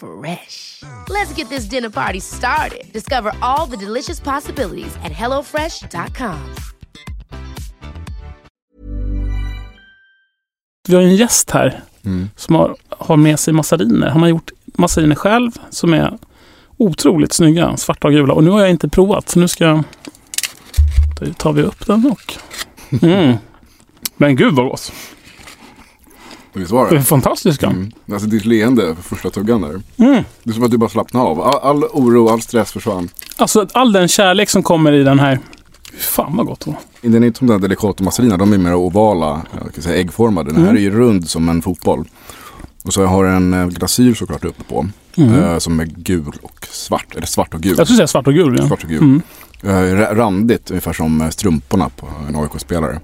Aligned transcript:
Fresh. 0.00 0.82
Let's 1.08 1.38
get 1.38 1.48
this 1.48 1.64
dinner 1.64 1.90
party 1.90 2.20
started. 2.20 2.92
Discover 2.92 3.32
all 3.42 3.66
the 3.66 3.76
delicious 3.76 4.20
possibilities 4.20 4.96
at 5.04 5.12
hellofresh.com. 5.12 6.38
Vi 10.88 10.94
har 10.94 11.02
en 11.02 11.16
gäst 11.16 11.50
här 11.50 11.80
som 12.36 12.54
har, 12.54 12.76
har 12.88 13.16
med 13.16 13.40
sig 13.40 13.54
massariner. 13.54 14.08
Han 14.08 14.22
har 14.22 14.28
gjort 14.28 14.50
massariner 14.64 15.14
själv 15.14 15.50
som 15.70 15.94
är 15.94 16.18
otroligt 16.76 17.32
snygga, 17.32 17.76
svarta 17.76 18.08
och 18.08 18.14
gula. 18.14 18.34
Och 18.34 18.44
nu 18.44 18.50
har 18.50 18.60
jag 18.60 18.70
inte 18.70 18.88
provat, 18.88 19.28
så 19.28 19.40
nu 19.40 19.48
ska 19.48 19.64
jag... 19.64 19.82
Då 21.20 21.32
tar 21.32 21.52
vi 21.52 21.62
upp 21.62 21.86
den 21.86 22.06
och... 22.06 22.34
Mm. 23.02 23.36
Men 24.16 24.36
gud 24.36 24.54
vad 24.54 24.66
gott! 24.66 24.92
Visst 26.52 26.70
var 26.70 26.90
Det 26.90 27.02
fantastiska. 27.02 27.66
Mm. 27.66 27.90
Alltså 28.12 28.26
ditt 28.28 28.44
leende 28.44 28.94
för 28.96 29.02
första 29.02 29.30
tuggan 29.30 29.60
där. 29.60 29.70
Mm. 30.08 30.24
Det 30.42 30.50
är 30.50 30.54
som 30.54 30.64
att 30.64 30.70
du 30.70 30.78
bara 30.78 30.90
slappnade 30.90 31.26
av. 31.26 31.40
All, 31.40 31.58
all 31.62 31.84
oro, 31.84 32.28
all 32.28 32.40
stress 32.42 32.72
försvann. 32.72 33.08
Alltså 33.36 33.66
all 33.72 33.92
den 33.92 34.08
kärlek 34.08 34.50
som 34.50 34.62
kommer 34.62 34.92
i 34.92 35.02
den 35.02 35.18
här. 35.18 35.38
Fan 35.98 36.36
vad 36.36 36.46
gott 36.46 36.60
det 36.60 36.70
var. 36.70 36.78
Den 37.10 37.22
är 37.22 37.26
inte 37.26 37.38
som 37.38 37.46
den 37.46 37.54
här 37.56 37.62
delicata 37.62 38.04
massarina, 38.04 38.36
de 38.36 38.52
är 38.52 38.58
mer 38.58 38.74
ovala, 38.74 39.42
jag 39.64 39.74
kan 39.74 39.82
säga 39.82 39.96
äggformade. 40.00 40.52
Den 40.52 40.64
här 40.64 40.74
är 40.74 40.78
ju 40.80 40.90
rund 40.90 41.28
som 41.30 41.48
en 41.48 41.62
fotboll. 41.62 42.08
Och 42.84 42.92
så 42.92 43.04
har 43.04 43.24
den 43.24 43.52
en 43.54 43.70
glasyr 43.70 44.14
såklart 44.14 44.44
uppe 44.44 44.62
på. 44.64 44.86
eh, 45.16 45.58
som 45.58 45.80
är 45.80 45.84
gul 45.84 46.32
och 46.42 46.66
svart, 46.70 47.14
eller 47.16 47.26
svart 47.26 47.54
och 47.54 47.60
gul. 47.60 47.74
Jag 47.78 47.86
skulle 47.86 47.96
säga 47.96 48.06
svart 48.06 48.26
och 48.26 48.34
gul. 48.34 48.56
Ja. 48.58 48.68
Svart 48.68 48.82
och 48.84 48.88
gul. 48.90 49.20
Eh, 49.62 49.68
ra- 49.68 50.14
randigt, 50.14 50.70
ungefär 50.70 50.92
som 50.92 51.20
eh, 51.20 51.28
strumporna 51.28 51.88
på 51.88 52.08
en 52.28 52.36
AIK-spelare. 52.36 53.00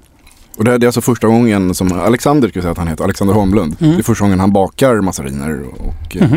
Och 0.57 0.65
det, 0.65 0.73
är- 0.73 0.87
alltså 0.87 1.01
första 1.01 1.27
gången 1.27 1.75
som 1.75 1.93
Alexander, 2.01 2.49
ska 2.49 2.61
säga 2.61 2.73
att 2.73 2.79
han 2.79 2.89
heter, 2.89 3.05
Alexander 3.05 3.35
Holmlund. 3.35 3.77
Det 3.79 3.87
är 3.87 4.03
första 4.03 4.25
gången 4.25 4.41
han 4.41 4.53
bakar 4.53 5.01
massariner. 5.01 5.63
Och 5.79 6.17
eh, 6.17 6.29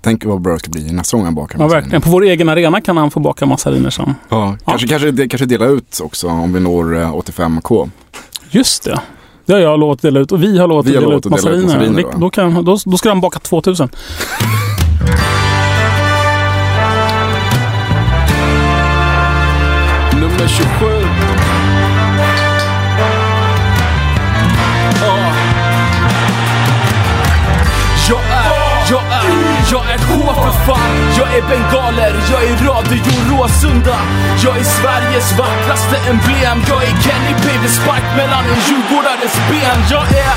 tänk 0.00 0.24
vad 0.24 0.40
bra 0.40 0.52
det 0.52 0.58
ska 0.58 0.70
bli 0.70 0.92
nästa 0.92 1.16
gång 1.16 1.24
han 1.24 1.34
bakar 1.34 1.58
Ja, 1.58 1.64
massariner. 1.64 1.80
verkligen. 1.82 2.02
På 2.02 2.10
vår 2.10 2.22
egen 2.24 2.48
arena 2.48 2.80
kan 2.80 2.96
han 2.96 3.10
få 3.10 3.20
baka 3.20 3.46
massariner 3.46 3.90
sen. 3.90 4.14
Ja, 4.28 4.56
kanske, 4.64 4.88
kanske, 4.88 5.10
det, 5.10 5.28
kanske 5.28 5.46
dela 5.46 5.66
ut 5.66 6.00
också 6.04 6.28
om 6.28 6.52
vi 6.52 6.60
når 6.60 6.96
eh, 7.00 7.12
85k. 7.14 7.90
Just 8.50 8.84
det. 8.84 9.00
Det 9.46 9.52
har 9.52 9.60
jag 9.60 9.80
lovat 9.80 10.02
dela 10.02 10.20
ut 10.20 10.32
och 10.32 10.42
vi 10.42 10.58
har 10.58 10.68
lovat 10.68 10.86
Vi 10.86 10.94
har 10.94 11.02
dela 11.02 11.14
ut 11.14 11.26
att 11.26 11.36
dela 11.36 11.36
ut 11.56 11.64
massariner. 11.64 11.88
massariner, 11.90 12.12
Vi- 12.14 12.20
Då, 12.20 12.30
kan, 12.30 12.64
då, 12.64 12.78
då 12.84 12.96
ska 12.98 13.08
han 13.08 13.20
baka 13.20 13.38
2000. 13.38 13.88
Nummer 20.20 20.48
27. 20.48 20.95
Jag 28.90 29.02
är, 29.02 29.26
jag 29.72 29.84
är 29.94 29.98
H 29.98 30.34
för 30.34 30.52
fan. 30.66 30.90
Jag 31.18 31.28
är 31.36 31.42
bengaler, 31.42 32.14
jag 32.30 32.44
är 32.44 32.56
Radio 32.68 33.02
Råsunda. 33.30 33.98
Jag 34.44 34.56
är 34.58 34.64
Sveriges 34.64 35.38
vackraste 35.38 35.96
emblem. 36.10 36.56
Jag 36.68 36.82
är 36.82 36.94
Kenny 37.02 37.34
Baby 37.44 37.68
spark 37.68 38.16
mellan 38.16 38.44
en 38.44 38.60
djurgårdares 38.66 39.34
ben. 39.50 39.78
Jag 39.90 40.06
är 40.24 40.34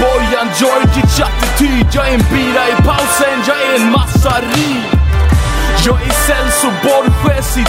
Bojan 0.00 0.48
Djordjic 0.58 1.20
attityd. 1.20 1.86
Jag 1.92 2.08
är 2.08 2.14
en 2.14 2.24
bira 2.32 2.68
i 2.68 2.82
pausen, 2.82 3.38
jag 3.46 3.56
är 3.62 3.80
en 3.80 3.90
massarin 3.90 5.04
jag 5.86 6.02
är 6.02 6.12
Celso 6.26 6.68
Borges 6.82 7.56
i 7.56 7.64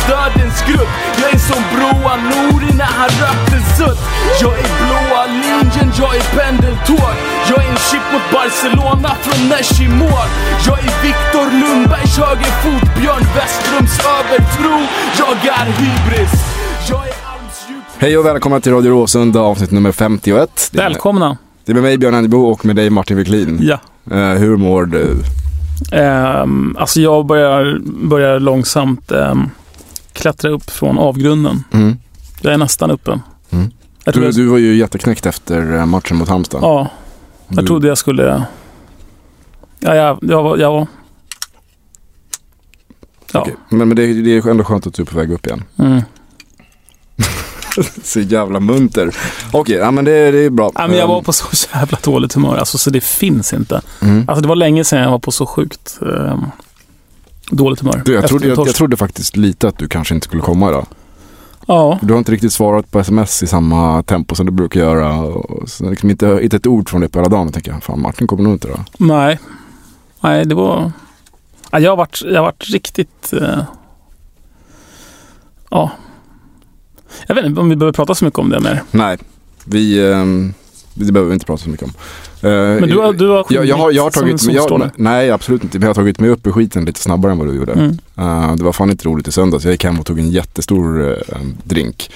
Chip 8.05 8.13
mot 8.13 8.31
Barcelona 8.33 9.09
från 9.21 9.49
Nesh 9.49 9.81
i 9.81 9.89
mål 9.89 10.09
Jag 10.65 10.79
är 10.79 11.03
Viktor 11.03 11.51
Lundbergs 11.59 12.17
högerfot, 12.17 12.95
Björn 13.01 13.23
Westrums 13.35 13.99
övertro 13.99 14.79
Jag 15.19 15.45
är 15.45 15.65
hybris 15.65 16.31
Jag 16.89 16.99
är 16.99 17.13
armsdjup 17.25 17.83
Hej 17.97 18.17
och 18.17 18.25
välkomna 18.25 18.59
till 18.59 18.71
Radio 18.71 18.89
Råsunda 18.91 19.39
avsnitt 19.39 19.71
nummer 19.71 19.91
51. 19.91 20.69
Det 20.71 20.79
är, 20.79 20.83
Välkomna. 20.83 21.37
det 21.65 21.71
är 21.71 21.73
med 21.73 21.83
mig 21.83 21.97
Björn 21.97 22.13
Annebo 22.13 22.37
och 22.37 22.65
med 22.65 22.75
dig 22.75 22.89
Martin 22.89 23.17
Wiklin. 23.17 23.59
Ja. 23.61 23.79
Eh, 24.11 24.29
hur 24.39 24.57
mår 24.57 24.85
du? 24.85 25.15
Ehm, 25.91 26.75
alltså 26.79 27.01
jag 27.01 27.25
börjar, 27.25 27.79
börjar 28.07 28.39
långsamt 28.39 29.11
ehm, 29.11 29.49
klättra 30.13 30.49
upp 30.51 30.69
från 30.71 30.97
avgrunden. 30.97 31.63
Mm. 31.71 31.97
Jag 32.41 32.53
är 32.53 32.57
nästan 32.57 32.91
uppe. 32.91 33.19
Mm. 33.51 33.71
Du, 34.05 34.31
du 34.31 34.45
var 34.45 34.57
ju 34.57 34.75
jätteknäckt 34.75 35.25
efter 35.25 35.75
eh, 35.77 35.85
matchen 35.85 36.17
mot 36.17 36.29
Halmstad. 36.29 36.59
ja, 36.63 36.87
jag 37.47 37.57
Du- 37.57 37.67
trodde 37.67 37.87
jag 37.87 37.97
skulle... 37.97 38.45
Ja, 39.79 39.95
jag, 39.95 40.19
jag, 40.21 40.43
var- 40.43 40.57
jag 40.57 40.71
var... 40.71 40.87
Ja. 43.31 43.41
Okej. 43.41 43.55
Men, 43.69 43.87
men 43.87 43.97
det, 43.97 44.13
det 44.21 44.37
är 44.37 44.49
ändå 44.49 44.63
skönt 44.63 44.87
att 44.87 44.93
du 44.93 45.01
är 45.01 45.05
på 45.05 45.17
väg 45.17 45.31
upp 45.31 45.45
igen. 45.47 45.63
Mm. 45.77 46.01
Så 48.03 48.19
jävla 48.19 48.59
munter. 48.59 49.15
Okej, 49.51 49.75
ja, 49.75 49.91
men 49.91 50.05
det, 50.05 50.31
det 50.31 50.37
är 50.39 50.49
bra. 50.49 50.71
Ja, 50.75 50.87
men 50.87 50.97
jag 50.97 51.07
var 51.07 51.17
Ehm, 51.17 51.23
på 51.23 51.33
så 51.33 51.45
jävla 51.73 51.97
dåligt 52.03 52.33
humör, 52.33 52.57
alltså, 52.57 52.77
så 52.77 52.89
det 52.89 53.01
finns 53.03 53.53
inte. 53.53 53.81
mm. 54.01 54.25
Alltså, 54.29 54.41
det 54.41 54.47
var 54.47 54.55
länge 54.55 54.83
sedan 54.83 54.99
jag 55.01 55.11
var 55.11 55.19
på 55.19 55.31
så 55.31 55.45
sjukt 55.45 55.99
ehm, 56.01 56.45
dåligt 57.49 57.79
humör. 57.79 58.01
du, 58.05 58.13
jag, 58.13 58.27
trodde, 58.27 58.47
jag, 58.47 58.67
jag 58.67 58.75
trodde 58.75 58.97
faktiskt 58.97 59.37
lite 59.37 59.67
att 59.67 59.77
du 59.77 59.87
kanske 59.87 60.15
inte 60.15 60.25
skulle 60.27 60.41
komma 60.41 60.69
idag. 60.69 60.85
Ja, 61.67 61.99
Du 62.01 62.13
har 62.13 62.17
inte 62.17 62.31
riktigt 62.31 62.53
svarat 62.53 62.91
på 62.91 62.99
sms 62.99 63.43
i 63.43 63.47
samma 63.47 64.03
tempo 64.03 64.35
som 64.35 64.45
du 64.45 64.51
brukar 64.51 64.79
göra. 64.79 65.13
Och 65.21 65.69
så 65.69 65.89
liksom 65.89 66.09
inte, 66.09 66.39
inte 66.41 66.55
ett 66.55 66.67
ord 66.67 66.89
från 66.89 67.01
dig 67.01 67.09
på 67.09 67.19
hela 67.19 67.29
dagen. 67.29 67.45
Jag 67.47 67.53
tänker, 67.53 67.79
fan 67.81 68.01
Martin 68.01 68.27
kommer 68.27 68.43
nog 68.43 68.53
inte 68.53 68.67
då. 68.67 68.77
nej. 68.97 69.39
Nej, 70.21 70.45
det 70.45 70.55
var... 70.55 70.91
Ja, 71.71 71.79
jag 71.79 71.91
har 71.91 71.97
varit, 71.97 72.21
jag 72.25 72.35
har 72.35 72.41
varit 72.45 72.69
riktigt... 72.69 73.33
eh, 73.33 73.59
Ja. 75.69 75.91
Jag 77.27 77.35
vet 77.35 77.45
inte 77.45 77.61
om 77.61 77.69
vi 77.69 77.75
behöver 77.75 77.93
prata 77.93 78.15
så 78.15 78.25
mycket 78.25 78.39
om 78.39 78.49
det 78.49 78.59
mer. 78.59 78.83
Nej, 78.91 79.17
vi, 79.65 80.11
ehm, 80.13 80.53
det 80.93 81.11
behöver 81.11 81.29
vi 81.29 81.33
inte 81.33 81.45
prata 81.45 81.63
så 81.63 81.69
mycket 81.69 81.85
om. 81.85 81.93
Eh, 82.45 82.51
Men 82.79 82.89
du 82.89 82.97
har, 82.97 83.13
du 83.13 83.27
har 83.27 83.45
jag, 83.49 83.65
jag, 83.65 83.75
har, 83.75 83.91
jag 83.91 84.03
har 84.03 84.11
som 84.11 84.23
en 84.23 84.29
tagit 84.29 84.45
mig, 84.45 84.55
solstråle. 84.55 84.83
jag, 84.95 85.03
Nej, 85.03 85.31
absolut 85.31 85.63
inte. 85.63 85.79
Men 85.79 85.83
jag 85.85 85.89
har 85.89 85.93
tagit 85.95 86.19
mig 86.19 86.29
upp 86.29 86.47
i 86.47 86.51
skiten 86.51 86.85
lite 86.85 86.99
snabbare 86.99 87.31
än 87.31 87.37
vad 87.37 87.47
du 87.47 87.55
gjorde. 87.55 87.71
Mm. 87.73 87.97
Eh, 88.17 88.55
det 88.55 88.63
var 88.63 88.71
fan 88.71 88.89
inte 88.89 89.05
roligt 89.07 89.27
i 89.27 89.31
söndags. 89.31 89.63
Jag 89.63 89.71
gick 89.71 89.83
hem 89.83 89.99
och 89.99 90.05
tog 90.05 90.19
en 90.19 90.29
jättestor 90.29 91.11
eh, 91.11 91.39
drink. 91.63 92.11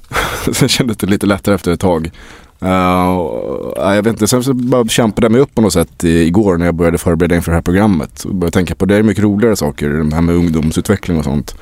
Sen 0.52 0.68
kändes 0.68 0.96
det 0.96 1.06
lite 1.06 1.26
lättare 1.26 1.54
efter 1.54 1.72
ett 1.72 1.80
tag. 1.80 2.10
Ja, 2.58 3.94
jag 3.94 4.02
vet 4.02 4.06
inte, 4.12 4.26
sen 4.26 4.44
så 4.44 4.54
bara 4.54 4.86
kämpade 4.88 5.24
jag 5.24 5.32
mig 5.32 5.40
upp 5.40 5.54
på 5.54 5.60
något 5.62 5.72
sätt 5.72 6.04
igår 6.04 6.56
när 6.56 6.66
jag 6.66 6.74
började 6.74 6.98
förbereda 6.98 7.34
inför 7.34 7.50
det 7.52 7.56
här 7.56 7.62
programmet. 7.62 8.24
Och 8.24 8.34
började 8.34 8.54
tänka 8.54 8.74
på, 8.74 8.86
det 8.86 8.96
är 8.96 9.02
mycket 9.02 9.24
roligare 9.24 9.56
saker, 9.56 9.88
det 9.88 10.14
här 10.14 10.22
med 10.22 10.34
ungdomsutveckling 10.34 11.18
och 11.18 11.24
sånt. 11.24 11.54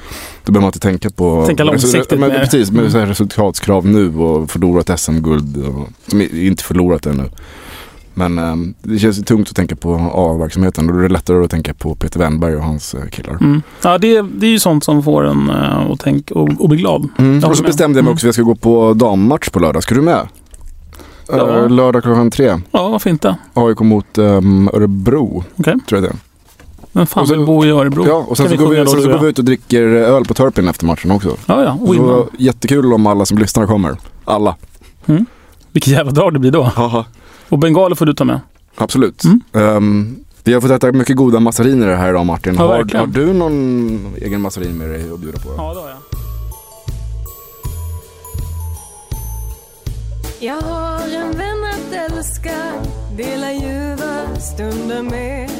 Då 0.44 0.52
behöver 0.52 0.60
man 0.62 0.68
inte 0.68 0.78
tänka 0.78 1.10
på... 1.10 1.46
Tänka 1.46 1.64
långsiktigt 1.64 2.20
men, 2.20 2.28
mer. 2.28 2.38
Precis, 2.38 2.70
med 2.70 2.94
Mm. 2.94 3.06
resultatskrav 3.08 3.86
nu 3.86 4.16
och 4.16 4.50
förlorat 4.50 5.00
SM-guld. 5.00 5.64
Som 6.06 6.20
inte 6.22 6.64
förlorat 6.64 7.06
ännu. 7.06 7.24
Men 8.14 8.38
eh, 8.38 8.54
det 8.82 8.98
känns 8.98 9.24
tungt 9.24 9.48
att 9.48 9.56
tänka 9.56 9.76
på 9.76 10.10
A-verksamheten. 10.14 10.86
Då 10.86 10.94
är 10.98 11.02
det 11.02 11.08
lättare 11.08 11.44
att 11.44 11.50
tänka 11.50 11.74
på 11.74 11.94
Peter 11.94 12.18
Wennberg 12.18 12.56
och 12.56 12.62
hans 12.62 12.94
eh, 12.94 13.08
killar. 13.10 13.30
Mm. 13.40 13.62
Ja, 13.82 13.98
det, 13.98 14.22
det 14.22 14.46
är 14.46 14.50
ju 14.50 14.58
sånt 14.58 14.84
som 14.84 15.02
får 15.02 15.24
en 15.24 15.50
uh, 15.50 15.90
att 15.90 16.00
tänka 16.00 16.34
och, 16.34 16.48
och 16.60 16.68
bli 16.68 16.78
glad. 16.78 17.08
Mm. 17.18 17.44
Och 17.44 17.56
så 17.56 17.62
bestämde 17.64 17.98
jag 17.98 18.04
mig 18.04 18.10
Mm. 18.10 18.12
också 18.12 18.24
att 18.24 18.28
jag 18.28 18.34
ska 18.34 18.42
gå 18.42 18.54
på 18.54 18.94
dammatch 18.94 19.48
på 19.48 19.58
lördag. 19.60 19.82
Ska 19.82 19.94
du 19.94 20.00
med? 20.02 20.28
Ja. 21.28 21.58
Eh, 21.58 21.68
Lördag 21.70 22.02
klockan 22.02 22.30
tre. 22.30 22.60
Ja, 22.70 22.88
varför 22.88 23.10
inte? 23.10 23.36
AIK 23.54 23.80
mot 23.80 24.18
um, 24.18 24.68
Örebro. 24.72 25.44
Okej. 25.56 25.74
Tror 25.88 26.00
jag 26.00 26.02
det 26.02 26.08
är. 26.08 26.16
Vem 26.92 27.06
fan 27.06 27.22
Och 27.22 27.28
så- 27.28 27.34
vill 27.36 27.46
bo 27.46 27.64
i 27.64 27.70
Örebro? 27.70 28.04
Ja, 28.06 28.24
och 28.28 28.36
sen 28.36 28.48
så, 28.48 28.56
går 28.56 28.64
vi, 28.64 28.70
sjunga 28.70 28.84
då, 28.84 28.90
sen 28.90 29.02
så 29.02 29.08
går 29.08 29.18
vi 29.18 29.26
ut 29.28 29.38
och 29.38 29.44
dricker 29.44 29.82
öl 29.82 30.24
på 30.24 30.34
Turpin 30.34 30.68
efter 30.68 30.86
matchen 30.86 31.10
också. 31.10 31.36
Ja, 31.46 31.62
ja. 31.64 31.76
Så 31.86 31.92
Winman. 31.92 32.26
jättekul 32.38 32.92
om 32.92 33.06
alla 33.06 33.24
som 33.26 33.38
lyssnar 33.38 33.66
kommer. 33.66 33.96
Alla. 34.24 34.56
Mm. 35.06 35.26
Vilket 35.72 35.92
jävla 35.92 36.12
drag 36.12 36.32
det 36.32 36.38
blir 36.38 36.50
då. 36.50 36.62
Haha, 36.62 37.04
Och 37.52 37.58
bengaler 37.58 37.96
får 37.96 38.06
du 38.06 38.14
ta 38.14 38.24
med. 38.24 38.40
absolut. 38.76 39.24
Mm. 39.24 39.40
Ehm, 39.52 40.16
vi 40.44 40.52
har 40.52 40.60
fått 40.60 40.70
äta 40.70 40.92
mycket 40.92 41.16
goda 41.16 41.40
massariner 41.40 41.94
här 41.96 42.10
idag 42.10 42.26
Martin. 42.26 42.54
Ja, 42.54 42.62
har, 42.62 42.98
har 42.98 43.06
du 43.06 43.32
någon 43.32 44.14
egen 44.16 44.40
massarin 44.40 44.78
med 44.78 44.88
dig 44.90 45.10
att 45.14 45.20
bjuda 45.20 45.38
på? 45.38 45.48
Ja, 45.56 45.74
det 45.74 45.80
har 45.80 45.88
jag. 45.88 45.98
Jag 50.40 50.60
har 50.62 51.00
en 51.00 51.32
vän 51.36 51.64
att 51.64 51.92
älska, 52.12 52.56
dela 53.16 53.52
ljuva 53.52 54.36
stunder 54.40 55.02
med. 55.02 55.50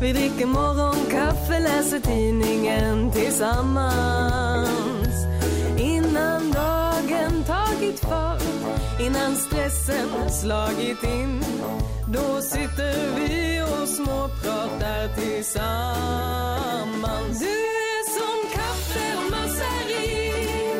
Vi 0.00 0.12
dricker 0.12 0.46
morgonkaffe, 0.46 1.60
läser 1.60 2.00
tidningen 2.00 3.10
tillsammans. 3.10 4.68
Innan 5.78 6.50
dagen 6.52 7.44
tagit 7.46 8.00
fart, 8.00 8.42
innan 9.00 9.36
stressen 9.36 10.30
slagit 10.30 11.04
in. 11.04 11.40
Då 12.12 12.40
sitter 12.40 12.94
vi 13.16 13.62
och 13.62 13.88
småpratar 13.88 15.08
tillsammans. 15.20 17.40
Du 17.40 17.46
är 17.46 18.10
som 18.18 18.50
kaffe 18.52 19.16
och 19.16 19.30
massarin, 19.30 20.72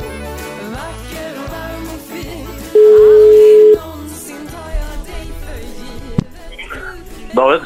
vacker 0.73 1.33
och 1.43 1.51
varm 1.53 1.85
och 1.95 2.01
fin. 2.01 2.47
Aldrig 2.75 3.79
någonsin 3.79 4.47
tar 4.47 4.71
jag 4.71 4.99
dig 5.07 5.27
för 5.45 5.59
givet. 5.61 7.37
David? 7.37 7.61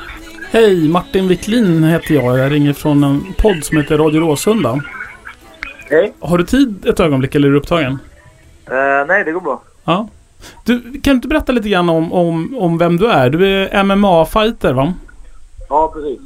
Hej, 0.52 0.88
Martin 0.88 1.28
Wiklin 1.28 1.84
heter 1.84 2.14
jag. 2.14 2.38
Jag 2.38 2.52
ringer 2.52 2.72
från 2.72 3.04
en 3.04 3.34
podd 3.38 3.64
som 3.64 3.76
heter 3.76 3.98
Radio 3.98 4.20
Råsunda. 4.20 4.80
Hej. 5.90 6.12
Har 6.20 6.38
du 6.38 6.44
tid 6.44 6.86
ett 6.86 7.00
ögonblick 7.00 7.34
eller 7.34 7.48
är 7.48 7.52
du 7.52 7.58
upptagen? 7.58 7.98
Eh, 8.70 9.06
nej, 9.08 9.24
det 9.24 9.32
går 9.32 9.40
bra. 9.40 9.62
Ja. 9.84 10.08
Du, 10.64 10.80
kan 10.80 11.00
du 11.02 11.10
inte 11.10 11.28
berätta 11.28 11.52
lite 11.52 11.68
grann 11.68 11.88
om, 11.88 12.12
om, 12.12 12.56
om 12.58 12.78
vem 12.78 12.96
du 12.96 13.06
är? 13.10 13.30
Du 13.30 13.46
är 13.46 13.84
MMA-fighter 13.84 14.72
va? 14.72 14.94
Ja, 15.68 15.92
precis. 15.94 16.20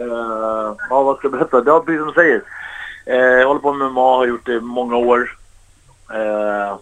Uh, 0.00 0.76
ja, 0.90 1.02
vad 1.02 1.16
ska 1.16 1.28
jag 1.28 1.32
berätta? 1.32 1.60
Det 1.60 1.70
är 1.70 1.80
precis 1.80 1.98
som 1.98 2.08
du 2.08 2.14
säger. 2.14 2.42
Uh, 3.10 3.40
jag 3.40 3.46
håller 3.46 3.60
på 3.60 3.72
med 3.72 3.90
MMA, 3.90 4.16
har 4.16 4.26
gjort 4.26 4.46
det 4.46 4.52
i 4.54 4.60
många 4.60 4.96
år. 4.96 5.36
Uh, 6.14 6.76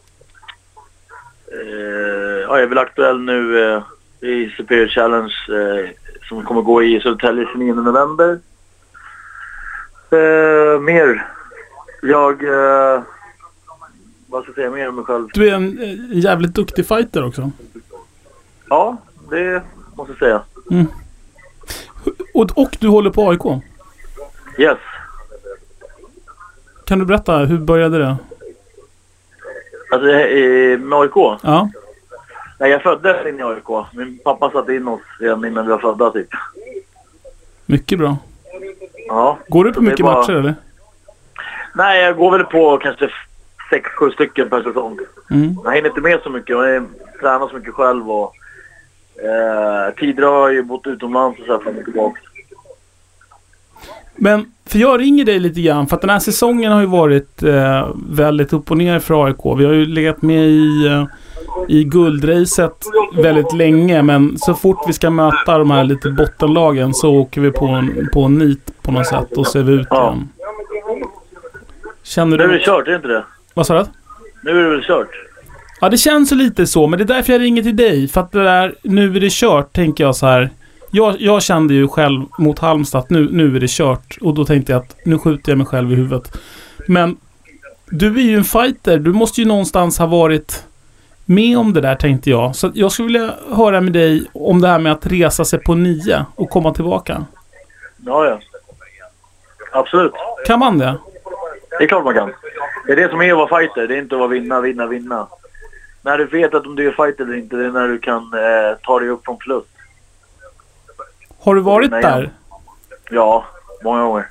uh, 1.55 2.41
ja, 2.41 2.49
jag 2.49 2.63
är 2.63 2.67
väl 2.67 2.79
aktuell 2.79 3.21
nu 3.21 3.83
i 4.21 4.51
Superior 4.57 4.89
Challenge 4.89 5.35
som 6.29 6.45
kommer 6.45 6.63
gå 6.63 6.83
i 6.83 7.01
Södertälje 7.01 7.47
29 7.53 7.75
november. 7.75 8.39
Mer. 10.81 11.27
Jag... 12.03 12.43
Eh, 14.33 14.35
vad 14.35 14.43
ska 14.43 14.51
jag 14.51 14.55
säga 14.55 14.71
mer 14.71 14.89
om 14.89 14.97
mig 14.97 15.05
själv? 15.05 15.29
Du 15.35 15.49
är 15.49 15.55
en, 15.55 15.79
en 15.83 16.21
jävligt 16.21 16.55
duktig 16.55 16.87
fighter 16.87 17.25
också. 17.25 17.51
Ja, 18.69 18.97
det 19.31 19.63
måste 19.97 20.13
jag 20.13 20.19
säga. 20.19 20.43
Och, 22.35 22.59
och 22.59 22.77
du 22.81 22.89
håller 22.89 23.11
på 23.11 23.31
AIK. 23.31 23.63
Yes. 24.59 24.79
Kan 26.87 26.99
du 26.99 27.05
berätta, 27.05 27.39
hur 27.39 27.59
började 27.59 27.99
det? 27.99 28.17
Alltså 29.93 30.09
eh, 30.11 30.79
med 30.79 30.99
AIK? 30.99 31.39
Ja. 31.43 31.71
Nej, 32.61 32.71
jag 32.71 32.83
föddes 32.83 33.27
in 33.27 33.41
i 33.41 33.43
AIK. 33.43 33.87
Min 33.93 34.19
pappa 34.25 34.51
satte 34.51 34.75
in 34.75 34.89
oss 34.89 35.01
redan 35.21 35.45
innan 35.45 35.65
vi 35.65 35.71
var 35.71 35.79
födda 35.79 36.11
typ. 36.11 36.29
Mycket 37.67 37.99
bra. 37.99 38.17
Ja. 39.09 39.39
Går 39.49 39.65
du 39.65 39.73
på 39.73 39.81
mycket 39.81 40.05
bara- 40.07 40.15
matcher 40.21 40.33
eller? 40.33 40.55
Nej, 41.75 42.03
jag 42.03 42.17
går 42.17 42.31
väl 42.31 42.45
på 42.45 42.79
kanske 42.79 43.11
sex, 43.71 43.91
sju 43.91 44.11
stycken 44.11 44.49
per 44.51 44.63
säsong. 44.63 44.99
Mm. 45.31 45.57
Jag 45.65 45.75
hinner 45.75 45.89
inte 45.89 46.01
med 46.01 46.21
så 46.23 46.31
mycket. 46.31 46.49
Jag 46.49 46.87
tränar 47.21 47.49
så 47.49 47.57
mycket 47.57 47.75
själv 47.75 48.11
och 48.11 48.35
eh, 49.25 49.95
tidigare 49.95 50.27
har 50.31 50.41
jag 50.49 50.55
ju 50.55 50.63
bott 50.63 50.87
utomlands 50.87 51.41
och 51.41 51.47
så 51.47 51.53
här 51.53 51.59
fram 51.59 51.77
och 51.79 51.85
tillbaka. 51.85 52.21
Men, 54.17 54.47
för 54.67 54.79
jag 54.79 55.01
ringer 55.01 55.25
dig 55.25 55.39
lite 55.39 55.61
grann 55.61 55.87
för 55.87 55.97
att 55.97 56.01
den 56.01 56.11
här 56.11 56.19
säsongen 56.19 56.73
har 56.73 56.81
ju 56.81 56.87
varit 56.87 57.43
eh, 57.43 57.89
väldigt 58.09 58.53
upp 58.53 58.71
och 58.71 58.77
ner 58.77 58.99
för 58.99 59.25
AIK. 59.27 59.59
Vi 59.59 59.65
har 59.65 59.73
ju 59.73 59.87
legat 59.87 60.23
med 60.23 60.45
i, 60.49 60.87
eh, 60.87 61.05
i 61.69 61.85
guldracet 61.85 62.85
väldigt 63.17 63.53
länge 63.53 64.03
men 64.03 64.39
så 64.39 64.55
fort 64.55 64.79
vi 64.87 64.93
ska 64.93 65.11
möta 65.11 65.59
de 65.59 65.71
här 65.71 65.85
lite 65.85 66.11
bottenlagen 66.11 66.95
så 66.95 67.15
åker 67.15 67.41
vi 67.41 67.51
på 67.51 67.67
en, 67.67 68.09
på 68.13 68.23
en 68.23 68.39
nit 68.39 68.83
på 68.83 68.93
något 68.93 69.07
sätt 69.07 69.33
och 69.37 69.47
så 69.47 69.59
är 69.59 69.63
vi 69.63 69.73
ut 69.73 69.87
Ja. 69.91 70.07
igen. 70.13 70.29
Känner 72.03 72.37
Nu 72.39 72.45
är 72.45 72.49
det 72.49 72.55
du... 72.55 72.65
kört, 72.65 72.87
är 72.87 72.91
det 72.91 72.97
inte 72.97 73.09
det? 73.09 73.25
Vad 73.55 73.67
sa 73.67 73.75
du? 73.79 73.87
Nu 74.43 74.51
är 74.51 74.65
det 74.65 74.71
väl 74.71 74.85
kört? 74.85 75.09
Ja, 75.81 75.89
det 75.89 75.97
känns 75.97 76.33
lite 76.33 76.67
så, 76.67 76.87
men 76.87 76.99
det 76.99 77.05
är 77.05 77.17
därför 77.17 77.33
jag 77.33 77.43
ringer 77.43 77.63
till 77.63 77.77
dig. 77.77 78.09
För 78.09 78.21
att 78.21 78.33
det 78.33 78.45
där, 78.45 78.75
nu 78.83 79.17
är 79.17 79.21
det 79.21 79.33
kört, 79.33 79.73
tänker 79.73 80.05
jag 80.05 80.17
så 80.17 80.27
här. 80.27 80.51
Jag, 80.91 81.21
jag 81.21 81.43
kände 81.43 81.75
ju 81.75 81.89
själv 81.89 82.25
mot 82.39 82.59
Halmstad 82.59 82.99
att 82.99 83.11
nu, 83.11 83.29
nu 83.33 83.57
är 83.57 83.61
det 83.61 83.71
kört. 83.71 84.19
Och 84.21 84.35
då 84.35 84.45
tänkte 84.45 84.73
jag 84.73 84.83
att 84.83 84.97
nu 85.05 85.19
skjuter 85.19 85.53
jag 85.53 85.59
mig 85.59 85.67
själv 85.67 85.93
i 85.93 85.95
huvudet. 85.95 86.39
Men 86.89 87.17
du 87.87 88.07
är 88.21 88.25
ju 88.25 88.37
en 88.37 88.45
fighter. 88.45 88.99
Du 88.99 89.13
måste 89.13 89.41
ju 89.41 89.47
någonstans 89.47 89.99
ha 89.99 90.07
varit 90.07 90.65
med 91.25 91.59
om 91.59 91.73
det 91.73 91.81
där, 91.81 91.95
tänkte 91.95 92.31
jag. 92.31 92.57
Så 92.57 92.71
jag 92.75 92.93
skulle 92.93 93.07
vilja 93.07 93.35
höra 93.57 93.81
med 93.81 93.93
dig 93.93 94.25
om 94.33 94.61
det 94.61 94.69
här 94.69 94.79
med 94.79 94.93
att 94.93 95.07
resa 95.07 95.45
sig 95.45 95.59
på 95.59 95.75
nio 95.75 96.27
och 96.35 96.51
komma 96.51 96.75
tillbaka. 96.75 97.25
Ja, 98.07 98.27
ja. 98.27 98.41
Absolut. 99.73 100.13
Kan 100.47 100.59
man 100.59 100.79
det? 100.79 100.99
Det 101.83 101.87
är 101.87 101.89
klart 101.89 102.05
man 102.05 102.15
kan. 102.15 102.33
Det 102.87 102.93
är 102.93 102.97
det 102.97 103.09
som 103.09 103.21
är 103.21 103.31
att 103.31 103.51
vara 103.51 103.61
fighter. 103.61 103.89
Det 103.89 103.95
är 103.95 103.99
inte 103.99 104.15
att 104.15 104.19
vara 104.19 104.29
vinna, 104.29 104.61
vinna, 104.61 104.87
vinna. 104.87 105.29
När 106.03 106.19
du 106.19 106.25
vet 106.25 106.55
att 106.55 106.67
om 106.67 106.77
du 106.77 106.89
är 106.89 106.93
fighter 106.93 107.25
eller 107.25 107.37
inte, 107.37 107.57
det 107.57 107.65
är 107.65 107.71
när 107.71 107.89
du 107.89 107.99
kan 107.99 108.23
eh, 108.23 108.79
ta 108.83 109.01
dig 109.01 109.09
upp 109.09 109.25
från 109.25 109.37
plus. 109.37 109.65
Har 111.41 111.55
du 111.55 111.61
varit 111.61 111.91
Nej, 111.91 112.03
där? 112.03 112.31
Ja, 113.11 113.45
många 113.85 114.03
gånger. 114.03 114.27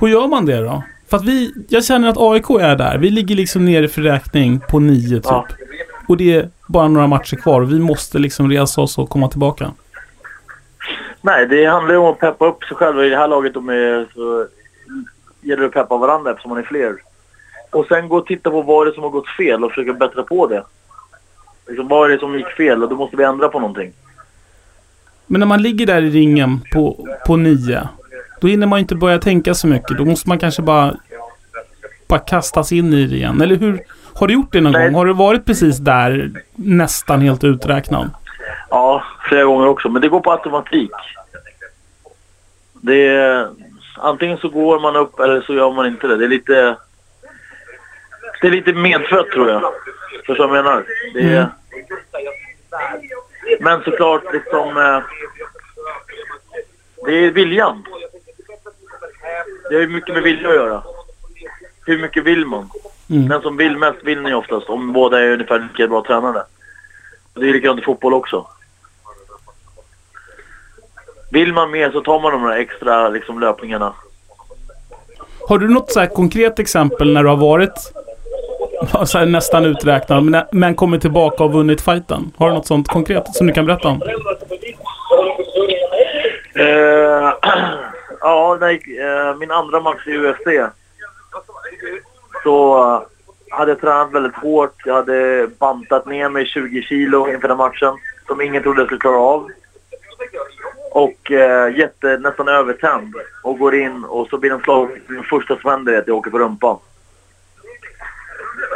Hur 0.00 0.08
gör 0.08 0.26
man 0.28 0.46
det 0.46 0.60
då? 0.60 0.82
För 1.10 1.16
att 1.16 1.24
vi, 1.24 1.54
jag 1.68 1.84
känner 1.84 2.08
att 2.08 2.18
AIK 2.18 2.50
är 2.50 2.76
där. 2.76 2.98
Vi 2.98 3.10
ligger 3.10 3.34
liksom 3.34 3.64
nere 3.64 3.88
för 3.88 4.00
räkning 4.00 4.60
på 4.60 4.78
nio 4.78 5.16
typ. 5.16 5.24
Ja. 5.24 5.46
Och 6.08 6.16
det 6.16 6.34
är 6.34 6.48
bara 6.68 6.88
några 6.88 7.06
matcher 7.06 7.36
kvar. 7.36 7.62
Vi 7.62 7.78
måste 7.78 8.18
liksom 8.18 8.50
resa 8.50 8.80
oss 8.80 8.98
och 8.98 9.10
komma 9.10 9.28
tillbaka. 9.28 9.72
Nej, 11.20 11.46
det 11.46 11.64
handlar 11.64 11.94
ju 11.94 11.98
om 12.00 12.12
att 12.12 12.18
peppa 12.18 12.46
upp 12.46 12.64
sig 12.64 12.76
själv. 12.76 13.04
I 13.04 13.08
det 13.08 13.16
här 13.16 13.28
laget 13.28 13.54
de 13.54 13.68
är, 13.68 14.06
så 14.14 14.46
gäller 15.48 15.62
det 15.62 15.68
att 15.68 15.74
peppa 15.74 15.96
varandra 15.96 16.30
eftersom 16.30 16.48
man 16.48 16.58
är 16.58 16.62
fler. 16.62 16.96
Och 17.70 17.86
sen 17.86 18.08
gå 18.08 18.16
och 18.16 18.26
titta 18.26 18.50
på 18.50 18.62
vad 18.62 18.86
det 18.86 18.90
är 18.90 18.94
som 18.94 19.02
har 19.02 19.10
gått 19.10 19.28
fel 19.28 19.64
och 19.64 19.70
försöka 19.70 19.92
bättra 19.92 20.22
på 20.22 20.46
det. 20.46 20.64
Liksom, 21.66 21.88
vad 21.88 22.10
är 22.10 22.14
det 22.14 22.20
som 22.20 22.38
gick 22.38 22.48
fel 22.48 22.82
och 22.82 22.88
då 22.88 22.96
måste 22.96 23.16
vi 23.16 23.24
ändra 23.24 23.48
på 23.48 23.60
någonting. 23.60 23.92
Men 25.26 25.40
när 25.40 25.46
man 25.46 25.62
ligger 25.62 25.86
där 25.86 26.02
i 26.02 26.10
ringen 26.10 26.60
på, 26.72 27.06
på 27.26 27.36
nio. 27.36 27.88
Då 28.40 28.46
hinner 28.46 28.66
man 28.66 28.78
inte 28.78 28.94
börja 28.94 29.18
tänka 29.18 29.54
så 29.54 29.66
mycket. 29.66 29.98
Då 29.98 30.04
måste 30.04 30.28
man 30.28 30.38
kanske 30.38 30.62
bara, 30.62 30.94
bara 32.08 32.20
kastas 32.20 32.72
in 32.72 32.92
i 32.92 33.06
det 33.06 33.16
igen. 33.16 33.40
Eller 33.40 33.56
hur? 33.56 33.80
Har 34.14 34.26
du 34.26 34.34
gjort 34.34 34.52
det 34.52 34.60
någon 34.60 34.72
Nej. 34.72 34.86
gång? 34.86 34.94
Har 34.94 35.06
du 35.06 35.12
varit 35.12 35.44
precis 35.44 35.78
där 35.78 36.30
nästan 36.54 37.20
helt 37.20 37.44
uträknad? 37.44 38.10
Ja, 38.70 39.02
flera 39.28 39.44
gånger 39.44 39.66
också. 39.66 39.88
Men 39.88 40.02
det 40.02 40.08
går 40.08 40.20
på 40.20 40.32
automatik. 40.32 40.90
Det 42.80 43.06
är, 43.06 43.48
antingen 44.00 44.38
så 44.38 44.48
går 44.48 44.80
man 44.80 44.96
upp 44.96 45.20
eller 45.20 45.40
så 45.40 45.54
gör 45.54 45.72
man 45.72 45.86
inte 45.86 46.06
det. 46.06 46.16
Det 46.16 46.24
är 46.24 46.28
lite... 46.28 46.76
Det 48.40 48.46
är 48.46 48.50
lite 48.50 48.72
medfött 48.72 49.30
tror 49.30 49.50
jag. 49.50 49.62
Förstår 50.26 50.34
du 50.34 50.48
vad 50.48 50.58
jag 50.58 50.64
menar? 50.64 50.84
Det 51.14 51.20
är, 51.20 51.48
Men 53.60 53.82
såklart 53.82 54.32
liksom... 54.32 54.76
Eh, 54.76 55.02
det 57.06 57.12
är 57.12 57.30
viljan. 57.30 57.84
Det 59.68 59.74
har 59.74 59.82
ju 59.82 59.88
mycket 59.88 60.14
med 60.14 60.22
vilja 60.22 60.48
att 60.48 60.54
göra. 60.54 60.82
Hur 61.86 61.98
mycket 61.98 62.24
vill 62.24 62.46
man? 62.46 62.70
Mm. 63.10 63.28
Den 63.28 63.42
som 63.42 63.56
vill 63.56 63.76
mest 63.76 64.04
vinner 64.04 64.30
ju 64.30 64.36
oftast. 64.36 64.68
Om 64.68 64.92
båda 64.92 65.20
är 65.20 65.32
ungefär 65.32 65.58
lika 65.58 65.88
bra 65.88 66.04
tränade. 66.04 66.44
Och 67.34 67.40
Det 67.40 67.48
är 67.48 67.52
likadant 67.52 67.80
i 67.80 67.84
fotboll 67.84 68.14
också. 68.14 68.46
Vill 71.30 71.52
man 71.52 71.70
mer 71.70 71.90
så 71.90 72.00
tar 72.00 72.20
man 72.20 72.32
de 72.32 72.42
där 72.42 72.56
extra 72.56 73.08
liksom, 73.08 73.40
löpningarna. 73.40 73.92
Har 75.48 75.58
du 75.58 75.68
något 75.68 75.92
så 75.92 76.00
här 76.00 76.06
konkret 76.06 76.58
exempel 76.58 77.12
när 77.12 77.22
du 77.22 77.28
har 77.28 77.36
varit 77.36 77.92
här 79.14 79.26
nästan 79.26 79.64
uträknad 79.64 80.24
men, 80.24 80.44
men 80.52 80.74
kommit 80.74 81.00
tillbaka 81.00 81.44
och 81.44 81.52
vunnit 81.52 81.80
fighten? 81.80 82.32
Har 82.36 82.48
du 82.48 82.54
något 82.54 82.66
sånt 82.66 82.88
konkret 82.88 83.34
som 83.34 83.46
du 83.46 83.52
kan 83.52 83.66
berätta 83.66 83.88
om? 83.88 84.02
Eh, 86.54 87.32
ja, 88.20 88.70
gick, 88.70 88.88
eh, 88.88 89.36
min 89.36 89.50
andra 89.50 89.80
match 89.80 90.06
i 90.06 90.18
UFC 90.18 90.72
så 92.42 92.78
eh, 92.78 93.02
hade 93.50 93.70
jag 93.70 93.80
tränat 93.80 94.12
väldigt 94.12 94.36
hårt. 94.36 94.74
Jag 94.84 94.94
hade 94.94 95.48
bantat 95.58 96.06
ner 96.06 96.28
mig 96.28 96.46
20 96.46 96.82
kilo 96.82 97.28
inför 97.28 97.48
den 97.48 97.56
matchen 97.56 97.96
som 98.26 98.40
ingen 98.40 98.62
trodde 98.62 98.80
jag 98.80 98.86
skulle 98.86 99.00
klara 99.00 99.18
av. 99.18 99.48
Och 100.98 101.32
eh, 101.32 101.76
jätte, 101.76 102.18
nästan 102.18 102.48
övertänd 102.48 103.14
och 103.42 103.58
går 103.58 103.74
in 103.74 104.04
och 104.04 104.28
så 104.28 104.38
blir 104.38 104.50
det 104.50 104.56
en 104.56 104.62
slag. 104.62 104.88
Det 105.08 105.22
första 105.22 105.56
som 105.56 105.70
händer 105.70 105.92
är 105.92 105.98
att 105.98 106.06
jag 106.06 106.16
åker 106.16 106.30
på 106.30 106.38
rumpan. 106.38 106.78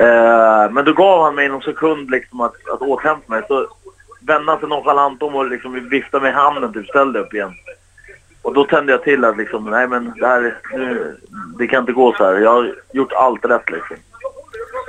Eh, 0.01 0.71
men 0.71 0.85
då 0.85 0.93
gav 0.93 1.25
han 1.25 1.35
mig 1.35 1.49
någon 1.49 1.63
sekund 1.63 2.11
liksom 2.11 2.41
att, 2.41 2.69
att 2.69 2.83
återhämta 2.83 3.33
mig. 3.33 3.43
Så 3.49 3.67
vände 4.21 4.53
han 4.53 4.61
sig 4.61 4.69
nonchalant 4.69 5.23
om 5.23 5.35
och 5.35 5.47
liksom 5.47 5.89
viftade 5.89 6.23
med 6.23 6.35
handen 6.35 6.73
typ 6.73 6.87
ställde 6.87 7.19
upp 7.19 7.35
igen. 7.35 7.55
Och 8.43 8.55
då 8.55 8.65
tände 8.65 8.93
jag 8.93 9.03
till 9.03 9.25
att 9.25 9.37
liksom, 9.37 9.71
nej 9.71 9.89
men 9.89 10.13
det 10.17 10.27
här, 10.27 10.59
nu, 10.73 11.17
det 11.59 11.67
kan 11.67 11.81
inte 11.81 11.93
gå 11.93 12.13
så 12.13 12.25
här. 12.25 12.35
Jag 12.35 12.51
har 12.51 12.75
gjort 12.93 13.13
allt 13.13 13.45
rätt 13.45 13.71
liksom. 13.71 13.97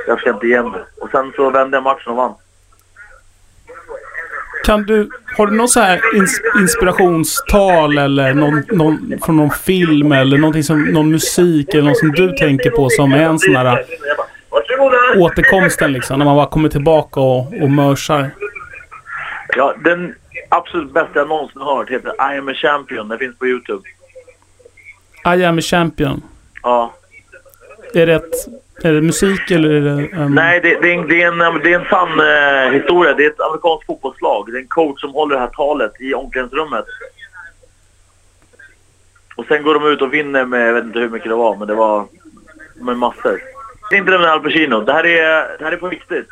Jag 0.08 0.20
ska 0.20 0.30
inte 0.30 0.48
ge 0.48 0.62
mig. 0.62 0.82
Och 1.02 1.10
sen 1.12 1.32
så 1.36 1.50
vände 1.50 1.78
jag 1.78 1.84
matchen 1.84 2.12
och 2.12 2.18
vann. 2.18 2.34
Kan 4.64 4.84
du, 4.84 5.10
har 5.38 5.48
du 5.48 5.56
någon 5.58 5.68
så 5.68 5.80
här 5.80 5.98
ins- 6.16 6.62
inspirationstal 6.62 7.98
eller 7.98 8.34
någon, 8.34 8.64
någon, 8.72 9.14
från 9.26 9.38
någon 9.38 9.52
film 9.52 10.12
eller 10.12 10.38
någonting 10.38 10.64
som, 10.64 10.84
någon 10.84 11.12
musik 11.12 11.74
eller 11.74 11.84
något 11.84 11.98
som 11.98 12.12
du 12.12 12.32
tänker 12.32 12.70
på 12.70 12.90
som 12.90 13.14
är 13.14 13.18
en 13.24 13.40
sån 13.40 13.56
här 13.56 13.86
Varsågoda! 14.50 14.98
återkomsten 15.26 15.92
liksom? 15.94 16.20
När 16.20 16.26
man 16.26 16.36
bara 16.36 16.46
kommer 16.50 16.70
tillbaka 16.70 17.20
och, 17.20 17.54
och 17.62 17.72
mörsar. 17.72 18.30
Ja, 19.56 19.76
den 19.84 20.16
absolut 20.50 20.94
bästa 20.94 21.20
jag 21.20 21.28
någonsin 21.30 21.62
hört 21.62 21.90
heter 21.90 22.10
I 22.34 22.38
am 22.38 22.48
a 22.50 22.54
champion. 22.54 23.08
Den 23.08 23.20
finns 23.20 23.38
på 23.38 23.48
Youtube. 23.48 23.84
I 25.38 25.44
am 25.46 25.58
a 25.58 25.62
champion. 25.62 26.22
Ja. 26.64 26.94
Är 27.94 28.06
det, 28.06 28.14
ett, 28.14 28.34
är 28.82 28.94
det 28.94 29.02
musik 29.02 29.52
eller 29.52 29.70
är 29.70 29.82
det... 29.82 30.08
en- 30.16 30.36
Nej, 30.36 30.60
det, 30.64 30.82
det, 30.82 30.94
är 30.94 30.98
en, 31.00 31.08
det, 31.08 31.22
är 31.22 31.28
en, 31.28 31.60
det 31.64 31.74
är 31.74 31.80
en 31.80 31.86
sann 31.90 32.20
eh, 32.20 32.72
historia. 32.74 33.14
Det 33.14 33.26
är 33.26 33.30
ett 33.30 33.40
amerikanskt 33.42 33.86
fotbollslag. 33.86 34.46
Det 34.52 34.58
är 34.58 34.62
en 34.62 34.68
coach 34.68 35.02
som 35.02 35.14
håller 35.14 35.36
det 35.36 35.42
här 35.42 35.48
talet 35.48 35.92
i 36.02 36.14
omklädningsrummet. 36.14 36.86
Och 39.36 39.46
sen 39.46 39.64
går 39.64 39.74
de 39.74 39.88
ut 39.88 40.02
och 40.02 40.14
vinner 40.14 40.46
med, 40.46 40.68
jag 40.70 40.74
vet 40.74 40.84
inte 40.84 41.00
hur 41.00 41.10
mycket 41.10 41.30
det 41.30 41.36
var, 41.36 41.56
men 41.58 41.68
det 41.68 41.74
var 41.76 42.06
med 42.76 42.98
massor. 42.98 43.40
Det 43.90 43.96
är 43.96 44.00
inte 44.00 44.12
det 44.12 44.20
med 44.20 44.28
Al 44.32 44.40
Pacino. 44.40 44.82
Det 44.82 44.94
här 44.94 45.06
är, 45.06 45.58
det 45.58 45.64
här 45.66 45.72
är 45.72 45.78
på 45.78 45.90
riktigt. 45.90 46.28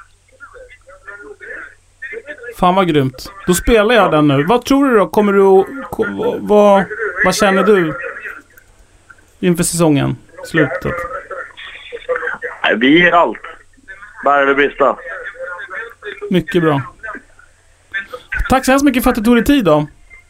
Fan 2.57 2.75
vad 2.75 2.87
grymt. 2.87 3.31
Då 3.47 3.53
spelar 3.53 3.95
jag 3.95 4.11
den 4.11 4.27
nu. 4.27 4.43
Vad 4.43 4.65
tror 4.65 4.89
du 4.89 4.95
då? 4.97 5.07
Kommer 5.07 5.33
du 5.33 5.41
att... 5.41 5.65
ko- 5.91 6.37
Vad, 6.39 6.83
vad 7.25 7.35
känner 7.35 7.63
du? 7.63 7.93
Inför 9.39 9.63
säsongen? 9.63 10.15
Slutet. 10.45 10.93
Nej, 12.71 12.79
vi 12.79 12.99
ger 12.99 13.11
allt. 13.11 13.37
Bära 14.23 14.41
eller 14.41 14.53
brista. 14.53 14.97
Mycket 16.29 16.61
bra. 16.63 16.81
Tack 18.49 18.65
så 18.65 18.71
hemskt 18.71 18.85
mycket 18.85 19.03
för 19.03 19.09
att 19.09 19.15
du 19.15 19.23
tog 19.23 19.35
dig 19.35 19.43
tid 19.43 19.65
då. 19.65 19.87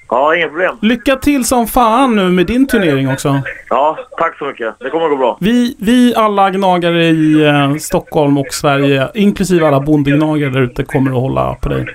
Ja, 0.10 0.36
inga 0.36 0.48
problem. 0.48 0.78
Lycka 0.82 1.16
till 1.16 1.46
som 1.46 1.68
fan 1.68 2.16
nu 2.16 2.30
med 2.30 2.46
din 2.46 2.68
turnering 2.68 3.12
också. 3.12 3.42
Ja, 3.70 3.98
tack 4.18 4.38
så 4.38 4.46
mycket. 4.46 4.76
Det 4.80 4.90
kommer 4.90 5.06
att 5.06 5.12
gå 5.12 5.18
bra. 5.18 5.38
Vi, 5.42 5.76
vi 5.80 6.16
alla 6.16 6.50
gnagare 6.50 7.04
i 7.06 7.46
eh, 7.46 7.76
Stockholm 7.76 8.38
och 8.38 8.54
Sverige, 8.54 9.08
inklusive 9.14 9.68
alla 9.68 9.80
bondegnagare 9.80 10.50
där 10.50 10.62
ute, 10.62 10.84
kommer 10.84 11.12
att 11.12 11.22
hålla 11.22 11.56
på 11.56 11.70
dig. 11.70 11.86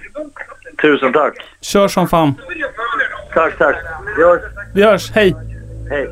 Tusen 0.82 1.12
tack. 1.12 1.34
Kör 1.60 1.88
som 1.88 2.08
fan. 2.08 2.34
Tack, 3.34 3.58
tack. 3.58 3.76
Vi 4.16 4.22
hörs. 4.22 4.40
Vi 4.74 4.82
hörs. 4.82 5.10
Hej! 5.10 5.36
Hej. 5.90 6.02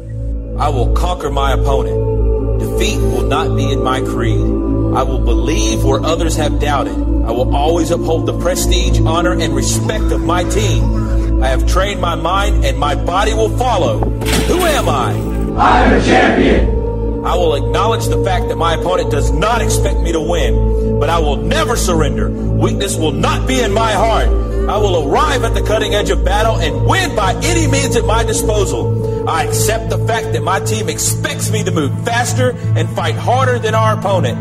I 0.54 0.72
will 0.72 0.94
conquer 0.96 1.30
my 1.30 1.62
opponent. 1.62 2.33
Defeat 2.74 2.98
will 2.98 3.22
not 3.22 3.54
be 3.56 3.70
in 3.70 3.84
my 3.84 4.00
creed. 4.00 4.40
I 4.40 5.04
will 5.04 5.20
believe 5.20 5.84
where 5.84 6.02
others 6.02 6.34
have 6.36 6.58
doubted. 6.58 6.94
I 6.96 7.30
will 7.30 7.54
always 7.54 7.92
uphold 7.92 8.26
the 8.26 8.36
prestige, 8.40 9.00
honor, 9.00 9.32
and 9.32 9.54
respect 9.54 10.10
of 10.10 10.20
my 10.22 10.42
team. 10.42 11.40
I 11.40 11.48
have 11.48 11.68
trained 11.68 12.00
my 12.00 12.16
mind 12.16 12.64
and 12.64 12.76
my 12.76 12.96
body 12.96 13.32
will 13.32 13.56
follow. 13.56 14.00
Who 14.00 14.58
am 14.58 14.88
I? 14.88 15.12
I'm 15.56 16.00
a 16.00 16.04
champion. 16.04 17.24
I 17.24 17.36
will 17.36 17.54
acknowledge 17.54 18.06
the 18.06 18.22
fact 18.24 18.48
that 18.48 18.56
my 18.56 18.74
opponent 18.74 19.12
does 19.12 19.30
not 19.30 19.62
expect 19.62 20.00
me 20.00 20.10
to 20.10 20.20
win, 20.20 20.98
but 20.98 21.08
I 21.08 21.20
will 21.20 21.36
never 21.36 21.76
surrender. 21.76 22.28
Weakness 22.28 22.96
will 22.96 23.12
not 23.12 23.46
be 23.46 23.60
in 23.60 23.72
my 23.72 23.92
heart. 23.92 24.26
I 24.26 24.78
will 24.78 25.08
arrive 25.08 25.44
at 25.44 25.54
the 25.54 25.62
cutting 25.62 25.94
edge 25.94 26.10
of 26.10 26.24
battle 26.24 26.56
and 26.56 26.86
win 26.86 27.14
by 27.14 27.34
any 27.44 27.68
means 27.70 27.94
at 27.94 28.04
my 28.04 28.24
disposal. 28.24 29.03
I 29.26 29.44
accept 29.44 29.88
the 29.88 29.98
fact 30.06 30.32
that 30.32 30.42
my 30.42 30.60
team 30.60 30.88
expects 30.88 31.50
me 31.50 31.64
to 31.64 31.70
move 31.70 32.04
faster 32.04 32.50
and 32.76 32.88
fight 32.90 33.14
harder 33.14 33.58
than 33.58 33.74
our 33.74 33.98
opponent. 33.98 34.38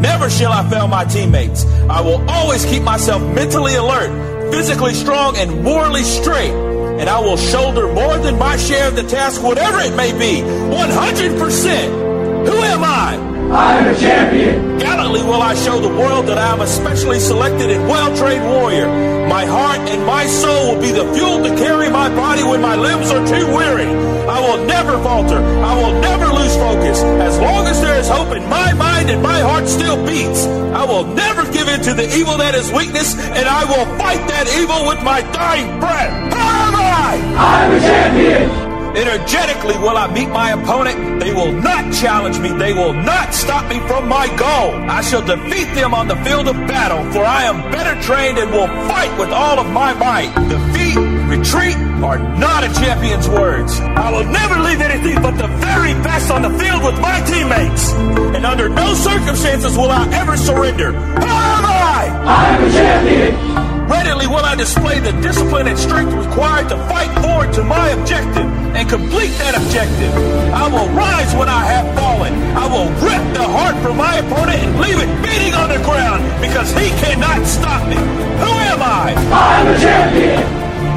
Never 0.00 0.28
shall 0.28 0.52
I 0.52 0.68
fail 0.68 0.88
my 0.88 1.04
teammates. 1.04 1.64
I 1.88 2.02
will 2.02 2.28
always 2.30 2.66
keep 2.66 2.82
myself 2.82 3.22
mentally 3.34 3.76
alert, 3.76 4.52
physically 4.52 4.92
strong, 4.92 5.36
and 5.38 5.62
morally 5.62 6.02
straight. 6.02 6.52
And 6.52 7.08
I 7.08 7.20
will 7.20 7.38
shoulder 7.38 7.90
more 7.92 8.18
than 8.18 8.38
my 8.38 8.56
share 8.56 8.88
of 8.88 8.96
the 8.96 9.04
task, 9.04 9.42
whatever 9.42 9.78
it 9.80 9.96
may 9.96 10.12
be. 10.12 10.42
100%. 10.42 12.46
Who 12.46 12.56
am 12.56 12.84
I? 12.84 13.35
I'm 13.52 13.86
a 13.86 13.98
champion. 13.98 14.78
Gallantly 14.78 15.22
will 15.22 15.40
I 15.40 15.54
show 15.54 15.80
the 15.80 15.88
world 15.88 16.26
that 16.26 16.38
I 16.38 16.52
am 16.52 16.60
a 16.60 16.66
specially 16.66 17.20
selected 17.20 17.70
and 17.70 17.88
well-trained 17.88 18.44
warrior. 18.44 18.88
My 19.28 19.44
heart 19.44 19.78
and 19.88 20.04
my 20.04 20.26
soul 20.26 20.74
will 20.74 20.82
be 20.82 20.90
the 20.90 21.06
fuel 21.14 21.42
to 21.42 21.50
carry 21.56 21.90
my 21.90 22.08
body 22.08 22.42
when 22.42 22.60
my 22.60 22.76
limbs 22.76 23.10
are 23.10 23.24
too 23.26 23.46
weary. 23.54 23.86
I 24.26 24.40
will 24.40 24.66
never 24.66 24.98
falter. 25.02 25.38
I 25.38 25.74
will 25.80 26.00
never 26.00 26.26
lose 26.26 26.54
focus. 26.56 27.02
As 27.02 27.38
long 27.38 27.66
as 27.66 27.80
there 27.80 27.98
is 27.98 28.08
hope 28.08 28.34
in 28.36 28.48
my 28.48 28.72
mind 28.74 29.10
and 29.10 29.22
my 29.22 29.40
heart 29.40 29.68
still 29.68 30.04
beats, 30.04 30.46
I 30.74 30.84
will 30.84 31.06
never 31.06 31.50
give 31.52 31.68
in 31.68 31.80
to 31.82 31.94
the 31.94 32.06
evil 32.16 32.36
that 32.38 32.54
is 32.54 32.70
weakness, 32.72 33.14
and 33.14 33.48
I 33.48 33.64
will 33.64 33.86
fight 33.96 34.26
that 34.28 34.46
evil 34.58 34.88
with 34.88 35.02
my 35.02 35.22
dying 35.32 35.78
breath. 35.78 36.12
Who 36.32 36.38
am 36.38 36.74
I? 36.74 37.12
I'm 37.38 37.72
a 37.72 37.80
champion. 37.80 38.65
Energetically 38.96 39.76
will 39.76 39.96
I 39.96 40.10
meet 40.10 40.30
my 40.30 40.52
opponent. 40.52 41.20
They 41.20 41.34
will 41.34 41.52
not 41.52 41.92
challenge 41.92 42.38
me. 42.38 42.48
They 42.48 42.72
will 42.72 42.94
not 42.94 43.34
stop 43.34 43.68
me 43.68 43.78
from 43.80 44.08
my 44.08 44.26
goal. 44.36 44.72
I 44.88 45.02
shall 45.02 45.20
defeat 45.20 45.68
them 45.74 45.92
on 45.92 46.08
the 46.08 46.16
field 46.24 46.48
of 46.48 46.56
battle, 46.66 47.04
for 47.12 47.22
I 47.22 47.44
am 47.44 47.60
better 47.70 48.00
trained 48.00 48.38
and 48.38 48.50
will 48.50 48.68
fight 48.88 49.12
with 49.18 49.28
all 49.30 49.60
of 49.60 49.70
my 49.70 49.92
might. 49.92 50.32
Defeat, 50.48 50.96
retreat 51.28 51.76
are 52.02 52.18
not 52.18 52.64
a 52.64 52.72
champion's 52.80 53.28
words. 53.28 53.78
I 53.80 54.10
will 54.10 54.24
never 54.24 54.60
leave 54.60 54.80
anything 54.80 55.20
but 55.20 55.36
the 55.36 55.48
very 55.60 55.92
best 56.00 56.30
on 56.30 56.40
the 56.40 56.50
field 56.58 56.82
with 56.82 56.98
my 56.98 57.20
teammates. 57.28 57.92
And 57.92 58.46
under 58.46 58.70
no 58.70 58.94
circumstances 58.94 59.76
will 59.76 59.90
I 59.90 60.08
ever 60.14 60.38
surrender. 60.38 60.92
Who 60.92 61.26
am 61.26 61.64
I? 61.68 62.08
I'm 62.24 62.64
a 62.64 62.70
champion. 62.72 63.75
Readily 63.86 64.26
will 64.26 64.44
I 64.44 64.54
display 64.54 64.98
the 64.98 65.12
discipline 65.22 65.68
and 65.68 65.78
strength 65.78 66.12
required 66.12 66.68
to 66.70 66.76
fight 66.90 67.10
forward 67.22 67.52
to 67.54 67.62
my 67.62 67.90
objective 67.90 68.46
and 68.74 68.88
complete 68.88 69.30
that 69.38 69.54
objective. 69.54 70.10
I 70.50 70.66
will 70.66 70.90
rise 70.90 71.30
when 71.38 71.48
I 71.48 71.62
have 71.70 71.86
fallen. 71.94 72.34
I 72.58 72.66
will 72.66 72.90
rip 72.98 73.22
the 73.32 73.46
heart 73.46 73.78
from 73.86 73.96
my 73.96 74.18
opponent 74.18 74.58
and 74.58 74.74
leave 74.82 74.98
it 74.98 75.10
beating 75.22 75.54
on 75.54 75.70
the 75.70 75.78
ground 75.86 76.26
because 76.42 76.68
he 76.74 76.90
cannot 76.98 77.46
stop 77.46 77.86
me. 77.86 77.94
Who 78.42 78.52
am 78.74 78.82
I? 78.82 79.14
I'm 79.30 79.70
a 79.70 79.78
champion. 79.78 80.42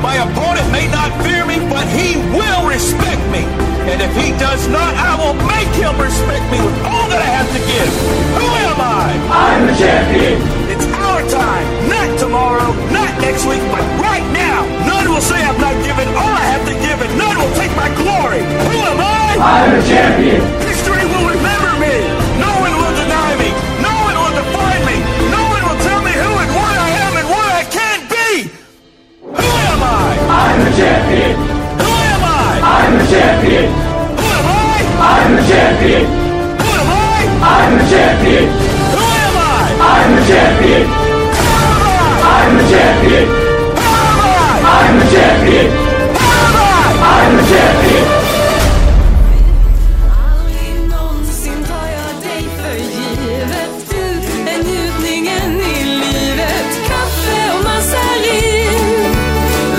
My 0.01 0.15
opponent 0.25 0.65
may 0.72 0.88
not 0.89 1.13
fear 1.22 1.46
me, 1.46 1.62
but 1.69 1.86
he 1.93 2.17
will 2.34 2.65
respect 2.65 3.22
me. 3.29 3.46
And 3.86 4.01
if 4.01 4.12
he 4.17 4.34
does 4.41 4.67
not, 4.67 4.98
I 4.98 5.13
will 5.19 5.38
make 5.46 5.69
him 5.77 5.93
respect 6.00 6.46
me 6.50 6.58
with 6.58 6.77
all 6.89 7.05
that 7.10 7.22
I 7.22 7.29
have 7.38 7.50
to 7.53 7.62
give. 7.69 7.91
Who 8.38 8.50
am 8.65 8.79
I? 8.81 9.08
I'm 9.29 9.69
a 9.69 9.75
champion. 9.77 10.41
It's 10.74 10.86
our 10.93 11.22
time, 11.29 11.67
tomorrow, 12.70 12.94
not 12.94 13.22
next 13.22 13.46
week, 13.46 13.62
but 13.72 13.84
right 14.02 14.26
now. 14.34 14.66
None 14.86 15.10
will 15.10 15.22
say 15.22 15.42
I've 15.42 15.60
not 15.60 15.74
given 15.86 16.08
all 16.14 16.34
I 16.34 16.46
have 16.54 16.66
to 16.68 16.74
give, 16.74 16.98
and 17.02 17.12
none 17.18 17.38
will 17.38 17.54
take 17.56 17.74
my 17.76 17.90
glory. 17.96 18.42
Who 18.42 18.78
am 18.86 19.00
I? 19.00 19.38
I'm 19.40 19.80
a 19.80 19.82
champion. 19.88 20.42
History 20.62 21.04
will 21.06 21.28
remember 21.30 21.72
me. 21.80 21.96
No 22.38 22.52
one 22.62 22.74
will 22.78 22.96
deny 22.96 23.32
me. 23.38 23.50
No 23.82 23.94
one 24.06 24.16
will 24.18 24.36
define 24.36 24.84
me. 24.86 24.98
No 25.34 25.42
one 25.50 25.64
will 25.66 25.82
tell 25.82 26.02
me 26.04 26.14
who 26.14 26.32
and 26.44 26.52
what 26.54 26.76
I 26.78 26.90
am 27.06 27.14
and 27.18 27.28
what 27.30 27.50
I 27.50 27.64
can 27.70 28.00
be. 28.10 28.30
Who 29.24 29.50
am 29.72 29.82
I? 29.84 30.10
I'm 30.30 30.60
a 30.62 30.72
champion. 30.76 31.34
Who 31.80 31.92
am 32.14 32.24
I? 32.24 32.50
I'm 32.60 32.94
a 33.00 33.06
champion. 33.10 33.68
Who 34.20 34.26
am 34.38 34.48
I? 34.50 34.78
I'm 35.00 35.32
a 35.38 35.44
champion. 35.48 36.06
Who 36.60 36.68
am 36.80 36.90
I? 36.90 37.20
I'm 37.40 37.74
a 37.80 37.84
champion. 37.90 38.46
Who 38.94 39.04
am 39.26 39.36
I? 39.38 39.66
I'm 39.80 40.12
a 40.18 40.28
champion. 40.28 40.99
I'm 42.50 42.58
the 42.58 42.63
champion. 42.63 43.29
I'm 43.77 45.00
the 45.00 45.06
champion. 45.13 45.68
I'm 46.18 47.38
the 47.38 47.44
champion. 47.51 48.06
Aldrig 50.25 50.89
någonsin 50.89 51.63
tar 51.68 51.88
jag 51.98 52.13
dig 52.24 52.44
för 52.58 52.75
givet 52.75 53.74
Du 53.89 54.06
är 54.51 54.63
njutningen 54.63 55.62
i 55.62 55.84
livet 55.84 56.72
Kaffe 56.88 57.58
och 57.58 57.63
massarin 57.63 59.13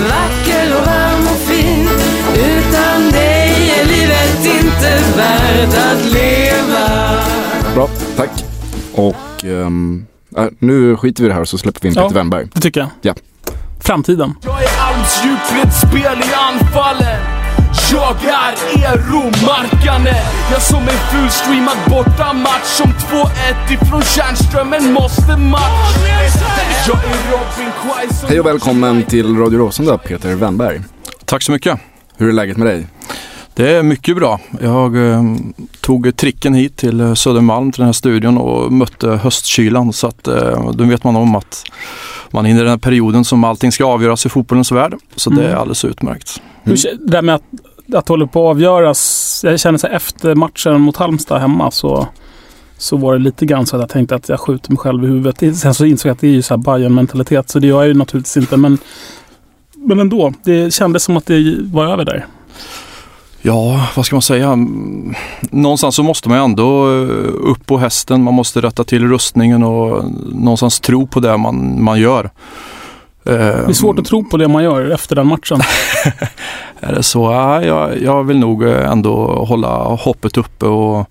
Vacker 0.09 0.75
och 0.77 0.85
varm 0.87 1.27
och 1.27 1.41
fin 1.47 1.89
Utan 2.35 3.11
dig 3.11 3.73
är 3.79 3.85
livet 3.85 4.45
inte 4.45 5.17
värt 5.17 5.77
att 5.91 6.05
leva 6.13 7.17
Bra, 7.75 7.89
tack. 8.15 8.43
Och 8.93 9.43
Um 9.43 10.10
äh, 10.37 10.45
nu 10.59 10.97
skiter 10.97 11.23
vi 11.23 11.25
i 11.25 11.29
det 11.29 11.33
här 11.33 11.41
och 11.41 11.49
så 11.49 11.57
släpper 11.57 11.81
vi 11.81 11.87
in 11.87 11.93
Ja. 11.93 12.01
Peter 12.01 12.15
Wennberg. 12.15 12.47
Det 12.53 12.61
tycker 12.61 12.79
jag. 12.79 12.89
Ja. 13.01 13.13
Framtiden. 13.79 14.33
Jag 14.43 14.63
är 14.63 14.69
armsdjup 14.81 15.55
vid 15.55 15.63
ett 15.63 15.75
spel 15.75 16.17
i 16.29 16.33
anfallen 16.33 17.19
Jag 17.91 18.15
är 18.25 18.53
Eero-markane 18.77 20.15
Jag 20.51 20.61
som 20.61 20.81
en 20.81 20.87
fulstreamad 21.11 21.77
bortamatch 21.89 22.63
Som 22.65 22.91
2-1 22.91 23.73
ifrån 23.73 24.01
Tjärnströmen 24.01 24.93
måste 24.93 25.37
match 25.37 25.95
Jag 26.87 26.97
är 26.97 27.31
Robin 27.31 27.71
Quaison 27.83 28.29
Hej 28.29 28.39
och 28.39 28.45
välkommen 28.45 29.03
till 29.03 29.37
Radio 29.37 29.57
Råsunda, 29.59 29.97
Peter 29.97 30.35
Wennberg. 30.35 30.81
Tack 31.25 31.41
så 31.43 31.51
mycket. 31.51 31.79
Hur 32.17 32.29
är 32.29 32.33
läget 32.33 32.57
med 32.57 32.67
dig? 32.67 32.87
Det 33.55 33.69
är 33.75 33.83
mycket 33.83 34.15
bra. 34.15 34.39
Jag 34.61 35.09
eh, 35.11 35.23
tog 35.81 36.15
tricken 36.15 36.53
hit 36.53 36.77
till 36.77 36.99
eh, 37.01 37.13
Södermalm 37.13 37.71
till 37.71 37.79
den 37.79 37.85
här 37.85 37.93
studion 37.93 38.37
och 38.37 38.71
mötte 38.73 39.07
höstkylan. 39.09 39.93
Så 39.93 40.07
att 40.07 40.27
eh, 40.27 40.71
då 40.71 40.83
vet 40.83 41.03
man 41.03 41.15
om 41.15 41.35
att 41.35 41.63
man 42.31 42.45
är 42.45 42.49
inne 42.49 42.59
i 42.59 42.63
den 42.63 42.69
här 42.71 42.77
perioden 42.77 43.25
som 43.25 43.43
allting 43.43 43.71
ska 43.71 43.85
avgöras 43.85 44.25
i 44.25 44.29
fotbollens 44.29 44.71
värld. 44.71 44.93
Så 45.15 45.29
det 45.29 45.41
är 45.43 45.47
Mm. 45.47 45.59
alldeles 45.59 45.85
utmärkt. 45.85 46.41
Hur, 46.63 46.75
kä- 46.75 46.97
det 46.99 47.11
där 47.11 47.21
med 47.21 47.35
att, 47.35 47.43
att 47.95 48.07
hålla 48.09 48.27
på 48.27 48.49
att 48.49 48.55
avgöras. 48.55 49.41
Jag 49.43 49.59
känner 49.59 49.77
så 49.77 49.87
här, 49.87 49.93
efter 49.95 50.35
matchen 50.35 50.81
mot 50.81 50.97
Halmstad 50.97 51.41
hemma 51.41 51.71
så, 51.71 52.07
så 52.77 52.97
var 52.97 53.13
det 53.13 53.19
lite 53.19 53.45
grann 53.45 53.65
så 53.65 53.75
att 53.75 53.81
jag 53.81 53.89
tänkte 53.89 54.15
att 54.15 54.29
jag 54.29 54.39
skjuter 54.39 54.71
mig 54.71 54.77
själv 54.77 55.03
i 55.03 55.07
huvudet. 55.07 55.57
Sen 55.57 55.73
så 55.73 55.85
insåg 55.85 56.09
jag 56.09 56.13
att 56.13 56.21
det 56.21 56.27
är 56.27 56.31
ju 56.31 56.41
så 56.41 56.53
här 56.53 56.57
bayern 56.63 56.93
mentalitet 56.95 57.49
så 57.49 57.59
det 57.59 57.67
gör 57.67 57.79
jag 57.79 57.87
ju 57.87 57.93
naturligtvis 57.93 58.37
inte. 58.37 58.57
Men, 58.57 58.77
men 59.75 59.99
ändå, 59.99 60.33
det 60.43 60.73
kändes 60.73 61.03
som 61.03 61.17
att 61.17 61.25
det 61.25 61.57
var 61.71 61.85
över 61.85 62.05
där. 62.05 62.25
Ja, 63.41 63.87
vad 63.95 64.05
ska 64.05 64.15
man 64.15 64.21
säga? 64.21 64.47
Mm, 64.51 65.13
Någonstans 65.51 65.95
så 65.95 66.03
måste 66.03 66.29
man 66.29 66.37
ju 66.37 66.43
ändå 66.43 66.87
eh, 66.91 67.09
upp 67.51 67.65
på 67.65 67.77
hästen. 67.77 68.23
Man 68.23 68.33
måste 68.33 68.61
rätta 68.61 68.83
till 68.83 69.07
rustningen 69.07 69.63
och 69.63 70.03
någonstans 70.33 70.79
tro 70.79 71.07
på 71.07 71.19
det 71.19 71.37
man, 71.37 71.83
man 71.83 71.99
gör. 71.99 72.29
Det 73.23 73.33
är 73.33 73.73
svårt 73.73 73.99
att 73.99 74.05
tro 74.05 74.23
på 74.25 74.37
det 74.37 74.47
man 74.47 74.63
gör 74.63 74.89
efter 74.91 75.15
den 75.15 75.27
matchen. 75.27 75.59
Är 76.79 76.93
det 76.93 77.03
så? 77.03 77.23
Ja, 77.31 77.63
jag, 77.63 78.01
jag 78.01 78.23
vill 78.23 78.39
nog 78.39 78.63
eh, 78.63 78.91
ändå 78.91 79.25
hålla 79.47 79.77
hoppet 79.83 80.37
uppe 80.37 80.65
och 80.65 81.05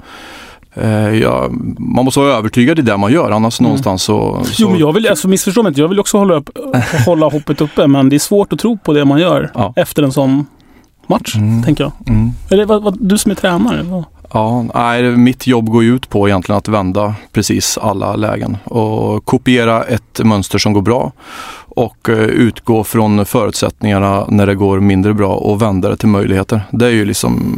eh, 0.75 1.09
jag, 1.15 1.53
man 1.79 2.05
måste 2.05 2.21
vara 2.21 2.33
övertygad 2.33 2.79
i 2.79 2.83
det 2.83 2.97
man 2.97 3.13
gör 3.13 3.31
annars 3.31 3.61
Mm. 3.61 3.69
någonstans 3.69 4.03
så... 4.03 4.41
så 4.45 4.53
Jo, 4.59 4.71
men 4.71 4.79
jag 4.81 4.93
vill, 4.93 5.09
alltså 5.09 5.29
missförstå 5.29 5.63
mig 5.63 5.71
inte, 5.71 5.81
jag 5.81 5.89
vill 5.89 6.01
också 6.01 6.19
hålla, 6.19 6.35
upp, 6.35 6.51
hålla 7.07 7.27
hoppet 7.29 7.61
uppe. 7.61 7.87
Men 7.87 8.09
det 8.09 8.17
är 8.17 8.21
svårt 8.21 8.53
att 8.53 8.59
tro 8.59 8.79
på 8.79 8.93
det 8.93 9.05
man 9.05 9.21
gör 9.21 9.51
Ja. 9.55 9.73
efter 9.77 10.03
en 10.03 10.13
sån 10.13 10.47
match, 11.11 11.37
Mm. 11.37 11.63
tänker 11.63 11.85
jag. 11.85 11.93
Mm. 12.09 12.31
Eller 12.51 12.65
vad, 12.67 12.83
vad, 12.83 12.97
du 13.01 13.19
som 13.19 13.31
är 13.31 13.35
tränare? 13.37 13.83
Vad? 13.83 14.05
Ja, 14.33 14.63
nej, 14.75 15.03
mitt 15.17 15.47
jobb 15.47 15.69
går 15.71 15.85
ut 15.85 16.09
på 16.09 16.29
egentligen 16.29 16.59
att 16.59 16.69
vända 16.69 17.15
precis 17.33 17.79
alla 17.79 18.17
lägen 18.17 18.57
och 18.65 19.25
kopiera 19.25 19.83
ett 19.85 20.21
mönster 20.25 20.59
som 20.59 20.73
går 20.73 20.83
bra 20.83 21.13
och 21.73 22.09
eh, 22.09 22.19
utgå 22.19 22.85
från 22.85 23.27
förutsättningarna 23.27 24.27
när 24.29 24.47
det 24.47 24.55
går 24.55 24.81
mindre 24.81 25.15
bra 25.15 25.35
och 25.35 25.63
vända 25.63 25.89
det 25.89 25.97
till 25.97 26.09
möjligheter. 26.09 26.61
Det 26.71 26.87
är 26.87 26.91
ju 26.91 27.05
liksom, 27.05 27.57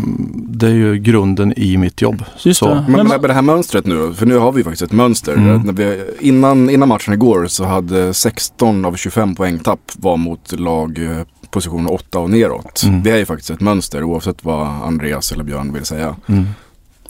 det 0.49 0.67
är 0.67 0.71
ju 0.75 0.99
grunden 0.99 1.53
i 1.57 1.77
mitt 1.77 2.03
jobb. 2.03 2.25
Just 2.43 2.59
Så- 2.61 2.69
det. 2.75 2.85
Men, 2.89 3.07
Men- 3.09 3.23
det 3.23 3.33
här 3.33 3.43
mönstret 3.43 3.87
nu, 3.87 4.15
för 4.15 4.27
nu 4.27 4.39
har 4.39 4.53
vi 4.53 4.65
faktiskt 4.65 4.83
ett 4.83 4.93
mönster. 4.93 5.33
Mm. 5.35 5.61
När 5.63 5.73
vi, 5.73 6.05
innan, 6.21 6.71
innan 6.71 6.89
matchen 6.89 7.15
igår 7.15 7.47
så 7.47 7.65
hade 7.65 8.15
16 8.15 8.85
av 8.85 8.97
25 8.97 9.35
poängtapp 9.35 9.81
var 9.97 10.17
mot 10.17 10.53
lag 10.61 10.99
eh, 11.05 11.23
position 11.53 11.87
8 11.87 12.19
och 12.19 12.31
neråt. 12.31 12.83
Mm. 12.83 13.03
Det 13.03 13.11
är 13.11 13.17
ju 13.17 13.27
faktiskt 13.27 13.51
ett 13.51 13.61
mönster 13.61 14.03
oavsett 14.03 14.45
vad 14.45 14.67
Andreas 14.67 15.33
eller 15.33 15.45
Björn 15.45 15.73
vill 15.73 15.85
säga. 15.85 16.17
Mm. 16.27 16.47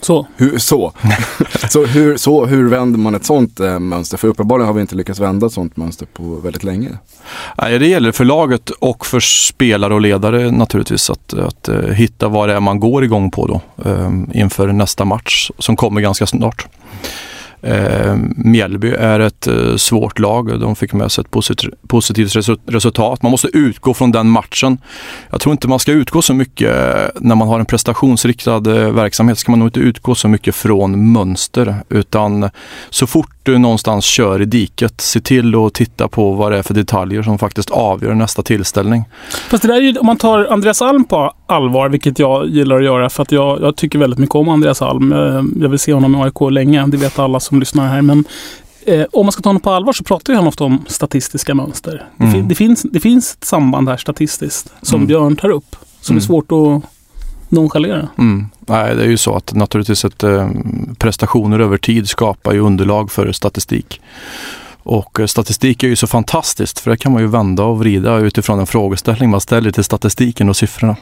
Så. 0.00 0.26
Hur, 0.36 0.58
så. 0.58 0.92
så, 1.70 1.86
hur, 1.86 2.16
så 2.16 2.46
hur 2.46 2.68
vänder 2.68 2.98
man 2.98 3.14
ett 3.14 3.24
sånt 3.24 3.60
eh, 3.60 3.78
mönster? 3.78 4.16
För 4.16 4.28
uppenbarligen 4.28 4.66
har 4.66 4.74
vi 4.74 4.80
inte 4.80 4.94
lyckats 4.94 5.20
vända 5.20 5.46
ett 5.46 5.52
sånt 5.52 5.76
mönster 5.76 6.06
på 6.06 6.22
väldigt 6.22 6.64
länge. 6.64 6.88
Nej, 7.58 7.78
det 7.78 7.86
gäller 7.86 8.12
för 8.12 8.24
laget 8.24 8.70
och 8.70 9.06
för 9.06 9.20
spelare 9.20 9.94
och 9.94 10.00
ledare 10.00 10.50
naturligtvis 10.50 11.10
att, 11.10 11.34
att 11.34 11.68
eh, 11.68 11.80
hitta 11.80 12.28
vad 12.28 12.48
det 12.48 12.54
är 12.54 12.60
man 12.60 12.80
går 12.80 13.04
igång 13.04 13.30
på 13.30 13.46
då 13.46 13.60
eh, 13.90 14.10
inför 14.32 14.72
nästa 14.72 15.04
match 15.04 15.50
som 15.58 15.76
kommer 15.76 16.00
ganska 16.00 16.26
snart. 16.26 16.66
Eh, 17.62 18.16
Mjällby 18.36 18.90
är 18.90 19.20
ett 19.20 19.46
eh, 19.46 19.76
svårt 19.76 20.18
lag. 20.18 20.60
De 20.60 20.76
fick 20.76 20.92
med 20.92 21.12
sig 21.12 21.22
ett 21.22 21.30
posit- 21.30 21.74
positivt 21.88 22.36
resultat. 22.66 23.22
Man 23.22 23.30
måste 23.30 23.48
utgå 23.52 23.94
från 23.94 24.10
den 24.12 24.28
matchen. 24.28 24.78
Jag 25.30 25.40
tror 25.40 25.52
inte 25.52 25.68
man 25.68 25.78
ska 25.78 25.92
utgå 25.92 26.22
så 26.22 26.34
mycket 26.34 26.70
eh, 26.70 27.04
när 27.20 27.34
man 27.34 27.48
har 27.48 27.60
en 27.60 27.66
prestationsriktad 27.66 28.56
eh, 28.56 28.90
verksamhet. 28.92 29.38
ska 29.38 29.52
man 29.52 29.58
nog 29.58 29.68
inte 29.68 29.80
utgå 29.80 30.14
så 30.14 30.28
mycket 30.28 30.54
från 30.54 31.12
mönster 31.12 31.76
utan 31.88 32.50
så 32.90 33.06
fort 33.06 33.41
du 33.42 33.58
någonstans 33.58 34.04
kör 34.04 34.42
i 34.42 34.44
diket, 34.44 35.00
se 35.00 35.20
till 35.20 35.54
att 35.54 35.74
titta 35.74 36.08
på 36.08 36.32
vad 36.32 36.52
det 36.52 36.58
är 36.58 36.62
för 36.62 36.74
detaljer 36.74 37.22
som 37.22 37.38
faktiskt 37.38 37.70
avgör 37.70 38.14
nästa 38.14 38.42
tillställning. 38.42 39.04
Fast 39.50 39.62
det 39.62 39.68
där 39.68 39.74
är 39.76 39.80
ju, 39.80 39.96
om 39.98 40.06
man 40.06 40.16
tar 40.16 40.44
Andreas 40.50 40.82
Alm 40.82 41.04
på 41.04 41.32
allvar, 41.46 41.88
vilket 41.88 42.18
jag 42.18 42.48
gillar 42.48 42.76
att 42.76 42.84
göra 42.84 43.10
för 43.10 43.22
att 43.22 43.32
jag, 43.32 43.60
jag 43.62 43.76
tycker 43.76 43.98
väldigt 43.98 44.18
mycket 44.18 44.34
om 44.34 44.48
Andreas 44.48 44.82
Alm. 44.82 45.12
Eh, 45.12 45.42
Jag 45.62 45.68
vill 45.68 45.78
se 45.78 45.92
honom 45.92 46.14
i 46.14 46.18
AIK 46.22 46.50
länge, 46.50 46.86
det 46.86 46.96
vet 46.96 47.18
alla 47.18 47.40
som 47.40 47.60
lyssnar 47.60 47.88
här. 47.88 48.02
Men 48.02 48.24
eh, 48.86 49.04
om 49.12 49.26
man 49.26 49.32
ska 49.32 49.42
ta 49.42 49.48
honom 49.48 49.62
på 49.62 49.70
allvar 49.70 49.92
så 49.92 50.04
pratar 50.04 50.32
ju 50.32 50.36
han 50.36 50.46
ofta 50.48 50.64
om 50.64 50.84
statistiska 50.86 51.54
mönster. 51.54 52.04
Det, 52.16 52.24
Mm. 52.24 52.32
fin, 52.34 52.48
det, 52.48 52.54
finns, 52.54 52.82
det 52.82 53.00
finns 53.00 53.34
ett 53.34 53.44
samband 53.44 53.88
här 53.88 53.96
statistiskt 53.96 54.72
som 54.82 54.96
Mm. 54.96 55.06
Björn 55.06 55.36
tar 55.36 55.48
upp. 55.50 55.76
Som 56.00 56.16
är 56.16 56.20
Mm. 56.20 56.26
svårt 56.26 56.52
att 56.52 56.82
nonchalera. 57.52 58.08
Mm. 58.18 58.46
Nej, 58.60 58.96
det 58.96 59.02
är 59.02 59.08
ju 59.08 59.16
så 59.16 59.36
att 59.36 59.54
naturligtvis 59.54 60.04
att 60.04 60.22
eh, 60.22 60.50
prestationer 60.98 61.58
över 61.58 61.76
tid 61.76 62.08
skapar 62.08 62.52
ju 62.52 62.60
underlag 62.60 63.12
för 63.12 63.32
statistik. 63.32 64.00
Och 64.82 65.20
eh, 65.20 65.26
statistik 65.26 65.82
är 65.82 65.88
ju 65.88 65.96
så 65.96 66.06
fantastiskt 66.06 66.78
för 66.78 66.90
det 66.90 66.96
kan 66.96 67.12
man 67.12 67.22
ju 67.22 67.28
vända 67.28 67.64
och 67.64 67.78
vrida 67.78 68.16
utifrån 68.16 68.60
en 68.60 68.66
frågeställning 68.66 69.30
man 69.30 69.40
ställer 69.40 69.70
till 69.70 69.84
statistiken 69.84 70.48
och 70.48 70.56
siffrorna. 70.56 70.96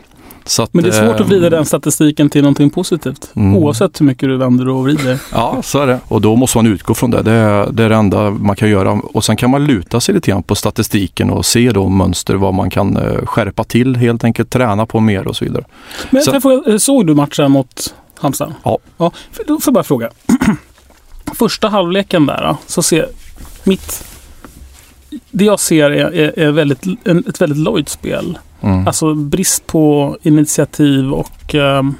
Att, 0.58 0.74
Men 0.74 0.84
det 0.84 0.88
är 0.90 0.92
svårt 0.92 1.20
eh, 1.20 1.24
att 1.24 1.28
vrida 1.28 1.50
den 1.50 1.64
statistiken 1.64 2.30
till 2.30 2.42
någonting 2.42 2.70
positivt. 2.70 3.30
Mm. 3.34 3.56
Oavsett 3.56 4.00
hur 4.00 4.06
mycket 4.06 4.28
du 4.28 4.36
vänder 4.36 4.68
och 4.68 4.84
vrider. 4.84 5.18
Ja, 5.32 5.62
så 5.62 5.78
är 5.78 5.86
det. 5.86 6.00
Och 6.08 6.20
då 6.20 6.36
måste 6.36 6.58
man 6.58 6.66
utgå 6.66 6.94
från 6.94 7.10
det. 7.10 7.22
Det 7.22 7.32
är, 7.32 7.72
det 7.72 7.84
är 7.84 7.88
det 7.88 7.94
enda 7.94 8.30
man 8.30 8.56
kan 8.56 8.70
göra. 8.70 8.92
Och 8.92 9.24
sen 9.24 9.36
kan 9.36 9.50
man 9.50 9.64
luta 9.64 10.00
sig 10.00 10.14
lite 10.14 10.30
grann 10.30 10.42
på 10.42 10.54
statistiken 10.54 11.30
och 11.30 11.46
se 11.46 11.70
då 11.70 11.88
mönster, 11.88 12.34
vad 12.34 12.54
man 12.54 12.70
kan 12.70 12.96
eh, 12.96 13.24
skärpa 13.24 13.64
till 13.64 13.96
helt 13.96 14.24
enkelt, 14.24 14.50
träna 14.50 14.86
på 14.86 15.00
mer 15.00 15.28
och 15.28 15.36
så 15.36 15.44
vidare. 15.44 15.64
Men 16.10 16.22
Så- 16.22 16.32
får 16.32 16.40
fråga, 16.40 16.78
såg 16.78 17.06
du 17.06 17.14
matchen 17.14 17.50
mot 17.50 17.94
Halmstad? 18.18 18.54
Ja. 18.62 18.78
ja. 18.96 19.12
Då 19.46 19.60
får 19.60 19.62
jag 19.70 19.74
bara 19.74 19.84
fråga. 19.84 20.10
Första 21.34 21.68
halvleken 21.68 22.26
där 22.26 22.56
så 22.66 22.82
ser 22.82 23.06
mitt... 23.64 24.04
Det 25.30 25.44
jag 25.44 25.60
ser 25.60 25.90
är, 25.90 26.12
är, 26.14 26.38
är 26.38 26.50
väldigt, 26.50 26.86
ett 27.28 27.40
väldigt 27.40 27.58
lojt 27.58 27.88
spel. 27.88 28.38
Mm. 28.60 28.86
Alltså 28.86 29.14
brist 29.14 29.66
på 29.66 30.16
initiativ 30.22 31.12
och 31.12 31.54
ehm, 31.54 31.94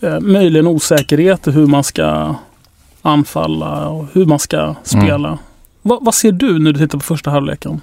eh, 0.00 0.20
möjligen 0.20 0.66
osäkerhet 0.66 1.48
i 1.48 1.50
hur 1.50 1.66
man 1.66 1.84
ska 1.84 2.34
anfalla 3.02 3.88
och 3.88 4.06
hur 4.12 4.26
man 4.26 4.38
ska 4.38 4.74
spela. 4.82 5.38
Vad, 5.82 6.04
vad 6.04 6.14
ser 6.14 6.32
du 6.32 6.58
när 6.58 6.72
du 6.72 6.78
tittar 6.78 6.98
på 6.98 7.04
första 7.04 7.30
halvleken? 7.30 7.80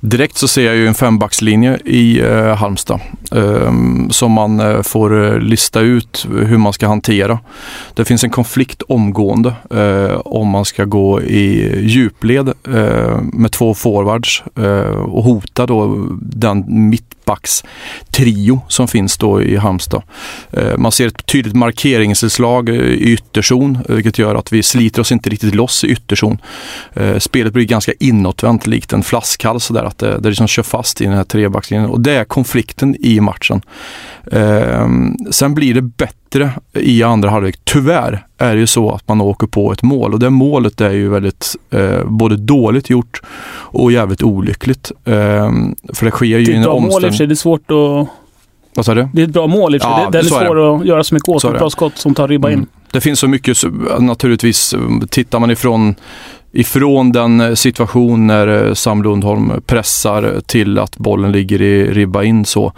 Direkt 0.00 0.36
så 0.36 0.48
ser 0.48 0.66
jag 0.66 0.76
ju 0.76 0.86
en 0.86 0.94
fembackslinje 0.94 1.78
i 1.84 2.20
eh, 2.20 2.56
Halmstad 2.56 3.00
eh, 3.32 3.72
som 4.10 4.32
man 4.32 4.60
eh, 4.60 4.82
får 4.82 5.24
eh, 5.24 5.38
lista 5.38 5.80
ut 5.80 6.26
hur 6.30 6.58
man 6.58 6.72
ska 6.72 6.88
hantera. 6.88 7.38
Det 7.94 8.04
finns 8.04 8.24
en 8.24 8.30
konflikt 8.30 8.82
omgående 8.82 9.54
eh, 9.70 10.20
om 10.24 10.48
man 10.48 10.64
ska 10.64 10.84
gå 10.84 11.22
i 11.22 11.80
djupled 11.80 12.48
eh, 12.48 13.20
med 13.32 13.52
två 13.52 13.74
forwards 13.74 14.42
eh, 14.56 14.90
och 14.90 15.24
hota 15.24 15.66
då 15.66 16.06
den 16.20 16.90
mittbackstrio 17.30 18.60
som 18.68 18.88
finns 18.88 19.18
då 19.18 19.42
i 19.42 19.56
Halmstad. 19.56 20.02
Eh, 20.52 20.76
man 20.76 20.92
ser 20.92 21.06
ett 21.06 21.26
tydligt 21.26 21.54
markeringsinslag 21.54 22.68
eh, 22.68 22.74
i 22.74 23.12
ytterzon 23.12 23.78
eh, 23.88 23.94
vilket 23.94 24.18
gör 24.18 24.34
att 24.34 24.52
vi 24.52 24.62
sliter 24.62 25.00
oss 25.00 25.12
inte 25.12 25.30
riktigt 25.30 25.54
loss 25.54 25.84
i 25.84 25.86
ytterzon. 25.86 26.38
Spelet 27.18 27.52
blir 27.52 27.64
ganska 27.64 27.92
inåtvänt 28.00 28.66
likt 28.66 28.92
en 28.92 29.02
flaskhals 29.02 29.68
där 29.68 29.84
att 29.84 29.98
det, 29.98 30.18
det 30.18 30.28
liksom 30.28 30.46
kör 30.46 30.62
fast 30.62 31.00
i 31.00 31.04
den 31.04 31.14
här 31.14 31.24
trebackslinjen 31.24 31.90
och 31.90 32.00
det 32.00 32.12
är 32.12 32.24
konflikten 32.24 32.96
i 33.00 33.20
matchen. 33.20 33.62
Sen 35.30 35.54
blir 35.54 35.74
det 35.74 35.82
bättre 35.82 36.19
i 36.72 37.02
andra 37.02 37.30
halvlek. 37.30 37.56
Tyvärr 37.64 38.26
är 38.38 38.54
det 38.54 38.60
ju 38.60 38.66
så 38.66 38.90
att 38.90 39.08
man 39.08 39.20
åker 39.20 39.46
på 39.46 39.72
ett 39.72 39.82
mål 39.82 40.12
och 40.12 40.20
det 40.20 40.30
målet 40.30 40.80
är 40.80 40.90
ju 40.90 41.08
väldigt 41.08 41.56
eh, 41.70 42.04
både 42.04 42.36
dåligt 42.36 42.90
gjort 42.90 43.22
och 43.52 43.92
jävligt 43.92 44.22
olyckligt. 44.22 44.92
Eh, 45.04 45.50
för 45.92 46.04
det 46.04 46.10
sker 46.10 46.26
ju 46.26 46.44
Det 46.44 46.52
är 46.52 46.56
en 46.56 46.66
omställning. 46.66 47.18
Det 47.18 47.24
är 47.24 47.34
svårt 47.34 47.70
att... 47.70 48.08
Vad 48.74 48.86
sa 48.86 48.94
du? 48.94 49.08
Det 49.12 49.22
är 49.22 49.26
ett 49.26 49.32
bra 49.32 49.46
mål 49.46 49.74
i 49.74 49.78
och 49.78 49.82
för 49.82 49.88
sig. 49.88 50.04
Ja, 50.04 50.10
det, 50.10 50.18
är 50.18 50.22
så 50.22 50.36
är 50.36 50.40
det. 50.40 50.46
svår 50.46 50.80
att 50.80 50.86
göra 50.86 51.04
så 51.04 51.14
mycket 51.14 51.28
åt. 51.28 51.42
Så 51.42 51.52
Ett 51.52 51.58
bra 51.58 51.70
skott 51.70 51.98
som 51.98 52.14
tar 52.14 52.28
ribba 52.28 52.48
in. 52.48 52.54
Mm. 52.54 52.66
Det 52.92 53.00
finns 53.00 53.20
så 53.20 53.28
mycket, 53.28 53.56
naturligtvis, 53.98 54.74
tittar 55.10 55.38
man 55.38 55.50
ifrån, 55.50 55.94
ifrån 56.52 57.12
den 57.12 57.40
eh, 57.40 57.54
situation 57.54 58.26
när 58.26 58.66
eh, 58.68 58.74
Sam 58.74 59.02
Lundholm 59.02 59.52
pressar 59.66 60.40
till 60.46 60.78
att 60.78 60.96
bollen 60.96 61.32
ligger 61.32 61.62
i 61.62 61.90
ribba 61.92 62.22
in 62.22 62.44
så, 62.44 62.72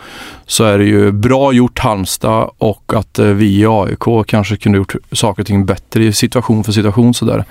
så 0.52 0.64
är 0.64 0.78
det 0.78 0.84
ju 0.84 1.12
bra 1.12 1.52
gjort 1.52 1.78
Halmstad 1.78 2.50
och 2.58 2.92
att 2.94 3.18
eh, 3.18 3.26
vi 3.26 3.60
i 3.60 3.66
AIK 3.66 4.26
kanske 4.26 4.56
kunde 4.56 4.78
gjort 4.78 4.94
saker 5.12 5.42
och 5.42 5.46
ting 5.46 5.66
bättre 5.66 6.04
i 6.04 6.12
situation 6.12 6.64
för 6.64 6.72
situation 6.72 7.14
sådär. 7.14 7.44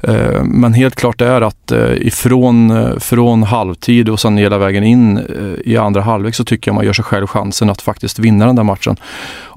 Eh, 0.00 0.44
men 0.44 0.74
helt 0.74 0.94
klart 0.94 1.20
är 1.20 1.40
att 1.40 1.72
eh, 1.72 1.92
ifrån 1.92 2.90
från 3.00 3.42
halvtid 3.42 4.08
och 4.08 4.20
sen 4.20 4.36
hela 4.36 4.58
vägen 4.58 4.84
in 4.84 5.20
i 5.64 5.76
andra 5.76 6.00
halvlek 6.00 6.34
så 6.34 6.44
tycker 6.44 6.68
jag 6.68 6.74
man 6.74 6.84
gör 6.84 6.92
sig 6.92 7.04
själv 7.04 7.26
chansen 7.26 7.70
att 7.70 7.82
faktiskt 7.82 8.18
vinna 8.18 8.46
den 8.46 8.56
där 8.56 8.62
matchen. 8.62 8.96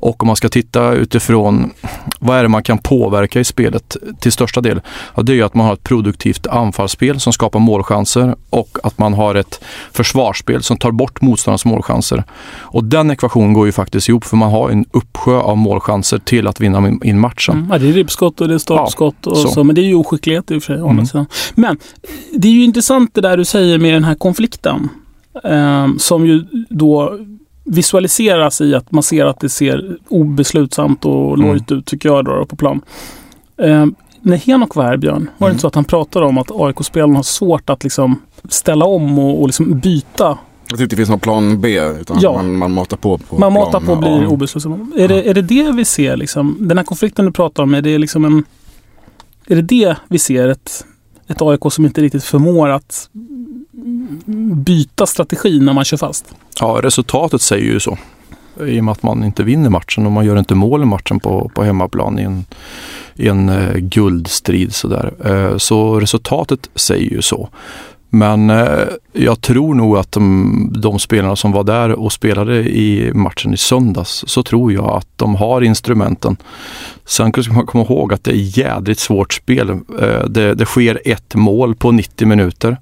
Och 0.04 0.24
om 0.24 0.28
man 0.28 0.36
ska 0.36 0.50
titta 0.50 0.92
utifrån 0.92 1.72
vad 2.20 2.38
är 2.38 2.44
det 2.44 2.50
man 2.50 2.64
kan 2.64 2.78
påverka 2.78 3.40
i 3.40 3.44
spelet 3.44 3.98
till 4.20 4.32
största 4.32 4.62
del? 4.62 4.82
Ja, 5.16 5.22
det 5.22 5.32
är 5.32 5.36
ju 5.36 5.44
att 5.44 5.54
man 5.54 5.66
har 5.66 5.74
ett 5.74 5.84
produktivt 5.84 6.48
anfallsspel 6.48 7.20
som 7.20 7.34
skapar 7.34 7.60
målchanser 7.60 8.36
och 8.50 8.78
att 8.84 8.98
man 8.98 9.14
har 9.14 9.36
ett 9.36 9.64
försvarsspel 9.92 10.64
som 10.64 10.78
tar 10.78 10.92
bort 10.92 11.22
motståndarnas 11.22 11.66
målchanser. 11.66 12.24
Och 12.54 12.83
den 12.90 13.12
ekvationen 13.12 13.54
går 13.54 13.66
ju 13.66 13.72
faktiskt 13.72 14.10
ihop 14.10 14.24
för 14.26 14.38
man 14.38 14.52
har 14.52 14.70
en 14.70 14.86
uppsjö 14.92 15.36
av 15.36 15.58
målchanser 15.58 16.18
till 16.18 16.48
att 16.48 16.60
vinna 16.62 16.92
in 17.04 17.20
matchen. 17.20 17.56
Mm, 17.58 17.70
ja, 17.72 17.78
det 17.80 17.90
är 17.90 17.94
ribbskott 17.94 18.42
och 18.42 18.48
det 18.48 18.54
är 18.54 18.58
stolpskott 18.58 19.28
och 19.28 19.38
så. 19.38 19.48
så. 19.48 19.64
Men 19.64 19.76
det 19.76 19.82
är 19.82 19.86
ju 19.86 19.96
oskicklighet 19.96 20.52
i 20.52 20.58
och 20.58 20.64
för 20.64 20.74
sig. 21.06 21.16
Mm. 21.16 21.26
Men 21.56 21.78
det 22.34 22.48
är 22.48 22.52
ju 22.52 22.64
intressant 22.64 23.14
det 23.14 23.22
där 23.22 23.38
du 23.38 23.46
säger 23.46 23.78
med 23.78 23.94
den 23.94 24.04
här 24.04 24.16
konflikten. 24.16 24.90
ehm, 25.44 26.00
som 26.00 26.26
ju 26.26 26.46
då 26.70 27.20
visualiseras 27.66 28.62
i 28.62 28.76
att 28.76 28.92
man 28.92 29.04
ser 29.04 29.26
att 29.26 29.40
det 29.40 29.50
ser 29.50 29.98
obeslutsamt 30.10 31.06
och 31.06 31.34
Mm. 31.34 31.48
lojt 31.48 31.72
ut, 31.72 31.86
tycker 31.86 32.10
jag, 32.10 32.26
då, 32.26 32.46
på 32.46 32.56
plan. 32.56 32.82
Ehm, 33.62 33.96
när 34.22 34.38
Henok 34.38 34.76
var 34.76 34.84
här, 34.84 34.98
Björn, 34.98 35.30
var 35.38 35.48
det 35.48 35.52
Mm. 35.52 35.52
inte 35.52 35.62
så 35.62 35.68
att 35.68 35.76
han 35.76 35.84
pratade 35.84 36.26
om 36.26 36.38
att 36.38 36.52
AIK-spelarna 36.52 37.16
har 37.16 37.24
svårt 37.24 37.70
att 37.70 37.84
liksom 37.84 38.22
ställa 38.50 38.86
om 38.86 39.20
och, 39.20 39.42
och 39.42 39.48
liksom 39.48 39.80
byta? 39.80 40.38
Jag 40.70 40.78
tycker 40.78 40.84
inte 40.84 40.96
det 40.96 40.98
finns 40.98 41.10
någon 41.10 41.20
plan 41.20 41.62
B 41.62 41.80
utan 42.02 42.18
Ja. 42.22 42.34
man, 42.34 42.58
man 42.58 42.72
matar 42.72 42.98
på. 42.98 43.18
på 43.18 43.38
Man 43.40 43.54
matar 43.54 43.72
plan 43.80 43.86
på 43.86 43.92
och 43.92 43.98
blir 44.20 44.28
obeslutsam. 44.28 44.94
Är 44.98 45.08
det, 45.08 45.30
är 45.30 45.34
det 45.34 45.42
det 45.42 45.72
vi 45.72 45.86
ser? 45.86 46.18
Liksom? 46.18 46.58
Den 46.60 46.78
här 46.78 46.86
konflikten 46.86 47.26
du 47.26 47.32
pratar 47.32 47.64
om, 47.64 47.74
är 47.74 47.82
det 47.82 47.98
liksom 47.98 48.26
en... 48.26 48.44
Är 49.48 49.56
det 49.56 49.62
det 49.62 49.96
vi 50.08 50.20
ser? 50.20 50.48
Ett, 50.48 50.86
ett 51.28 51.42
AIK 51.42 51.60
som 51.72 51.86
inte 51.86 52.02
riktigt 52.02 52.24
förmår 52.24 52.70
att 52.70 53.10
byta 54.66 55.06
strategi 55.06 55.60
när 55.60 55.74
man 55.74 55.84
kör 55.86 55.98
fast? 55.98 56.36
Ja, 56.60 56.80
resultatet 56.84 57.42
säger 57.42 57.66
ju 57.66 57.80
så. 57.80 57.98
I 58.68 58.80
och 58.80 58.84
med 58.84 58.92
att 58.92 59.04
man 59.04 59.24
inte 59.24 59.44
vinner 59.44 59.70
matchen 59.70 60.06
och 60.06 60.12
man 60.12 60.26
gör 60.26 60.40
inte 60.40 60.56
mål 60.56 60.82
i 60.82 60.86
matchen 60.86 61.20
på, 61.20 61.52
på 61.56 61.64
hemmaplan 61.64 62.20
i 62.20 62.24
en, 62.24 62.46
i 63.16 63.28
en 63.28 63.50
eh, 63.50 63.74
guldstrid. 63.76 64.74
Sådär. 64.76 65.14
Eh, 65.26 65.58
så 65.58 66.00
resultatet 66.00 66.70
säger 66.76 67.12
ju 67.12 67.22
så. 67.22 67.50
Men 68.16 68.50
eh, 68.50 68.88
jag 69.14 69.42
tror 69.42 69.76
nog 69.76 69.98
att 69.98 70.12
de, 70.12 70.74
de 70.82 71.00
spelarna 71.00 71.36
som 71.36 71.52
var 71.52 71.64
där 71.64 71.92
och 71.92 72.14
spelade 72.14 72.56
i 72.56 73.12
matchen 73.14 73.54
i 73.54 73.58
söndags 73.58 74.24
så 74.28 74.44
tror 74.44 74.74
jag 74.74 74.86
att 74.86 75.08
de 75.16 75.36
har 75.36 75.62
instrumenten. 75.62 76.38
Sen 77.06 77.44
ska 77.44 77.54
man 77.54 77.66
komma 77.66 77.84
ihåg 77.84 78.14
att 78.14 78.24
det 78.24 78.32
är 78.32 78.58
jädrigt 78.60 79.00
svårt 79.00 79.34
spel. 79.34 79.70
Eh, 79.70 80.26
det, 80.28 80.54
det 80.54 80.66
sker 80.66 81.02
ett 81.06 81.36
mål 81.36 81.76
på 81.76 81.92
90 81.92 82.28
minuter. 82.28 82.78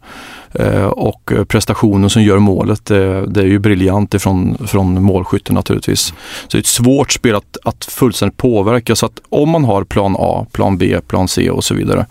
Eh, 0.54 0.86
och 0.86 1.34
prestationen 1.48 2.10
som 2.10 2.24
gör 2.24 2.39
målet, 2.39 2.86
det, 2.86 3.26
det 3.28 3.41
är 3.41 3.46
ju 3.46 3.60
briljant 3.60 4.13
ifrån 4.13 4.58
från 4.67 5.04
målskytten 5.04 5.56
naturligtvis. 5.56 6.02
Så 6.02 6.13
det 6.52 6.58
är 6.58 6.60
ett 6.60 6.65
svårt 6.65 7.12
spel 7.12 7.36
att, 7.36 7.58
att 7.63 7.86
fullständigt 7.86 8.38
påverka. 8.38 8.96
Så 8.96 9.06
att 9.06 9.20
om 9.30 9.50
man 9.50 9.63
har 9.63 9.84
plan 9.84 10.15
A, 10.20 10.46
plan 10.52 10.78
B, 10.78 11.00
plan 11.08 11.28
C 11.28 11.50
och 11.50 11.63
så 11.63 11.74
vidare 11.74 12.06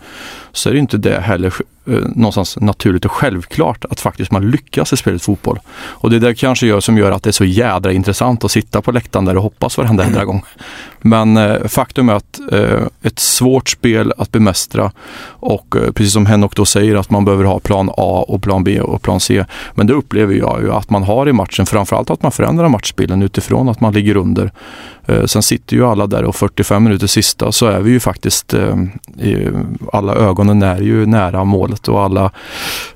så 0.51 0.69
är 0.69 0.73
det 0.73 0.79
inte 0.79 0.97
det 0.97 1.19
heller 1.19 1.53
eh, 1.85 1.93
någonstans 1.93 2.57
naturligt 2.61 3.05
och 3.05 3.11
självklart 3.11 3.85
att 3.85 3.99
faktiskt 3.99 4.31
man 4.31 4.51
lyckas 4.51 4.93
i 4.93 4.97
spelet 4.97 5.21
fotboll. 5.21 5.59
Och 5.73 6.09
det 6.09 6.15
är 6.15 6.19
det 6.19 6.35
kanske 6.35 6.67
gör 6.67 6.79
som 6.79 6.97
gör 6.97 7.11
att 7.11 7.23
det 7.23 7.29
är 7.29 7.31
så 7.31 7.45
jädra 7.45 7.91
intressant 7.91 8.43
att 8.43 8.51
sitta 8.51 8.81
på 8.81 8.91
läktaren 8.91 9.25
där 9.25 9.37
och 9.37 9.43
hoppas 9.43 9.77
varenda 9.77 10.03
mm. 10.03 10.25
gång. 10.25 10.43
Men 11.01 11.37
eh, 11.37 11.67
faktum 11.67 12.09
är 12.09 12.13
att 12.13 12.39
eh, 12.51 12.81
ett 13.01 13.19
svårt 13.19 13.69
spel 13.69 14.13
att 14.17 14.31
bemästra 14.31 14.91
och 15.25 15.75
eh, 15.75 15.91
precis 15.91 16.13
som 16.13 16.25
Henok 16.25 16.55
då 16.55 16.65
säger 16.65 16.95
att 16.95 17.09
man 17.09 17.25
behöver 17.25 17.43
ha 17.43 17.59
plan 17.59 17.89
A 17.97 18.25
och 18.27 18.43
plan 18.43 18.63
B 18.63 18.81
och 18.81 19.01
plan 19.01 19.19
C. 19.19 19.45
Men 19.75 19.87
det 19.87 19.93
upplever 19.93 20.33
jag 20.33 20.61
ju 20.61 20.73
att 20.73 20.89
man 20.89 21.03
har 21.03 21.29
i 21.29 21.33
matchen, 21.33 21.65
framförallt 21.65 22.09
att 22.09 22.23
man 22.23 22.31
förändrar 22.31 22.69
matchbilden 22.69 23.21
utifrån 23.21 23.69
att 23.69 23.79
man 23.79 23.93
ligger 23.93 24.17
under. 24.17 24.51
Eh, 25.05 25.25
sen 25.25 25.43
sitter 25.43 25.75
ju 25.75 25.85
alla 25.85 26.07
där 26.07 26.23
och 26.23 26.35
45 26.35 26.83
minuter 26.83 27.07
sista 27.07 27.51
så 27.51 27.65
är 27.65 27.79
vi 27.79 27.91
ju 27.91 27.99
faktiskt, 27.99 28.53
eh, 28.53 28.75
i, 29.19 29.47
alla 29.93 30.15
ögonen 30.15 30.63
är 30.63 30.81
ju 30.81 31.05
nära 31.05 31.43
målet 31.43 31.70
och 31.87 32.01
alla 32.01 32.31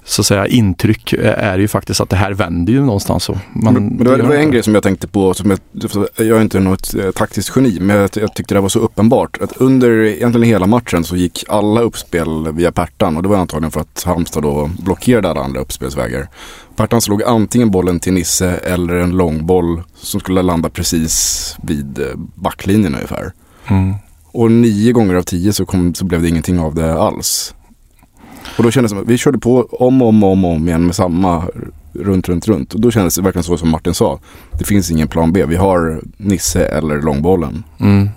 så 0.04 0.22
att 0.22 0.26
säga 0.26 0.48
intryck 0.48 1.14
är 1.24 1.58
ju 1.58 1.68
faktiskt 1.68 2.02
att 2.02 2.10
det 2.10 2.16
här 2.16 2.34
vänder 2.34 2.74
ju 2.74 2.86
någonstans. 2.86 3.24
Så. 3.24 3.40
Men, 3.54 3.74
men 3.74 3.98
det, 3.98 4.10
var, 4.10 4.18
det 4.18 4.24
var 4.24 4.36
en 4.36 4.52
grej 4.52 4.64
som 4.64 4.74
jag 4.74 4.84
tänkte 4.84 5.08
på, 5.08 5.34
som 5.34 5.50
jag, 5.50 5.60
jag 6.16 6.38
är 6.38 6.42
inte 6.42 6.60
något 6.60 6.96
eh, 6.96 7.12
taktiskt 7.12 7.56
geni, 7.56 7.80
men 7.80 7.96
jag, 7.96 8.10
jag 8.14 8.36
tyckte 8.36 8.54
det 8.54 8.62
var 8.62 8.70
så 8.70 8.80
uppenbart. 8.80 9.38
Att 9.42 9.58
under 9.58 10.04
egentligen 10.04 10.48
hela 10.48 10.68
matchen 10.68 11.04
så 11.04 11.16
gick 11.16 11.44
alla 11.48 11.82
uppspel 11.82 12.52
via 12.54 12.72
Pertan 12.72 13.18
och 13.18 13.24
det 13.24 13.30
var 13.30 13.38
antagligen 13.38 13.72
för 13.72 13.82
att 13.82 14.04
Halmstad 14.06 14.44
då 14.44 14.70
blockerade 14.80 15.30
alla 15.30 15.42
andra 15.42 15.60
uppspelsvägar. 15.60 16.28
Pertan 16.76 17.02
slog 17.02 17.24
antingen 17.24 17.72
bollen 17.72 18.00
till 18.00 18.14
Nisse 18.14 18.50
eller 18.50 18.96
en 18.96 19.12
långboll 19.12 19.84
som 19.96 20.20
skulle 20.20 20.42
landa 20.42 20.70
precis 20.70 21.56
vid 21.64 22.00
eh, 22.00 22.06
backlinjen 22.16 22.96
ungefär. 22.96 23.32
Mm. 23.68 23.96
Och 24.32 24.52
nio 24.52 24.92
gånger 24.92 25.16
av 25.16 25.22
tio 25.22 25.54
så, 25.54 25.66
kom, 25.66 25.94
så 25.94 26.06
blev 26.06 26.22
det 26.22 26.30
ingenting 26.30 26.60
av 26.60 26.76
det 26.76 26.94
alls. 26.94 27.54
Och 28.58 28.64
då 28.64 28.72
kändes 28.72 28.92
det 28.92 28.98
som, 28.98 29.08
vi 29.08 29.18
körde 29.18 29.40
på 29.40 29.68
om 29.72 30.02
och 30.02 30.08
om, 30.08 30.24
och 30.24 30.32
om, 30.32 30.46
om 30.46 30.68
igen 30.68 30.86
med 30.86 30.96
samma 30.96 31.44
runt, 31.94 32.30
runt, 32.30 32.48
runt. 32.48 32.74
Och 32.74 32.80
då 32.80 32.92
kändes 32.92 33.16
det 33.16 33.22
verkligen 33.22 33.44
så 33.44 33.58
som 33.58 33.70
Martin 33.70 33.94
sa. 33.94 34.20
Det 34.60 34.66
finns 34.66 34.92
ingen 34.92 35.08
plan 35.08 35.34
B. 35.34 35.46
Vi 35.46 35.56
har 35.56 36.02
Nisse 36.18 36.66
eller 36.66 37.02
långbollen. 37.02 37.64
Mm. 37.80 38.10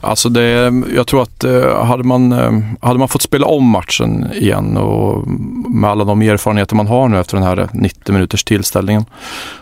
Alltså 0.00 0.28
det, 0.28 0.72
jag 0.94 1.06
tror 1.06 1.22
att 1.22 1.44
eh, 1.44 1.84
hade 1.84 2.02
man, 2.02 2.32
eh, 2.32 2.52
hade 2.80 2.98
man 2.98 3.08
fått 3.08 3.22
spela 3.22 3.46
om 3.46 3.64
matchen 3.64 4.26
igen 4.34 4.76
och 4.76 5.28
med 5.70 5.90
alla 5.90 6.04
de 6.04 6.22
erfarenheter 6.22 6.76
man 6.76 6.86
har 6.86 7.08
nu 7.08 7.20
efter 7.20 7.36
den 7.36 7.46
här 7.46 7.68
90 7.72 8.12
minuters 8.12 8.44
tillställningen 8.44 9.04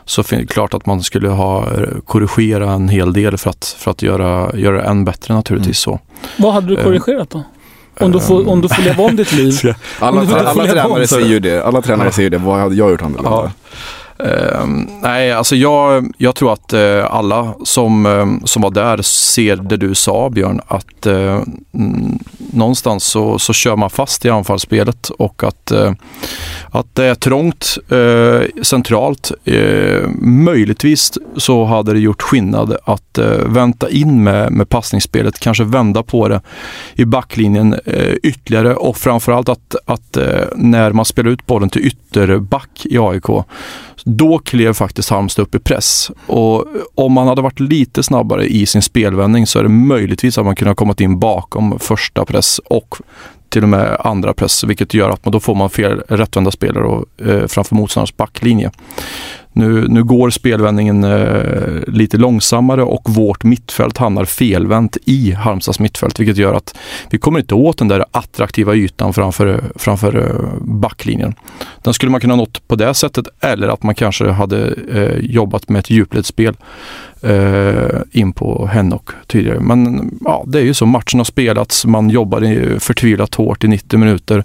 så 0.04 0.20
är 0.20 0.36
det 0.36 0.46
klart 0.46 0.74
att 0.74 0.86
man 0.86 1.02
skulle 1.02 1.28
ha 1.28 1.72
eh, 1.72 1.88
korrigera 2.04 2.72
en 2.72 2.88
hel 2.88 3.12
del 3.12 3.36
för 3.36 3.50
att, 3.50 3.76
för 3.78 3.90
att 3.90 4.02
göra, 4.02 4.56
göra 4.56 4.76
det 4.76 4.82
än 4.82 5.04
bättre 5.04 5.34
naturligtvis. 5.34 5.78
så. 5.78 6.00
Vad 6.38 6.52
hade 6.54 6.66
du 6.66 6.76
korrigerat 6.76 7.30
då? 7.30 7.42
Om 8.00 8.12
du 8.12 8.20
får, 8.20 8.48
om 8.48 8.60
du 8.60 8.68
får 8.68 8.82
leva 8.82 9.02
om 9.02 9.16
ditt 9.16 9.32
liv? 9.32 9.60
Alla, 9.98 10.20
alla 10.20 10.52
om 10.52 10.66
tränare 10.68 11.06
säger 11.06 11.26
ju 11.26 11.40
det. 11.40 11.64
Alla 11.64 11.82
tränare 11.82 12.12
säger 12.12 12.30
det. 12.30 12.38
Vad 12.38 12.58
hade 12.58 12.74
jag 12.74 12.90
gjort 12.90 13.02
annorlunda? 13.02 13.30
Ja. 13.30 13.50
Uh, 14.20 14.66
nej, 15.02 15.32
alltså 15.32 15.56
jag, 15.56 16.12
jag 16.18 16.34
tror 16.34 16.52
att 16.52 16.74
uh, 16.74 17.04
alla 17.14 17.54
som, 17.64 18.06
uh, 18.06 18.26
som 18.44 18.62
var 18.62 18.70
där 18.70 19.02
ser 19.02 19.56
det 19.56 19.76
du 19.76 19.94
sa 19.94 20.30
Björn, 20.30 20.60
att 20.68 21.06
eh, 21.06 21.42
någonstans 22.52 23.04
så, 23.04 23.38
så 23.38 23.52
kör 23.52 23.76
man 23.76 23.90
fast 23.90 24.24
i 24.24 24.30
anfallsspelet 24.30 25.08
och 25.08 25.44
att, 25.44 25.72
att 26.70 26.86
det 26.94 27.04
är 27.04 27.14
trångt 27.14 27.78
centralt. 28.62 29.32
Möjligtvis 30.20 31.12
så 31.36 31.64
hade 31.64 31.92
det 31.92 31.98
gjort 31.98 32.22
skillnad 32.22 32.76
att 32.84 33.18
vänta 33.46 33.90
in 33.90 34.24
med, 34.24 34.52
med 34.52 34.68
passningsspelet, 34.68 35.38
kanske 35.38 35.64
vända 35.64 36.02
på 36.02 36.28
det 36.28 36.40
i 36.94 37.04
backlinjen 37.04 37.76
ytterligare 38.22 38.74
och 38.74 38.96
framförallt 38.96 39.48
att, 39.48 39.76
att 39.84 40.18
när 40.56 40.92
man 40.92 41.04
spelar 41.04 41.30
ut 41.30 41.46
bollen 41.46 41.70
till 41.70 41.86
ytterback 41.86 42.86
i 42.86 42.98
AIK 42.98 43.28
då 44.04 44.38
klev 44.38 44.72
faktiskt 44.72 45.10
Halmstad 45.10 45.42
upp 45.42 45.54
i 45.54 45.58
press. 45.58 46.10
Och 46.26 46.66
om 46.94 47.12
man 47.12 47.28
hade 47.28 47.42
varit 47.42 47.60
lite 47.60 48.02
snabbare 48.02 48.46
i 48.46 48.66
sin 48.66 48.82
spelvändning 48.82 49.46
så 49.46 49.58
är 49.58 49.62
det 49.62 49.68
möjligtvis 49.68 50.38
att 50.38 50.44
man 50.44 50.56
kunde 50.56 50.70
ha 50.70 50.74
kommit 50.74 51.00
in 51.00 51.18
bakom 51.18 51.78
första 51.78 52.24
press 52.24 52.58
och 52.64 52.96
till 53.48 53.62
och 53.62 53.68
med 53.68 53.96
andra 54.00 54.34
press, 54.34 54.64
vilket 54.64 54.94
gör 54.94 55.10
att 55.10 55.24
man, 55.24 55.32
då 55.32 55.40
får 55.40 55.54
man 55.54 55.70
fel 55.70 56.02
rättvända 56.08 56.50
spelare 56.50 56.84
och, 56.84 57.26
eh, 57.26 57.46
framför 57.46 57.74
motståndarens 57.74 58.16
backlinje. 58.16 58.70
Nu, 59.56 59.88
nu 59.88 60.04
går 60.04 60.30
spelvändningen 60.30 61.04
eh, 61.04 61.82
lite 61.86 62.16
långsammare 62.16 62.82
och 62.82 63.10
vårt 63.10 63.44
mittfält 63.44 63.98
hamnar 63.98 64.24
felvänt 64.24 64.96
i 65.04 65.32
Halmstads 65.32 65.80
mittfält, 65.80 66.20
vilket 66.20 66.36
gör 66.36 66.54
att 66.54 66.76
vi 67.10 67.18
kommer 67.18 67.38
inte 67.38 67.54
åt 67.54 67.78
den 67.78 67.88
där 67.88 68.04
attraktiva 68.10 68.74
ytan 68.74 69.12
framför, 69.12 69.64
framför 69.74 70.16
eh, 70.16 70.58
backlinjen. 70.60 71.34
Den 71.82 71.94
skulle 71.94 72.12
man 72.12 72.20
kunna 72.20 72.36
nått 72.36 72.68
på 72.68 72.76
det 72.76 72.94
sättet 72.94 73.28
eller 73.40 73.68
att 73.68 73.82
man 73.82 73.94
kanske 73.94 74.30
hade 74.30 74.74
eh, 74.92 75.18
jobbat 75.18 75.68
med 75.68 75.80
ett 75.80 75.90
djupledsspel 75.90 76.56
eh, 77.22 78.00
in 78.12 78.32
på 78.32 78.66
Hennock 78.66 79.10
tidigare. 79.26 79.60
Men 79.60 80.10
ja, 80.24 80.44
det 80.46 80.58
är 80.58 80.64
ju 80.64 80.74
så. 80.74 80.86
Matchen 80.86 81.20
har 81.20 81.24
spelats. 81.24 81.86
Man 81.86 82.10
jobbar 82.10 82.78
förtvivlat 82.78 83.34
hårt 83.34 83.64
i 83.64 83.68
90 83.68 83.98
minuter 83.98 84.44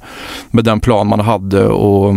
med 0.51 0.63
den 0.63 0.79
plan 0.79 1.07
man 1.07 1.19
hade 1.19 1.67
och 1.67 2.15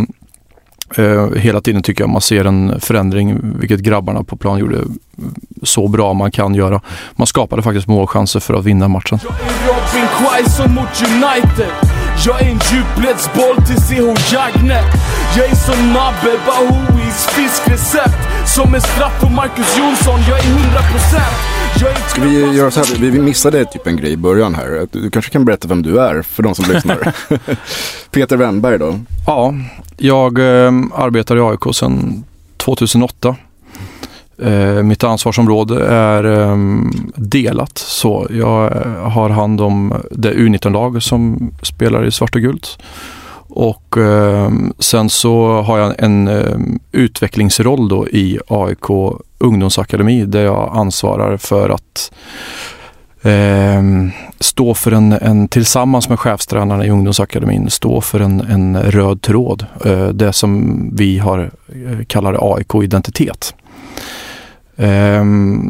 Eh, 0.97 1.31
hela 1.37 1.61
tiden 1.61 1.83
tycker 1.83 2.03
jag 2.05 2.11
man 2.11 2.21
ser 2.21 2.45
en 2.45 2.81
förändring, 2.81 3.39
vilket 3.59 3.81
grabbarna 3.81 4.25
på 4.25 4.37
plan 4.37 4.59
gjorde 4.59 4.79
så 5.63 5.89
bra 5.89 6.13
man 6.13 6.31
kan 6.31 6.55
göra. 6.55 6.81
Man 7.13 7.27
skapade 7.27 7.63
faktiskt 7.63 7.87
målchanser 7.87 8.41
för 8.41 8.55
att 8.55 8.65
vinna 8.65 8.89
matchen. 8.89 9.19
Jag 12.27 12.43
är 12.43 12.47
en 12.47 12.61
djupledsboll 12.73 13.57
till 13.57 13.77
CH 13.77 14.33
Jagne 14.33 14.81
Jag 15.37 15.47
är 15.47 15.55
som 15.55 15.93
Nabbe 15.93 16.39
Bahois 16.47 17.27
fiskrecept 17.27 18.49
Som 18.55 18.75
en 18.75 18.81
straff 18.81 19.21
på 19.21 19.29
Marcus 19.29 19.79
Jonsson, 19.79 20.21
jag 20.29 20.39
är 20.39 20.43
100% 20.43 21.53
jag 21.81 21.91
är 21.91 21.97
Ska 21.97 22.23
vi 22.23 22.57
göra 22.57 22.71
så 22.71 22.81
här, 22.81 22.99
vi 22.99 23.21
missade 23.21 23.65
typ 23.65 23.87
en 23.87 23.97
grej 23.97 24.13
i 24.13 24.17
början 24.17 24.55
här. 24.55 24.89
Du 24.93 25.11
kanske 25.11 25.31
kan 25.31 25.45
berätta 25.45 25.69
vem 25.69 25.83
du 25.83 26.01
är 26.01 26.23
för 26.23 26.43
de 26.43 26.55
som 26.55 26.65
lyssnar. 26.73 27.15
Peter 28.11 28.37
Wennberg 28.37 28.79
då? 28.79 28.99
Ja, 29.27 29.55
jag 29.97 30.39
eh, 30.39 30.73
arbetar 30.95 31.37
i 31.37 31.41
AIK 31.41 31.75
sedan 31.75 32.25
2008. 32.57 33.37
Eh, 34.45 34.83
mitt 34.83 35.05
ansvarsområde 35.05 35.87
är 35.87 36.25
eh, 36.25 36.57
delat 37.15 37.79
så 37.79 38.27
jag 38.31 38.77
eh, 38.77 39.11
har 39.11 39.31
hand 39.31 39.61
om 39.61 39.95
det 40.11 40.33
U19-lag 40.33 41.03
som 41.03 41.51
spelar 41.63 42.05
i 42.05 42.11
svart 42.11 42.35
och 42.35 42.41
gult. 42.41 42.79
Och 43.55 43.97
eh, 43.99 44.51
sen 44.79 45.11
så 45.11 45.63
har 45.63 45.79
jag 45.79 45.95
en 45.99 46.29
eh, 46.29 46.57
utvecklingsroll 46.93 47.89
då 47.89 48.09
i 48.09 48.39
AIK 48.49 49.17
ungdomsakademi 49.39 50.25
där 50.25 50.43
jag 50.43 50.71
ansvarar 50.75 51.37
för 51.37 51.71
att 51.71 52.13
eh, 53.23 53.83
stå 54.41 54.75
för 54.75 54.93
en, 54.93 55.13
en, 55.13 55.49
tillsammans 55.49 56.09
med 56.09 56.21
chefstränarna 56.21 56.87
i 56.87 56.91
ungdomsakademin, 56.91 57.71
stå 57.71 58.01
för 58.01 58.21
en, 58.21 58.41
en 58.41 58.83
röd 58.83 59.23
tråd. 59.23 59.67
Eh, 59.85 60.09
det 60.09 60.33
som 60.33 60.81
vi 60.93 61.19
har 61.19 61.51
eh, 61.69 62.05
kallar 62.07 62.55
AIK-identitet. 62.55 63.55
Eh, 64.83 65.25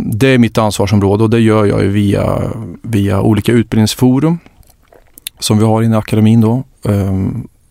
det 0.05 0.29
är 0.29 0.38
mitt 0.38 0.59
ansvarsområde 0.59 1.25
och 1.25 1.31
det 1.31 1.40
gör 1.40 1.64
jag 1.64 1.79
via, 1.79 2.40
via 2.83 3.20
olika 3.20 3.53
utbildningsforum 3.53 4.38
som 5.38 5.59
vi 5.59 5.64
har 5.64 5.83
inne 5.83 5.94
i 5.94 5.98
akademin 5.98 6.40
då. 6.40 6.62
Eh, 6.85 7.18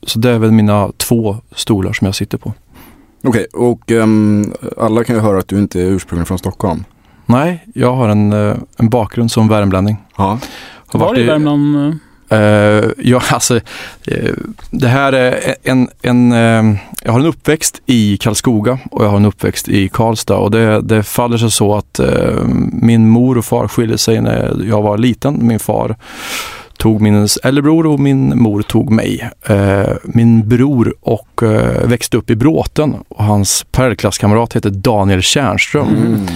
så 0.03 0.19
det 0.19 0.29
är 0.29 0.39
väl 0.39 0.51
mina 0.51 0.91
två 0.97 1.37
stolar 1.55 1.93
som 1.93 2.05
jag 2.05 2.15
sitter 2.15 2.37
på. 2.37 2.53
Okej, 3.23 3.45
och 3.53 3.91
ehm, 3.91 4.53
alla 4.77 5.03
kan 5.03 5.15
ju 5.15 5.21
höra 5.21 5.39
att 5.39 5.47
du 5.47 5.59
inte 5.59 5.81
är 5.81 5.85
ursprungligen 5.85 6.25
från 6.25 6.37
Stockholm. 6.39 6.83
Nej, 7.25 7.65
jag 7.75 7.95
har 7.95 8.09
en, 8.09 8.33
eh, 8.33 8.55
en 8.77 8.89
bakgrund 8.89 9.31
som 9.31 9.47
värmlänning. 9.47 9.97
Ja. 10.17 10.39
Har 10.87 10.99
Var 10.99 11.17
i 11.17 11.21
i- 11.21 11.25
Värmland? 11.27 11.97
Uh, 12.31 12.89
ja, 12.97 13.21
alltså, 13.31 13.55
uh, 13.55 14.33
det 14.69 14.87
här 14.87 15.13
är 15.13 15.55
en, 15.63 15.89
en 16.01 16.31
uh, 16.31 16.77
jag 17.03 17.11
har 17.11 17.19
en 17.19 17.25
uppväxt 17.25 17.81
i 17.85 18.17
Karlskoga 18.17 18.79
och 18.91 19.05
jag 19.05 19.09
har 19.09 19.17
en 19.17 19.25
uppväxt 19.25 19.69
i 19.69 19.89
Karlstad 19.89 20.37
och 20.37 20.51
det, 20.51 20.81
det 20.81 21.03
faller 21.03 21.37
sig 21.37 21.51
så 21.51 21.75
att 21.75 21.99
min 22.71 23.09
mor 23.09 23.37
och 23.37 23.45
far 23.45 23.67
skilde 23.67 23.97
sig 23.97 24.21
när 24.21 24.61
jag 24.69 24.81
var 24.81 24.97
liten. 24.97 25.47
Min 25.47 25.59
far 25.59 25.95
tog 26.77 27.01
min 27.01 27.27
äldrebror 27.43 27.85
och 27.85 27.99
min 27.99 28.41
mor 28.41 28.61
tog 28.61 28.91
mig. 28.91 29.29
Min 30.03 30.49
bror 30.49 30.93
och 31.01 31.41
växte 31.83 32.17
upp 32.17 32.29
i 32.29 32.35
Bråten 32.35 32.95
och 33.09 33.23
hans 33.23 33.65
parallellklasskamrat 33.71 34.53
hette 34.53 34.69
Daniel 34.69 35.21
Tjärnström. 35.21 35.87
Mm. 35.87 36.27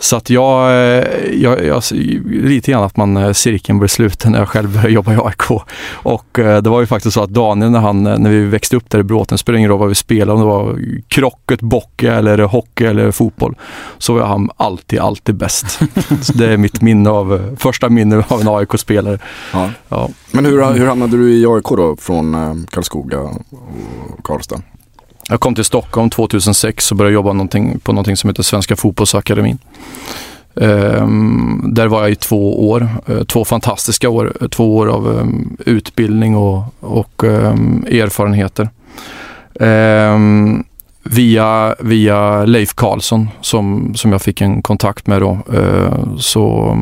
Så 0.00 0.16
att 0.16 0.30
jag, 0.30 0.70
eh, 0.70 1.04
jag, 1.32 1.64
jag, 1.64 1.82
lite 2.30 2.70
grann 2.70 2.82
att 2.82 2.96
man 2.96 3.16
eh, 3.16 3.32
cirkeln 3.32 3.78
blev 3.78 3.88
sluten 3.88 4.32
när 4.32 4.38
jag 4.38 4.48
själv 4.48 4.68
började 4.74 4.92
jobba 4.92 5.12
i 5.12 5.16
AIK. 5.16 5.50
Och 5.92 6.38
eh, 6.38 6.62
det 6.62 6.70
var 6.70 6.80
ju 6.80 6.86
faktiskt 6.86 7.14
så 7.14 7.22
att 7.22 7.30
Daniel 7.30 7.70
när, 7.70 7.80
han, 7.80 8.02
när 8.02 8.30
vi 8.30 8.44
växte 8.44 8.76
upp 8.76 8.90
där 8.90 8.98
i 8.98 9.02
Bråten, 9.02 9.38
spelade 9.38 9.58
ingen 9.58 9.70
roll 9.70 9.78
vad 9.78 9.88
vi 9.88 9.94
spelade, 9.94 10.32
om 10.32 10.40
det 10.40 10.46
var 10.46 10.78
krocket, 11.08 11.60
bocke 11.60 12.12
eller 12.12 12.38
hockey 12.38 12.84
eller 12.84 13.10
fotboll, 13.10 13.54
så 13.98 14.14
var 14.14 14.26
han 14.26 14.50
alltid, 14.56 14.98
alltid 14.98 15.34
bäst. 15.34 15.66
så 16.22 16.32
det 16.32 16.52
är 16.52 16.56
mitt 16.56 16.82
minne 16.82 17.10
av, 17.10 17.56
första 17.58 17.88
minne 17.88 18.24
av 18.28 18.40
en 18.40 18.48
AIK-spelare. 18.48 19.18
Ja. 19.52 19.70
Ja. 19.88 20.08
Men 20.30 20.44
hur, 20.44 20.72
hur 20.72 20.86
hamnade 20.86 21.16
du 21.16 21.32
i 21.32 21.46
AIK 21.46 21.68
då 21.68 21.96
från 21.96 22.66
Karlskoga 22.70 23.18
och 23.18 24.24
Karlstad? 24.24 24.62
Jag 25.30 25.40
kom 25.40 25.54
till 25.54 25.64
Stockholm 25.64 26.10
2006 26.10 26.90
och 26.90 26.96
började 26.96 27.14
jobba 27.14 27.32
någonting, 27.32 27.78
på 27.78 27.92
någonting 27.92 28.16
som 28.16 28.30
heter 28.30 28.42
Svenska 28.42 28.76
fotbollsakademin. 28.76 29.58
Um, 30.54 31.70
där 31.74 31.86
var 31.86 32.02
jag 32.02 32.10
i 32.10 32.14
två 32.14 32.70
år, 32.70 32.88
eh, 33.06 33.22
två 33.22 33.44
fantastiska 33.44 34.08
år, 34.08 34.36
eh, 34.40 34.48
två 34.48 34.76
år 34.76 34.86
av 34.86 35.06
um, 35.06 35.56
utbildning 35.66 36.36
och, 36.36 36.62
och 36.80 37.24
um, 37.24 37.84
erfarenheter. 37.90 38.68
Via, 41.02 41.74
via 41.80 42.44
Leif 42.44 42.74
Karlsson 42.74 43.28
som, 43.40 43.94
som 43.94 44.12
jag 44.12 44.22
fick 44.22 44.40
en 44.40 44.62
kontakt 44.62 45.06
med 45.06 45.20
då, 45.20 45.38
Uh, 45.52 46.16
så, 46.18 46.76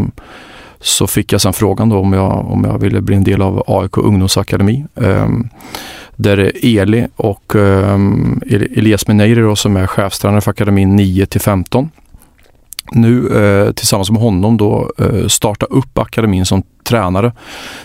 så 0.80 1.06
fick 1.06 1.32
jag 1.32 1.40
sen 1.40 1.52
frågan 1.52 1.88
då 1.88 1.98
om 1.98 2.12
jag, 2.12 2.52
om 2.52 2.64
jag 2.64 2.78
ville 2.78 3.00
bli 3.00 3.16
en 3.16 3.24
del 3.24 3.42
av 3.42 3.64
AIK 3.66 3.98
ungdomsakademi. 3.98 4.84
Där 6.20 6.52
Eli 6.62 7.06
och 7.16 7.54
um, 7.54 8.42
Elias 8.46 9.08
Mineiri 9.08 9.40
då, 9.40 9.56
som 9.56 9.76
är 9.76 9.86
chefstränare 9.86 10.40
för 10.40 10.50
akademin 10.50 10.96
9 10.96 11.26
till 11.26 11.40
15 11.40 11.90
nu 12.92 13.28
eh, 13.28 13.72
tillsammans 13.72 14.10
med 14.10 14.22
honom 14.22 14.56
då 14.56 14.92
eh, 14.98 15.26
starta 15.26 15.66
upp 15.66 15.98
akademin 15.98 16.46
som 16.46 16.62
tränare. 16.84 17.32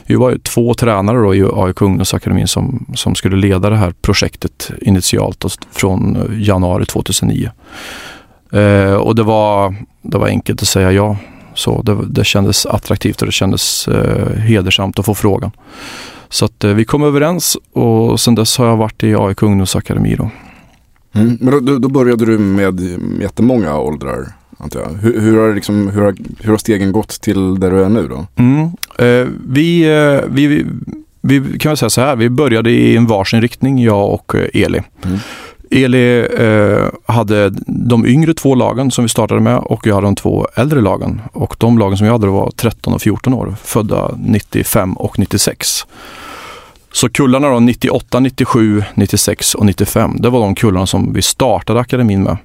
Vi 0.05 0.15
var 0.15 0.29
ju 0.29 0.37
två 0.37 0.73
tränare 0.73 1.17
då 1.17 1.35
i 1.35 1.45
AIK 1.53 1.81
ungdomsakademin 1.81 2.47
som, 2.47 2.85
som 2.95 3.15
skulle 3.15 3.37
leda 3.37 3.69
det 3.69 3.75
här 3.75 3.93
projektet 4.01 4.71
initialt 4.81 5.39
då, 5.39 5.49
från 5.71 6.27
januari 6.39 6.85
2009. 6.85 7.51
Eh, 8.51 8.93
och 8.93 9.15
det 9.15 9.23
var, 9.23 9.75
det 10.01 10.17
var 10.17 10.27
enkelt 10.27 10.61
att 10.61 10.67
säga 10.67 10.91
ja. 10.91 11.17
Så 11.55 11.81
det, 11.81 11.97
det 12.07 12.23
kändes 12.23 12.65
attraktivt 12.65 13.21
och 13.21 13.25
det 13.25 13.31
kändes 13.31 13.87
eh, 13.87 14.37
hedersamt 14.37 14.99
att 14.99 15.05
få 15.05 15.15
frågan. 15.15 15.51
Så 16.33 16.45
att 16.45 16.63
eh, 16.63 16.73
vi 16.73 16.85
kom 16.85 17.03
överens 17.03 17.57
och 17.73 18.19
sen 18.19 18.35
dess 18.35 18.57
har 18.57 18.65
jag 18.65 18.77
varit 18.77 19.03
i 19.03 19.15
AIK 19.15 19.43
ungdomsakademi 19.43 20.15
då. 20.15 20.29
Mm. 21.13 21.37
Men 21.41 21.65
då, 21.65 21.77
då, 21.77 21.89
började 21.89 22.25
du 22.25 22.37
med 22.37 22.79
jättemånga 23.21 23.77
åldrar 23.77 24.27
antar 24.57 24.79
jag. 24.79 24.89
Hur, 24.89 25.21
hur, 25.21 25.39
har, 25.39 25.55
liksom, 25.55 25.87
hur, 25.87 26.01
har, 26.01 26.15
hur 26.39 26.51
har 26.51 26.57
stegen 26.57 26.91
gått 26.91 27.21
till 27.21 27.59
där 27.59 27.71
du 27.71 27.83
är 27.83 27.89
nu 27.89 28.07
då? 28.07 28.25
Mm. 28.35 28.63
Eh, 28.97 29.27
vi, 29.47 29.83
eh, 29.83 30.21
vi, 30.29 30.47
vi, 30.47 30.65
vi 31.39 31.59
kan 31.59 31.69
väl 31.69 31.77
säga 31.77 31.89
så 31.89 32.01
här, 32.01 32.15
vi 32.15 32.29
började 32.29 32.71
i 32.71 32.97
en 32.97 33.07
varsin 33.07 33.41
riktning, 33.41 33.83
jag 33.83 34.13
och 34.13 34.35
eh, 34.35 34.61
Eli. 34.63 34.81
Mm. 35.05 35.19
Eli 35.73 36.27
eh, 36.37 36.87
hade 37.05 37.49
de 37.67 38.05
yngre 38.05 38.33
två 38.33 38.55
lagen 38.55 38.91
som 38.91 39.03
vi 39.03 39.09
startade 39.09 39.41
med 39.41 39.57
och 39.57 39.87
jag 39.87 39.95
hade 39.95 40.07
de 40.07 40.15
två 40.15 40.47
äldre 40.55 40.81
lagen. 40.81 41.21
Och 41.33 41.55
de 41.59 41.77
lagen 41.77 41.97
som 41.97 42.07
jag 42.07 42.13
hade 42.13 42.27
var 42.27 42.51
13 42.51 42.93
och 42.93 43.01
14 43.01 43.33
år, 43.33 43.55
födda 43.63 44.11
95 44.17 44.93
och 44.93 45.19
96. 45.19 45.85
Så 46.93 47.09
kullarna 47.09 47.49
då 47.49 47.59
98, 47.59 48.19
97, 48.19 48.83
96 48.93 49.55
och 49.55 49.65
95, 49.65 50.15
det 50.19 50.29
var 50.29 50.39
de 50.39 50.55
kullarna 50.55 50.85
som 50.85 51.13
vi 51.13 51.21
startade 51.21 51.79
akademin 51.79 52.23
med. 52.23 52.37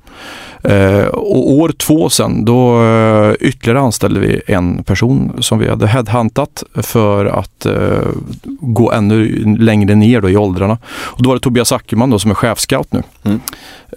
Eh, 0.65 1.07
och 1.07 1.53
år 1.53 1.69
två 1.69 2.11
sen, 2.11 2.45
då 2.45 2.83
eh, 2.83 3.35
ytterligare 3.41 3.81
anställde 3.81 4.21
vi 4.21 4.41
en 4.47 4.85
person 4.85 5.33
som 5.41 5.59
vi 5.59 5.69
hade 5.69 5.87
headhuntat 5.87 6.65
för 6.75 7.27
att 7.27 7.67
eh, 7.67 8.09
gå 8.61 8.93
ännu 8.93 9.45
längre 9.59 9.95
ner 9.95 10.21
då 10.21 10.31
i 10.31 10.37
åldrarna. 10.37 10.79
Och 10.89 11.23
då 11.23 11.29
var 11.29 11.37
det 11.37 11.41
Tobias 11.41 11.73
Ackerman 11.73 12.11
då 12.11 12.19
som 12.19 12.31
är 12.31 12.35
chefscout 12.35 12.93
nu. 12.93 13.03
Mm. 13.25 13.41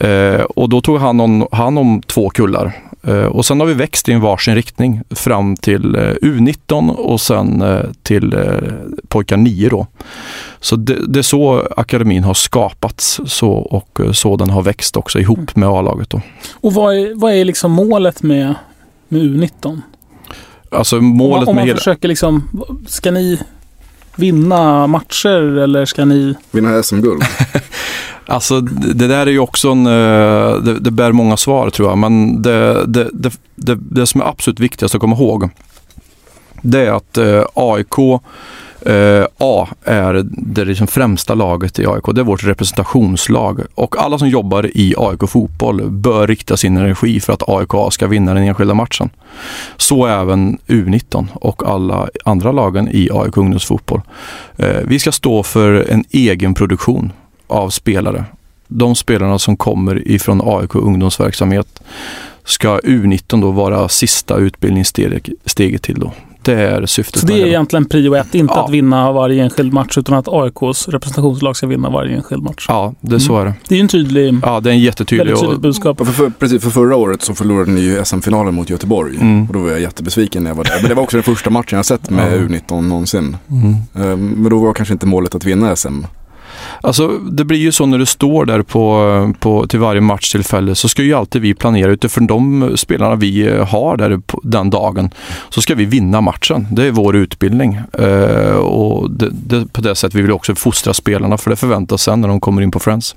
Eh, 0.02 0.42
och 0.42 0.70
då 0.70 0.82
tog 0.82 0.98
han 0.98 1.20
om, 1.20 1.48
han 1.52 1.78
om 1.78 2.02
två 2.02 2.30
kullar. 2.30 2.74
Eh, 3.04 3.26
och 3.26 3.46
sen 3.46 3.60
har 3.60 3.68
vi 3.68 3.74
växt 3.74 4.10
i 4.10 4.12
en 4.12 4.22
varsin 4.22 4.56
riktning 4.56 5.02
fram 5.10 5.56
till 5.56 5.96
eh, 5.96 6.00
U19 6.22 6.90
och 6.90 7.22
sen 7.22 7.62
eh, 7.62 7.80
till 8.04 8.36
pojkar 9.08 9.38
9 9.38 9.70
då. 9.70 9.88
Så 10.60 10.76
det, 10.76 11.08
det 11.08 11.20
är 11.20 11.24
så 11.24 11.68
akademin 11.78 12.24
har 12.24 12.34
skapats 12.34 13.20
så, 13.26 13.52
och 13.52 14.00
så 14.14 14.38
den 14.38 14.50
har 14.50 14.62
växt 14.62 14.98
också 14.98 15.20
ihop 15.20 15.56
med 15.56 15.70
A-laget. 15.70 16.10
Då. 16.10 16.22
Och 16.54 16.74
vad 16.74 16.96
är, 16.96 17.16
vad 17.16 17.34
är 17.34 17.46
liksom 17.46 17.72
målet 17.72 18.24
med, 18.24 18.56
med 19.08 19.22
U19? 19.22 19.82
Alltså 20.72 20.98
Om 20.98 21.06
man, 21.06 21.18
målet 21.18 21.48
om 21.48 21.56
med 21.56 21.62
man 21.62 21.68
hela... 21.68 21.78
försöker 21.78 22.08
liksom, 22.08 22.64
ska 22.88 23.12
ni 23.12 23.40
vinna 24.16 24.88
matcher 24.88 25.58
eller 25.58 25.86
ska 25.86 26.06
ni... 26.06 26.36
Vinna 26.52 26.84
SM-guld? 26.84 27.24
Alltså 28.32 28.62
det 28.62 29.08
där 29.08 29.28
är 29.28 29.32
ju 29.32 29.39
också 29.39 29.70
en, 29.70 29.86
eh, 29.86 30.56
det, 30.56 30.80
det 30.80 30.91
bär 30.91 31.12
många 31.12 31.38
svar 31.38 31.70
tror 31.70 31.89
jag, 31.89 31.98
men 31.98 32.41
det, 32.41 32.86
det, 32.86 33.10
det, 33.13 33.34
det, 33.56 33.76
det 33.76 34.08
som 34.08 34.22
är 34.22 34.26
absolut 34.26 34.60
viktigast 34.60 34.96
att 34.96 35.02
komma 35.02 35.15
ihåg, 35.15 35.50
det 36.62 36.86
är 36.86 36.91
att 36.91 37.17
eh, 37.17 37.44
AIK 37.54 38.22
Uh, 38.88 38.94
eh, 38.94 39.26
A 39.38 39.67
är 39.84 40.24
det 40.26 40.65
liksom 40.65 40.88
främsta 40.88 41.34
laget 41.34 41.80
i 41.80 41.86
AIK. 41.86 42.04
Det 42.13 42.22
är 42.22 42.26
vårt 42.26 42.44
representationslag. 42.44 43.62
Och 43.76 43.98
alla 43.98 44.17
som 44.17 44.30
jobbar 44.30 44.78
i 44.78 44.96
AIK 44.98 45.30
fotboll 45.30 45.89
bör 45.89 46.28
rikta 46.28 46.58
sin 46.58 46.78
energi 46.78 47.20
för 47.20 47.34
att 47.34 47.50
AIK 47.50 47.74
A 47.74 47.91
ska 47.91 48.08
vinna 48.08 48.34
den 48.34 48.44
enskilda 48.44 48.74
matchen. 48.74 49.10
Så 49.78 50.06
även 50.06 50.58
U19 50.67 51.28
och 51.34 51.63
alla 51.70 52.10
andra 52.26 52.52
lagen 52.52 52.89
i 52.91 53.10
AIK 53.13 53.38
ungdomsfotboll. 53.38 54.02
Uh, 54.60 54.65
vi 54.84 55.00
ska 55.00 55.12
stå 55.12 55.44
för 55.44 55.86
en 55.89 56.04
egen 56.12 56.54
produktion 56.54 57.12
av 57.52 57.70
spelare. 57.70 58.26
De 58.68 58.96
spelarna 58.96 59.40
som 59.40 59.58
kommer 59.58 60.08
ifrån 60.08 60.42
AIK 60.44 60.76
ungdomsverksamhet 60.76 61.82
ska 62.44 62.80
U19 62.80 63.42
då 63.42 63.52
vara 63.52 63.90
sista 63.90 64.38
utbildningssteget 64.38 65.30
steget 65.46 65.82
till 65.82 66.00
då. 66.00 66.14
Det 66.44 66.54
är 66.54 66.86
syftet. 66.86 67.22
Så 67.22 67.28
det 67.28 67.42
är 67.42 67.46
egentligen 67.46 67.86
prio 67.86 68.16
ett, 68.16 68.36
inte 68.36 68.54
Ja. 68.58 68.66
att 68.66 68.72
vinna 68.72 69.12
varje 69.12 69.44
enskild 69.44 69.74
match 69.74 69.98
utan 69.98 70.16
att 70.18 70.28
AIKs 70.28 70.88
representationslag 70.88 71.56
ska 71.56 71.68
vinna 71.68 71.90
varje 71.90 72.16
enskild 72.16 72.44
match. 72.44 72.66
Ja, 72.68 72.94
det, 73.02 73.20
så 73.20 73.40
är 73.40 73.46
det. 73.46 73.54
Det 73.68 73.76
är 73.76 73.80
en 73.80 73.88
tydlig, 73.88 74.40
Ja, 74.44 74.60
det 74.60 74.70
är 74.70 74.74
en 74.74 74.80
jättetydlig... 74.80 75.26
väldigt 75.34 75.50
Och, 75.50 75.60
budskap. 75.60 75.98
För, 75.98 76.06
för, 76.06 76.30
precis, 76.40 76.64
för 76.64 76.70
förra 76.70 76.96
året 76.96 77.22
så 77.22 77.34
förlorade 77.36 77.72
ni 77.72 77.82
ju 77.82 78.06
SM-finalen 78.06 78.54
mot 78.54 78.70
Göteborg. 78.70 79.16
Mm. 79.16 79.48
Och 79.48 79.54
då 79.54 79.60
var 79.60 79.70
jag 79.70 79.82
jättebesviken 79.82 80.44
när 80.44 80.50
jag 80.50 80.56
var 80.56 80.64
där. 80.64 80.78
Men 80.82 80.90
det 80.90 80.96
var 80.96 81.04
också 81.04 81.18
den 81.18 81.24
första 81.24 81.50
matchen 81.50 81.76
jag 81.78 81.86
sett 81.86 82.10
med 82.10 82.34
Ja. 82.34 82.38
U19 82.38 82.82
någonsin. 82.82 83.38
mm. 83.50 83.74
Eh, 84.12 84.18
Men 84.18 84.50
då 84.50 84.60
var 84.60 84.74
kanske 84.74 84.94
inte 84.94 85.06
målet 85.06 85.36
att 85.36 85.46
vinna 85.46 85.76
SM. 85.76 86.04
Alltså 86.82 87.08
det 87.08 87.45
blir 87.45 87.60
ju 87.60 87.71
så 87.71 87.86
när 87.86 87.97
du 87.97 88.06
står 88.06 88.45
där 88.45 88.62
på, 88.62 89.34
på, 89.39 89.67
till 89.67 89.80
varje 89.80 90.02
matchtillfälle 90.02 90.76
så 90.76 90.89
ska 90.89 91.04
ju 91.04 91.13
alltid 91.13 91.41
vi 91.41 91.54
planera 91.54 91.91
utifrån 91.91 92.28
de 92.28 92.71
spelarna 92.78 93.15
vi 93.15 93.47
eh, 93.47 93.67
har 93.67 93.97
där 93.97 94.17
på 94.17 94.39
den 94.43 94.69
dagen. 94.69 95.10
Så 95.50 95.62
ska 95.62 95.76
vi 95.76 95.86
vinna 95.86 96.21
matchen. 96.21 96.67
Det 96.71 96.88
är 96.88 96.91
vår 96.91 97.15
utbildning. 97.15 97.80
Eh, 97.93 98.56
och 98.56 99.12
det, 99.12 99.30
det, 99.32 99.74
på 99.74 99.82
det 99.82 99.95
sättet 99.95 100.15
vi 100.15 100.21
vill 100.21 100.32
också 100.32 100.56
fostra 100.56 100.93
spelarna 100.93 101.38
för 101.38 101.50
det 101.50 101.56
förväntas 101.56 102.02
sen 102.02 102.21
när 102.21 102.28
de 102.28 102.39
kommer 102.39 102.62
in 102.62 102.71
på 102.71 102.80
Friends. 102.80 103.15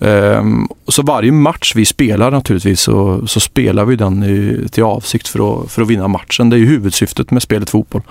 Ehm, 0.00 0.68
så 0.88 1.02
varje 1.02 1.32
match 1.32 1.72
vi 1.76 1.84
spelar 1.84 2.30
naturligtvis 2.30 2.80
så, 2.80 3.26
så 3.26 3.40
spelar 3.40 3.84
vi 3.84 3.96
den 3.96 4.22
i, 4.22 4.68
till 4.70 4.82
avsikt 4.82 5.28
för 5.28 5.62
att, 5.62 5.70
för 5.70 5.82
att 5.82 5.88
vinna 5.88 6.08
matchen. 6.08 6.50
Det 6.50 6.56
är 6.56 6.58
ju 6.58 6.66
huvudsyftet 6.66 7.30
med 7.30 7.42
spelet 7.42 7.70
fotboll. 7.70 8.02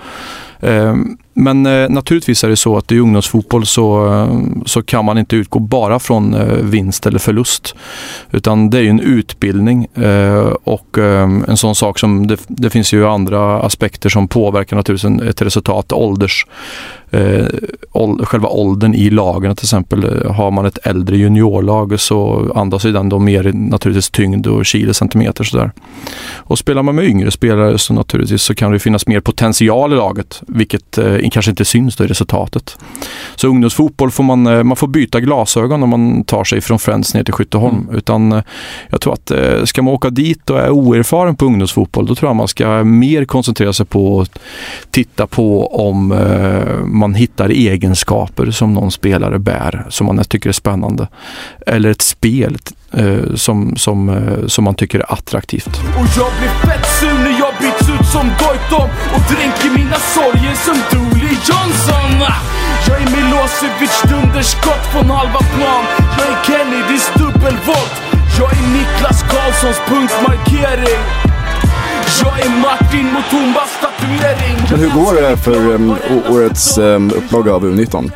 Ehm, 0.60 1.18
men 1.34 1.66
eh, 1.66 1.88
naturligtvis 1.88 2.44
är 2.44 2.48
det 2.48 2.56
så 2.56 2.76
att 2.76 2.92
i 2.92 2.98
ungdomsfotboll 2.98 3.66
så, 3.66 4.28
så 4.66 4.82
kan 4.82 5.04
man 5.04 5.18
inte 5.18 5.36
utgå 5.36 5.58
bara 5.58 5.98
från 5.98 6.34
eh, 6.34 6.46
vinst 6.46 7.06
eller 7.06 7.18
förlust. 7.18 7.74
Utan 8.30 8.70
det 8.70 8.78
är 8.78 8.82
ju 8.82 8.88
en 8.88 9.00
utbildning 9.00 9.86
eh, 9.94 10.52
och 10.64 10.98
en 10.98 11.56
sån 11.56 11.74
sak 11.74 11.98
som 11.98 12.26
det, 12.26 12.40
det 12.46 12.70
finns 12.70 12.92
ju 12.92 13.06
andra 13.06 13.60
aspekter 13.60 14.08
som 14.08 14.28
påverkar 14.28 14.76
naturligtvis 14.76 15.28
ett 15.30 15.42
resultat. 15.42 15.92
Ålders, 15.92 16.46
själva 18.22 18.48
åldern 18.48 18.94
i 18.94 19.10
lagen 19.10 19.56
till 19.56 19.64
exempel. 19.64 20.26
Har 20.26 20.50
man 20.50 20.66
ett 20.66 20.86
äldre 20.86 21.16
juniorlag 21.16 22.00
så 22.00 22.52
andas 22.64 22.84
ju 22.84 22.92
den 22.92 23.08
då 23.08 23.18
mer 23.18 23.52
naturligtvis 23.52 24.10
tyngd 24.10 24.46
och 24.46 24.66
kilo 24.66 24.94
centimeter 24.94 25.44
sådär. 25.44 25.70
Och 26.34 26.58
spelar 26.58 26.82
man 26.82 26.94
med 26.94 27.04
yngre 27.04 27.30
spelare 27.30 27.78
så 27.78 27.94
naturligtvis 27.94 28.42
så 28.42 28.54
kan 28.54 28.72
det 28.72 28.78
finnas 28.78 29.06
mer 29.06 29.20
potential 29.20 29.92
i 29.92 29.96
laget, 29.96 30.42
vilket 30.46 30.98
eh, 30.98 31.30
kanske 31.32 31.50
inte 31.50 31.64
syns 31.64 31.96
då 31.96 32.04
i 32.04 32.06
resultatet. 32.06 32.76
Så 33.36 33.48
ungdomsfotboll 33.48 34.10
får 34.10 34.24
man, 34.24 34.46
eh, 34.46 34.62
man 34.62 34.76
får 34.76 34.88
byta 34.88 35.20
glasögon 35.20 35.82
om 35.82 35.88
man 35.88 36.24
tar 36.24 36.44
sig 36.44 36.60
från 36.60 36.78
Friends 36.78 37.14
ner 37.14 37.24
till 37.24 37.34
Skytteholm. 37.34 37.88
Utan 37.92 38.32
eh, 38.32 38.42
jag 38.90 39.00
tror 39.00 39.12
att 39.12 39.30
eh, 39.30 39.64
ska 39.64 39.82
man 39.82 39.94
åka 39.94 40.10
dit 40.10 40.50
och 40.50 40.60
är 40.60 40.70
oerfaren 40.70 41.36
på 41.36 41.44
ungdomsfotboll, 41.44 42.06
då 42.06 42.14
tror 42.14 42.28
jag 42.28 42.36
man 42.36 42.48
ska 42.48 42.84
mer 42.84 43.24
koncentrera 43.24 43.72
sig 43.72 43.86
på 43.86 44.20
att 44.20 44.38
titta 44.90 45.26
på 45.26 45.76
om 45.88 46.12
eh, 46.12 46.84
man 46.86 47.14
hittar 47.14 47.48
egenskaper 47.48 48.50
som 48.50 48.74
någon 48.74 48.90
spelare 48.90 49.38
bär, 49.38 49.86
som 49.88 50.06
man 50.06 50.24
tycker 50.24 50.48
är 50.48 50.52
spännande. 50.52 51.08
Eller 51.66 51.90
ett 51.90 52.02
spel 52.02 52.53
eh, 52.92 53.34
som, 53.34 53.76
som, 53.76 54.08
eh, 54.08 54.46
som 54.46 54.64
man 54.64 54.74
tycker 54.74 54.98
är 54.98 55.12
attraktivt. 55.12 55.68
Och 55.98 56.08
jag 56.16 56.30
blir 56.38 56.70
fett 56.70 56.86
sur 57.00 57.14
när 57.24 57.38
jag 57.38 57.52
byts 57.60 57.88
ut 57.88 58.06
som 58.12 58.26
Goitom 58.40 58.88
Och 59.14 59.22
dränker 59.34 59.70
mina 59.78 59.98
sorger 60.14 60.54
som 60.66 60.76
Dooley 60.92 61.34
Johnson! 61.48 62.12
Jag 62.86 62.96
är 63.02 63.10
Milosevic 63.16 64.02
dunderskott 64.08 64.84
från 64.92 65.10
halva 65.10 65.38
plan 65.38 65.84
Jag 66.18 66.26
är 66.26 66.44
Kennedys 66.46 67.10
dubbelvolt 67.14 67.94
Jag 68.38 68.52
är 68.52 68.62
Niklas 68.76 69.22
Karlssons 69.22 69.80
punktmarkering 69.86 71.00
Jag 72.22 72.40
är 72.40 72.50
Martin 72.62 73.04
Mutumbas 73.14 73.70
statuering 73.78 74.56
Men 74.70 74.80
hur 74.80 74.90
går 74.90 75.22
det 75.22 75.36
för 75.36 75.74
um, 75.74 75.94
årets 76.30 76.78
um, 76.78 77.10
upplaga 77.10 77.52
av 77.54 77.64
U19? 77.64 78.10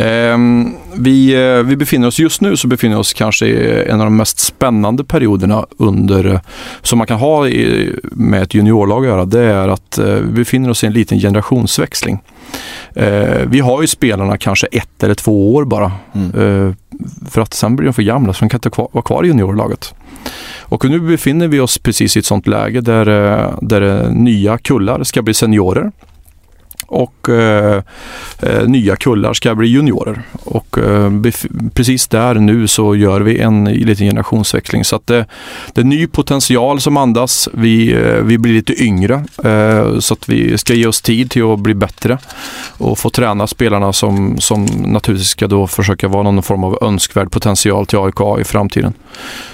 Ehm, 0.00 0.76
vi, 0.94 1.34
eh, 1.34 1.62
vi 1.62 1.76
befinner 1.76 2.08
oss 2.08 2.18
just 2.18 2.40
nu 2.40 2.56
så 2.56 2.68
befinner 2.68 2.98
oss 2.98 3.12
kanske 3.12 3.46
i 3.46 3.84
en 3.88 4.00
av 4.00 4.06
de 4.06 4.16
mest 4.16 4.38
spännande 4.38 5.04
perioderna 5.04 5.66
under, 5.78 6.24
eh, 6.24 6.40
som 6.82 6.98
man 6.98 7.06
kan 7.06 7.18
ha 7.18 7.48
i, 7.48 7.90
med 8.02 8.42
ett 8.42 8.54
juniorlag 8.54 9.02
att 9.02 9.08
göra. 9.08 9.24
Det 9.24 9.44
är 9.44 9.68
att 9.68 9.98
eh, 9.98 10.06
vi 10.06 10.32
befinner 10.32 10.70
oss 10.70 10.84
i 10.84 10.86
en 10.86 10.92
liten 10.92 11.18
generationsväxling. 11.18 12.18
Vi 13.46 13.60
har 13.60 13.80
ju 13.80 13.86
spelarna 13.86 14.38
kanske 14.38 14.66
ett 14.66 15.02
eller 15.02 15.14
två 15.14 15.54
år 15.54 15.64
bara. 15.64 15.92
Eh, 16.14 16.72
för 17.30 17.40
att 17.40 17.54
sen 17.54 17.76
blir 17.76 17.86
de 17.86 17.92
för 17.92 18.02
gamla 18.02 18.32
så 18.32 18.44
de 18.44 18.48
kan 18.48 18.58
inte 18.58 18.70
vara 18.92 19.02
kvar 19.02 19.24
i 19.24 19.26
juniorlaget. 19.26 19.94
Och 20.60 20.90
nu 20.90 21.00
befinner 21.00 21.48
vi 21.48 21.60
oss 21.60 21.78
precis 21.78 22.16
i 22.16 22.18
ett 22.18 22.26
sånt 22.26 22.46
läge 22.46 22.80
där, 22.80 23.04
där 23.60 24.10
nya 24.10 24.58
kullar 24.58 25.04
ska 25.04 25.22
bli 25.22 25.34
seniorer 25.34 25.92
och 26.86 27.28
eh, 27.28 27.82
eh, 28.42 28.66
nya 28.66 28.96
kullar 28.96 29.32
ska 29.34 29.54
bli 29.54 29.68
juniorer. 29.68 30.22
Och 30.44 30.78
eh, 30.78 31.12
precis 31.74 32.08
där 32.08 32.34
nu 32.34 32.66
så 32.68 32.96
gör 32.96 33.20
vi 33.20 33.38
en 33.38 33.64
liten 33.64 34.06
generationsväxling. 34.06 34.84
Så 34.84 34.96
att 34.96 35.06
det, 35.06 35.26
det 35.74 35.80
är 35.80 35.84
ny 35.84 36.06
potential 36.06 36.80
som 36.80 36.96
andas. 36.96 37.48
Vi, 37.52 37.92
eh, 37.92 38.14
vi 38.22 38.38
blir 38.38 38.52
lite 38.52 38.82
yngre 38.82 39.24
eh, 39.44 39.98
så 39.98 40.14
att 40.14 40.28
vi 40.28 40.58
ska 40.58 40.74
ge 40.74 40.86
oss 40.86 41.02
tid 41.02 41.30
till 41.30 41.52
att 41.52 41.58
bli 41.58 41.74
bättre 41.74 42.18
och 42.78 42.98
få 42.98 43.10
träna 43.10 43.46
spelarna 43.46 43.92
som, 43.92 44.40
som 44.40 44.64
naturligtvis 44.64 45.28
ska 45.28 45.46
då 45.46 45.66
försöka 45.66 46.08
vara 46.08 46.22
någon 46.22 46.42
form 46.42 46.64
av 46.64 46.78
önskvärd 46.82 47.30
potential 47.30 47.86
till 47.86 47.98
AIK 47.98 48.40
i 48.40 48.44
framtiden. 48.44 48.92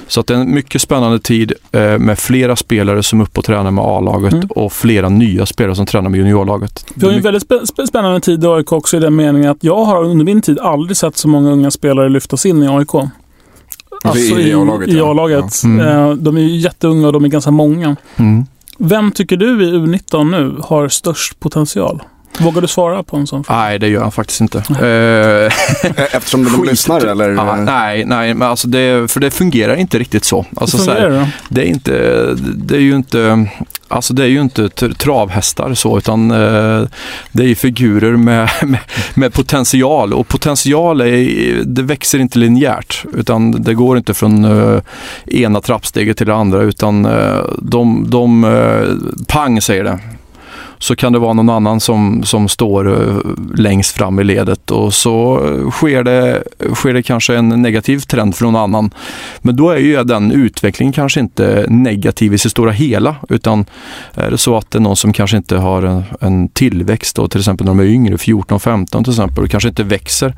Så 0.08 0.20
att 0.20 0.26
det 0.26 0.34
är 0.34 0.38
en 0.38 0.54
mycket 0.54 0.82
spännande 0.82 1.18
tid 1.18 1.52
eh, 1.72 1.98
med 1.98 2.18
flera 2.18 2.56
spelare 2.56 3.02
som 3.02 3.20
är 3.20 3.24
uppe 3.24 3.38
och 3.38 3.44
tränar 3.44 3.70
med 3.70 3.84
A-laget 3.84 4.36
Mm. 4.36 4.48
och 4.50 4.72
flera 4.72 5.08
nya 5.08 5.46
spelare 5.46 5.74
som 5.74 5.86
tränar 5.86 6.10
med 6.10 6.18
juniorlaget. 6.18 6.84
Ju 7.16 7.18
en 7.18 7.22
väldigt 7.24 7.48
spä- 7.48 7.64
spä- 7.64 7.86
spännande 7.86 8.20
tid 8.20 8.44
i 8.44 8.46
AIK 8.46 8.72
också 8.72 8.96
i 8.96 9.00
den 9.00 9.16
meningen 9.16 9.50
att 9.50 9.64
jag 9.64 9.84
har 9.84 10.04
under 10.04 10.24
min 10.24 10.42
tid 10.42 10.58
aldrig 10.58 10.96
sett 10.96 11.16
så 11.16 11.28
många 11.28 11.50
unga 11.50 11.70
spelare 11.70 12.08
lyftas 12.08 12.46
in 12.46 12.62
i 12.62 12.68
AIK. 12.68 12.94
Alltså 14.04 14.38
i 14.40 14.54
A-laget, 14.54 14.88
I. 14.88 15.00
A-laget. 15.00 15.60
Ja. 15.64 15.68
Mm. 15.68 15.86
Eh, 16.10 16.10
De 16.16 16.36
är 16.36 16.40
ju 16.40 16.56
jätteunga 16.56 17.06
och 17.06 17.12
de 17.12 17.24
är 17.24 17.28
ganska 17.28 17.50
många. 17.50 17.96
Mm. 18.16 18.44
Vem 18.78 19.12
tycker 19.12 19.36
du 19.36 19.64
i 19.64 19.72
U19 19.72 20.30
nu 20.30 20.56
har 20.62 20.88
störst 20.88 21.40
potential? 21.40 22.02
Vågar 22.38 22.60
du 22.62 22.68
svara 22.68 23.02
på 23.02 23.16
en 23.16 23.26
sån 23.26 23.44
fråga? 23.44 23.60
Nej, 23.60 23.78
det 23.78 23.88
gör 23.88 24.02
han 24.02 24.12
faktiskt 24.12 24.40
inte. 24.40 24.58
Eh, 24.58 25.52
Eftersom 26.16 26.44
de 26.44 26.64
lyssnar 26.64 27.06
eller? 27.06 27.30
ja, 27.30 27.56
nej, 27.56 28.04
nej, 28.04 28.34
men 28.34 28.48
alltså 28.48 28.68
det, 28.68 29.10
för 29.10 29.20
det 29.20 29.30
fungerar 29.30 29.76
inte 29.76 29.98
riktigt 29.98 30.24
så. 30.24 30.46
Alltså 30.56 30.76
Hur 30.76 30.84
så 30.84 30.90
fungerar 30.90 31.18
här, 31.18 31.30
det 31.48 31.56
det 31.56 31.62
är 31.62 31.66
inte, 31.66 32.24
det 32.56 32.76
är 32.76 32.80
ju 32.80 32.96
inte, 32.96 33.48
alltså 33.88 34.14
det 34.14 34.22
är 34.22 34.28
ju 34.28 34.40
inte 34.40 34.68
travhästar 34.98 35.74
så, 35.74 35.98
utan 35.98 36.30
eh, 36.30 36.82
det 37.32 37.42
är 37.42 37.46
ju 37.46 37.54
figurer 37.54 38.16
med, 38.16 38.50
med, 38.62 38.80
med 39.14 39.32
potential. 39.32 40.12
Och 40.12 40.28
potential 40.28 41.00
är, 41.00 41.62
det 41.64 41.82
växer 41.82 42.18
inte 42.18 42.38
linjärt, 42.38 43.04
utan 43.14 43.62
det 43.62 43.74
går 43.74 43.96
inte 43.96 44.14
från 44.14 44.44
eh, 44.44 44.80
ena 45.26 45.60
trappsteget 45.60 46.16
till 46.16 46.26
det 46.26 46.34
andra, 46.34 46.62
utan 46.62 47.04
eh, 47.04 47.40
de, 47.58 48.10
de 48.10 48.44
eh, 48.44 49.24
pang 49.26 49.60
säger 49.60 49.84
det 49.84 49.98
så 50.78 50.96
kan 50.96 51.12
det 51.12 51.18
vara 51.18 51.32
någon 51.32 51.50
annan 51.50 51.80
som, 51.80 52.22
som 52.24 52.48
står 52.48 52.92
eh, 52.92 53.16
längst 53.54 53.96
fram 53.96 54.20
i 54.20 54.24
ledet 54.24 54.70
och 54.70 54.94
så 54.94 55.40
sker 55.72 56.04
det, 56.04 56.42
sker 56.74 56.94
det 56.94 57.02
kanske 57.02 57.36
en 57.36 57.48
negativ 57.48 57.98
trend 57.98 58.36
för 58.36 58.44
någon 58.44 58.56
annan. 58.56 58.90
Men 59.38 59.56
då 59.56 59.70
är 59.70 59.78
ju 59.78 60.04
den 60.04 60.32
utvecklingen 60.32 60.92
kanske 60.92 61.20
inte 61.20 61.66
negativ 61.68 62.32
i 62.32 62.36
det 62.36 62.50
stora 62.50 62.70
hela 62.70 63.16
utan 63.28 63.64
är 64.14 64.30
det 64.30 64.38
så 64.38 64.56
att 64.56 64.70
det 64.70 64.78
är 64.78 64.80
någon 64.80 64.96
som 64.96 65.12
kanske 65.12 65.36
inte 65.36 65.56
har 65.56 65.82
en, 65.82 66.04
en 66.20 66.48
tillväxt 66.48 67.16
då, 67.16 67.28
till 67.28 67.40
exempel 67.40 67.64
när 67.64 67.74
de 67.74 67.80
är 67.80 67.84
yngre, 67.84 68.16
14-15 68.16 69.04
till 69.04 69.12
exempel, 69.12 69.44
och 69.44 69.50
kanske 69.50 69.68
inte 69.68 69.82
växer 69.82 70.34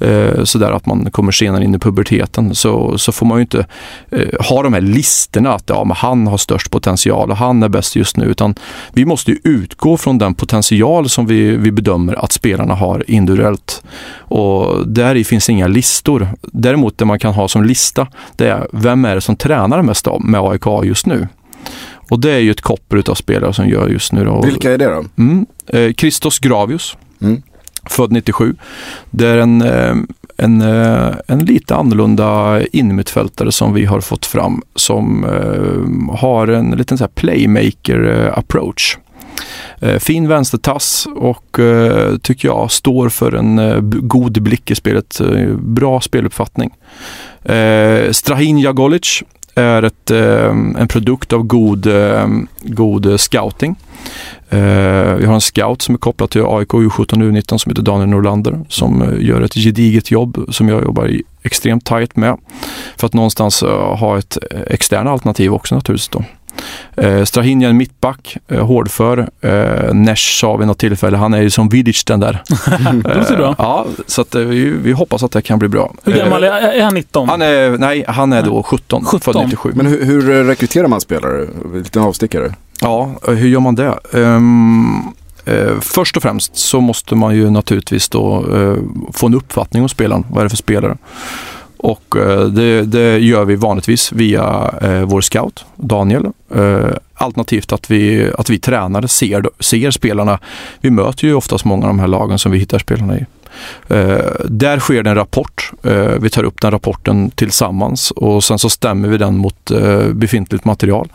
eh, 0.00 0.44
sådär 0.44 0.72
att 0.72 0.86
man 0.86 1.10
kommer 1.10 1.32
senare 1.32 1.64
in 1.64 1.74
i 1.74 1.78
puberteten 1.78 2.54
så, 2.54 2.98
så 2.98 3.12
får 3.12 3.26
man 3.26 3.38
ju 3.38 3.42
inte 3.42 3.66
eh, 4.10 4.46
ha 4.48 4.62
de 4.62 4.72
här 4.74 4.80
listorna 4.80 5.54
att 5.54 5.64
ja, 5.66 5.84
men 5.84 5.96
han 5.96 6.26
har 6.26 6.38
störst 6.38 6.70
potential 6.70 7.30
och 7.30 7.36
han 7.36 7.62
är 7.62 7.68
bäst 7.68 7.96
just 7.96 8.16
nu 8.16 8.24
utan 8.24 8.54
vi 8.92 9.04
måste 9.04 9.30
ju 9.30 9.38
utgå 9.74 9.96
från 9.96 10.18
den 10.18 10.34
potential 10.34 11.08
som 11.08 11.26
vi, 11.26 11.56
vi 11.56 11.72
bedömer 11.72 12.24
att 12.24 12.32
spelarna 12.32 12.74
har 12.74 13.04
individuellt. 13.10 13.82
Och 14.18 14.88
där 14.88 15.24
finns 15.24 15.50
inga 15.50 15.66
listor. 15.66 16.28
Däremot 16.42 16.98
det 16.98 17.04
man 17.04 17.18
kan 17.18 17.34
ha 17.34 17.48
som 17.48 17.64
lista, 17.64 18.06
det 18.36 18.48
är 18.48 18.68
vem 18.72 19.04
är 19.04 19.14
det 19.14 19.20
som 19.20 19.36
tränar 19.36 19.82
mest 19.82 20.06
med 20.20 20.40
AIK 20.40 20.84
just 20.84 21.06
nu? 21.06 21.28
Och 22.10 22.20
det 22.20 22.30
är 22.32 22.38
ju 22.38 22.50
ett 22.50 22.60
koppel 22.60 23.02
av 23.08 23.14
spelare 23.14 23.52
som 23.52 23.68
gör 23.68 23.88
just 23.88 24.12
nu. 24.12 24.24
Då. 24.24 24.42
Vilka 24.42 24.72
är 24.72 24.78
det 24.78 24.84
då? 24.84 25.04
Mm. 25.18 25.46
Eh, 25.66 25.92
Christos 25.92 26.38
Gravius, 26.38 26.96
Mm. 27.22 27.42
född 27.90 28.12
97. 28.12 28.54
Det 29.10 29.26
är 29.26 29.38
en, 29.38 29.62
eh, 29.62 29.94
en, 30.36 30.62
eh, 30.62 31.14
en 31.26 31.38
lite 31.38 31.74
annorlunda 31.74 32.60
innermittfältare 32.72 33.52
som 33.52 33.74
vi 33.74 33.84
har 33.84 34.00
fått 34.00 34.26
fram 34.26 34.62
som 34.74 35.24
eh, 35.24 36.18
har 36.18 36.48
en 36.48 36.70
liten 36.70 36.98
så 36.98 37.08
playmaker 37.08 38.26
eh, 38.26 38.38
approach. 38.38 38.98
Eh, 39.80 39.98
fin 39.98 40.28
vänstertass 40.28 41.06
och 41.16 41.58
eh, 41.58 42.16
tycker 42.16 42.48
jag 42.48 42.70
står 42.70 43.08
för 43.08 43.32
en 43.32 43.58
eh, 43.58 43.80
god 43.80 44.42
blick 44.42 44.70
i 44.70 44.74
spelet. 44.74 45.20
Bra 45.58 46.00
speluppfattning. 46.00 46.70
Eh, 47.44 48.10
Strahin 48.10 48.58
Jagolic 48.58 49.22
är 49.56 49.82
ett, 49.82 50.10
en 50.10 50.88
produkt 50.88 51.32
av 51.32 51.42
god, 51.42 51.88
god 52.62 53.20
scouting. 53.20 53.76
Vi 54.48 55.26
har 55.26 55.34
en 55.34 55.40
scout 55.40 55.82
som 55.82 55.94
är 55.94 55.98
kopplad 55.98 56.30
till 56.30 56.42
AIK 56.46 56.68
U17 56.68 57.06
U19 57.06 57.58
som 57.58 57.70
heter 57.70 57.82
Daniel 57.82 58.08
Norlander 58.08 58.60
som 58.68 59.16
gör 59.20 59.40
ett 59.40 59.54
gediget 59.54 60.10
jobb 60.10 60.46
som 60.48 60.68
jag 60.68 60.82
jobbar 60.82 61.10
extremt 61.42 61.84
tajt 61.84 62.16
med. 62.16 62.38
För 62.96 63.06
att 63.06 63.14
någonstans 63.14 63.60
ha 63.60 64.18
ett 64.18 64.36
externt 64.36 64.70
externa 64.70 65.10
alternativ 65.10 65.54
också 65.54 65.74
naturligtvis 65.74 66.08
då. 66.08 66.24
Eh, 66.96 67.24
Strahinja 67.24 67.72
mittback, 67.72 68.36
eh, 68.48 68.66
hårdför. 68.66 69.28
Eh, 69.40 69.94
Nesh 69.94 70.40
sa 70.40 70.56
vid 70.56 70.66
något 70.66 70.78
tillfälle, 70.78 71.16
han 71.16 71.34
är 71.34 71.42
ju 71.42 71.50
som 71.50 71.68
Vidic 71.68 72.04
den 72.04 72.20
där. 72.20 72.42
Det 73.04 73.14
låter 73.14 73.36
bra. 73.36 73.54
Ja, 73.58 73.86
så 74.06 74.20
att, 74.20 74.34
eh, 74.34 74.40
vi, 74.40 74.70
vi 74.70 74.92
hoppas 74.92 75.22
att 75.22 75.32
det 75.32 75.42
kan 75.42 75.58
bli 75.58 75.68
bra. 75.68 75.94
Hur 76.04 76.12
gammal 76.12 76.44
Eh, 76.44 76.50
är, 76.50 76.72
är 76.72 76.82
han? 76.84 76.94
19? 76.94 77.28
han 77.28 77.42
är, 77.42 77.78
nej, 77.78 78.04
han 78.08 78.32
är 78.32 78.42
då 78.42 78.62
17, 78.62 79.04
17. 79.04 79.20
född 79.20 79.42
97. 79.44 79.72
Men 79.74 79.86
hur, 79.86 80.04
hur 80.04 80.44
rekryterar 80.44 80.88
man 80.88 81.00
spelare? 81.00 81.46
Lite 81.74 82.00
avstickare. 82.00 82.54
Ja, 82.80 83.10
hur 83.26 83.48
gör 83.48 83.60
man 83.60 83.74
det? 83.74 83.98
Ehm, 84.12 85.02
eh, 85.44 85.80
först 85.80 86.16
och 86.16 86.22
främst 86.22 86.56
så 86.56 86.80
måste 86.80 87.14
man 87.14 87.34
ju 87.34 87.50
naturligtvis 87.50 88.08
då 88.08 88.36
eh, 88.56 88.76
få 89.12 89.26
en 89.26 89.34
uppfattning 89.34 89.82
om 89.82 89.88
spelaren. 89.88 90.24
Vad 90.30 90.38
är 90.38 90.44
det 90.44 90.50
för 90.50 90.56
spelare? 90.56 90.96
Och 91.84 92.16
eh, 92.16 92.44
det, 92.44 92.82
det 92.82 93.18
gör 93.18 93.44
vi 93.44 93.56
vanligtvis 93.56 94.12
via 94.12 94.74
eh, 94.82 95.02
vår 95.02 95.20
scout, 95.20 95.64
Daniel. 95.76 96.26
Eh, 96.54 96.90
alternativt 97.14 97.72
att 97.72 97.90
vi, 97.90 98.30
att 98.38 98.50
vi 98.50 98.58
tränare 98.58 99.08
ser, 99.08 99.44
ser 99.60 99.90
spelarna. 99.90 100.38
Vi 100.80 100.90
möter 100.90 101.26
ju 101.26 101.34
oftast 101.34 101.64
många 101.64 101.82
av 101.82 101.88
de 101.88 101.98
här 101.98 102.06
lagen 102.06 102.38
som 102.38 102.52
vi 102.52 102.58
hittar 102.58 102.78
spelarna 102.78 103.18
i. 103.18 103.26
Eh, 103.88 104.18
där 104.44 104.78
sker 104.78 105.02
det 105.02 105.10
en 105.10 105.16
rapport. 105.16 105.72
Eh, 105.82 106.12
vi 106.20 106.30
tar 106.30 106.44
upp 106.44 106.60
den 106.60 106.70
rapporten 106.70 107.30
tillsammans 107.30 108.10
och 108.10 108.44
sen 108.44 108.58
så 108.58 108.70
stämmer 108.70 109.08
vi 109.08 109.18
den 109.18 109.36
mot 109.36 109.70
eh, 109.70 110.08
befintligt 110.08 110.64
material 110.64 111.08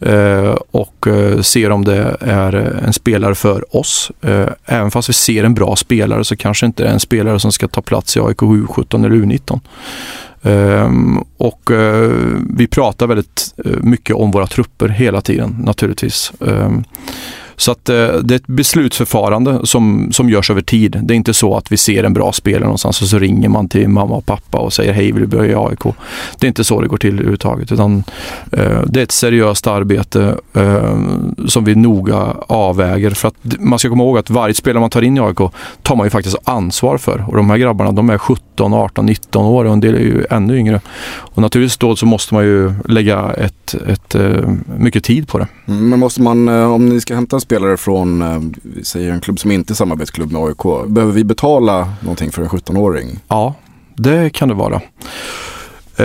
Eh, 0.00 0.56
och 0.70 1.06
eh, 1.06 1.40
ser 1.40 1.70
om 1.70 1.84
det 1.84 2.16
är 2.20 2.54
eh, 2.54 2.86
en 2.86 2.92
spelare 2.92 3.34
för 3.34 3.76
oss. 3.76 4.12
Även 4.64 4.90
fast 4.90 5.08
vi 5.08 5.12
ser 5.12 5.44
en 5.44 5.54
bra 5.54 5.76
spelare 5.76 6.24
så 6.24 6.36
kanske 6.36 6.66
inte 6.66 6.84
är 6.84 6.92
en 6.92 7.00
spelare 7.00 7.40
som 7.40 7.52
ska 7.52 7.68
ta 7.68 7.82
plats 7.82 8.16
i 8.16 8.20
AIK 8.20 8.38
U17 8.38 9.06
eller 9.06 9.16
U19. 9.16 9.60
Ehm, 10.42 11.18
och 11.36 11.70
vi 12.56 12.66
pratar 12.66 13.06
väldigt 13.06 13.54
mycket 13.64 14.16
om 14.16 14.30
våra 14.30 14.46
trupper 14.46 14.88
hela 14.88 15.20
tiden 15.20 15.56
naturligtvis. 15.64 16.32
Ehm, 16.46 16.84
så 17.60 17.72
att 17.72 17.88
eh, 17.88 17.94
det 17.96 18.34
är 18.34 18.36
ett 18.36 18.46
beslutsförfarande 18.46 19.66
som, 19.66 20.08
som 20.12 20.30
görs 20.30 20.50
över 20.50 20.62
tid. 20.62 21.00
Det 21.02 21.14
är 21.14 21.16
inte 21.16 21.34
så 21.34 21.56
att 21.56 21.72
vi 21.72 21.76
ser 21.76 22.04
en 22.04 22.12
bra 22.12 22.32
spelare 22.32 22.64
någonstans 22.64 23.02
och 23.02 23.08
så 23.08 23.18
ringer 23.18 23.48
man 23.48 23.68
till 23.68 23.88
mamma 23.88 24.14
och 24.14 24.26
pappa 24.26 24.58
och 24.58 24.72
säger 24.72 24.92
hej, 24.92 25.12
vill 25.12 25.22
du 25.22 25.26
börja 25.26 25.52
i 25.52 25.54
AIK? 25.54 25.94
Det 26.38 26.46
är 26.46 26.48
inte 26.48 26.64
så 26.64 26.80
det 26.80 26.88
går 26.88 26.96
till 26.96 27.14
överhuvudtaget. 27.14 27.72
Utan, 27.72 28.04
eh, 28.52 28.82
det 28.86 29.00
är 29.00 29.04
ett 29.04 29.12
seriöst 29.12 29.66
arbete 29.66 30.36
eh, 30.54 30.98
som 31.48 31.64
vi 31.64 31.74
noga 31.74 32.36
avväger. 32.46 33.10
För 33.10 33.28
att 33.28 33.34
man 33.58 33.78
ska 33.78 33.88
komma 33.88 34.04
ihåg 34.04 34.18
att 34.18 34.30
varje 34.30 34.54
spelare 34.54 34.80
man 34.80 34.90
tar 34.90 35.02
in 35.02 35.16
i 35.16 35.20
AIK 35.20 35.38
tar 35.82 35.96
man 35.96 36.06
ju 36.06 36.10
faktiskt 36.10 36.36
ansvar 36.44 36.98
för. 36.98 37.24
Och 37.28 37.36
de 37.36 37.50
här 37.50 37.56
grabbarna 37.56 37.92
de 37.92 38.10
är 38.10 38.18
17, 38.18 38.74
18, 38.74 39.06
19 39.06 39.44
år 39.44 39.64
och 39.64 39.72
en 39.72 39.80
del 39.80 39.94
är 39.94 39.98
ju 39.98 40.24
ännu 40.30 40.58
yngre. 40.58 40.80
Och 41.18 41.42
naturligtvis 41.42 41.76
då 41.76 41.96
så 41.96 42.06
måste 42.06 42.34
man 42.34 42.44
ju 42.44 42.72
lägga 42.84 43.32
ett, 43.32 43.74
ett, 43.88 44.14
eh, 44.14 44.50
mycket 44.78 45.04
tid 45.04 45.28
på 45.28 45.38
det. 45.38 45.46
Mm, 45.68 45.88
men 45.88 45.98
måste 45.98 46.22
man, 46.22 46.48
eh, 46.48 46.72
om 46.72 46.86
ni 46.88 47.00
ska 47.00 47.14
hämta 47.14 47.36
en 47.36 47.40
spelare 47.50 47.76
från, 47.76 48.22
eh, 48.22 48.40
vi 48.62 48.84
säger 48.84 49.12
en 49.12 49.20
klubb 49.20 49.38
som 49.38 49.50
inte 49.50 49.72
är 49.72 49.74
samarbetsklubb 49.74 50.32
med 50.32 50.42
AIK, 50.42 50.86
behöver 50.86 51.12
vi 51.12 51.24
betala 51.24 51.92
någonting 52.00 52.30
för 52.30 52.42
en 52.42 52.48
17-åring? 52.48 53.18
Ja, 53.28 53.54
det 53.96 54.30
kan 54.30 54.48
det 54.48 54.54
vara. 54.54 54.80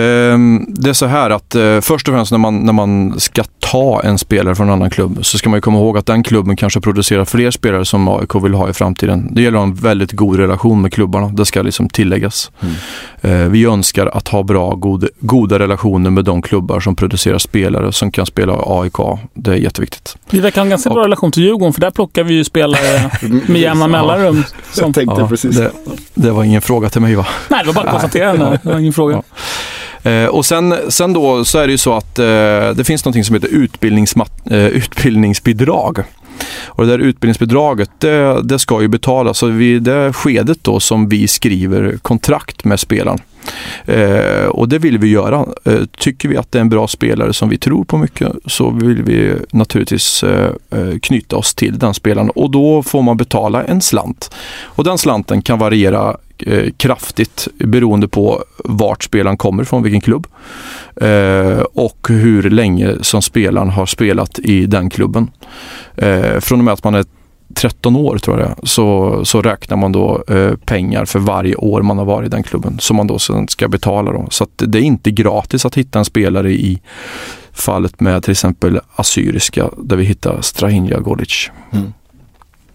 Ehm, 0.00 0.64
Det 0.68 0.90
är 0.90 0.94
så 0.94 1.06
här 1.06 1.30
att 1.30 1.54
eh, 1.54 1.80
först 1.80 2.08
och 2.08 2.14
främst 2.14 2.30
när 2.32 2.38
man, 2.38 2.58
när 2.58 2.72
man 2.72 3.20
ska 3.20 3.44
ta 3.58 4.00
en 4.04 4.18
spelare 4.18 4.54
från 4.54 4.66
en 4.66 4.72
annan 4.72 4.90
klubb 4.90 5.18
så 5.22 5.38
ska 5.38 5.48
man 5.50 5.56
ju 5.56 5.60
komma 5.60 5.78
ihåg 5.78 5.98
att 5.98 6.06
den 6.06 6.22
klubben 6.22 6.56
kanske 6.56 6.80
producerar 6.80 7.24
fler 7.24 7.50
spelare 7.50 7.84
som 7.84 8.08
AIK 8.08 8.34
vill 8.34 8.54
ha 8.54 8.70
i 8.70 8.72
framtiden. 8.72 9.28
Det 9.34 9.42
gäller 9.42 9.58
att 9.58 9.62
ha 9.64 9.68
en 9.68 9.74
väldigt 9.74 10.12
god 10.12 10.36
relation 10.36 10.82
med 10.82 10.92
klubbarna. 10.92 11.28
Det 11.28 11.44
ska 11.44 11.62
liksom 11.62 11.88
tilläggas. 11.88 12.50
Eh, 13.20 13.30
Vi 13.36 13.64
önskar 13.64 14.06
att 14.06 14.28
ha 14.28 14.42
bra, 14.42 14.74
god, 14.74 15.08
goda 15.20 15.58
relationer 15.58 16.10
med 16.10 16.24
de 16.24 16.42
klubbar 16.42 16.80
som 16.80 16.96
producerar 16.96 17.38
spelare 17.38 17.92
som 17.92 18.10
kan 18.10 18.26
spela 18.26 18.52
AIK. 18.66 18.96
Det 19.34 19.50
är 19.50 19.54
jätteviktigt. 19.56 20.16
Vi 20.30 20.40
verkar 20.40 20.60
ha 20.60 20.64
en 20.64 20.70
ganska 20.70 20.90
bra 20.90 21.04
relation 21.04 21.32
till 21.32 21.42
Djurgården 21.42 21.72
för 21.72 21.80
där 21.80 21.90
plockar 21.90 22.22
vi 22.24 22.34
ju 22.34 22.44
spelare 22.44 23.10
med 23.46 23.60
jämna 23.60 23.86
mellanrum. 23.88 24.44
Som, 24.72 24.92
Ja, 24.96 25.28
Det, 25.42 25.70
det 26.14 26.30
var 26.30 26.44
ingen 26.44 26.62
fråga 26.62 26.88
till 26.90 27.00
mig 27.00 27.14
va? 27.14 27.26
nej, 27.48 27.60
det 27.60 27.66
var 27.66 27.74
bara 27.74 27.84
ett 27.84 27.90
konstaterande. 27.90 28.60
Det 28.62 28.68
var 28.68 28.78
ingen 28.78 28.92
fråga. 28.92 29.22
Eh, 30.06 30.26
och 30.26 30.46
sen, 30.46 30.74
sen 30.88 31.12
då 31.12 31.44
så 31.44 31.58
är 31.58 31.66
det 31.66 31.70
ju 31.70 31.78
så 31.78 31.94
att 31.94 32.18
eh, 32.18 32.24
det 32.74 32.86
finns 32.86 33.04
något 33.04 33.26
som 33.26 33.34
heter 33.34 33.48
eh, 34.50 34.66
utbildningsbidrag. 34.66 36.04
Och 36.66 36.86
det 36.86 36.90
där 36.90 36.98
utbildningsbidraget 36.98 37.90
det, 37.98 38.42
det 38.42 38.58
ska 38.58 38.82
ju 38.82 38.88
betalas. 38.88 39.38
Så 39.38 39.46
vid 39.46 39.82
det 39.82 40.12
skedet 40.12 40.64
då 40.64 40.80
som 40.80 41.08
vi 41.08 41.28
skriver 41.28 41.96
kontrakt 42.02 42.64
med 42.64 42.80
spelaren. 42.80 43.18
Eh, 43.84 44.46
och 44.46 44.68
det 44.68 44.78
vill 44.78 44.98
vi 44.98 45.08
göra. 45.08 45.46
Eh, 45.64 45.80
tycker 45.98 46.28
vi 46.28 46.36
att 46.36 46.52
det 46.52 46.58
är 46.58 46.60
en 46.60 46.68
bra 46.68 46.88
spelare 46.88 47.32
som 47.32 47.48
vi 47.48 47.58
tror 47.58 47.84
på 47.84 47.98
mycket 47.98 48.32
så 48.46 48.70
vill 48.70 49.02
vi 49.02 49.34
naturligtvis 49.50 50.22
eh, 50.22 50.50
eh 50.70 50.98
knyta 51.02 51.36
oss 51.36 51.54
till 51.54 51.78
den 51.78 51.94
spelaren 51.94 52.30
och 52.30 52.50
då 52.50 52.82
får 52.82 53.02
man 53.02 53.16
betala 53.16 53.64
en 53.64 53.80
slant. 53.80 54.34
Och 54.62 54.84
den 54.84 54.98
slanten 54.98 55.42
kan 55.42 55.58
variera 55.58 56.16
eh, 56.46 56.72
kraftigt 56.76 57.48
beroende 57.58 58.08
på 58.08 58.44
vart 58.64 59.04
spelaren 59.04 59.36
kommer 59.36 59.64
från, 59.64 59.82
vilken 59.82 60.00
klubb. 60.00 60.26
Eh, 61.00 61.60
och 61.60 62.06
hur 62.08 62.50
länge 62.50 62.94
som 63.00 63.22
spelaren 63.22 63.70
har 63.70 63.86
spelat 63.86 64.38
i 64.38 64.66
den 64.66 64.90
klubben. 64.90 65.30
Eh, 65.96 66.40
från 66.40 66.58
och 66.58 66.64
med 66.64 66.74
att 66.74 66.84
man 66.84 66.94
är 66.94 67.04
13 67.54 67.96
år 67.96 68.18
tror 68.18 68.40
jag 68.40 68.48
det 68.48 68.66
så, 68.66 69.20
så 69.24 69.42
räknar 69.42 69.76
man 69.76 69.92
då 69.92 70.24
eh, 70.28 70.56
pengar 70.56 71.04
för 71.04 71.18
varje 71.18 71.56
år 71.56 71.82
man 71.82 71.98
har 71.98 72.04
varit 72.04 72.26
i 72.26 72.30
den 72.30 72.42
klubben 72.42 72.78
som 72.78 72.96
man 72.96 73.06
då 73.06 73.18
sen 73.18 73.48
ska 73.48 73.68
betala. 73.68 74.12
Då. 74.12 74.26
Så 74.30 74.46
det 74.56 74.78
är 74.78 74.82
inte 74.82 75.10
gratis 75.10 75.66
att 75.66 75.74
hitta 75.74 75.98
en 75.98 76.04
spelare 76.04 76.52
i 76.52 76.80
fallet 77.52 78.00
med 78.00 78.22
till 78.22 78.32
exempel 78.32 78.80
Assyriska 78.96 79.70
där 79.78 79.96
vi 79.96 80.04
hittar 80.04 80.40
Strahinja 80.40 80.98
Golic. 80.98 81.50
Mm. 81.72 81.92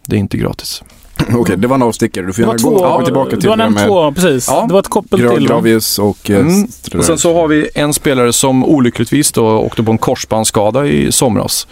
Det 0.07 0.15
är 0.15 0.19
inte 0.19 0.37
gratis. 0.37 0.83
Okej, 1.35 1.57
det 1.57 1.67
var 1.67 1.75
en 1.75 1.81
avstickare. 1.83 2.25
Du 2.25 2.33
får 2.33 2.41
Det 2.41 2.47
var 2.47 2.53
gärna 2.57 2.69
gå 2.69 2.79
två, 2.79 2.97
gå 2.97 3.05
tillbaka 3.05 3.29
till 3.29 3.39
du 3.39 3.49
har 3.49 3.57
det 3.57 3.63
nämnt 3.63 3.75
med 3.75 3.87
två, 3.87 4.11
precis. 4.11 4.47
Ja. 4.47 4.65
Det 4.67 4.73
var 4.73 4.79
ett 4.79 4.87
koppel 4.87 5.19
Gra- 5.19 5.35
till. 5.35 5.47
Gravius 5.47 5.99
och... 5.99 6.29
eh, 6.29 6.39
Mm. 6.39 6.67
Och 6.99 7.05
sen 7.05 7.17
så 7.17 7.33
har 7.35 7.47
vi 7.47 7.69
en 7.75 7.93
spelare 7.93 8.33
som 8.33 8.65
olyckligtvis 8.65 9.31
då 9.31 9.45
åkte 9.47 9.83
på 9.83 9.91
en 9.91 9.97
korsbandsskada 9.97 10.85
i 10.87 11.11
somras. 11.11 11.67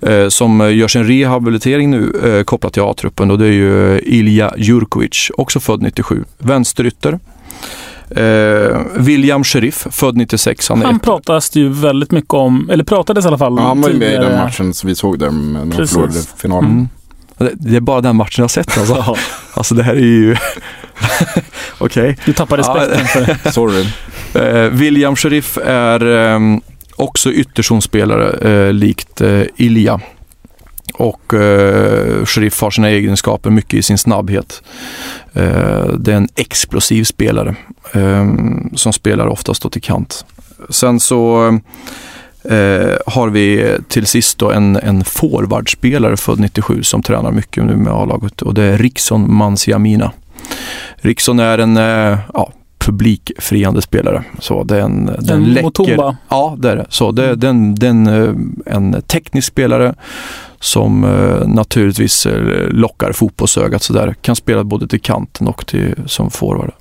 Eh, 0.00 0.28
som 0.28 0.60
eh, 0.60 0.76
gör 0.76 0.88
sin 0.88 1.04
rehabilitering 1.06 1.90
nu 1.90 2.12
eh, 2.38 2.44
kopplat 2.44 2.72
till 2.72 2.82
A-truppen 2.82 3.30
och 3.30 3.38
det 3.38 3.46
är 3.46 3.52
ju 3.52 3.94
eh, 3.96 4.00
Ilja 4.04 4.54
Jurkovic, 4.56 5.30
också 5.36 5.60
född 5.60 5.82
97. 5.82 6.24
Vänsterytter. 6.38 7.18
Eh, 8.16 8.80
William 8.96 9.44
Sheriff, 9.44 9.86
född 9.90 10.16
96. 10.16 10.68
Han 10.68 10.82
är 10.82 10.86
Han 10.86 11.00
det 11.52 11.60
ju 11.60 11.68
väldigt 11.68 12.10
mycket 12.10 12.34
om, 12.34 12.70
eller 12.70 12.84
pratades 12.84 13.24
i 13.24 13.28
alla 13.28 13.38
fall 13.38 13.54
Ja, 13.58 13.62
han 13.62 13.80
var 13.80 13.88
ju 13.88 13.96
med 13.98 14.12
i 14.12 14.16
den 14.16 14.38
matchen 14.38 14.74
som 14.74 14.88
vi 14.88 14.94
såg 14.94 15.18
där 15.18 15.30
när 15.30 15.64
de 15.64 15.86
förlorade 15.86 16.18
finalen. 16.36 16.70
Mm. 16.70 16.88
Det, 17.38 17.52
det 17.54 17.76
är 17.76 17.80
bara 17.80 18.00
den 18.00 18.16
matchen 18.16 18.34
jag 18.36 18.44
har 18.44 18.48
sett 18.48 18.78
alltså. 18.78 19.16
alltså 19.54 19.74
det 19.74 19.82
här 19.82 19.94
är 19.94 20.00
ju... 20.00 20.36
Okej. 21.78 22.18
Du 22.24 22.32
tappar 22.32 22.56
respekten 22.56 23.06
för 23.06 23.50
Sorry. 23.50 23.86
Eh, 24.34 24.70
William 24.70 25.16
Sheriff 25.16 25.58
är 25.64 26.32
eh, 26.34 26.40
också 26.96 27.32
ytterzonspelare 27.32 28.50
eh, 28.50 28.72
likt 28.72 29.20
eh, 29.20 29.42
Ilja. 29.56 30.00
Och 30.94 31.34
eh, 31.34 32.24
Sheriff 32.24 32.60
har 32.60 32.70
sina 32.70 32.88
egenskaper 32.88 33.50
mycket 33.50 33.74
i 33.74 33.82
sin 33.82 33.98
snabbhet. 33.98 34.62
Det 35.98 36.12
är 36.12 36.16
en 36.16 36.28
explosiv 36.36 37.04
spelare 37.04 37.54
eh, 37.92 38.26
som 38.74 38.92
spelar 38.92 39.26
oftast 39.26 39.72
till 39.72 39.82
kant. 39.82 40.24
Sen 40.70 41.00
så 41.00 41.58
eh, 42.44 42.96
har 43.06 43.28
vi 43.28 43.76
till 43.88 44.06
sist 44.06 44.38
då 44.38 44.50
en, 44.50 44.76
en 44.76 45.04
forwardspelare 45.04 46.16
född 46.16 46.40
97 46.40 46.82
som 46.82 47.02
tränar 47.02 47.30
mycket 47.30 47.64
nu 47.64 47.76
med 47.76 47.92
A-laget 47.92 48.42
och 48.42 48.54
det 48.54 48.62
är 48.62 48.78
Rickson 48.78 49.34
Mansiamina. 49.34 50.12
Rickson 50.96 51.40
är 51.40 51.58
en 51.58 51.76
eh, 51.76 52.18
ja, 52.34 52.52
publikfriande 52.78 53.82
spelare. 53.82 54.24
Så 54.38 54.64
det 54.64 54.76
är 54.76 54.80
en, 54.80 55.06
det 55.06 55.12
är 55.12 55.34
en 55.34 55.42
En 55.42 55.52
läcker... 55.52 55.64
Mutumba. 55.64 56.16
Ja, 56.28 56.56
det 56.58 56.70
är 56.70 56.76
det. 56.76 56.86
Så 56.88 57.12
det, 57.12 57.34
det, 57.34 57.46
är 57.46 57.50
en, 57.50 57.74
det 57.74 57.86
är 57.86 57.90
en, 57.90 58.06
eh, 58.06 58.74
en 58.74 59.02
teknisk 59.02 59.48
spelare 59.48 59.94
som 60.62 61.04
eh, 61.04 61.48
naturligtvis 61.48 62.26
eh, 62.26 62.68
lockar 62.68 63.12
fotbollsögat 63.12 63.82
sådär. 63.82 64.14
Kan 64.20 64.36
spela 64.36 64.64
både 64.64 64.88
till 64.88 65.00
kanten 65.00 65.48
och 65.48 65.66
till, 65.66 65.94
som 66.06 66.30
forward. 66.30 66.72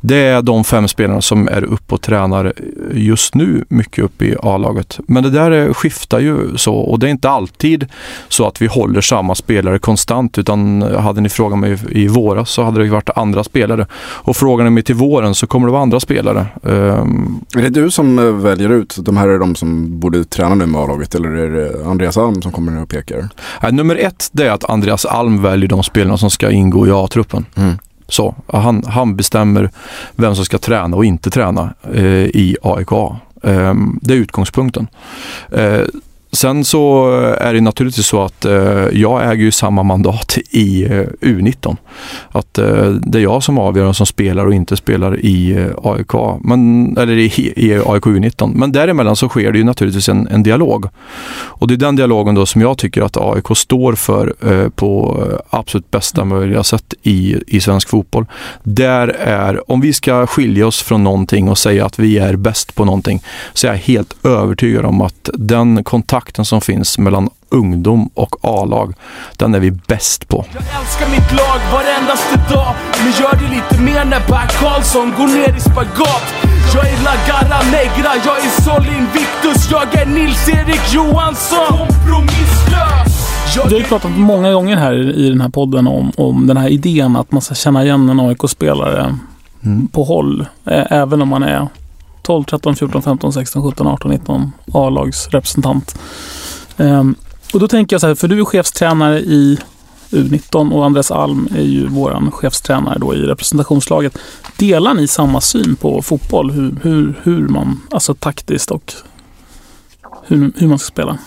Det 0.00 0.16
är 0.16 0.42
de 0.42 0.64
fem 0.64 0.88
spelarna 0.88 1.20
som 1.20 1.48
är 1.48 1.64
uppe 1.64 1.94
och 1.94 2.02
tränar 2.02 2.52
just 2.92 3.34
nu 3.34 3.64
mycket 3.68 4.04
upp 4.04 4.22
i 4.22 4.36
A-laget. 4.42 5.00
Men 5.06 5.22
det 5.22 5.30
där 5.30 5.72
skiftar 5.72 6.20
ju 6.20 6.56
så 6.56 6.74
och 6.74 6.98
det 6.98 7.06
är 7.06 7.10
inte 7.10 7.30
alltid 7.30 7.86
så 8.28 8.46
att 8.46 8.62
vi 8.62 8.66
håller 8.66 9.00
samma 9.00 9.34
spelare 9.34 9.78
konstant 9.78 10.38
utan 10.38 10.82
hade 10.82 11.20
ni 11.20 11.28
frågat 11.28 11.58
mig 11.58 11.78
i 11.90 12.08
våras 12.08 12.50
så 12.50 12.62
hade 12.62 12.82
det 12.82 12.90
varit 12.90 13.10
andra 13.14 13.44
spelare. 13.44 13.86
Och 14.00 14.36
frågar 14.36 14.64
ni 14.64 14.70
mig 14.70 14.82
till 14.82 14.94
våren 14.94 15.34
så 15.34 15.46
kommer 15.46 15.66
det 15.66 15.72
vara 15.72 15.82
andra 15.82 16.00
spelare. 16.00 16.46
Ehm, 16.62 17.40
är 17.56 17.62
det 17.62 17.70
du 17.70 17.90
som 17.90 18.18
eh, 18.18 18.24
väljer 18.24 18.70
ut 18.70 18.96
de 18.98 19.16
här 19.16 19.28
är 19.28 19.38
de 19.38 19.54
som 19.54 20.00
borde 20.00 20.24
träna 20.24 20.54
nu 20.54 20.66
med 20.66 20.80
A-laget 20.80 21.14
eller 21.14 21.28
är 21.28 21.50
det 21.50 21.86
Andreas 21.86 22.16
Alm 22.16 22.42
som 22.42 22.52
kommer 22.52 22.72
ner 22.72 22.82
och 22.82 22.88
pekar? 22.88 23.19
Nej, 23.62 23.72
nummer 23.72 23.96
ett 23.96 24.28
det 24.32 24.46
är 24.46 24.50
att 24.50 24.70
Andreas 24.70 25.04
Alm 25.04 25.42
väljer 25.42 25.68
de 25.68 25.82
spelarna 25.82 26.16
som 26.16 26.30
ska 26.30 26.50
ingå 26.50 26.86
i 26.86 26.90
A-truppen. 26.90 27.46
Mm. 27.56 27.78
Så, 28.08 28.34
han, 28.46 28.84
han 28.86 29.16
bestämmer 29.16 29.70
vem 30.16 30.34
som 30.34 30.44
ska 30.44 30.58
träna 30.58 30.96
och 30.96 31.04
inte 31.04 31.30
träna 31.30 31.74
eh, 31.94 32.04
i 32.24 32.56
AIK. 32.62 32.92
Eh, 33.42 33.74
det 34.02 34.14
är 34.14 34.18
utgångspunkten. 34.18 34.86
Eh, 35.52 35.80
sen 36.32 36.64
så 36.64 37.12
eh, 37.22 37.46
är 37.46 37.54
det 37.54 37.60
naturligtvis 37.60 38.06
så 38.06 38.22
att 38.22 38.44
eh, 38.44 38.52
jag 38.92 39.32
äger 39.32 39.44
ju 39.44 39.50
samma 39.50 39.82
mandat 39.82 40.38
i 40.50 40.84
eh, 40.84 41.06
U19. 41.20 41.76
Att 42.28 42.58
eh, 42.58 42.88
det 42.90 43.18
är 43.18 43.22
jag 43.22 43.42
som 43.42 43.58
avgör 43.58 43.84
vem 43.84 43.94
som 43.94 44.06
spelar 44.06 44.46
och 44.46 44.54
inte 44.54 44.76
spelar 44.76 45.20
i 45.20 45.50
eh, 45.50 45.66
AIK, 45.82 46.40
men, 46.40 46.96
eller 46.98 47.16
i, 47.16 47.52
i 47.56 47.74
AIK 47.86 48.04
U19. 48.04 48.52
Men 48.54 48.72
däremellan 48.72 49.16
så 49.16 49.28
sker 49.28 49.52
det 49.52 49.58
ju 49.58 49.64
naturligtvis 49.64 50.08
en, 50.08 50.28
en 50.28 50.42
dialog. 50.42 50.86
Och 51.60 51.68
det 51.68 51.74
är 51.74 51.78
den 51.78 51.96
dialogen 51.96 52.34
då 52.34 52.46
som 52.46 52.60
jag 52.60 52.78
tycker 52.78 53.02
att 53.02 53.16
AIK 53.16 53.56
står 53.56 53.92
för 53.92 54.34
eh, 54.40 54.68
på 54.68 55.24
eh, 55.30 55.38
absolut 55.50 55.90
bästa 55.90 56.24
möjliga 56.24 56.64
sätt 56.64 56.94
i, 57.02 57.36
i 57.46 57.60
svensk 57.60 57.88
fotboll. 57.88 58.26
Där 58.62 59.08
är, 59.08 59.70
om 59.70 59.80
vi 59.80 59.92
ska 59.92 60.26
skilja 60.26 60.66
oss 60.66 60.82
från 60.82 61.04
någonting 61.04 61.48
och 61.48 61.58
säga 61.58 61.86
att 61.86 61.98
vi 61.98 62.18
är 62.18 62.36
bäst 62.36 62.74
på 62.74 62.84
någonting, 62.84 63.22
så 63.52 63.66
är 63.66 63.70
jag 63.70 63.78
helt 63.78 64.26
övertygad 64.26 64.84
om 64.84 65.00
att 65.00 65.30
den 65.34 65.84
kontakten 66.20 66.44
som 66.44 66.60
finns 66.60 66.98
mellan 66.98 67.30
ungdom 67.50 68.10
och 68.14 68.36
A-lag, 68.42 68.94
den 69.36 69.54
är 69.54 69.60
vi 69.60 69.70
bäst 69.70 70.28
på. 70.28 70.44
Jag 70.52 70.62
älskar 70.80 71.10
mitt 71.10 71.32
lag 71.32 71.60
varendaste 71.72 72.54
dag. 72.54 72.74
Men 72.98 73.12
gör 73.20 73.32
det 73.32 73.54
lite 73.54 73.82
mer 73.82 74.04
när 74.04 74.28
Back 74.28 74.52
Karlsson 74.60 75.12
går 75.18 75.26
ner 75.26 75.56
i 75.56 75.60
spagat. 75.60 76.24
Jag 76.74 76.86
är 76.86 77.04
La 77.04 77.14
Garra 77.28 77.60
Negra, 77.72 78.10
jag 78.24 78.36
är 78.38 78.50
Sol 78.62 78.86
Invictus. 78.98 79.70
Jag 79.70 79.94
är 79.94 80.06
Nils-Erik 80.06 80.94
Johansson. 80.94 81.78
Kompromisslös. 81.78 83.12
Du 83.54 83.74
har 83.74 83.80
ju 83.80 83.84
pratat 83.84 84.10
många 84.10 84.52
gånger 84.52 84.76
här 84.76 85.18
i 85.18 85.28
den 85.28 85.40
här 85.40 85.48
podden 85.48 85.86
om, 85.86 86.12
om 86.16 86.46
den 86.46 86.56
här 86.56 86.68
idén 86.68 87.16
att 87.16 87.32
man 87.32 87.42
ska 87.42 87.54
känna 87.54 87.84
igen 87.84 88.08
en 88.08 88.20
AIK-spelare 88.20 89.16
på 89.92 90.04
håll. 90.04 90.46
Även 90.90 91.22
om 91.22 91.28
man 91.28 91.42
är 91.42 91.68
12, 92.22 92.44
13, 92.44 92.76
14, 92.76 93.02
15, 93.02 93.32
16, 93.32 93.62
17, 93.62 93.86
18, 93.86 94.10
19 94.10 94.52
A-lagsrepresentant. 94.72 95.98
Um, 96.76 97.14
och 97.52 97.60
då 97.60 97.68
tänker 97.68 97.94
jag 97.94 98.00
så 98.00 98.06
här, 98.06 98.14
för 98.14 98.28
du 98.28 98.40
är 98.40 98.44
chefstränare 98.44 99.20
i 99.20 99.58
U19 100.10 100.72
och 100.72 100.84
Andres 100.84 101.10
Alm 101.10 101.48
är 101.56 101.62
ju 101.62 101.86
våran 101.86 102.30
chefstränare 102.30 102.98
då 102.98 103.14
i 103.14 103.18
representationslaget. 103.18 104.18
Delar 104.56 104.94
ni 104.94 105.08
samma 105.08 105.40
syn 105.40 105.76
på 105.76 106.02
fotboll? 106.02 106.50
Hur, 106.50 106.76
hur, 106.82 107.20
hur 107.22 107.48
man, 107.48 107.80
alltså 107.90 108.14
taktiskt 108.14 108.70
och 108.70 108.92
hur, 110.26 110.52
hur 110.56 110.68
man 110.68 110.78
ska 110.78 110.86
spela? 110.86 111.18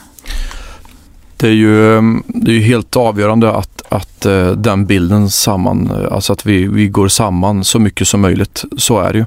Det 1.37 1.47
är 1.47 1.51
ju, 1.51 1.97
ehm, 1.97 2.23
det 2.27 2.51
är 2.51 2.55
ju 2.55 2.61
helt 2.61 2.95
avgörande 2.95 3.51
att, 3.51 3.81
att 3.89 4.25
eh, 4.25 4.51
den 4.51 4.85
bilden 4.85 5.29
samman, 5.29 6.07
alltså 6.11 6.33
att 6.33 6.45
vi, 6.45 6.67
vi 6.67 6.87
går 6.87 7.07
samman 7.07 7.63
så 7.63 7.79
mycket 7.79 8.07
som 8.07 8.21
möjligt. 8.21 8.63
Så 8.77 8.99
är 8.99 9.13
det 9.13 9.19
ju. 9.19 9.25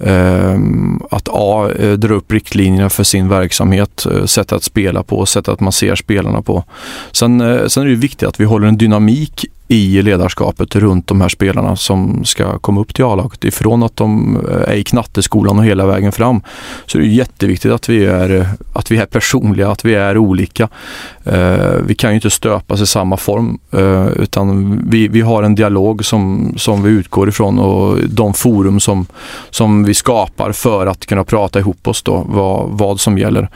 Ehm, 0.00 1.00
att 1.10 1.28
A 1.32 1.70
eh, 1.78 1.92
drar 1.92 2.12
upp 2.12 2.32
riktlinjerna 2.32 2.90
för 2.90 3.04
sin 3.04 3.28
verksamhet, 3.28 4.06
eh, 4.06 4.24
sätt 4.24 4.52
att 4.52 4.62
spela 4.62 5.02
på, 5.02 5.26
sätt 5.26 5.48
att 5.48 5.60
man 5.60 5.72
ser 5.72 5.94
spelarna 5.94 6.42
på. 6.42 6.64
Sen, 7.12 7.40
eh, 7.40 7.66
sen 7.66 7.82
är 7.82 7.88
det 7.88 7.94
viktigt 7.94 8.28
att 8.28 8.40
vi 8.40 8.44
håller 8.44 8.68
en 8.68 8.78
dynamik 8.78 9.44
i 9.68 10.02
ledarskapet 10.02 10.76
runt 10.76 11.06
de 11.06 11.20
här 11.20 11.28
spelarna 11.28 11.76
som 11.76 12.24
ska 12.24 12.58
komma 12.58 12.80
upp 12.80 12.94
till 12.94 13.04
A-laget. 13.04 13.44
Ifrån 13.44 13.82
att 13.82 13.96
de 13.96 14.36
eh, 14.36 14.70
är 14.70 14.74
i 14.74 14.84
knatteskolan 14.84 15.58
och 15.58 15.64
hela 15.64 15.86
vägen 15.86 16.12
fram 16.12 16.40
så 16.86 16.98
är 16.98 17.02
det 17.02 17.08
jätteviktigt 17.08 17.72
att 17.72 17.88
vi 17.88 18.06
är, 18.06 18.46
att 18.72 18.90
vi 18.90 18.96
är 18.96 19.06
personliga, 19.06 19.70
att 19.70 19.84
vi 19.84 19.94
är 19.94 20.18
olika. 20.18 20.68
Eh, 21.24 21.74
vi 21.86 21.94
kan 21.94 22.10
ju 22.10 22.14
inte 22.14 22.30
stöpas 22.30 22.80
i 22.80 22.86
samma 22.86 23.16
form 23.16 23.58
eh, 23.70 24.06
utan 24.06 24.78
vi, 24.90 25.08
vi 25.08 25.20
har 25.20 25.42
en 25.42 25.54
dialog 25.54 26.04
som, 26.04 26.54
som 26.56 26.82
vi 26.82 26.90
utgår 26.90 27.28
ifrån 27.28 27.58
och 27.58 27.98
de 28.08 28.34
forum 28.34 28.80
som, 28.80 29.06
som 29.50 29.84
vi 29.84 29.94
skapar 29.94 30.52
för 30.52 30.86
att 30.86 31.06
kunna 31.06 31.24
prata 31.24 31.58
ihop 31.58 31.88
oss 31.88 32.02
då, 32.02 32.24
vad, 32.28 32.68
vad 32.68 33.00
som 33.00 33.18
gäller. 33.18 33.48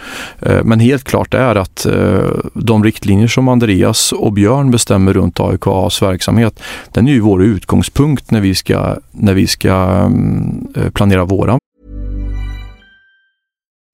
Men 0.64 0.80
helt 0.80 1.04
klart 1.04 1.34
är 1.34 1.54
att 1.54 1.86
de 2.54 2.84
riktlinjer 2.84 3.28
som 3.28 3.48
Andreas 3.48 4.12
och 4.12 4.32
Björn 4.32 4.70
bestämmer 4.70 5.12
runt 5.12 5.40
Verksamhet, 6.02 6.62
den 6.92 7.08
är 7.08 7.12
ju 7.12 7.20
vår 7.20 7.42
utgångspunkt 7.42 8.30
när 8.30 8.40
vi 8.40 8.54
ska, 8.54 8.96
när 9.10 9.34
vi 9.34 9.46
ska 9.46 9.72
mm, 9.72 10.72
eh, 10.76 10.90
planera 10.90 11.24
våra 11.24 11.58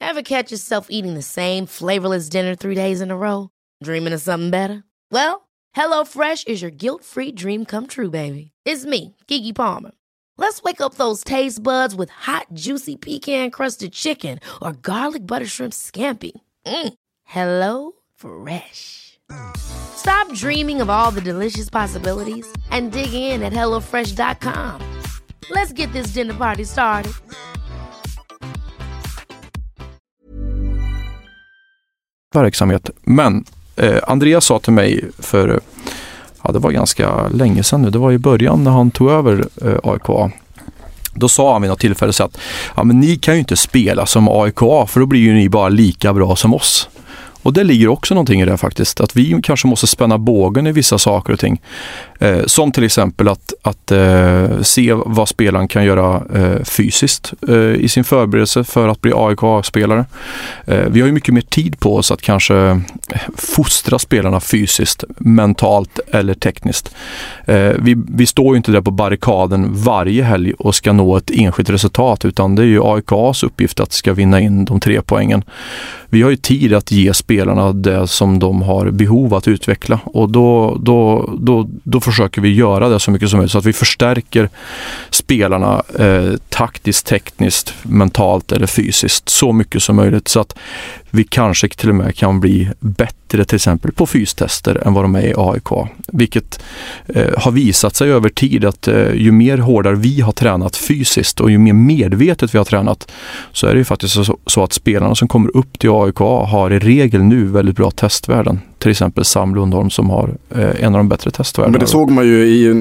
Have 0.01 0.23
catch 0.23 0.53
yourself 0.53 0.87
eating 0.91 1.15
the 1.15 1.23
same 1.23 1.67
flavorless 1.67 2.29
dinner 2.29 2.55
three 2.55 2.75
days 2.75 3.01
in 3.01 3.11
a 3.11 3.17
row? 3.17 3.49
Dreaming 3.85 4.15
of 4.15 4.23
something 4.23 4.51
better? 4.51 4.83
Well, 5.11 5.43
Hello 5.73 6.05
Fresh 6.05 6.47
is 6.47 6.63
your 6.63 6.71
guilt-free 6.71 7.33
dream 7.33 7.65
come 7.65 7.87
true, 7.87 8.11
baby. 8.11 8.53
It's 8.65 8.87
me, 8.87 9.15
Gigi 9.27 9.53
Palmer. 9.53 9.91
Let's 10.37 10.63
wake 10.63 10.81
up 10.81 10.95
those 10.95 11.25
taste 11.25 11.63
buds 11.63 11.95
with 11.95 12.11
hot, 12.11 12.47
juicy 12.55 12.97
pecan-crusted 12.97 13.93
chicken 13.93 14.39
or 14.63 14.73
garlic 14.73 15.27
butter 15.27 15.47
shrimp 15.47 15.73
scampi. 15.73 16.33
Mm. 16.67 16.95
Hello 17.25 17.93
Fresh. 18.15 19.08
Stop 19.57 20.33
dreaming 20.35 20.83
of 20.83 20.91
all 20.91 21.11
the 21.11 21.21
delicious 21.21 21.71
possibilities 21.71 22.47
and 22.71 22.93
dig 22.93 23.13
in 23.15 23.43
at 23.43 23.53
HelloFresh.com. 23.53 24.81
Let's 25.51 25.73
get 25.73 25.93
this 25.93 26.15
dinner 26.15 26.35
party 26.35 26.65
started. 26.65 27.13
verksamhet. 32.35 32.91
Men 33.03 33.45
eh, 33.77 33.97
Andreas 34.07 34.45
sa 34.45 34.59
till 34.59 34.73
mig 34.73 35.05
för, 35.19 35.61
ja 36.43 36.53
det 36.53 36.59
var 36.59 36.71
ganska 36.71 37.29
länge 37.29 37.63
sedan 37.63 37.83
nu, 37.83 37.91
det 37.91 37.99
var 37.99 38.13
i 38.13 38.19
början 38.19 38.65
när 38.65 38.71
han 38.71 38.91
tog 38.91 39.11
över 39.11 39.45
eh, 39.63 39.79
AIKA. 39.83 40.31
Då 41.15 41.29
sa 41.29 41.53
han 41.53 41.63
vid 41.63 41.71
något 41.71 41.81
tillfälle 41.81 42.13
så 42.13 42.25
att 42.25 42.39
ja, 42.77 42.85
men 42.85 43.01
ni 43.01 43.17
kan 43.17 43.35
ju 43.35 43.41
inte 43.41 43.57
spela 43.57 44.07
som 44.07 44.29
AIKA 44.29 44.87
för 44.87 45.01
då 45.01 45.07
blir 45.07 45.21
ju 45.21 45.35
ni 45.35 45.49
bara 45.49 45.69
lika 45.69 46.15
bra 46.15 46.37
som 46.37 46.55
oss. 46.55 46.89
Och 47.49 47.55
det 47.55 47.65
ligger 47.65 47.89
också 47.89 48.15
någonting 48.15 48.41
i 48.41 48.45
det 48.45 48.57
faktiskt. 48.57 49.01
Att 49.01 49.17
vi 49.17 49.41
kanske 49.43 49.69
måste 49.69 49.87
spänna 49.87 50.19
bågen 50.19 50.67
i 50.67 50.73
vissa 50.73 50.99
saker 50.99 51.33
och 51.33 51.39
ting. 51.39 51.61
Eh, 52.19 52.45
som 52.47 52.73
till 52.73 52.85
exempel 52.85 53.29
att, 53.29 53.53
att 53.63 53.93
eh, 53.93 54.61
se 54.63 54.93
vad 54.93 55.29
spelaren 55.29 55.69
kan 55.69 55.85
göra 55.85 56.23
eh, 56.35 56.65
fysiskt 56.65 57.33
eh, 57.49 57.57
i 57.57 57.89
sin 57.89 58.05
förberedelse 58.05 58.65
för 58.65 58.89
att 58.89 59.01
bli 59.01 59.13
AIK-spelare. 59.15 60.05
Eh, 60.67 60.85
vi 60.89 61.01
har 61.01 61.07
ju 61.07 61.13
mycket 61.13 61.35
mer 61.35 61.41
tid 61.41 61.81
på 61.81 61.97
oss 61.97 62.11
att 62.11 62.23
kanske 62.23 62.57
eh, 62.57 62.79
fostra 63.37 63.99
spelarna 63.99 64.41
fysiskt, 64.41 65.05
mentalt 65.19 66.01
eller 66.11 66.35
tekniskt. 66.35 66.95
Eh, 67.47 67.73
vi, 67.79 67.97
vi 68.09 68.27
står 68.27 68.55
ju 68.55 68.57
inte 68.57 68.73
där 68.73 68.81
på 68.81 68.91
barrikaden 68.91 69.69
varje 69.75 70.23
helg 70.23 70.53
och 70.59 70.75
ska 70.75 70.93
nå 70.93 71.17
ett 71.17 71.31
enskilt 71.31 71.71
resultat 71.71 72.25
utan 72.25 72.55
det 72.55 72.63
är 72.63 72.67
ju 72.67 72.81
AIKs 72.85 73.43
uppgift 73.43 73.81
att 73.81 73.93
ska 73.93 74.13
vinna 74.13 74.41
in 74.41 74.65
de 74.65 74.81
tre 74.81 75.03
poängen. 75.03 75.45
Vi 76.11 76.23
har 76.23 76.31
ju 76.31 76.37
tid 76.37 76.75
att 76.75 76.91
ge 76.91 77.15
spelarna 77.15 77.38
det 77.73 78.07
som 78.07 78.39
de 78.39 78.63
har 78.63 78.91
behov 78.91 79.35
att 79.35 79.49
utveckla. 79.49 80.01
Och 80.05 80.31
då, 80.31 80.79
då, 80.81 81.31
då, 81.39 81.69
då 81.83 82.01
försöker 82.01 82.41
vi 82.41 82.55
göra 82.55 82.89
det 82.89 83.01
så 83.01 83.11
mycket 83.11 83.31
som 83.31 83.37
möjligt 83.37 83.53
så 83.53 83.59
att 83.59 83.65
vi 83.65 83.73
förstärker 83.73 84.49
spelarna 85.11 85.83
eh, 85.99 86.33
taktiskt, 86.49 87.07
tekniskt, 87.07 87.75
mentalt 87.83 88.53
eller 88.53 88.67
fysiskt 88.67 89.29
så 89.29 89.53
mycket 89.53 89.83
som 89.83 89.97
möjligt. 89.97 90.29
Så 90.29 90.41
att 90.41 90.59
vi 91.11 91.25
kanske 91.25 91.69
till 91.69 91.89
och 91.89 91.95
med 91.95 92.17
kan 92.17 92.41
bli 92.41 92.69
bättre 92.81 93.45
till 93.45 93.57
exempel 93.57 93.93
på 93.93 94.07
fystester 94.07 94.83
än 94.87 94.95
vad 94.95 95.05
de 95.05 95.15
är 95.15 95.23
i 95.23 95.35
AIK. 95.37 95.89
Vilket 96.13 96.61
eh, 97.07 97.39
har 97.39 97.51
visat 97.51 97.97
sig 97.97 98.11
över 98.13 98.29
tid 98.29 98.65
att 98.65 98.89
eh, 98.89 99.13
ju 99.15 99.33
mer 99.33 99.59
hårdare 99.59 99.95
vi 99.95 100.21
har 100.21 100.33
tränat 100.33 100.77
fysiskt 100.77 101.41
och 101.41 101.51
ju 101.51 101.59
mer 101.59 101.73
medvetet 101.73 102.55
vi 102.55 102.59
har 102.59 102.65
tränat 102.65 103.11
så 103.53 103.67
är 103.67 103.73
det 103.73 103.79
ju 103.79 103.85
faktiskt 103.85 104.15
så, 104.15 104.39
så 104.47 104.63
att 104.63 104.73
spelarna 104.73 105.15
som 105.15 105.29
kommer 105.29 105.57
upp 105.57 105.79
till 105.79 105.91
AIK 105.91 106.19
har 106.19 106.73
i 106.73 106.79
regel 106.79 107.23
nu 107.23 107.45
väldigt 107.45 107.77
bra 107.77 107.91
testvärden. 107.91 108.61
Till 108.79 108.91
exempel 108.91 109.25
Sam 109.25 109.55
Lundholm 109.55 109.91
som 109.91 110.11
har 110.11 110.35
eh, 110.55 110.85
en 110.85 110.95
av 110.95 110.99
de 110.99 111.09
bättre 111.09 111.31
testvärdena. 111.31 111.73
Men 111.73 111.81
det 111.81 111.87
såg 111.87 112.11
man 112.11 112.27
ju 112.27 112.45
i, 112.47 112.69
eh, 112.69 112.75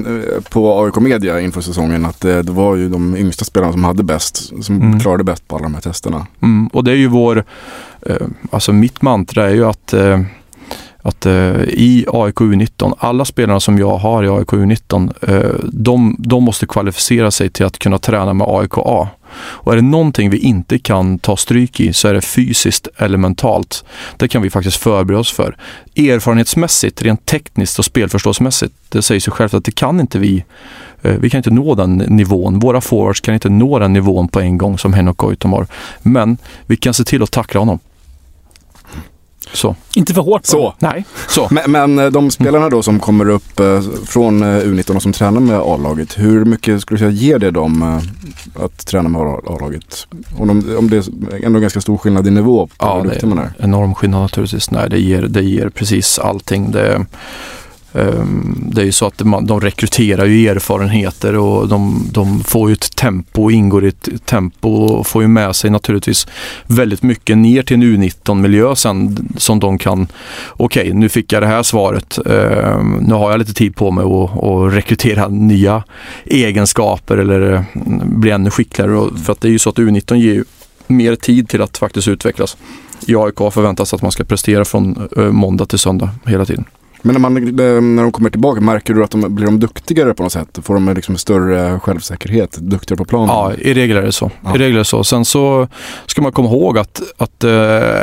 på 0.50 0.82
AIK 0.84 0.96
Media 0.96 1.40
inför 1.40 1.60
säsongen 1.60 2.04
att 2.04 2.20
det, 2.20 2.42
det 2.42 2.52
var 2.52 2.76
ju 2.76 2.88
de 2.88 3.16
yngsta 3.16 3.44
spelarna 3.44 3.72
som 3.72 3.84
hade 3.84 4.02
bäst, 4.02 4.64
som 4.64 4.76
Mm. 4.82 5.00
klarade 5.00 5.24
bäst 5.24 5.48
på 5.48 5.56
alla 5.56 5.62
de 5.62 5.74
här 5.74 5.80
testerna. 5.80 6.26
Mm, 6.42 6.66
och 6.66 6.84
det 6.84 6.90
är 6.90 6.96
ju 6.96 7.06
vår, 7.08 7.44
eh, 8.06 8.16
alltså 8.50 8.72
mitt 8.72 9.02
mantra 9.02 9.50
är 9.50 9.54
ju 9.54 9.64
att 9.66 9.92
eh, 9.92 10.20
att 11.02 11.26
eh, 11.26 11.62
i 11.62 12.04
AIK 12.12 12.34
U19, 12.40 12.94
alla 12.98 13.24
spelarna 13.24 13.60
som 13.60 13.78
jag 13.78 13.96
har 13.96 14.24
i 14.24 14.28
AIK 14.28 14.48
U19, 14.52 15.12
eh, 15.28 15.50
de, 15.72 16.16
de 16.18 16.44
måste 16.44 16.66
kvalificera 16.66 17.30
sig 17.30 17.50
till 17.50 17.66
att 17.66 17.78
kunna 17.78 17.98
träna 17.98 18.34
med 18.34 18.46
AIK 18.50 18.72
A. 18.78 19.08
Och 19.36 19.72
är 19.72 19.76
det 19.76 19.82
någonting 19.82 20.30
vi 20.30 20.38
inte 20.38 20.78
kan 20.78 21.18
ta 21.18 21.36
stryk 21.36 21.80
i 21.80 21.92
så 21.92 22.08
är 22.08 22.14
det 22.14 22.20
fysiskt 22.20 22.88
eller 22.96 23.18
mentalt. 23.18 23.84
Det 24.16 24.28
kan 24.28 24.42
vi 24.42 24.50
faktiskt 24.50 24.76
förbereda 24.76 25.20
oss 25.20 25.32
för. 25.32 25.56
Erfarenhetsmässigt, 25.96 27.02
rent 27.02 27.26
tekniskt 27.26 27.78
och 27.78 27.84
spelförståsmässigt, 27.84 28.74
det 28.88 29.02
säger 29.02 29.20
sig 29.20 29.32
självt 29.32 29.54
att 29.54 29.64
det 29.64 29.74
kan 29.74 30.00
inte 30.00 30.18
vi. 30.18 30.44
Eh, 31.02 31.12
vi 31.12 31.30
kan 31.30 31.38
inte 31.38 31.50
nå 31.50 31.74
den 31.74 31.96
nivån. 31.96 32.58
Våra 32.58 32.80
forwards 32.80 33.20
kan 33.20 33.34
inte 33.34 33.48
nå 33.48 33.78
den 33.78 33.92
nivån 33.92 34.28
på 34.28 34.40
en 34.40 34.58
gång 34.58 34.78
som 34.78 34.92
Henok 34.92 35.16
Goitom 35.16 35.52
har. 35.52 35.66
Men 36.02 36.36
vi 36.66 36.76
kan 36.76 36.94
se 36.94 37.04
till 37.04 37.22
att 37.22 37.30
tackla 37.30 37.60
honom. 37.60 37.78
Så. 39.52 39.76
Inte 39.94 40.14
för 40.14 40.22
hårt. 40.22 40.46
Så. 40.46 40.74
Nej, 40.78 41.04
så. 41.28 41.48
Men, 41.50 41.70
men 41.70 41.98
eh, 41.98 42.06
de 42.10 42.30
spelarna 42.30 42.68
då 42.68 42.82
som 42.82 43.00
kommer 43.00 43.28
upp 43.28 43.60
eh, 43.60 43.80
från 44.06 44.42
eh, 44.42 44.46
U19 44.46 44.96
och 44.96 45.02
som 45.02 45.12
tränar 45.12 45.40
med 45.40 45.56
A-laget, 45.60 46.18
hur 46.18 46.44
mycket 46.44 46.80
skulle 46.82 46.96
du 46.96 46.98
säga 46.98 47.10
ger 47.10 47.38
det 47.38 47.50
dem 47.50 48.00
att 48.54 48.86
träna 48.86 49.08
med 49.08 49.20
A-laget? 49.22 50.06
Om, 50.38 50.48
de, 50.48 50.76
om 50.76 50.90
det 50.90 50.96
är 50.96 51.04
ändå 51.44 51.60
ganska 51.60 51.80
stor 51.80 51.96
skillnad 51.98 52.26
i 52.26 52.30
nivå 52.30 52.66
på 52.66 52.72
Ja, 52.78 52.96
hur 52.96 53.02
det 53.02 53.08
duktig 53.08 53.26
man 53.28 53.38
är. 53.38 53.52
enorm 53.58 53.94
skillnad 53.94 54.20
naturligtvis. 54.22 54.70
Nej, 54.70 54.90
det 54.90 54.98
ger, 55.00 55.22
det 55.22 55.42
ger 55.42 55.68
precis 55.68 56.18
allting. 56.18 56.70
Det, 56.70 57.06
Ehm, 57.98 58.64
det 58.72 58.80
är 58.80 58.84
ju 58.84 58.92
så 58.92 59.06
att 59.06 59.18
de 59.42 59.60
rekryterar 59.60 60.24
ju 60.24 60.48
erfarenheter 60.48 61.36
och 61.36 61.68
de, 61.68 62.08
de 62.12 62.44
får 62.44 62.68
ju 62.68 62.72
ett 62.72 62.96
tempo, 62.96 63.50
ingår 63.50 63.84
i 63.84 63.88
ett 63.88 64.08
tempo 64.24 64.68
och 64.68 65.06
får 65.06 65.22
ju 65.22 65.28
med 65.28 65.56
sig 65.56 65.70
naturligtvis 65.70 66.26
väldigt 66.66 67.02
mycket 67.02 67.38
ner 67.38 67.62
till 67.62 67.74
en 67.74 67.82
U19-miljö 67.82 68.76
sen 68.76 69.28
som 69.36 69.60
de 69.60 69.78
kan, 69.78 70.08
okej 70.48 70.92
nu 70.94 71.08
fick 71.08 71.32
jag 71.32 71.42
det 71.42 71.46
här 71.46 71.62
svaret, 71.62 72.18
ehm, 72.26 72.92
nu 72.92 73.14
har 73.14 73.30
jag 73.30 73.38
lite 73.38 73.54
tid 73.54 73.76
på 73.76 73.90
mig 73.90 74.04
att, 74.04 74.44
att 74.44 74.74
rekrytera 74.74 75.28
nya 75.28 75.84
egenskaper 76.24 77.16
eller 77.16 77.40
mm, 77.74 78.20
bli 78.20 78.30
ännu 78.30 78.50
skickligare. 78.50 79.08
För 79.24 79.32
att 79.32 79.40
det 79.40 79.48
är 79.48 79.52
ju 79.52 79.58
så 79.58 79.70
att 79.70 79.76
U19 79.76 80.14
ger 80.14 80.34
ju 80.34 80.44
mer 80.86 81.14
tid 81.14 81.48
till 81.48 81.62
att 81.62 81.78
faktiskt 81.78 82.08
utvecklas. 82.08 82.56
I 83.06 83.16
AIK 83.16 83.52
förväntas 83.52 83.94
att 83.94 84.02
man 84.02 84.12
ska 84.12 84.24
prestera 84.24 84.64
från 84.64 85.08
eh, 85.16 85.24
måndag 85.24 85.66
till 85.66 85.78
söndag 85.78 86.10
hela 86.26 86.44
tiden. 86.44 86.64
Men 87.02 87.12
när, 87.12 87.20
man, 87.20 87.36
eh, 87.36 87.80
när 87.82 88.02
de 88.02 88.12
kommer 88.12 88.30
tillbaka, 88.30 88.60
märker 88.60 88.94
du 88.94 89.04
att 89.04 89.10
de 89.10 89.34
blir 89.34 89.46
de 89.46 89.60
duktigare 89.60 90.14
på 90.14 90.22
något 90.22 90.32
sätt? 90.32 90.58
Får 90.62 90.74
de 90.74 90.94
liksom 90.94 91.16
större 91.16 91.80
självsäkerhet, 91.80 92.58
duktigare 92.60 92.98
på 92.98 93.04
planen? 93.04 93.28
Ja, 93.28 93.52
i 93.58 93.74
regel 93.74 93.96
är 93.96 94.02
det 94.02 94.12
så. 94.12 94.30
Ja. 94.44 94.54
I 94.54 94.58
regel 94.58 94.84
så. 94.84 95.04
Sen 95.04 95.24
så 95.24 95.68
ska 96.06 96.22
man 96.22 96.32
komma 96.32 96.48
ihåg 96.48 96.78
att, 96.78 97.02
att 97.16 97.44
eh, 97.44 97.50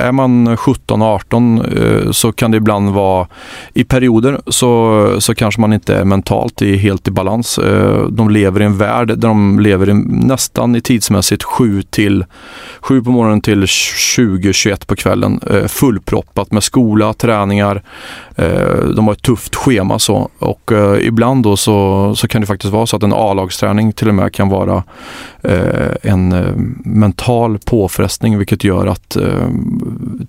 är 0.08 0.12
man 0.12 0.48
17-18 0.48 2.06
eh, 2.06 2.12
så 2.12 2.32
kan 2.32 2.52
det 2.52 2.58
ibland 2.58 2.90
vara 2.90 3.28
i 3.74 3.84
perioder 3.84 4.42
så, 4.48 5.16
så 5.20 5.36
kanske 5.36 5.62
man 5.62 5.74
inte 5.74 5.96
är 5.96 6.06
mentalt 6.06 6.62
i, 6.62 6.78
helt 6.78 7.08
i 7.08 7.12
balans. 7.12 7.60
De 8.10 8.30
lever 8.30 8.62
i 8.62 8.66
en 8.66 8.78
värld 8.78 9.08
där 9.08 9.16
de 9.28 9.60
lever 9.60 9.90
i, 9.90 9.94
nästan 9.94 10.76
i 10.76 10.82
tidsmässigt 10.82 11.44
7 11.44 11.84
till 11.84 12.26
7 12.80 13.04
på 13.04 13.12
morgonen 13.12 13.42
till 13.42 13.64
20-21 13.64 14.88
på 14.88 14.96
kvällen. 14.96 15.40
Fullproppat 15.68 16.52
med 16.52 16.64
skola, 16.64 17.14
träningar. 17.14 17.84
De 18.94 19.08
har 19.08 19.14
ett 19.14 19.22
tufft 19.22 19.56
schema 19.56 20.00
så 20.00 20.30
och 20.40 20.72
eh, 20.72 21.08
ibland 21.08 21.44
då 21.44 21.58
så, 21.58 22.14
så 22.16 22.28
kan 22.28 22.42
det 22.42 22.48
faktiskt 22.48 22.74
vara 22.74 22.88
så 22.88 22.96
att 22.96 23.04
en 23.04 23.14
A-lagsträning 23.14 23.94
till 23.94 24.10
och 24.10 24.16
med 24.16 24.34
kan 24.34 24.50
vara 24.50 24.84
eh, 25.42 25.92
en 26.02 26.32
eh, 26.32 26.56
mental 26.86 27.60
påfrestning 27.66 28.38
vilket 28.38 28.64
gör 28.64 28.88
att 28.88 29.16
eh, 29.16 29.50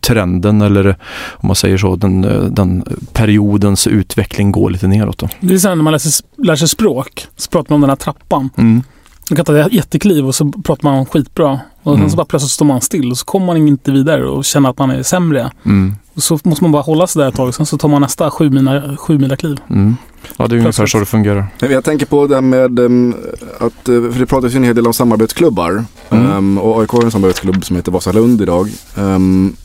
trenden 0.01 0.61
eller 0.61 0.97
om 1.31 1.47
man 1.47 1.57
säger 1.57 1.79
så, 1.79 1.97
den, 1.97 2.25
eh, 2.25 2.43
den 2.43 2.85
periodens 3.13 3.87
utveckling 3.87 4.53
går 4.53 4.71
lite 4.71 4.89
neråt. 4.89 5.19
Då. 5.19 5.29
Det 5.41 5.55
är 5.55 5.59
så 5.59 5.69
här 5.69 5.75
när 5.75 5.83
man 5.83 5.93
läser, 5.93 6.25
lär 6.37 6.57
sig 6.57 6.69
språk, 6.69 7.27
så 7.37 7.51
pratar 7.51 7.71
man 7.71 7.75
om 7.75 7.81
den 7.81 7.91
här 7.91 7.97
trappan. 7.97 8.51
Mm. 8.57 8.83
Man 9.31 9.37
kan 9.37 9.45
ta 9.45 9.59
ett 9.59 9.73
jättekliv 9.73 10.27
och 10.27 10.35
så 10.35 10.53
pratar 10.65 10.85
man 10.91 11.07
skitbra. 11.07 11.61
Och 11.83 11.93
sen 11.93 11.97
Mm. 11.99 12.11
så 12.11 12.17
bara 12.17 12.27
plötsligt 12.27 12.51
står 12.53 12.67
man 12.67 12.81
still 12.81 13.11
och 13.11 13.19
så 13.19 13.25
kommer 13.25 13.47
man 13.47 13.57
inte 13.57 13.91
vidare 13.93 14.29
och 14.29 14.45
känner 14.45 14.71
att 14.71 14.79
man 14.79 14.91
är 14.91 15.03
sämre. 15.03 15.51
Mm. 15.65 15.97
Och 16.15 16.23
så 16.23 16.39
måste 16.45 16.65
man 16.65 16.73
bara 16.73 16.83
hålla 16.83 17.07
sig 17.07 17.23
där 17.23 17.29
ett 17.29 17.35
tag. 17.35 17.55
Sen 17.55 17.67
så 17.67 17.79
tar 17.79 17.89
man 17.89 18.03
nästa 18.03 18.31
sju 18.31 18.51
mina, 18.51 18.97
sju 18.97 19.19
mina 19.19 19.37
kliv. 19.37 19.59
Mm. 19.71 19.97
Ja, 20.37 20.47
det 20.47 20.55
är 20.55 20.59
ungefär 20.59 20.63
Plötsligt. 20.63 20.91
så 20.91 20.99
det 20.99 21.07
fungerar. 21.07 21.47
Jag 21.59 21.85
tänker 21.85 22.07
på 22.07 22.27
det 22.27 22.35
här 22.35 22.43
med 22.43 22.79
um, 22.79 23.15
att, 23.61 23.89
eh, 23.89 24.11
för 24.13 24.19
det 24.19 24.27
pratas 24.27 24.53
ju 24.53 24.57
en 24.57 24.65
hel 24.65 24.75
del 24.77 24.87
om 24.87 24.95
samarbetsklubbar. 24.95 25.85
Mm. 26.11 26.33
Um, 26.37 26.59
och 26.59 26.81
AIK 26.81 26.91
har 26.91 27.03
en 27.03 27.11
samarbetsklubb 27.11 27.65
som 27.65 27.77
heter 27.77 27.93
Vasalund 27.93 28.43
idag. 28.43 28.69
Um, 28.97 29.57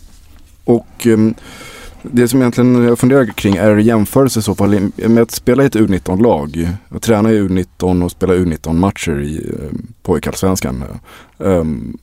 och 0.65 1.05
um, 1.05 1.33
det 2.03 2.27
som 2.27 2.39
egentligen 2.41 2.83
jag 2.83 2.99
funderar 2.99 3.25
kring 3.25 3.55
är 3.55 3.77
jämförelse 3.77 4.39
i 4.39 4.43
så 4.43 4.55
fall 4.55 4.91
med 4.95 5.23
att 5.23 5.31
spela 5.31 5.63
i 5.63 5.65
ett 5.65 5.75
U19-lag. 5.75 6.69
Att 6.89 7.01
träna 7.01 7.31
i 7.31 7.41
U19 7.41 8.03
och 8.03 8.11
spela 8.11 8.33
U19-matcher 8.33 9.21
i 9.21 9.51
um, 9.59 9.93
pojkallsvenskan. 10.03 10.83
Um, 11.37 11.97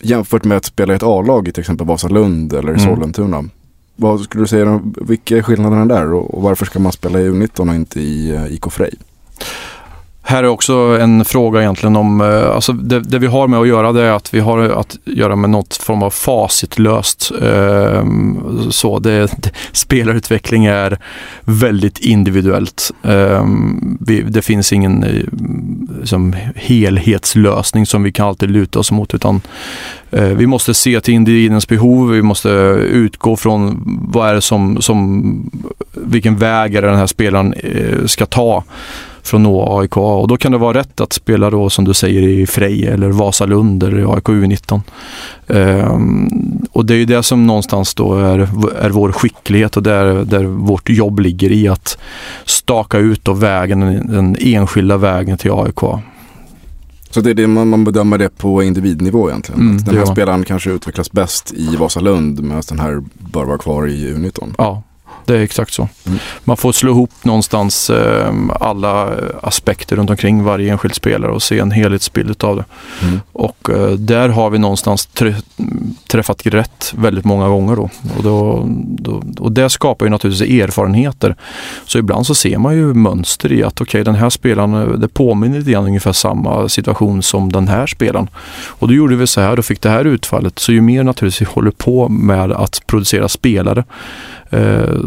jämfört 0.00 0.44
med 0.44 0.56
att 0.56 0.64
spela 0.64 0.92
i 0.92 0.96
ett 0.96 1.02
A-lag 1.02 1.48
i 1.48 1.52
till 1.52 1.60
exempel 1.60 1.86
Vasalund 1.86 2.52
eller 2.52 2.68
Mm. 2.68 2.80
Sollentuna. 2.80 3.44
Vad 3.96 4.20
skulle 4.20 4.42
du 4.44 4.48
säga, 4.48 4.80
vilka 5.00 5.36
är 5.36 5.42
skillnaderna 5.42 5.86
där 5.86 6.12
och, 6.12 6.34
och 6.34 6.42
varför 6.42 6.66
ska 6.66 6.78
man 6.78 6.92
spela 6.92 7.20
i 7.20 7.28
U19 7.30 7.68
och 7.68 7.74
inte 7.74 8.00
i 8.00 8.32
uh, 8.32 8.52
IK 8.54 8.72
Frej? 8.72 8.94
Här 10.28 10.42
är 10.42 10.48
också 10.48 10.72
en 11.00 11.24
fråga 11.24 11.60
egentligen 11.60 11.96
om, 11.96 12.20
eh, 12.20 12.50
alltså 12.50 12.72
det, 12.72 13.00
det 13.00 13.18
vi 13.18 13.26
har 13.26 13.48
med 13.48 13.60
att 13.60 13.68
göra 13.68 13.92
det 13.92 14.02
är 14.02 14.12
att 14.12 14.34
vi 14.34 14.40
har 14.40 14.58
att 14.58 14.96
göra 15.04 15.36
med 15.36 15.50
något 15.50 15.76
form 15.76 16.02
av 16.02 16.10
facitlöst. 16.10 17.32
Eh, 17.42 18.04
så 18.70 18.98
det, 18.98 19.18
det, 19.18 19.50
spelarutveckling 19.72 20.64
är 20.64 20.98
väldigt 21.44 21.98
individuellt. 21.98 22.90
Eh, 23.02 23.46
vi, 24.00 24.22
det 24.22 24.42
finns 24.42 24.72
ingen 24.72 25.02
eh, 25.02 25.22
liksom, 26.00 26.36
helhetslösning 26.54 27.86
som 27.86 28.02
vi 28.02 28.12
kan 28.12 28.28
alltid 28.28 28.50
luta 28.50 28.78
oss 28.78 28.90
mot 28.92 29.14
utan 29.14 29.40
eh, 30.10 30.22
vi 30.22 30.46
måste 30.46 30.74
se 30.74 31.00
till 31.00 31.14
individens 31.14 31.68
behov, 31.68 32.10
vi 32.10 32.22
måste 32.22 32.48
utgå 32.78 33.36
från 33.36 33.82
vad 34.12 34.28
är 34.28 34.34
det 34.34 34.42
som, 34.42 34.82
som 34.82 35.50
vilken 35.92 36.36
väg 36.36 36.74
är 36.74 36.82
det 36.82 36.88
den 36.88 36.98
här 36.98 37.06
spelaren 37.06 37.52
eh, 37.52 38.06
ska 38.06 38.26
ta 38.26 38.64
från 39.26 39.42
nå 39.42 39.78
AIK 39.78 39.96
och 39.96 40.28
då 40.28 40.36
kan 40.36 40.52
det 40.52 40.58
vara 40.58 40.78
rätt 40.78 41.00
att 41.00 41.12
spela 41.12 41.50
då 41.50 41.70
som 41.70 41.84
du 41.84 41.94
säger 41.94 42.22
i 42.22 42.46
Frej 42.46 42.86
eller 42.86 43.08
Vasalund 43.08 43.82
eller 43.82 43.98
i 43.98 44.04
AIK 44.04 44.24
U19. 44.24 44.80
Ehm, 45.46 46.28
och 46.72 46.86
det 46.86 46.94
är 46.94 46.98
ju 46.98 47.04
det 47.04 47.22
som 47.22 47.46
någonstans 47.46 47.94
då 47.94 48.14
är, 48.14 48.38
är 48.78 48.90
vår 48.90 49.12
skicklighet 49.12 49.76
och 49.76 49.82
där, 49.82 50.24
där 50.24 50.44
vårt 50.44 50.88
jobb 50.88 51.20
ligger 51.20 51.52
i 51.52 51.68
att 51.68 51.98
staka 52.44 52.98
ut 52.98 53.24
då 53.24 53.32
vägen, 53.32 53.80
den 54.10 54.36
enskilda 54.40 54.96
vägen 54.96 55.38
till 55.38 55.50
AIK. 55.52 55.80
Så 57.10 57.20
det 57.20 57.30
är 57.30 57.34
det 57.34 57.46
man, 57.46 57.68
man 57.68 57.84
bedömer 57.84 58.18
det 58.18 58.38
på 58.38 58.62
individnivå 58.62 59.30
egentligen. 59.30 59.60
Mm, 59.60 59.76
den 59.76 59.96
här 59.96 60.04
man. 60.04 60.14
spelaren 60.14 60.44
kanske 60.44 60.70
utvecklas 60.70 61.12
bäst 61.12 61.52
i 61.56 61.76
Vasalund 61.76 62.42
medan 62.42 62.62
den 62.68 62.78
här 62.78 63.02
bör 63.14 63.44
vara 63.44 63.58
kvar 63.58 63.86
i 63.86 64.14
U19. 64.14 64.54
Ja, 64.58 64.82
det 65.26 65.38
är 65.38 65.42
exakt 65.42 65.72
så. 65.72 65.88
Mm. 66.06 66.18
Man 66.44 66.56
får 66.56 66.72
slå 66.72 66.90
ihop 66.90 67.10
någonstans 67.22 67.90
eh, 67.90 68.34
alla 68.60 69.10
aspekter 69.42 69.96
runt 69.96 70.10
omkring 70.10 70.44
varje 70.44 70.72
enskild 70.72 70.94
spelare 70.94 71.32
och 71.32 71.42
se 71.42 71.58
en 71.58 71.70
helhetsbild 71.70 72.44
av 72.44 72.56
det. 72.56 72.64
Mm. 73.02 73.20
Och 73.32 73.70
eh, 73.70 73.90
där 73.90 74.28
har 74.28 74.50
vi 74.50 74.58
någonstans 74.58 75.08
trä- 75.14 75.42
träffat 76.06 76.46
rätt 76.46 76.92
väldigt 76.96 77.24
många 77.24 77.48
gånger 77.48 77.76
då. 77.76 77.90
Och, 78.16 78.22
då, 78.22 78.64
då. 78.98 79.22
och 79.38 79.52
det 79.52 79.70
skapar 79.70 80.06
ju 80.06 80.10
naturligtvis 80.10 80.62
erfarenheter. 80.62 81.36
Så 81.86 81.98
ibland 81.98 82.26
så 82.26 82.34
ser 82.34 82.58
man 82.58 82.74
ju 82.74 82.94
mönster 82.94 83.52
i 83.52 83.62
att 83.62 83.80
okej 83.80 84.04
den 84.04 84.14
här 84.14 84.30
spelaren, 84.30 84.74
eh, 84.74 84.88
det 84.88 85.08
påminner 85.08 85.58
lite 85.58 85.70
grann 85.70 85.84
ungefär 85.84 86.12
samma 86.12 86.68
situation 86.68 87.22
som 87.22 87.52
den 87.52 87.68
här 87.68 87.86
spelaren. 87.86 88.28
Och 88.66 88.88
då 88.88 88.94
gjorde 88.94 89.16
vi 89.16 89.26
så 89.26 89.40
här 89.40 89.58
och 89.58 89.64
fick 89.64 89.80
det 89.80 89.90
här 89.90 90.04
utfallet. 90.04 90.58
Så 90.58 90.72
ju 90.72 90.80
mer 90.80 91.02
naturligtvis 91.04 91.48
vi 91.48 91.52
håller 91.54 91.70
på 91.70 92.08
med 92.08 92.52
att 92.52 92.86
producera 92.86 93.28
spelare 93.28 93.84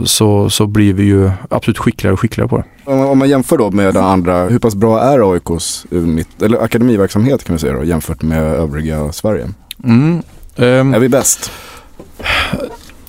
så, 0.06 0.50
så 0.50 0.68
blir 0.68 0.94
vi 0.94 1.04
ju 1.04 1.32
absolut 1.50 1.78
skickligare 1.78 2.14
och 2.14 2.20
skickligare 2.20 2.50
på 2.50 2.58
det. 2.58 2.64
Om, 2.92 3.18
man- 3.20 3.30
jämför 3.30 3.58
då 3.58 3.72
med 3.72 3.94
den 3.94 4.04
andra, 4.04 4.46
hur 4.48 4.60
pass 4.60 4.76
bra 4.76 5.02
är 5.02 5.34
AIKs 5.34 5.86
U19, 5.92 6.26
eller 6.46 6.58
akademiverksamhet 6.64 7.44
kan 7.44 7.56
vi 7.56 7.60
säga 7.60 7.74
då, 7.74 7.84
jämfört 7.84 8.22
med 8.22 8.44
övriga 8.44 9.12
Sverige? 9.12 9.48
Mm. 9.84 10.22
Ehm, 10.56 10.94
Är 10.94 11.00
vi 11.00 11.10
bäst? 11.10 11.52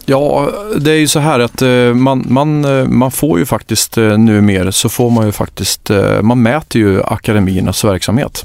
Ja, 0.07 0.51
det 0.79 0.91
är 0.91 0.97
ju 0.99 1.07
så 1.09 1.19
här 1.19 1.41
att 1.41 1.63
eh, 1.63 1.95
man, 1.95 2.25
man, 2.29 2.65
eh, 2.65 2.89
man 2.89 3.11
får 3.11 3.39
ju 3.39 3.47
faktiskt 3.47 3.99
eh, 3.99 4.19
nu 4.19 4.41
mer 4.41 4.71
så 4.71 4.89
får 4.89 5.11
man 5.11 5.27
ju 5.27 5.33
faktiskt, 5.33 5.91
eh, 5.91 6.23
man 6.23 6.43
mäter 6.43 6.81
ju 6.83 7.03
akademiernas 7.03 7.85
verksamhet 7.85 8.45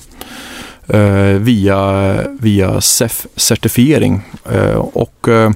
eh, 0.87 1.01
via, 1.39 2.13
via 2.39 2.79
CEF-certifiering. 2.81 4.19
Eh, 4.51 4.75
och 4.75 5.27
eh, 5.27 5.51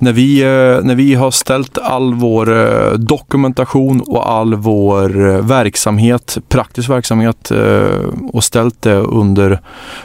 när 0.00 0.12
vi, 0.12 0.42
eh, 0.42 0.84
när 0.84 0.94
vi 0.94 1.14
har 1.14 1.30
ställt 1.30 1.78
all 1.78 2.14
vår 2.14 2.56
eh, 2.56 2.92
dokumentation 2.92 4.00
och 4.00 4.30
all 4.30 4.54
vår 4.54 5.28
eh, 5.28 5.46
verksamhet, 5.46 6.38
praktisk 6.48 6.88
verksamhet 6.88 7.52
och 8.32 8.44
ställt 8.44 8.82
det 8.82 8.94
under, 8.94 9.60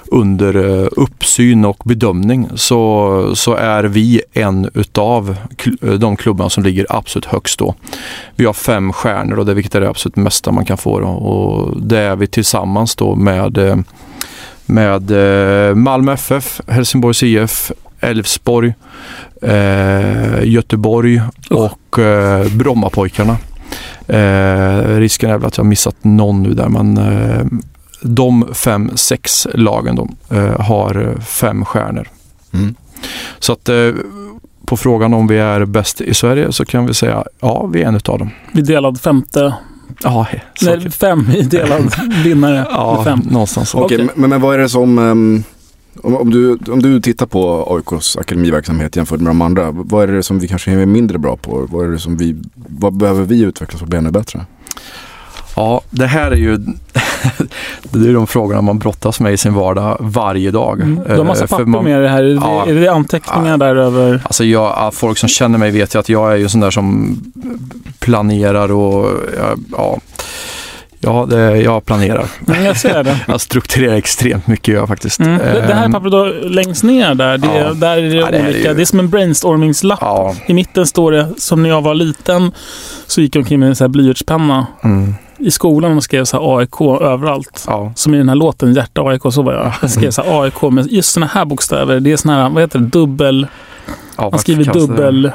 under 0.05 0.55
uppsyn 0.99 1.65
och 1.65 1.81
bedömning 1.85 2.49
så, 2.55 3.31
så 3.35 3.53
är 3.53 3.83
vi 3.83 4.21
en 4.33 4.69
utav 4.73 5.35
de 5.99 6.15
klubbarna 6.15 6.49
som 6.49 6.63
ligger 6.63 6.85
absolut 6.89 7.25
högst 7.25 7.59
då. 7.59 7.75
Vi 8.35 8.45
har 8.45 8.53
fem 8.53 8.93
stjärnor 8.93 9.39
och 9.39 9.45
det 9.45 9.53
vilket 9.53 9.75
är 9.75 9.81
det 9.81 9.89
absolut 9.89 10.15
mesta 10.15 10.51
man 10.51 10.65
kan 10.65 10.77
få. 10.77 10.99
Då. 10.99 11.07
Och 11.07 11.81
det 11.81 11.99
är 11.99 12.15
vi 12.15 12.27
tillsammans 12.27 12.95
då 12.95 13.15
med, 13.15 13.83
med 14.65 15.11
Malmö 15.77 16.13
FF, 16.13 16.61
Helsingborgs 16.67 17.23
IF, 17.23 17.71
Elfsborg, 18.03 18.73
eh, 19.41 20.43
Göteborg 20.43 21.21
och 21.49 21.99
eh, 21.99 22.47
Brommapojkarna. 22.47 23.37
Eh, 24.07 24.97
risken 24.97 25.29
är 25.29 25.37
väl 25.37 25.47
att 25.47 25.57
jag 25.57 25.63
har 25.63 25.69
missat 25.69 25.95
någon 26.01 26.43
nu 26.43 26.53
där 26.53 26.69
men 26.69 26.97
eh, 26.97 27.45
de 28.01 28.45
fem, 28.53 28.91
sex 28.95 29.47
lagen 29.53 29.95
då, 29.95 30.09
eh, 30.37 30.59
har 30.61 31.15
fem 31.21 31.65
stjärnor. 31.65 32.07
Mm. 32.53 32.75
Så 33.39 33.53
att 33.53 33.69
eh, 33.69 33.89
på 34.65 34.77
frågan 34.77 35.13
om 35.13 35.27
vi 35.27 35.37
är 35.39 35.65
bäst 35.65 36.01
i 36.01 36.13
Sverige 36.13 36.51
så 36.51 36.65
kan 36.65 36.85
vi 36.85 36.93
säga 36.93 37.23
ja, 37.39 37.65
vi 37.65 37.81
är 37.83 37.87
en 37.87 37.95
utav 37.95 38.19
dem. 38.19 38.29
Vi 38.51 38.61
delad 38.61 39.01
femte, 39.01 39.53
Ja, 40.03 40.27
nej, 40.61 40.91
fem 40.91 41.31
i 41.35 41.41
delad 41.41 41.93
vinnare. 42.23 42.67
ja 42.71 42.95
med 42.95 43.03
fem. 43.03 43.19
någonstans 43.31 43.69
så. 43.69 43.77
Okej, 43.83 43.95
Okej. 43.97 44.09
men, 44.15 44.29
men 44.29 44.41
vad 44.41 44.53
är 44.55 44.59
det 44.59 44.69
som, 44.69 44.97
ehm, 44.99 45.43
om, 46.01 46.15
om, 46.17 46.29
du, 46.29 46.57
om 46.71 46.81
du 46.81 47.01
tittar 47.01 47.25
på 47.25 47.67
AIKs 47.91 48.17
akademiverksamhet 48.17 48.95
jämfört 48.95 49.19
med 49.19 49.29
de 49.29 49.41
andra, 49.41 49.71
vad 49.71 50.09
är 50.09 50.13
det 50.13 50.23
som 50.23 50.39
vi 50.39 50.47
kanske 50.47 50.71
är 50.71 50.85
mindre 50.85 51.17
bra 51.17 51.37
på? 51.37 51.67
Vad, 51.71 51.85
är 51.85 51.89
det 51.91 51.99
som 51.99 52.17
vi, 52.17 52.35
vad 52.55 52.93
behöver 52.97 53.23
vi 53.23 53.41
utvecklas 53.41 53.79
för 53.79 53.85
att 53.85 53.89
bli 53.89 53.97
ännu 53.99 54.11
bättre? 54.11 54.45
Ja, 55.55 55.81
det 55.89 56.05
här 56.05 56.31
är 56.31 56.35
ju 56.35 56.57
det 57.91 58.09
är 58.09 58.13
de 58.13 58.27
frågorna 58.27 58.61
man 58.61 58.79
brottas 58.79 59.19
med 59.19 59.33
i 59.33 59.37
sin 59.37 59.53
vardag 59.53 59.97
varje 59.99 60.51
dag. 60.51 60.81
Mm. 60.81 60.99
Du 61.07 61.15
har 61.17 61.23
massa 61.23 61.43
Eh, 61.43 61.47
för 61.47 61.55
papper 61.57 61.65
man- 61.65 61.83
med 61.83 61.99
dig 61.99 62.09
här. 62.09 62.23
Är 62.23 62.27
det, 62.27 62.33
Ja. 62.33 62.65
är 62.67 62.73
det 62.75 62.87
anteckningar 62.87 63.49
Ja. 63.51 63.57
där 63.57 63.75
över? 63.75 64.21
Alltså 64.25 64.43
jag, 64.45 64.93
folk 64.93 65.17
som 65.17 65.29
känner 65.29 65.57
mig 65.57 65.71
vet 65.71 65.95
ju 65.95 65.99
att 65.99 66.09
jag 66.09 66.31
är 66.33 66.35
ju 66.37 66.49
sån 66.49 66.61
där 66.61 66.71
som 66.71 67.17
planerar 67.99 68.71
och 68.71 69.11
ja, 69.71 69.99
ja, 71.03 71.25
det, 71.29 71.57
jag 71.61 71.85
planerar. 71.85 72.25
Mm, 72.47 72.63
jag 72.65 72.77
ser 72.77 73.03
det. 73.03 73.19
Jag 73.27 73.41
strukturerar 73.41 73.95
extremt 73.95 74.47
mycket 74.47 74.73
jag 74.75 74.87
faktiskt. 74.87 75.19
Mm. 75.19 75.37
Det, 75.37 75.63
det 75.67 75.73
här 75.73 75.85
Ehm, 75.85 75.91
pappret 75.91 76.11
då, 76.11 76.25
längst 76.43 76.83
ner 76.83 77.15
där, 77.15 77.37
det, 77.37 77.47
Ja. 77.57 77.73
där 77.73 77.97
är 77.97 78.01
det 78.01 78.07
Ja, 78.15 78.31
det 78.31 78.37
är 78.37 78.43
olika. 78.49 78.69
ju- 78.69 78.75
Det 78.75 78.81
är 78.81 78.85
som 78.85 78.99
en 78.99 79.09
brainstormingslapp. 79.09 79.99
Ja, 80.01 80.35
I 80.47 80.53
mitten 80.53 80.85
står 80.87 81.11
det, 81.11 81.27
som 81.37 81.63
när 81.63 81.69
jag 81.69 81.81
var 81.81 81.93
liten, 81.95 82.51
så 83.07 83.21
gick 83.21 83.35
jag 83.35 83.39
omkring 83.41 83.59
med 83.59 83.69
en 83.69 83.75
sån 83.75 83.85
här 83.85 83.89
blyertspenna 83.89 84.67
mm, 84.83 85.15
i 85.37 85.51
skolan 85.51 85.97
och 85.97 86.03
skrev 86.03 86.25
så 86.25 86.37
här 86.39 86.57
AIK 86.59 86.81
överallt. 87.01 87.67
Som 87.95 88.13
i 88.13 88.17
den 88.17 88.29
här 88.29 88.35
låten 88.35 88.73
Hjärta 88.73 89.01
AIK, 89.01 89.21
så 89.31 89.41
var 89.41 89.53
jag. 89.53 89.71
Jag 89.81 89.91
skrev 89.91 90.11
så 90.11 90.21
här 90.23 90.41
AIK 90.43 90.61
med 90.71 90.91
just 90.91 91.11
såna 91.11 91.25
här 91.25 91.45
bokstäver. 91.45 91.99
Det 91.99 92.11
är 92.11 92.17
såna 92.17 92.43
här, 92.43 92.49
vad 92.49 92.63
heter 92.63 92.79
det, 92.79 92.85
dubbel... 92.85 93.47
Man 94.17 94.39
skriver 94.39 94.63
kallas 94.63 94.87
det? 94.87 95.33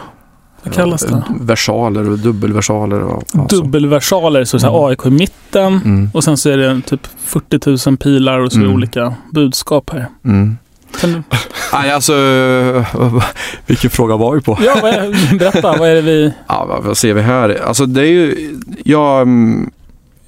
Vad 0.62 0.74
kallas 0.74 1.02
det? 1.02 1.22
Versaler 1.40 2.10
och 2.10 2.18
dubbelversaler. 2.18 3.00
Och, 3.02 3.22
ja, 3.34 3.46
så. 3.50 3.56
Dubbelversaler, 3.56 4.44
så, 4.44 4.56
Mm. 4.58 4.70
AIK 4.74 5.06
i 5.06 5.10
mitten. 5.10 5.80
Mm, 5.84 6.10
Och 6.14 6.24
sen 6.24 6.36
så 6.36 6.50
är 6.50 6.56
det 6.56 6.80
typ 6.86 7.06
40 7.24 7.88
000 7.90 7.96
pilar 7.96 8.38
och 8.38 8.52
så 8.52 8.58
Mm. 8.58 8.72
olika 8.72 9.14
budskap 9.32 9.90
här. 9.92 10.06
mm. 10.24 10.56
Nej, 11.72 11.90
alltså, 11.92 12.12
vilken 13.66 13.90
fråga 13.90 14.16
var 14.16 14.34
vi 14.34 14.40
på? 14.40 14.58
ja, 14.64 14.78
vad 14.82 14.90
är, 14.94 15.38
berätta, 15.38 15.76
vad 15.78 15.88
är 15.88 15.94
det 15.94 16.00
vi... 16.00 16.32
Ja, 16.48 16.80
vad- 16.84 16.96
ser 16.96 17.14
vi 17.14 17.22
här? 17.22 17.60
Alltså 17.66 17.86
det 17.86 18.00
är 18.00 18.04
ju, 18.10 18.54
jag, 18.84 19.28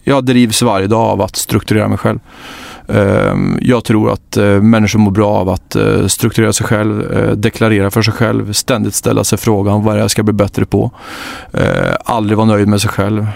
jag 0.04 0.24
drivs 0.24 0.62
varje 0.62 0.86
dag 0.86 1.00
av 1.00 1.22
att 1.22 1.36
strukturera 1.36 1.88
mig 1.88 1.98
själv. 1.98 2.18
Ehm, 2.95 3.59
jag 3.61 3.84
tror 3.84 4.12
att 4.12 4.36
eh, 4.36 4.45
människor 4.45 4.99
mår 4.99 5.11
bra 5.11 5.30
av 5.30 5.49
att 5.49 5.76
eh, 5.76 6.07
strukturera 6.07 6.53
sig 6.53 6.66
själv, 6.66 7.12
eh, 7.12 7.30
deklarera 7.30 7.91
för 7.91 8.03
sig 8.03 8.14
själv, 8.14 8.53
ständigt 8.53 8.95
ställa 8.95 9.24
sig 9.24 9.38
frågan 9.38 9.82
vad 9.82 9.93
är 9.95 9.97
det 9.97 10.03
jag 10.03 10.11
ska 10.11 10.22
bli 10.22 10.32
bättre 10.32 10.64
på. 10.64 10.91
Aldrig 12.05 12.36
vara 12.36 12.47
nöjd 12.47 12.68
med 12.68 12.80
sig 12.80 12.91
själv, 12.91 13.26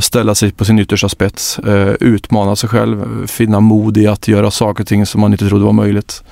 ställa 0.00 0.34
sig 0.34 0.52
på 0.52 0.64
sin 0.64 0.78
yttersta 0.78 1.08
spets, 1.08 1.60
utmana 2.00 2.56
sig 2.56 2.68
själv, 2.68 3.26
finna 3.26 3.60
mod 3.60 3.96
i 3.96 4.06
att 4.06 4.28
göra 4.28 4.50
saker 4.50 4.84
och 4.84 4.88
ting 4.88 5.06
som 5.06 5.20
man 5.20 5.32
inte 5.32 5.48
trodde 5.48 5.64
var 5.64 5.72
möjligt. 5.72 6.22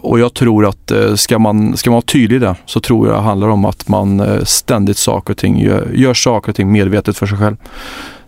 Och 0.00 0.20
jag 0.20 0.34
tror 0.34 0.66
att 0.66 0.92
ska 1.14 1.38
man, 1.38 1.76
ska 1.76 1.90
man 1.90 1.94
vara 1.94 2.02
tydlig 2.02 2.36
i 2.36 2.38
det 2.38 2.54
så 2.66 2.80
tror 2.80 3.08
jag 3.08 3.16
det 3.16 3.22
handlar 3.22 3.48
om 3.48 3.64
att 3.64 3.88
man 3.88 4.22
ständigt 4.44 4.98
saker 4.98 5.32
och 5.32 5.38
ting 5.38 5.60
gör, 5.60 5.90
gör 5.94 6.14
saker 6.14 6.52
och 6.52 6.56
ting 6.56 6.72
medvetet 6.72 7.16
för 7.16 7.26
sig 7.26 7.38
själv. 7.38 7.56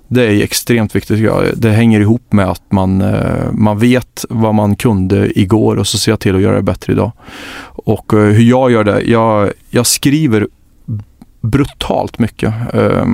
Det 0.09 0.25
är 0.25 0.43
extremt 0.43 0.97
viktigt. 0.97 1.17
tycker 1.17 1.31
jag. 1.31 1.45
Det 1.57 1.71
hänger 1.71 2.01
ihop 2.01 2.33
med 2.33 2.47
att 2.47 2.73
man, 2.73 3.01
eh, 3.01 3.53
man 3.53 3.79
vet 3.79 4.25
vad 4.29 4.55
man 4.55 4.77
kunde 4.77 5.41
igår 5.41 5.77
och 5.77 5.87
så 5.87 5.99
ser 5.99 6.13
jag 6.13 6.21
till 6.21 6.37
att 6.37 6.43
göra 6.43 6.57
det 6.57 6.63
bättre 6.63 6.93
idag. 6.93 7.13
Och 7.69 8.15
eh, 8.15 8.21
hur 8.21 8.43
jag 8.43 8.71
gör 8.71 8.85
det, 8.85 9.01
jag, 9.01 9.53
jag 9.71 9.87
skriver 9.87 10.49
brutalt 11.47 12.19
mycket 12.19 12.55
eh, 12.75 13.05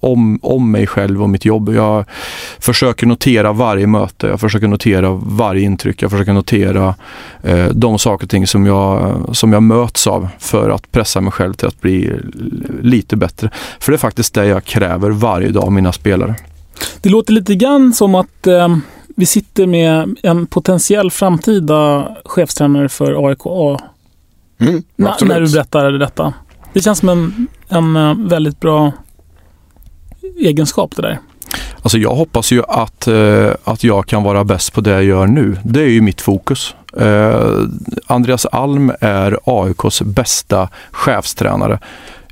om, 0.00 0.38
om 0.42 0.70
mig 0.70 0.86
själv 0.86 1.22
och 1.22 1.30
mitt 1.30 1.44
jobb. 1.44 1.68
Jag 1.74 2.04
försöker 2.58 3.06
notera 3.06 3.52
varje 3.52 3.86
möte, 3.86 4.26
jag 4.26 4.40
försöker 4.40 4.68
notera 4.68 5.10
varje 5.12 5.62
intryck, 5.62 6.02
jag 6.02 6.10
försöker 6.10 6.32
notera 6.32 6.94
eh, 7.42 7.66
de 7.66 7.98
saker 7.98 8.26
och 8.26 8.30
ting 8.30 8.46
som 8.46 8.66
jag, 8.66 9.16
som 9.32 9.52
jag 9.52 9.62
möts 9.62 10.06
av 10.06 10.28
för 10.38 10.70
att 10.70 10.92
pressa 10.92 11.20
mig 11.20 11.32
själv 11.32 11.54
till 11.54 11.68
att 11.68 11.80
bli 11.80 12.12
lite 12.82 13.16
bättre. 13.16 13.50
För 13.80 13.92
det 13.92 13.96
är 13.96 13.98
faktiskt 13.98 14.34
det 14.34 14.46
jag 14.46 14.64
kräver 14.64 15.10
varje 15.10 15.48
dag 15.48 15.64
av 15.64 15.72
mina 15.72 15.92
spelare. 15.92 16.34
Det 17.00 17.08
låter 17.08 17.32
lite 17.32 17.54
grann 17.54 17.92
som 17.92 18.14
att 18.14 18.46
eh, 18.46 18.76
vi 19.16 19.26
sitter 19.26 19.66
med 19.66 20.16
en 20.22 20.46
potentiell 20.46 21.10
framtida 21.10 22.08
chefstränare 22.24 22.88
för 22.88 23.28
AIK 23.28 23.40
A 23.44 23.80
Mm, 24.60 24.82
när 24.96 25.40
du 25.40 25.52
berättar 25.52 25.90
detta. 25.92 26.34
Det 26.72 26.80
känns 26.80 26.98
som 26.98 27.08
en, 27.08 27.46
en 27.68 27.96
eh, 27.96 28.14
väldigt 28.28 28.60
bra 28.60 28.92
egenskap 30.40 30.96
det 30.96 31.02
där. 31.02 31.18
Alltså 31.82 31.98
jag 31.98 32.14
hoppas 32.14 32.52
ju 32.52 32.62
att, 32.68 33.06
eh, 33.06 33.50
att 33.64 33.84
jag 33.84 34.06
kan 34.06 34.22
vara 34.22 34.44
bäst 34.44 34.72
på 34.72 34.80
det 34.80 34.90
jag 34.90 35.04
gör 35.04 35.26
nu. 35.26 35.56
Det 35.64 35.80
är 35.80 35.88
ju 35.88 36.00
mitt 36.00 36.20
fokus. 36.20 36.74
Eh, 36.96 37.50
Andreas 38.06 38.46
Alm 38.46 38.92
är 39.00 39.38
AIKs 39.44 40.02
bästa 40.02 40.68
chefstränare. 40.90 41.78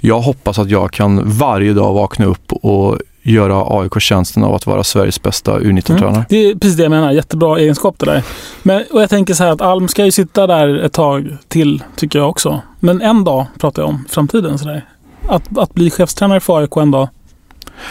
Jag 0.00 0.20
hoppas 0.20 0.58
att 0.58 0.70
jag 0.70 0.92
kan 0.92 1.38
varje 1.38 1.72
dag 1.72 1.94
vakna 1.94 2.24
upp 2.24 2.52
och 2.52 2.98
göra 3.32 3.80
AIK 3.80 4.00
tjänsten 4.00 4.44
av 4.44 4.54
att 4.54 4.66
vara 4.66 4.84
Sveriges 4.84 5.22
bästa 5.22 5.58
U19-tränare. 5.58 6.14
Mm. 6.14 6.24
Det 6.28 6.36
är 6.36 6.54
precis 6.54 6.76
det 6.76 6.82
jag 6.82 6.90
menar. 6.90 7.12
Jättebra 7.12 7.58
egenskap 7.58 7.98
det 7.98 8.06
där. 8.06 8.22
Men, 8.62 8.84
och 8.92 9.02
jag 9.02 9.10
tänker 9.10 9.34
så 9.34 9.44
här 9.44 9.50
att 9.50 9.60
Alm 9.60 9.88
ska 9.88 10.04
ju 10.04 10.10
sitta 10.10 10.46
där 10.46 10.78
ett 10.78 10.92
tag 10.92 11.36
till, 11.48 11.82
tycker 11.96 12.18
jag 12.18 12.28
också. 12.28 12.60
Men 12.80 13.02
en 13.02 13.24
dag 13.24 13.46
pratar 13.58 13.82
jag 13.82 13.88
om, 13.88 14.04
framtiden. 14.08 14.58
Så 14.58 14.64
där. 14.64 14.84
Att, 15.28 15.58
att 15.58 15.74
bli 15.74 15.90
chefstränare 15.90 16.40
för 16.40 16.58
AIK 16.60 16.76
en 16.76 16.90
dag. 16.90 17.08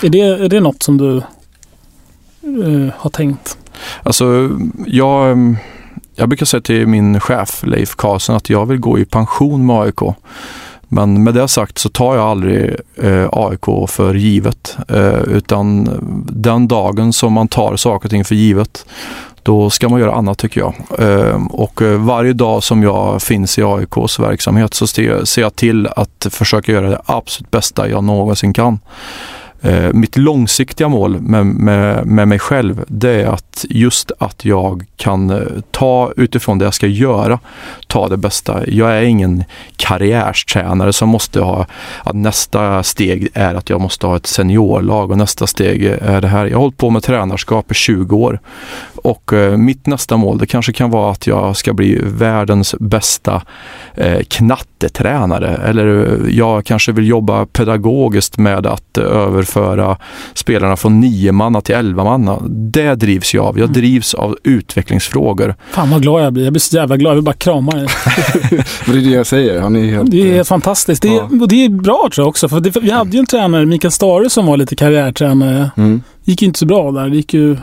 Är 0.04 0.10
det, 0.10 0.22
är 0.22 0.50
det 0.50 0.60
något 0.60 0.84
som 0.84 0.98
du 0.98 1.18
eh, 1.18 2.94
har 2.98 3.10
tänkt? 3.10 3.58
Alltså, 4.04 4.50
jag, 4.86 5.38
jag 6.16 6.30
brukar 6.30 6.46
säga 6.46 6.62
till 6.62 6.88
min 6.88 7.20
chef 7.20 7.64
Leif 7.64 7.96
Karlsson 7.96 8.36
att 8.36 8.50
jag 8.50 8.66
vill 8.66 8.80
gå 8.80 9.00
i 9.00 9.06
pension 9.06 9.66
med 9.66 9.76
AIK. 9.76 10.00
Men 10.88 11.24
med 11.24 11.34
det 11.34 11.48
sagt 11.48 11.78
så 11.78 11.90
tar 11.90 12.16
jag 12.16 12.26
aldrig 12.26 12.76
eh, 12.96 13.30
AIK 13.32 13.90
för 13.90 14.14
givet. 14.14 14.78
Eh, 14.88 15.22
utan 15.22 15.90
den 16.30 16.68
dagen 16.68 17.14
som 17.14 17.34
man 17.34 17.48
tar 17.48 17.76
saker 17.76 18.08
och 18.08 18.12
ting 18.12 18.26
för 18.26 18.36
givet, 18.36 18.86
då 19.44 19.70
ska 19.70 19.90
man 19.90 20.00
göra 20.00 20.14
annat 20.14 20.38
tycker 20.38 20.62
jag. 20.62 20.74
Eh, 21.00 21.46
och 21.50 21.82
eh, 21.82 22.00
varje 22.00 22.34
dag 22.34 22.64
som 22.64 22.84
jag 22.84 23.22
finns 23.22 23.60
i 23.60 23.64
AIKs 23.64 24.20
verksamhet 24.20 24.74
så 24.74 24.88
ser 24.88 25.42
jag 25.42 25.56
till 25.56 25.88
att 25.88 26.28
försöka 26.30 26.72
göra 26.72 26.90
det 26.90 27.02
absolut 27.06 27.52
bästa 27.52 27.90
jag 27.90 28.04
någonsin 28.04 28.54
kan. 28.54 28.80
Eh, 29.62 29.94
mitt 29.94 30.18
långsiktiga 30.18 30.88
mål 30.88 31.22
med, 31.22 31.46
med, 31.46 32.06
med 32.06 32.28
mig 32.28 32.40
själv 32.40 32.84
det 32.88 33.22
är 33.22 33.28
att 33.28 33.66
just 33.70 34.12
att 34.18 34.46
jag 34.46 34.86
kan 34.98 35.30
eh, 35.30 35.38
ta 35.72 36.12
utifrån 36.16 36.58
det 36.58 36.66
jag 36.66 36.74
ska 36.74 36.88
göra, 36.88 37.40
ta 37.88 38.10
det 38.10 38.18
bästa. 38.18 38.68
Jag 38.68 38.98
är 38.98 39.02
ingen 39.02 39.44
karriärstränare 39.76 40.94
som 40.94 41.10
måste 41.10 41.42
ha 41.42 41.66
att 42.04 42.16
nästa 42.16 42.84
steg 42.84 43.28
är 43.34 43.56
att 43.56 43.70
jag 43.70 43.82
måste 43.82 44.08
ha 44.08 44.16
ett 44.16 44.28
seniorlag 44.28 45.12
och 45.12 45.18
nästa 45.18 45.48
steg 45.48 45.84
är 46.02 46.22
det 46.22 46.28
här. 46.28 46.46
Jag 46.46 46.58
har 46.58 46.62
hållit 46.62 46.78
på 46.78 46.90
med 46.90 47.04
tränarskap 47.04 47.72
i 47.72 47.76
20 47.76 48.16
år 48.16 48.40
och 49.06 49.34
eh, 49.34 49.58
mitt 49.58 49.88
nästa 49.88 50.18
mål 50.18 50.38
det 50.38 50.46
kanske 50.46 50.74
kan 50.74 50.90
vara 50.90 51.12
att 51.12 51.28
jag 51.28 51.58
ska 51.58 51.74
bli 51.74 52.00
världens 52.04 52.76
bästa 52.80 53.42
eh, 53.96 54.20
knattetränare 54.28 55.60
eller 55.66 56.08
eh, 56.26 56.36
jag 56.38 56.66
kanske 56.66 56.92
vill 56.92 57.08
jobba 57.08 57.46
pedagogiskt 57.46 58.38
med 58.38 58.66
att 58.68 58.98
överföra 58.98 59.98
spelarna 60.34 60.76
från 60.76 61.00
nio 61.00 61.32
manna 61.32 61.62
till 61.62 61.76
elva 61.76 62.04
manna. 62.04 62.40
Det 62.50 62.96
drivs 62.96 63.34
jag 63.34 63.46
av. 63.46 63.60
Jag 63.60 63.70
drivs 63.70 64.14
av 64.14 64.38
utvecklingsfrågor. 64.44 65.56
Fan 65.72 65.90
vad 65.90 66.02
glad 66.02 66.24
jag 66.26 66.34
blir. 66.34 66.44
Jag 66.44 66.54
blir 66.54 66.60
så 66.60 66.76
jävla 66.76 66.98
glad. 66.98 67.12
Jag 67.12 67.16
vill 67.16 67.24
bara 67.24 67.34
krama 67.36 67.72
dig. 67.76 67.88
Det 68.86 68.92
är 68.92 68.94
det 68.94 69.10
jag 69.10 69.28
säger. 69.28 69.62
Han 69.62 69.76
är 69.76 69.86
helt... 69.86 70.12
Det 70.12 70.38
är 70.38 70.44
fantastiskt. 70.44 71.02
Det 71.02 71.08
är, 71.08 71.16
Ja. 71.16 71.30
och 71.42 71.48
det 71.48 71.66
är 71.66 71.70
bra 71.70 72.10
tror 72.16 72.24
jag 72.24 72.30
också. 72.30 72.50
För 72.50 72.60
det, 72.60 72.76
vi 72.82 72.92
hade 72.92 73.12
ju 73.12 73.20
en 73.20 73.26
tränare, 73.26 73.66
Mikael 73.66 73.92
Stare, 73.92 74.30
som 74.30 74.46
var 74.46 74.58
lite 74.58 74.76
karriärtränare. 74.76 75.72
Mm. 75.78 76.02
gick 76.24 76.42
ju 76.42 76.46
inte 76.48 76.60
så 76.60 76.66
bra 76.66 76.92
där. 76.92 77.10
Det 77.10 77.16
gick 77.16 77.34
ju... 77.34 77.58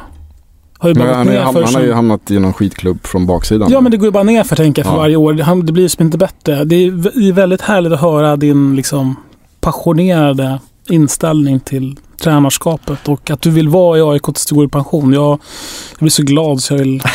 Har 0.82 0.88
ju 0.88 0.94
bara 0.94 1.04
Men 1.04 1.08
gått 1.08 1.16
han, 1.16 1.28
är, 1.28 1.32
ner 1.32 1.40
han, 1.40 1.52
för 1.54 1.62
han 1.64 1.74
har 1.74 1.82
ju 1.82 1.92
hamnat 1.92 2.30
i 2.30 2.38
någon 2.38 2.52
skitklubb 2.52 3.06
från 3.06 3.26
baksidan. 3.26 3.70
Ja, 3.70 3.80
men 3.80 3.90
det 3.90 3.96
går 3.96 4.06
ju 4.06 4.10
bara 4.12 4.22
ner 4.22 4.44
för 4.44 4.56
tänker 4.56 4.82
jag 4.82 4.86
för 4.86 4.94
Ja. 4.96 5.00
varje 5.00 5.16
år. 5.16 5.34
Han, 5.34 5.66
det 5.66 5.72
blir 5.72 5.82
ju 6.00 6.04
inte 6.04 6.18
bättre. 6.18 6.64
Det 6.64 6.76
är, 6.76 6.90
v- 6.90 7.10
det 7.14 7.28
är 7.28 7.32
väldigt 7.32 7.60
härligt 7.60 7.92
att 7.92 8.00
höra 8.00 8.36
din 8.36 8.76
liksom 8.76 9.16
passionerade 9.60 10.60
inställning 10.88 11.60
till 11.60 11.96
tränarskapet 12.20 13.08
och 13.08 13.30
att 13.30 13.40
du 13.42 13.50
vill 13.50 13.68
vara 13.68 13.98
i 13.98 14.02
AIK 14.02 14.22
tills 14.24 14.46
du 14.46 14.54
går 14.54 14.64
i 14.64 14.68
pension. 14.68 15.12
Jag, 15.12 15.30
jag 15.90 15.98
blir 15.98 16.10
så 16.10 16.22
glad 16.22 16.62
så 16.62 16.74
jag 16.74 16.78
vill... 16.78 17.02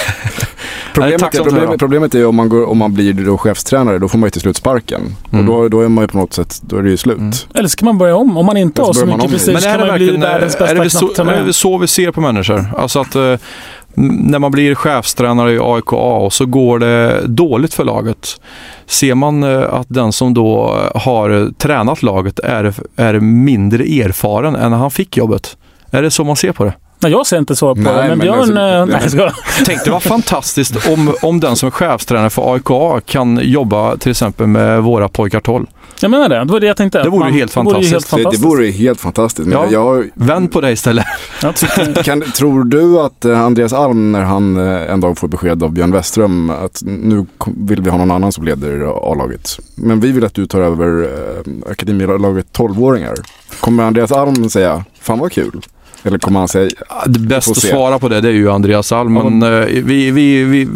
Problemet, 0.97 1.19
tack 1.19 1.35
är, 1.35 1.43
problemet, 1.43 1.79
problemet 1.79 2.15
är 2.15 2.25
om 2.25 2.35
man, 2.35 2.49
går, 2.49 2.65
om 2.65 2.77
man 2.77 2.93
blir 2.93 3.13
då 3.13 3.37
chefstränare, 3.37 3.99
då 3.99 4.07
får 4.07 4.17
man 4.17 4.27
ju 4.27 4.31
till 4.31 4.41
slut 4.41 4.57
sparken. 4.57 5.01
Mm. 5.31 5.49
Och 5.49 5.53
då, 5.53 5.69
då 5.69 5.81
är 5.81 5.89
man 5.89 6.03
ju 6.03 6.07
på 6.07 6.17
något 6.17 6.33
sätt, 6.33 6.61
då 6.61 6.77
är 6.77 6.83
det 6.83 6.89
ju 6.89 6.97
slut. 6.97 7.17
Mm. 7.17 7.31
Eller 7.53 7.67
så 7.67 7.77
kan 7.77 7.85
man 7.85 7.97
börja 7.97 8.15
om. 8.15 8.37
Om 8.37 8.45
man 8.45 8.57
inte 8.57 8.81
har 8.81 8.93
så 8.93 9.05
mycket 9.05 9.31
prestige 9.31 9.63
kan 9.63 9.87
man 9.87 9.95
bli 9.95 10.17
världens 10.17 10.55
är 10.55 10.75
det 10.75 10.81
bästa 10.81 10.99
så, 10.99 11.23
är 11.23 11.43
det 11.43 11.53
så 11.53 11.77
vi 11.77 11.87
ser 11.87 12.11
på 12.11 12.21
människor? 12.21 12.65
Alltså 12.77 12.99
att 12.99 13.15
eh, 13.15 13.35
när 13.99 14.39
man 14.39 14.51
blir 14.51 14.75
chefstränare 14.75 15.53
i 15.53 15.59
AIKA 15.61 15.95
och 15.95 16.33
så 16.33 16.45
går 16.45 16.79
det 16.79 17.21
dåligt 17.27 17.73
för 17.73 17.83
laget. 17.83 18.41
Ser 18.85 19.15
man 19.15 19.43
eh, 19.43 19.73
att 19.73 19.87
den 19.89 20.11
som 20.11 20.33
då 20.33 20.77
har 20.95 21.51
tränat 21.57 22.03
laget 22.03 22.39
är, 22.39 22.73
är 22.95 23.19
mindre 23.19 23.83
erfaren 23.83 24.55
än 24.55 24.71
när 24.71 24.77
han 24.77 24.91
fick 24.91 25.17
jobbet? 25.17 25.57
Är 25.91 26.01
det 26.01 26.11
så 26.11 26.23
man 26.23 26.35
ser 26.35 26.51
på 26.51 26.63
det? 26.63 26.73
Nej, 26.99 27.11
jag 27.11 27.27
ser 27.27 27.37
inte 27.37 27.55
så 27.55 27.75
på 27.75 27.81
Nej, 27.81 27.93
det. 27.93 27.99
Men, 27.99 28.07
men 28.09 28.19
Björn... 28.19 28.39
alltså, 28.39 28.53
eh, 28.53 28.85
nej, 28.85 28.99
jag 29.01 29.11
skojar. 29.11 29.35
Tänk 29.65 29.83
det 29.85 29.91
var 29.91 29.99
fantastiskt 29.99 30.89
om, 30.89 31.13
om 31.21 31.39
den 31.39 31.55
som 31.55 31.67
är 31.67 31.71
chefstränare 31.71 32.29
för 32.29 32.53
AIKA 32.53 33.01
kan 33.05 33.39
jobba 33.43 33.97
till 33.97 34.11
exempel 34.11 34.47
med 34.47 34.83
våra 34.83 35.09
pojkar 35.09 35.39
12. 35.39 35.65
Jag 36.01 36.11
menar 36.11 36.29
det. 36.29 36.39
Det 36.45 36.51
var 36.53 36.59
det 36.59 36.67
jag 36.67 36.77
tänkte. 36.77 37.03
Det 37.03 37.09
vore 37.09 37.19
Man- 37.23 37.33
helt 37.33 37.53
det 37.53 37.61
vore 37.63 37.79
ju 37.81 37.87
helt 37.87 38.05
fantastiskt. 38.07 38.11
Det, 38.11 38.17
det 38.17 38.23
fantastiskt. 38.23 38.45
vore 38.45 38.67
helt 38.71 38.99
fantastiskt. 38.99 39.47
Men 39.47 39.57
Ja. 39.57 39.67
jag, 39.71 40.09
Vänd 40.13 40.51
på 40.51 40.61
det 40.61 40.71
istället. 40.71 41.05
Kan, 42.03 42.21
tror 42.21 42.63
du 42.63 42.99
att 42.99 43.25
eh, 43.25 43.41
Andreas 43.41 43.73
Alm, 43.73 44.11
när 44.11 44.21
han 44.21 44.57
eh, 44.57 44.91
en 44.91 45.01
dag 45.01 45.17
får 45.17 45.27
besked 45.27 45.63
av 45.63 45.71
Björn 45.71 45.91
Westström 45.91 46.49
att 46.49 46.81
nu 46.85 47.25
vill 47.45 47.81
vi 47.81 47.89
ha 47.89 47.97
någon 47.97 48.11
annan 48.11 48.31
som 48.31 48.43
leder 48.45 49.11
A-laget. 49.11 49.59
Men 49.75 49.99
vi 49.99 50.11
vill 50.11 50.25
att 50.25 50.33
du 50.33 50.45
tar 50.47 50.61
över 50.61 51.03
eh, 51.03 51.71
akademilaget 51.71 52.45
12-åringar. 52.57 53.15
Kommer 53.59 53.83
Andreas 53.83 54.11
Alm 54.11 54.49
säga, 54.49 54.83
fan 55.01 55.19
vad 55.19 55.31
kul? 55.31 55.61
Eller 56.03 56.17
kommer 56.17 56.39
han 56.39 56.47
säga, 56.47 56.69
Det 57.05 57.19
bäst 57.19 57.45
Får 57.45 57.51
att 57.51 57.57
svara 57.57 57.99
på 57.99 58.09
det, 58.09 58.21
det 58.21 58.27
är 58.27 58.33
ju 58.33 58.51
Andreas 58.51 58.91
Alm. 58.91 59.15
Ja. 59.15 59.29
Men 59.29 59.61
eh, 59.61 59.65
vi, 59.67 60.11
vi, 60.11 60.43
vi, 60.43 60.67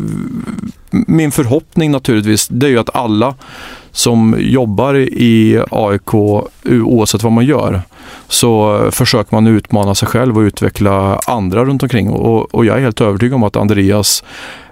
min 0.89 1.31
förhoppning 1.31 1.91
naturligtvis, 1.91 2.47
det 2.47 2.65
är 2.65 2.69
ju 2.69 2.79
att 2.79 2.95
alla 2.95 3.35
som 3.91 4.35
jobbar 4.39 4.95
i 4.97 5.63
AIK, 5.71 6.13
oavsett 6.65 7.23
vad 7.23 7.31
man 7.31 7.45
gör, 7.45 7.81
så 8.27 8.79
försöker 8.91 9.35
man 9.35 9.47
utmana 9.47 9.95
sig 9.95 10.07
själv 10.07 10.37
och 10.37 10.41
utveckla 10.41 11.19
andra 11.27 11.65
runt 11.65 11.83
omkring. 11.83 12.09
Och, 12.09 12.55
och 12.55 12.65
jag 12.65 12.77
är 12.77 12.81
helt 12.81 13.01
övertygad 13.01 13.35
om 13.35 13.43
att 13.43 13.55
Andreas 13.55 14.23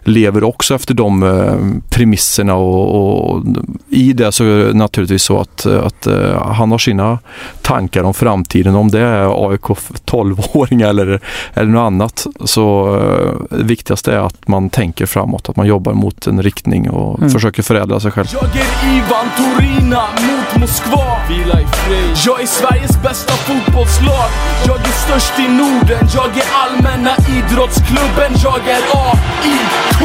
lever 0.09 0.43
också 0.43 0.75
efter 0.75 0.93
de 0.93 1.23
eh, 1.23 1.55
premisserna 1.89 2.55
och, 2.55 3.31
och, 3.31 3.43
i 3.89 4.13
det 4.13 4.31
så 4.31 4.43
är 4.43 4.65
det 4.65 4.73
naturligtvis 4.73 5.23
så 5.23 5.39
att, 5.39 5.65
att 5.65 6.07
eh, 6.07 6.43
han 6.51 6.71
har 6.71 6.77
sina 6.77 7.19
tankar 7.61 8.03
om 8.03 8.13
framtiden. 8.13 8.75
Om 8.75 8.87
det 8.91 8.99
är 8.99 9.49
AIK 9.51 9.61
12-åring 10.05 10.81
eller, 10.81 11.19
eller 11.53 11.71
något 11.71 11.87
annat. 11.87 12.27
Så 12.45 12.95
eh, 12.95 13.57
det 13.57 13.63
viktigaste 13.63 14.13
är 14.13 14.17
att 14.19 14.47
man 14.47 14.69
tänker 14.69 15.05
framåt, 15.05 15.49
att 15.49 15.55
man 15.55 15.67
jobbar 15.67 15.93
mot 15.93 16.27
en 16.27 16.43
riktning 16.43 16.89
och 16.89 17.19
Mm. 17.19 17.29
försöker 17.31 17.63
förädla 17.63 17.99
sig 17.99 18.11
själv. 18.11 18.27
Jag 18.33 18.43
är 18.43 18.97
Ivan 18.97 19.27
Torina 19.37 20.01
mot 20.27 20.61
Moskva 20.61 21.03
Vila 21.29 21.61
i 21.61 21.65
fred 21.65 22.17
Jag 22.25 22.41
är 22.41 22.45
Sveriges 22.45 23.01
bästa 23.03 23.33
fotbollslag 23.33 24.29
Jag 24.67 24.77
är 24.79 24.93
störst 25.05 25.39
i 25.39 25.47
Norden 25.47 26.07
Jag 26.15 26.25
är 26.37 26.47
allmänna 26.63 27.11
idrottsklubben 27.37 28.31
Jag 28.43 28.59
är 28.67 28.81
AIK 29.07 29.98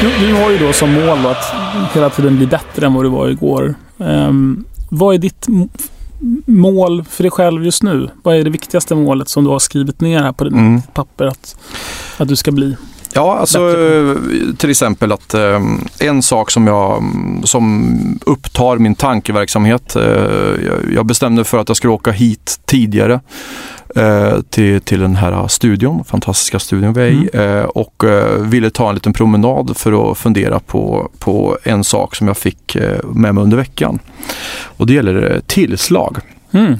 Du, 0.00 0.26
du 0.26 0.34
har 0.34 0.50
ju 0.50 0.58
då 0.58 0.72
som 0.72 0.92
mål 0.92 1.26
att 1.26 1.54
hela 1.94 2.10
tiden 2.10 2.36
bli 2.36 2.46
bättre 2.46 2.86
än 2.86 2.94
vad 2.94 3.04
du 3.04 3.08
var 3.08 3.28
igår. 3.28 3.74
Um, 3.96 4.64
vad 4.90 5.14
är 5.14 5.18
ditt 5.18 5.46
mål 6.46 7.04
för 7.10 7.22
dig 7.22 7.30
själv 7.30 7.64
just 7.64 7.82
nu? 7.82 8.08
Vad 8.22 8.36
är 8.36 8.44
det 8.44 8.50
viktigaste 8.50 8.94
målet 8.94 9.28
som 9.28 9.44
du 9.44 9.50
har 9.50 9.58
skrivit 9.58 10.00
ner 10.00 10.22
här 10.22 10.32
på 10.32 10.44
ditt 10.44 10.52
Mm. 10.52 10.82
papper 10.94 11.24
att, 11.24 11.56
att 12.18 12.28
du 12.28 12.36
ska 12.36 12.52
bli? 12.52 12.76
Ja, 13.12 13.36
alltså 13.38 13.58
till 14.56 14.70
exempel 14.70 15.12
att 15.12 15.34
eh, 15.34 15.60
en 15.98 16.22
sak 16.22 16.50
som, 16.50 16.66
jag, 16.66 17.02
som 17.44 18.18
upptar 18.26 18.78
min 18.78 18.94
tankeverksamhet. 18.94 19.96
Eh, 19.96 20.02
jag, 20.94 21.06
bestämde 21.06 21.44
för 21.44 21.58
att 21.58 21.68
jag 21.68 21.76
skulle 21.76 21.92
åka 21.92 22.10
hit 22.10 22.60
tidigare 22.64 23.20
till, 24.50 24.80
till 24.80 25.00
den 25.00 25.16
här 25.16 25.48
studion, 25.48 26.04
fantastiska 26.04 26.58
studion 26.58 26.92
vi 26.92 27.02
är 27.02 27.06
i 27.06 27.28
eh, 27.32 27.64
och 27.64 28.04
eh, 28.04 28.42
ville 28.42 28.70
ta 28.70 28.88
en 28.88 28.94
liten 28.94 29.12
promenad 29.12 29.76
för 29.76 30.10
att 30.10 30.18
fundera 30.18 30.58
på, 30.58 31.10
på 31.18 31.58
en 31.64 31.84
sak 31.84 32.16
som 32.16 32.26
jag 32.26 32.36
fick 32.36 32.76
eh, 32.76 33.04
med 33.04 33.34
mig 33.34 33.44
under 33.44 33.56
veckan. 33.56 33.98
Och 34.62 34.86
det 34.86 34.92
gäller 34.92 35.32
eh, 35.32 35.40
tillslag. 35.40 36.18
Mm. 36.52 36.78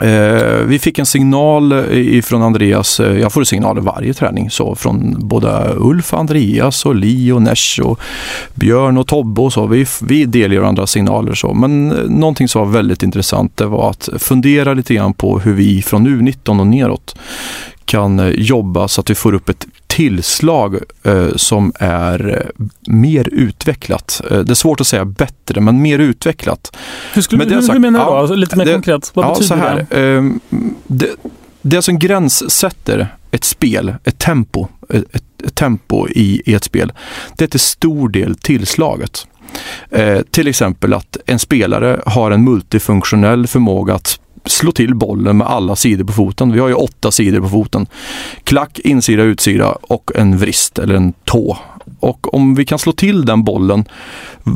Eh, 0.00 0.64
vi 0.66 0.78
fick 0.78 0.98
en 0.98 1.06
signal 1.06 1.72
eh, 1.72 2.16
ifrån 2.16 2.42
Andreas, 2.42 3.00
eh, 3.00 3.18
jag 3.18 3.32
får 3.32 3.44
signaler 3.44 3.80
varje 3.80 4.14
träning, 4.14 4.50
så 4.50 4.74
från 4.74 5.28
både 5.28 5.74
Ulf, 5.76 6.14
Andreas 6.14 6.86
och 6.86 6.94
Li 6.94 7.32
och 7.32 7.42
Nesh 7.42 7.80
och 7.82 8.00
Björn 8.54 8.98
och 8.98 9.06
Tobbe 9.06 9.40
och 9.40 9.52
så. 9.52 9.66
Vi, 9.66 9.86
vi 10.02 10.24
delger 10.24 10.60
varandra 10.60 10.86
signaler 10.86 11.34
så. 11.34 11.54
Men 11.54 11.92
eh, 11.92 12.04
någonting 12.04 12.48
som 12.48 12.60
var 12.60 12.72
väldigt 12.72 13.02
intressant 13.02 13.56
det 13.56 13.66
var 13.66 13.90
att 13.90 14.08
fundera 14.18 14.74
lite 14.74 14.94
grann 14.94 15.14
på 15.14 15.38
hur 15.38 15.54
vi 15.54 15.82
från 15.82 16.08
U19 16.08 16.60
och 16.60 16.66
neråt 16.66 17.16
kan 17.84 18.32
jobba 18.34 18.88
så 18.88 19.00
att 19.00 19.10
vi 19.10 19.14
får 19.14 19.34
upp 19.34 19.48
ett 19.48 19.66
tillslag 19.98 20.76
eh, 21.02 21.28
som 21.36 21.72
är 21.78 22.28
eh, 22.36 22.66
mer 22.86 23.28
utvecklat. 23.32 24.20
Eh, 24.30 24.38
det 24.38 24.52
är 24.52 24.54
svårt 24.54 24.80
att 24.80 24.86
säga 24.86 25.04
bättre, 25.04 25.60
men 25.60 25.82
mer 25.82 25.98
utvecklat. 25.98 26.76
Hur, 27.14 27.22
skulle, 27.22 27.38
Men 27.44 27.52
hur, 27.54 27.60
sagt- 27.62 27.74
hur 27.74 27.80
menar 27.80 27.98
du 27.98 28.04
då? 28.04 28.10
Alltså, 28.16 28.34
lite 28.34 28.56
mer 28.56 28.64
det- 28.64 28.72
konkret. 28.72 29.10
Vad 29.14 29.24
ja, 29.24 29.34
betyder 29.34 29.56
här, 29.56 29.86
det? 29.90 30.00
ehm, 30.00 30.40
det? 30.86 31.08
Det 31.62 31.82
som 31.82 31.98
gränssätter 31.98 33.16
ett 33.30 33.44
spel, 33.44 33.94
ett 34.04 34.18
tempo, 34.18 34.66
ett, 34.88 35.14
ett 35.44 35.54
tempo 35.54 36.08
i, 36.08 36.42
i 36.46 36.54
ett 36.54 36.64
spel, 36.64 36.92
det 37.36 37.44
är 37.44 37.48
till 37.48 37.60
stor 37.60 38.08
del 38.08 38.34
tillslaget. 38.34 39.26
Eh, 39.90 40.18
till 40.30 40.48
exempel 40.48 40.94
att 40.94 41.16
en 41.26 41.38
spelare 41.38 42.00
har 42.06 42.30
en 42.30 42.44
multifunktionell 42.44 43.46
förmåga 43.46 43.94
att 43.94 44.20
slå 44.48 44.72
till 44.72 44.94
bollen 44.94 45.36
med 45.36 45.46
alla 45.46 45.76
sidor 45.76 46.04
på 46.04 46.12
foten. 46.12 46.52
Vi 46.52 46.60
har 46.60 46.68
ju 46.68 46.74
åtta 46.74 47.10
sidor 47.10 47.40
på 47.40 47.48
foten. 47.48 47.86
Klack, 48.44 48.78
insida, 48.78 49.22
utsida 49.22 49.72
och 49.80 50.10
en 50.14 50.38
vrist 50.38 50.78
eller 50.78 50.94
en 50.94 51.12
tå. 51.12 51.58
Och 52.00 52.34
om 52.34 52.54
vi 52.54 52.64
kan 52.64 52.78
slå 52.78 52.92
till 52.92 53.24
den 53.24 53.44
bollen 53.44 53.84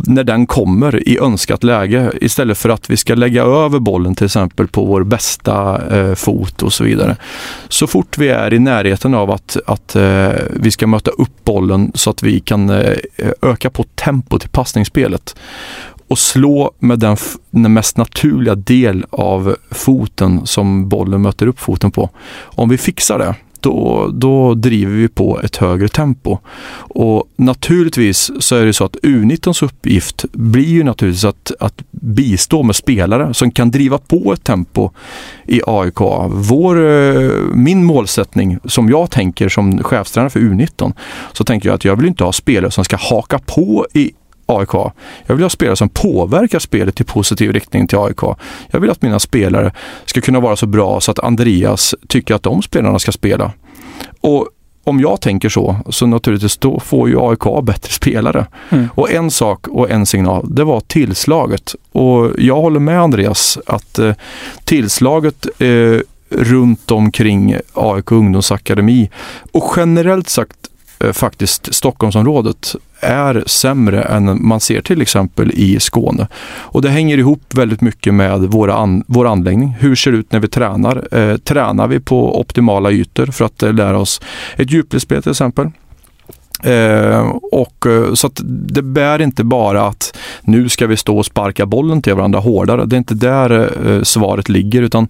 när 0.07 0.25
den 0.25 0.47
kommer 0.47 1.09
i 1.09 1.19
önskat 1.19 1.65
läge 1.65 2.13
istället 2.21 2.59
för 2.59 2.69
att 2.69 2.91
vi 2.91 2.97
ska 2.97 3.15
lägga 3.15 3.43
över 3.43 3.79
bollen 3.79 4.15
till 4.15 4.25
exempel 4.25 4.69
på 4.69 4.85
vår 4.85 5.05
bästa 5.05 5.83
eh, 5.97 6.15
fot 6.15 6.63
och 6.63 6.73
så 6.73 6.85
vidare. 6.85 7.17
Så 7.69 7.87
fort 7.87 8.19
vi 8.19 8.29
är 8.29 8.55
i 8.55 8.59
närheten 8.59 9.15
av 9.15 9.31
att, 9.31 9.57
att 9.67 9.97
eh, 9.97 10.31
vi 10.51 10.71
ska 10.71 10.87
möta 10.87 11.11
upp 11.11 11.45
bollen 11.45 11.93
så 11.95 12.11
att 12.11 12.23
vi 12.23 12.41
kan 12.41 12.71
eh, 12.71 12.97
öka 13.43 13.71
på 13.71 13.83
tempot 13.83 14.45
i 14.45 14.49
passningsspelet 14.49 15.37
och 16.13 16.19
slå 16.19 16.71
med 16.79 16.99
den, 16.99 17.17
den 17.51 17.73
mest 17.73 17.97
naturliga 17.97 18.55
del 18.55 19.05
av 19.11 19.57
foten 19.71 20.47
som 20.47 20.89
bollen 20.89 21.23
möter 21.23 21.47
upp 21.47 21.61
foten 21.61 21.91
på. 21.91 22.11
Om 22.43 22.69
vi 22.69 22.79
fixar 22.79 23.19
det, 23.19 23.35
då, 23.61 24.11
då 24.13 24.55
driver 24.55 24.93
vi 24.93 25.09
på 25.09 25.41
ett 25.41 25.57
högre 25.57 25.89
tempo. 25.89 26.39
Och 26.75 27.25
naturligtvis 27.37 28.31
så 28.39 28.57
är 28.57 28.67
det 28.67 28.73
så 28.73 28.85
att 28.85 28.97
U19s 28.97 29.65
uppgift 29.65 30.25
blir 30.33 30.69
ju 30.69 30.85
naturligtvis 30.85 31.25
att, 31.25 31.53
att 31.61 31.83
bistå 31.91 32.63
med 32.63 32.77
spelare 32.77 33.35
som 33.35 33.51
kan 33.51 33.71
driva 33.71 33.99
på 33.99 34.33
ett 34.33 34.45
tempo 34.45 34.91
i 35.47 35.61
AIK. 35.67 36.01
Vår, 36.29 36.91
eh, 36.91 37.31
min 37.55 37.85
målsättning 37.85 38.59
som 38.65 38.89
jag 38.89 39.11
tänker 39.11 39.49
som 39.49 39.83
chefstränare 39.83 40.31
för 40.31 40.41
U19 40.41 40.93
så 41.33 41.45
tänker 41.45 41.69
jag 41.69 41.75
att 41.75 41.85
jag 41.85 41.97
vill 41.97 42.09
inte 42.09 42.25
ha 42.25 42.33
spelare 42.33 42.71
som 42.71 42.85
ska 42.85 42.97
haka 42.97 43.39
på 43.39 43.87
i 43.93 44.13
AIK. 44.59 44.93
Jag 45.27 45.35
vill 45.35 45.43
ha 45.43 45.51
spelare 45.51 45.77
som 45.77 45.89
påverkar 45.89 46.59
spelet 46.59 47.01
i 47.01 47.05
positiv 47.05 47.53
riktning 47.53 47.87
till 47.87 47.99
AIK. 47.99 48.23
Jag 48.71 48.81
vill 48.81 48.91
att 48.91 49.03
mina 49.03 49.19
spelare 49.19 49.73
ska 50.05 50.21
kunna 50.21 50.41
vara 50.41 50.57
så 50.57 50.67
bra 50.67 51.01
så 51.01 51.11
att 51.11 51.19
Andreas 51.19 51.95
tycker 52.09 52.35
att 52.35 52.43
de 52.43 52.63
spelarna 52.63 52.99
ska 52.99 53.13
spela. 53.13 53.53
Och 54.21 54.49
om 54.85 55.01
jag 55.01 55.21
tänker 55.21 55.49
så, 55.49 55.77
så 55.91 56.07
naturligtvis 56.07 56.57
då 56.57 56.81
får 56.81 57.09
ju 57.09 57.21
AIK 57.21 57.65
bättre 57.65 57.93
spelare. 57.93 58.47
Mm. 58.71 58.89
Och 58.95 59.11
en 59.11 59.31
sak 59.31 59.69
och 59.69 59.91
en 59.91 60.07
signal, 60.07 60.55
det 60.55 60.65
var 60.65 60.81
tillslaget. 60.81 61.75
Och 61.93 62.31
jag 62.39 62.61
håller 62.61 62.81
med 62.81 63.01
Andreas 63.01 63.59
att 63.67 63.99
eh, 63.99 64.13
tillslaget 64.65 65.47
eh, 65.59 65.99
runt 66.31 66.91
omkring 66.91 67.57
AIK 67.75 68.13
ungdomsakademi 68.13 69.11
och 69.53 69.73
generellt 69.77 70.29
sagt 70.29 70.57
Eh, 71.03 71.13
faktiskt 71.13 71.75
Stockholmsområdet 71.75 72.77
är 73.01 73.45
sämre 73.47 74.03
än 74.03 74.47
man 74.47 74.61
ser 74.61 74.81
till 74.81 75.03
exempel 75.03 75.51
i 75.55 75.81
Skåne. 75.81 76.29
Och 76.59 76.83
det 76.83 76.89
hänger 76.89 77.19
ihop 77.19 77.55
väldigt 77.55 77.81
mycket 77.81 78.15
med 78.15 78.41
våra 78.41 78.75
an, 78.75 79.05
vår 79.07 79.27
anläggning. 79.27 79.77
Hur 79.81 79.95
ser 79.95 80.13
det 80.13 80.19
ut 80.19 80.33
när 80.33 80.41
vi 80.41 80.49
tränar? 80.49 81.09
Eh, 81.19 81.37
tränar 81.37 81.89
vi 81.89 82.01
på 82.01 82.41
optimala 82.41 82.91
ytor 82.91 83.27
för 83.27 83.45
att 83.45 83.63
eh, 83.63 83.73
lära 83.73 83.99
oss 83.99 84.21
ett 84.57 84.71
djupledsspel 84.71 85.23
till 85.23 85.31
exempel? 85.31 85.71
Eh, 86.63 87.29
och, 87.53 87.87
eh, 87.87 88.15
så 88.15 88.27
att 88.27 88.41
det 88.45 88.83
bär 88.83 89.23
inte 89.23 89.45
bara 89.45 89.87
att 89.87 90.19
nu 90.43 90.69
ska 90.69 90.87
vi 90.87 90.97
stå 90.97 91.19
och 91.19 91.27
sparka 91.27 91.67
bollen 91.67 92.03
till 92.03 92.15
varandra 92.15 92.39
hårdare. 92.41 92.85
Det 92.87 92.97
är 92.97 92.99
inte 92.99 93.15
där 93.15 93.71
eh, 93.89 94.03
svaret 94.03 94.49
ligger 94.49 94.83
utan 94.83 95.09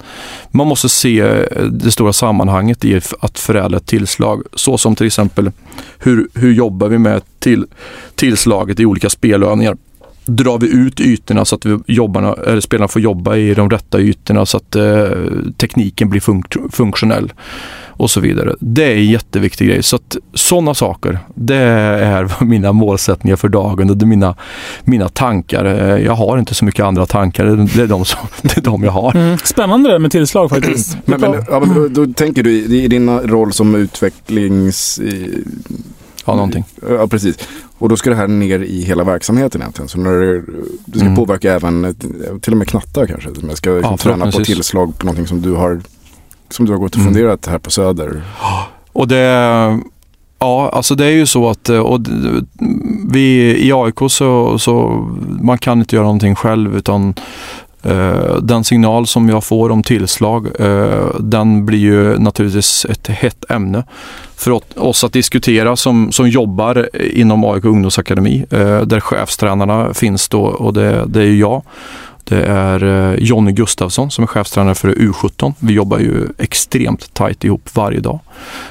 man 0.50 0.66
måste 0.66 0.88
se 0.88 1.20
eh, 1.20 1.62
det 1.64 1.90
stora 1.90 2.12
sammanhanget 2.12 2.84
i 2.84 3.00
att 3.20 3.38
förädla 3.38 3.76
ett 3.76 3.86
tillslag. 3.86 4.42
Så 4.54 4.78
som 4.78 4.96
till 4.96 5.06
exempel 5.06 5.50
hur, 5.98 6.28
hur 6.34 6.52
jobbar 6.52 6.88
vi 6.88 6.98
med 6.98 7.22
till, 7.38 7.66
tillslaget 8.14 8.80
i 8.80 8.86
olika 8.86 9.10
spelövningar? 9.10 9.76
Drar 10.24 10.58
vi 10.58 10.68
ut 10.68 11.00
ytorna 11.00 11.44
så 11.44 11.54
att 11.54 11.66
vi 11.66 11.78
jobbarna, 11.86 12.36
eller 12.46 12.60
spelarna 12.60 12.88
får 12.88 13.02
jobba 13.02 13.36
i 13.36 13.54
de 13.54 13.70
rätta 13.70 14.00
ytorna 14.00 14.46
så 14.46 14.56
att 14.56 14.76
eh, 14.76 15.08
tekniken 15.56 16.10
blir 16.10 16.20
funk- 16.20 16.72
funktionell 16.72 17.32
och 18.02 18.10
så 18.10 18.20
vidare. 18.20 18.54
Det 18.60 18.84
är 18.84 18.96
en 18.96 19.06
jätteviktig 19.10 19.68
grej. 19.68 19.82
Så 19.82 19.96
att 19.96 20.16
sådana 20.34 20.74
saker, 20.74 21.18
det 21.34 21.54
är 21.56 22.44
mina 22.44 22.72
målsättningar 22.72 23.36
för 23.36 23.48
dagen 23.48 23.90
och 23.90 23.96
det 23.96 24.04
är 24.04 24.06
mina, 24.06 24.34
mina 24.84 25.08
tankar. 25.08 25.64
Eh, 25.64 26.04
Jag 26.04 26.12
har 26.14 26.38
inte 26.38 26.54
så 26.54 26.64
mycket 26.64 26.84
andra 26.84 27.06
tankar, 27.06 27.44
det 27.76 27.82
är 27.82 27.86
de, 27.86 28.04
som, 28.04 28.18
det 28.42 28.56
är 28.56 28.60
de 28.62 28.82
jag 28.84 28.92
har. 28.92 29.16
Mm. 29.16 29.38
Spännande 29.44 29.92
det 29.92 29.98
med 29.98 30.10
tillslag 30.10 30.50
faktiskt. 30.50 30.96
Men, 31.04 31.20
men, 31.20 31.44
ja, 31.50 31.60
men 31.60 31.74
då, 31.74 31.88
då 32.06 32.12
tänker 32.12 32.42
du 32.42 32.50
i, 32.52 32.84
i 32.84 32.88
din 32.88 33.18
roll 33.20 33.52
som 33.52 33.74
utvecklings... 33.74 34.98
i- 34.98 35.44
Ja, 36.26 36.34
någonting. 36.34 36.64
Ja, 36.88 37.06
precis. 37.06 37.36
Och 37.78 37.88
då 37.88 37.96
ska 37.96 38.10
det 38.10 38.16
här 38.16 38.28
ner 38.28 38.58
i 38.58 38.82
hela 38.82 39.04
verksamheten 39.04 39.60
egentligen. 39.60 39.88
Så 39.88 39.98
när 39.98 40.12
det, 40.12 40.42
det 40.84 40.98
ska 40.98 41.06
Mm. 41.06 41.16
påverka 41.16 41.52
även 41.52 41.94
till 42.40 42.52
och 42.52 42.56
med 42.56 42.68
knattar 42.68 43.06
kanske. 43.06 43.34
Som 43.40 43.48
jag 43.48 43.58
ska 43.58 43.70
liksom 43.70 43.90
Ja, 43.90 43.96
träna 43.96 44.30
på 44.32 44.44
tillslag 44.44 44.98
på 44.98 45.06
någonting 45.06 45.26
som 45.26 45.42
du 45.42 45.52
har 45.52 45.80
som 46.52 46.66
du 46.66 46.72
har 46.72 46.78
gått 46.78 46.94
och 46.94 47.00
Mm. 47.00 47.14
funderat 47.14 47.46
här 47.46 47.58
på 47.58 47.70
Söder. 47.70 48.22
Och 48.92 49.08
det, 49.08 49.24
ja, 50.38 50.70
alltså 50.72 50.94
det 50.94 51.04
är 51.04 51.10
ju 51.10 51.26
så 51.26 51.50
att 51.50 51.68
eh, 51.68 51.78
och 51.78 52.00
vi 53.12 53.56
i 53.66 53.72
AIK 53.72 53.98
så, 54.08 54.58
så 54.58 54.88
man 55.40 55.58
kan 55.58 55.78
inte 55.80 55.96
göra 55.96 56.04
någonting 56.04 56.34
själv 56.34 56.76
utan 56.76 57.14
eh, 57.82 58.36
den 58.42 58.64
signal 58.64 59.06
som 59.06 59.28
jag 59.28 59.44
får 59.44 59.70
om 59.70 59.82
tillslag, 59.82 60.46
eh, 60.60 61.06
den 61.20 61.66
blir 61.66 61.78
ju 61.78 62.18
naturligtvis 62.18 62.84
ett 62.84 63.08
hett 63.08 63.50
ämne 63.50 63.84
för 64.36 64.60
oss 64.76 65.04
att 65.04 65.12
diskutera 65.12 65.76
som, 65.76 66.12
som 66.12 66.28
jobbar 66.28 66.88
inom 67.14 67.44
AIK 67.44 67.64
ungdomsakademi, 67.64 68.44
eh, 68.50 68.80
där 68.80 69.00
chefstränarna 69.00 69.94
finns 69.94 70.28
då 70.28 70.42
och 70.42 70.72
det, 70.72 71.04
det 71.06 71.20
är 71.20 71.24
ju 71.26 71.38
jag. 71.38 71.62
Det 72.24 72.42
är 72.42 72.84
eh, 73.12 73.18
Jonny 73.18 73.52
Gustafsson 73.52 74.10
som 74.10 74.22
är 74.24 74.28
chefstränare 74.28 74.74
för 74.74 74.88
U17. 74.88 75.54
Vi 75.58 75.72
jobbar 75.72 75.98
ju 75.98 76.28
extremt 76.38 77.14
tajt 77.14 77.44
ihop 77.44 77.68
varje 77.74 78.00
dag. 78.00 78.18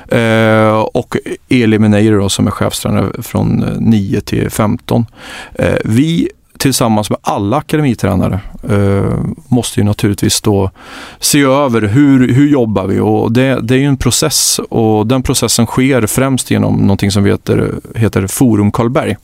Eh, 0.08 0.80
och 0.80 1.16
Eli 1.50 1.80
Meneiro 1.80 2.20
då, 2.22 2.30
som 2.30 2.48
är 2.48 2.52
chefstränare 2.52 3.24
från 3.24 3.64
eh, 3.64 3.80
9 3.80 4.22
till 4.22 4.50
15. 4.50 5.06
Eh, 5.54 5.76
vi 5.86 6.30
tillsammans 6.62 7.10
med 7.10 7.20
alla 7.22 7.58
akademitränare 7.58 8.40
eh, 8.70 9.20
måste 9.48 9.80
ju 9.80 9.84
naturligtvis 9.84 10.42
då 10.42 10.72
se 11.20 11.42
över 11.42 11.82
hur, 11.82 12.34
hur 12.34 12.48
jobbar 12.48 12.88
vi 12.88 13.00
och 13.00 13.32
det, 13.32 13.60
det 13.62 13.76
är 13.76 13.80
ju 13.80 13.86
en 13.86 13.98
process 13.98 14.60
och 14.70 15.08
den 15.08 15.24
processen 15.24 15.66
sker 15.66 16.06
främst 16.06 16.52
genom 16.52 16.76
någonting 16.76 17.12
som 17.12 17.26
heter, 17.26 17.74
heter 17.96 18.28
Forum 18.28 18.72
Karlberg. 18.72 19.16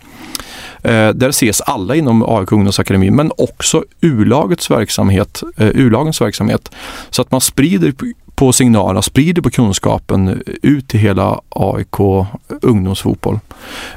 Eh, 0.83 1.09
där 1.09 1.29
ses 1.29 1.61
alla 1.61 1.95
inom 1.95 2.23
AIK 2.23 2.51
ungdomsakademi 2.51 3.11
men 3.11 3.31
också 3.37 3.83
U-lagets 4.01 4.71
verksamhet, 4.71 5.43
eh, 5.57 5.67
U-lagens 5.67 6.21
verksamhet. 6.21 6.71
Så 7.09 7.21
att 7.21 7.31
man 7.31 7.41
sprider 7.41 7.91
på 8.37 8.53
signalerna, 8.53 9.01
sprider 9.01 9.41
på 9.41 9.49
kunskapen 9.49 10.43
ut 10.61 10.87
till 10.87 10.99
hela 10.99 11.41
AIK 11.49 11.99
ungdomsfotboll. 12.61 13.39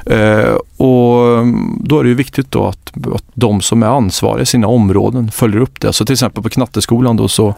Eh, 0.05 0.55
och 0.77 1.39
mm, 1.39 1.79
då 1.83 1.99
är 1.99 2.03
det 2.03 2.09
ju 2.09 2.15
viktigt 2.15 2.51
då 2.51 2.67
att, 2.67 2.91
att 3.15 3.23
de 3.33 3.61
som 3.61 3.83
är 3.83 3.87
ansvariga 3.87 4.41
i 4.41 4.45
sina 4.45 4.67
områden 4.67 5.31
följer 5.31 5.61
upp 5.61 5.79
det. 5.79 5.93
Så 5.93 6.05
till 6.05 6.13
exempel 6.13 6.43
på 6.43 6.49
Knatteskolan 6.49 7.17
då 7.17 7.27
så, 7.27 7.55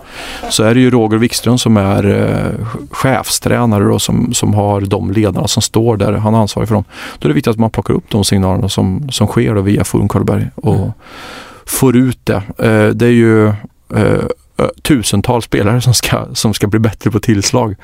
så 0.50 0.64
är 0.64 0.76
det 0.76 0.82
ju 0.82 0.92
Roger 0.92 1.18
Wikström 1.18 1.58
som 1.58 1.78
är 1.78 2.06
eh, 2.06 2.68
chefstränare 2.92 3.84
då, 3.84 4.00
som, 4.00 4.34
som 4.34 4.54
har 4.54 4.82
de 4.82 5.12
ledarna 5.12 5.48
som 5.48 5.62
står 5.62 5.98
där, 5.98 6.12
han 6.12 6.34
är 6.34 6.40
ansvarig 6.40 6.68
för 6.68 6.76
dem. 6.76 6.86
Då 7.20 7.26
är 7.26 7.30
det 7.30 7.36
viktigt 7.36 7.52
att 7.52 7.60
man 7.60 7.70
plockar 7.70 7.94
upp 7.94 8.10
de 8.10 8.24
signalerna 8.24 8.70
som, 8.70 9.12
som 9.12 9.28
sker 9.28 9.56
då 9.56 9.62
via 9.62 9.84
Forum 9.84 10.10
Karlberg 10.10 10.48
och 10.56 10.90
får 11.66 11.96
ut 11.96 12.20
det. 12.24 12.42
Eh, 12.58 12.88
det 12.88 13.06
är 13.06 13.12
ju 13.12 13.54
tusentals 14.82 15.46
spelare 15.46 15.82
som 15.82 15.94
ska, 15.94 16.26
som 16.34 16.54
ska 16.54 16.68
bli 16.68 16.80
bättre 16.80 17.12
på 17.12 17.20
tillslag. 17.20 17.76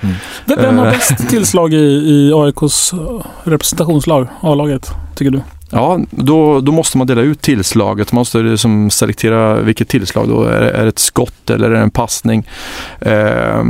Vem 0.45 0.57
vem 0.61 0.77
har 0.77 0.85
Eh. 0.85 0.91
bäst 0.91 1.29
tillslag 1.29 1.73
i, 1.73 1.77
i 1.77 2.31
AIKs 2.35 2.93
eh, 2.93 2.99
representationslag, 3.43 4.27
A-laget, 4.41 4.91
tycker 5.15 5.31
du? 5.31 5.41
Ja, 5.71 5.99
då, 6.11 6.59
då 6.61 6.71
måste 6.71 6.97
man 6.97 7.07
dela 7.07 7.21
ut 7.21 7.41
tillslaget. 7.41 8.11
Man 8.11 8.19
måste 8.19 8.37
liksom 8.37 8.89
selektera 8.89 9.53
vilket 9.55 9.87
tillslag 9.89 10.27
då. 10.29 10.43
Är, 10.43 10.61
är 10.61 10.83
det 10.83 10.89
ett 10.89 10.99
skott 10.99 11.49
eller 11.49 11.69
är 11.69 11.73
det 11.73 11.79
en 11.79 11.91
passning? 11.91 12.47
Eh, 13.01 13.63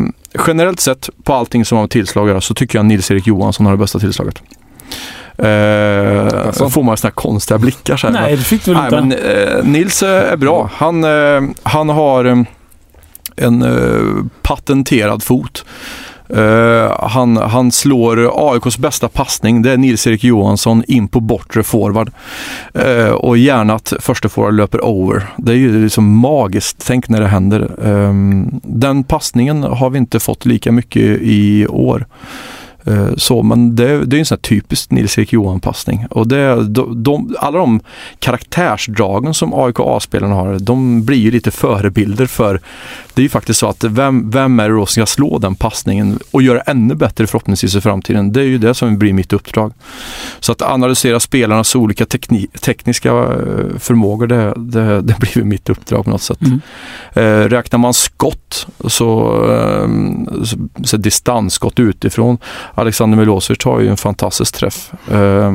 generellt 0.47 0.79
sett 0.79 1.09
på 1.23 1.33
allting 1.33 1.65
som 1.65 1.75
har 1.75 1.83
med 1.83 1.89
tillslag 1.89 2.43
så 2.43 2.53
tycker 2.53 2.79
jag 2.79 2.85
Nils-Erik 2.85 3.27
Johansson 3.27 3.65
har 3.65 3.73
det 3.73 3.77
bästa 3.77 3.99
tillslaget. 3.99 4.41
Eh, 5.37 6.47
Alltså? 6.47 6.69
får 6.69 6.83
man 6.83 6.97
sådana 6.97 7.09
här 7.09 7.15
konstiga 7.15 7.57
blickar 7.57 7.97
så 7.97 8.07
här. 8.07 8.13
Nej, 8.13 8.35
det 8.35 8.43
fick 8.43 8.65
du 8.65 8.73
väl 8.73 8.81
Nej, 8.91 9.01
inte? 9.03 9.17
men, 9.17 9.57
eh, 9.57 9.63
Nils 9.65 10.03
eh, 10.03 10.31
är 10.31 10.37
bra. 10.37 10.69
Han, 10.73 11.03
eh, 11.03 11.41
han 11.63 11.89
har 11.89 12.25
eh, 12.25 12.35
en 13.39 13.61
eh, 13.61 14.25
patenterad 14.41 15.23
fot. 15.23 15.65
Eh, 16.33 17.07
han, 17.09 17.37
han 17.37 17.71
slår 17.71 18.31
AIKs 18.33 18.77
bästa 18.77 19.07
passning. 19.07 19.61
Det 19.61 19.71
är 19.71 19.77
Nils-Erik 19.77 20.23
Johansson 20.23 20.83
in 20.87 21.07
på 21.07 21.19
bortre 21.19 21.63
forward. 21.63 22.11
Eh, 22.73 23.09
och 23.09 23.37
gärna 23.37 23.73
att 23.73 23.93
första 23.99 24.29
forward 24.29 24.53
löper 24.53 24.85
over. 24.85 25.27
Det 25.37 25.51
är 25.51 25.55
ju 25.55 25.83
liksom 25.83 26.17
magiskt. 26.17 26.83
Tänk 26.87 27.09
när 27.09 27.21
det 27.21 27.27
händer. 27.27 27.69
Eh, 27.83 28.13
den 28.63 29.03
passningen 29.03 29.63
har 29.63 29.89
vi 29.89 29.97
inte 29.97 30.19
fått 30.19 30.45
lika 30.45 30.71
mycket 30.71 31.17
i 31.21 31.67
år. 31.67 32.05
Eh, 32.89 33.15
Så, 33.17 33.43
men 33.43 33.75
det, 33.75 34.05
det 34.05 34.17
är 34.17 34.19
en 34.19 34.25
sån 34.25 34.37
typisk 34.37 34.91
Nils-Erik 34.91 35.33
Johan-passning. 35.33 36.07
Och 36.09 36.27
det, 36.27 36.63
de, 36.63 37.03
de, 37.03 37.35
alla 37.39 37.57
de 37.57 37.81
karaktärsdragen 38.19 39.33
som 39.33 39.53
AIK 39.53 39.79
A-spelarna 39.79 40.35
har, 40.35 40.59
de 40.59 41.05
blir 41.05 41.17
ju 41.17 41.31
lite 41.31 41.51
förebilder 41.51 42.25
för 42.25 42.59
det 43.19 43.21
är 43.21 43.23
ju 43.23 43.29
faktiskt 43.29 43.59
så 43.59 43.67
att 43.67 43.83
vem, 43.83 44.29
vem 44.29 44.59
är 44.59 44.69
det 44.69 44.75
då 44.75 44.85
som 44.85 44.91
ska 44.91 45.05
slå 45.05 45.37
den 45.37 45.55
passningen 45.55 46.19
och 46.31 46.41
göra 46.41 46.61
ännu 46.61 46.95
bättre 46.95 47.27
förhoppningsvis 47.27 47.75
i 47.75 47.81
framtiden? 47.81 48.31
Det 48.31 48.41
är 48.41 48.45
ju 48.45 48.57
det 48.57 48.73
som 48.73 48.97
blir 48.97 49.13
mitt 49.13 49.33
uppdrag. 49.33 49.73
Så 50.39 50.51
att 50.51 50.61
analysera 50.61 51.19
spelarnas 51.19 51.75
olika 51.75 52.05
tekni, 52.05 52.47
tekniska 52.61 53.09
eh, 53.09 53.79
förmågor, 53.79 54.27
det, 54.27 54.53
det, 54.57 55.01
det 55.01 55.19
blir 55.19 55.37
ju 55.37 55.43
mitt 55.43 55.69
uppdrag 55.69 56.03
på 56.03 56.09
något 56.09 56.21
sätt. 56.21 56.41
Mm. 56.41 56.61
Eh, 57.13 57.49
räknar 57.49 57.79
man 57.79 57.93
skott 57.93 58.67
så, 58.87 59.43
eh, 59.51 59.89
så, 60.43 60.57
så 60.83 60.97
distansskott 60.97 61.79
utifrån. 61.79 62.37
Alexander 62.79 63.17
Milosevic 63.17 63.63
har 63.65 63.79
ju 63.79 63.87
en 63.89 63.97
fantastisk 63.97 64.55
träff. 64.55 64.91
Eh, 65.11 65.53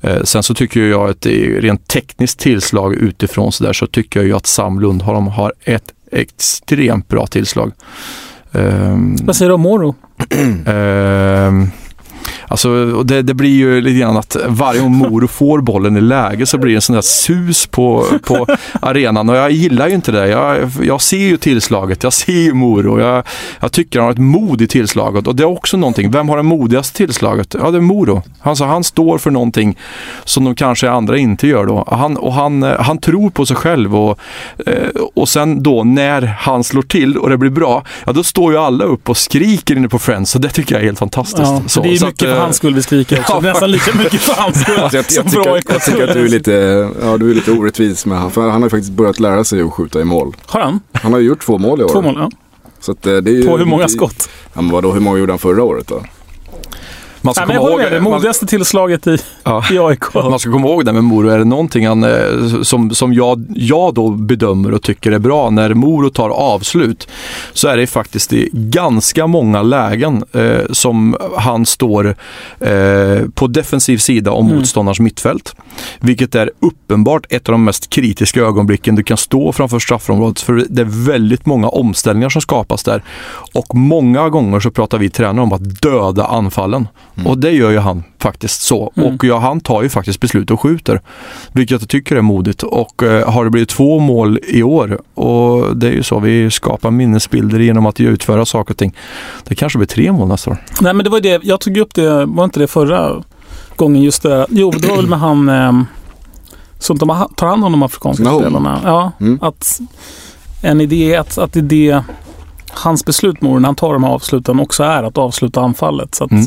eh, 0.00 0.22
sen 0.24 0.42
så 0.42 0.54
tycker 0.54 0.80
jag 0.80 1.10
att 1.10 1.20
det 1.20 1.60
rent 1.60 1.88
tekniskt 1.88 2.38
tillslag 2.38 2.94
utifrån 2.94 3.52
så 3.52 3.64
där 3.64 3.72
så 3.72 3.86
tycker 3.86 4.20
jag 4.20 4.26
ju 4.26 4.36
att 4.36 4.46
Sam 4.46 4.80
Lundholm 4.80 5.26
har 5.26 5.52
ett 5.64 5.92
extremt 6.12 7.08
bra 7.08 7.26
tillslag. 7.26 7.72
Eh, 8.52 8.96
Vad 9.22 9.36
säger 9.36 9.48
du 9.48 9.54
om 9.54 9.60
Moro? 9.60 9.94
Alltså, 12.52 13.02
det, 13.02 13.22
det 13.22 13.34
blir 13.34 13.50
ju 13.50 13.80
lite 13.80 13.98
grann 13.98 14.16
att 14.16 14.36
varje 14.48 14.80
gång 14.80 14.96
Moro 14.96 15.28
får 15.28 15.60
bollen 15.60 15.96
i 15.96 16.00
läge 16.00 16.46
så 16.46 16.58
blir 16.58 16.70
det 16.70 16.76
en 16.76 16.82
sån 16.82 16.94
där 16.94 17.02
sus 17.02 17.66
på, 17.66 18.06
på 18.22 18.46
arenan 18.80 19.28
och 19.28 19.36
jag 19.36 19.50
gillar 19.50 19.88
ju 19.88 19.94
inte 19.94 20.12
det. 20.12 20.28
Jag, 20.28 20.70
jag 20.82 21.00
ser 21.00 21.16
ju 21.16 21.36
tillslaget, 21.36 22.02
jag 22.02 22.12
ser 22.12 22.32
ju 22.32 22.52
Moro. 22.52 23.00
Jag, 23.00 23.24
jag 23.60 23.72
tycker 23.72 23.98
han 23.98 24.06
har 24.06 24.12
ett 24.12 24.18
mod 24.18 24.62
i 24.62 24.66
tillslaget 24.66 25.26
och 25.26 25.36
det 25.36 25.42
är 25.42 25.48
också 25.48 25.76
någonting. 25.76 26.10
Vem 26.10 26.28
har 26.28 26.36
det 26.36 26.42
modigaste 26.42 26.96
tillslaget? 26.96 27.54
Ja, 27.60 27.70
det 27.70 27.78
är 27.78 27.80
Moro. 27.80 28.22
Alltså, 28.42 28.64
han 28.64 28.84
står 28.84 29.18
för 29.18 29.30
någonting 29.30 29.78
som 30.24 30.44
de 30.44 30.54
kanske 30.54 30.90
andra 30.90 31.18
inte 31.18 31.46
gör 31.46 31.66
då. 31.66 31.88
Han, 31.90 32.16
och 32.16 32.32
han, 32.32 32.62
han 32.62 32.98
tror 32.98 33.30
på 33.30 33.46
sig 33.46 33.56
själv 33.56 33.96
och, 33.96 34.18
eh, 34.66 34.88
och 35.14 35.28
sen 35.28 35.62
då 35.62 35.84
när 35.84 36.22
han 36.22 36.64
slår 36.64 36.82
till 36.82 37.18
och 37.18 37.30
det 37.30 37.38
blir 37.38 37.50
bra, 37.50 37.84
ja 38.06 38.12
då 38.12 38.22
står 38.22 38.52
ju 38.52 38.58
alla 38.58 38.84
upp 38.84 39.08
och 39.08 39.16
skriker 39.16 39.76
inne 39.76 39.88
på 39.88 39.98
Friends 39.98 40.30
så 40.30 40.38
det 40.38 40.48
tycker 40.48 40.74
jag 40.74 40.82
är 40.82 40.86
helt 40.86 40.98
fantastiskt. 40.98 41.42
Ja, 41.42 41.62
så 41.66 41.82
det 41.82 41.92
är 41.92 41.96
så 41.96 42.06
mycket 42.06 42.28
att, 42.28 42.41
för 42.41 42.41
eh, 42.41 42.41
hans 42.42 42.56
skull 42.56 42.74
vi 42.74 42.82
skriker 42.82 43.20
också. 43.20 43.32
ja, 43.32 43.40
Nästan 43.40 43.70
lika 43.70 43.98
mycket 43.98 44.20
för 44.20 44.34
hans 44.42 44.60
skull 44.60 44.78
Alltså 44.78 44.96
jag, 44.96 45.04
jag, 45.10 45.30
tycker, 45.30 45.72
jag 45.72 45.82
tycker 45.82 46.08
att 46.08 46.14
du 46.14 46.24
är 46.24 46.28
lite, 46.28 46.52
ja, 47.02 47.16
du 47.18 47.30
är 47.30 47.34
lite 47.34 47.52
orättvis 47.52 48.06
med 48.06 48.18
han. 48.18 48.30
För 48.30 48.40
han 48.42 48.52
har 48.52 48.66
ju 48.66 48.70
faktiskt 48.70 48.92
börjat 48.92 49.20
lära 49.20 49.44
sig 49.44 49.62
att 49.62 49.72
skjuta 49.72 50.00
i 50.00 50.04
mål. 50.04 50.36
Har 50.46 50.60
han? 50.60 50.80
Han 50.92 51.12
har 51.12 51.20
ju 51.20 51.26
gjort 51.26 51.46
två 51.46 51.58
mål 51.58 51.80
i 51.80 51.84
år. 51.84 51.88
Två 51.88 52.02
mål? 52.02 52.14
Ja. 52.18 52.30
Så 52.80 52.92
eh, 52.92 52.96
det 53.02 53.30
är 53.30 53.34
ju, 53.34 53.46
På 53.46 53.58
hur 53.58 53.64
många 53.64 53.88
skott? 53.88 54.28
Ja, 54.54 54.60
men 54.62 54.70
vadå, 54.70 54.92
hur 54.92 55.00
många 55.00 55.18
gjorde 55.18 55.32
han 55.32 55.38
förra 55.38 55.62
året 55.62 55.86
då? 55.86 56.02
Man 57.24 57.34
ska 57.34 57.44
Nej, 57.46 57.56
komma 57.56 57.70
ihåg, 57.70 57.80
det 57.80 58.00
man, 58.00 58.12
modigaste 58.12 58.46
tillslaget 58.46 59.06
i, 59.06 59.18
ja. 59.42 59.64
i 59.70 59.78
AIK. 59.78 60.14
Man 60.14 60.38
ska 60.38 60.52
komma 60.52 60.68
ihåg 60.68 60.84
det 60.84 60.92
med 60.92 61.04
Moro. 61.04 61.28
Är 61.28 61.38
det 61.38 61.44
någonting 61.44 61.86
han, 61.86 62.04
eh, 62.04 62.62
som, 62.62 62.94
som 62.94 63.14
jag, 63.14 63.44
jag 63.54 63.94
då 63.94 64.10
bedömer 64.10 64.74
och 64.74 64.82
tycker 64.82 65.12
är 65.12 65.18
bra 65.18 65.50
när 65.50 65.74
Moro 65.74 66.10
tar 66.10 66.28
avslut 66.30 67.08
så 67.52 67.68
är 67.68 67.76
det 67.76 67.86
faktiskt 67.86 68.32
i 68.32 68.48
ganska 68.52 69.26
många 69.26 69.62
lägen 69.62 70.24
eh, 70.32 70.60
som 70.70 71.16
han 71.36 71.66
står 71.66 72.16
eh, 72.60 73.20
på 73.34 73.46
defensiv 73.46 73.98
sida 73.98 74.30
om 74.30 74.46
Mm. 74.46 74.56
motståndarens 74.58 75.00
mittfält. 75.00 75.54
Vilket 76.00 76.34
är 76.34 76.50
uppenbart 76.60 77.26
ett 77.32 77.48
av 77.48 77.52
de 77.52 77.64
mest 77.64 77.90
kritiska 77.90 78.40
ögonblicken 78.40 78.94
du 78.94 79.02
kan 79.02 79.16
stå 79.16 79.52
framför 79.52 79.78
straffområdet. 79.78 80.40
För 80.40 80.64
det 80.68 80.82
är 80.82 81.06
väldigt 81.06 81.46
många 81.46 81.68
omställningar 81.68 82.28
som 82.28 82.42
skapas 82.42 82.82
där. 82.84 83.02
Och 83.54 83.74
många 83.74 84.28
gånger 84.28 84.60
så 84.60 84.70
pratar 84.70 84.98
vi 84.98 85.10
tränare 85.10 85.42
om 85.42 85.52
att 85.52 85.80
döda 85.82 86.26
anfallen. 86.26 86.88
Och 87.26 87.38
det 87.38 87.50
gör 87.50 87.70
ju 87.70 87.78
han 87.78 88.04
faktiskt 88.18 88.62
så. 88.62 88.92
Mm. 88.96 89.14
Och 89.14 89.24
ja, 89.24 89.38
han 89.38 89.60
tar 89.60 89.82
ju 89.82 89.88
faktiskt 89.88 90.20
beslut 90.20 90.50
och 90.50 90.60
skjuter. 90.60 91.00
Vilket 91.52 91.80
jag 91.80 91.88
tycker 91.90 92.16
är 92.16 92.22
modigt. 92.22 92.62
Och 92.62 93.02
eh, 93.02 93.28
har 93.32 93.44
det 93.44 93.50
blivit 93.50 93.68
två 93.68 93.98
mål 93.98 94.38
i 94.48 94.62
år 94.62 95.00
och 95.14 95.76
det 95.76 95.86
är 95.88 95.92
ju 95.92 96.02
så, 96.02 96.18
vi 96.20 96.50
skapar 96.50 96.90
minnesbilder 96.90 97.58
genom 97.58 97.86
att 97.86 98.00
utföra 98.00 98.46
saker 98.46 98.74
och 98.74 98.78
ting. 98.78 98.96
Det 99.44 99.54
kanske 99.54 99.78
blir 99.78 99.86
tre 99.88 100.12
mål 100.12 100.28
nästa 100.28 100.50
år. 100.50 100.56
Nej 100.80 100.94
men 100.94 101.04
det 101.04 101.10
var 101.10 101.20
det, 101.20 101.40
jag 101.44 101.60
tog 101.60 101.76
upp 101.76 101.94
det, 101.94 102.24
var 102.26 102.44
inte 102.44 102.60
det 102.60 102.66
förra 102.66 103.22
gången 103.76 104.02
just 104.02 104.22
det? 104.22 104.46
Jo, 104.50 104.70
det 104.70 104.88
var 104.88 104.96
väl 104.96 105.06
med 105.06 105.18
han 105.20 105.48
eh, 105.48 105.72
som 106.78 106.98
tar 106.98 107.46
hand 107.46 107.64
om 107.64 107.72
de 107.72 107.82
afrikanska 107.82 108.24
Nahom. 108.24 108.40
spelarna. 108.40 108.80
Ja, 108.84 109.12
Mm. 109.20 109.38
att 109.42 109.80
en 110.62 110.80
idé 110.80 111.14
är 111.14 111.20
att, 111.20 111.38
att 111.38 111.52
det 111.52 111.58
är 111.58 111.62
det 111.62 112.02
hans 112.74 113.04
beslut 113.04 113.40
Moro, 113.42 113.58
när 113.58 113.68
han 113.68 113.74
tar 113.74 113.92
de 113.92 114.04
här 114.04 114.10
avsluten 114.10 114.60
också 114.60 114.82
är 114.82 115.02
att 115.02 115.18
avsluta 115.18 115.60
anfallet. 115.60 116.14
Så 116.14 116.24
att 116.24 116.30
Mm. 116.30 116.44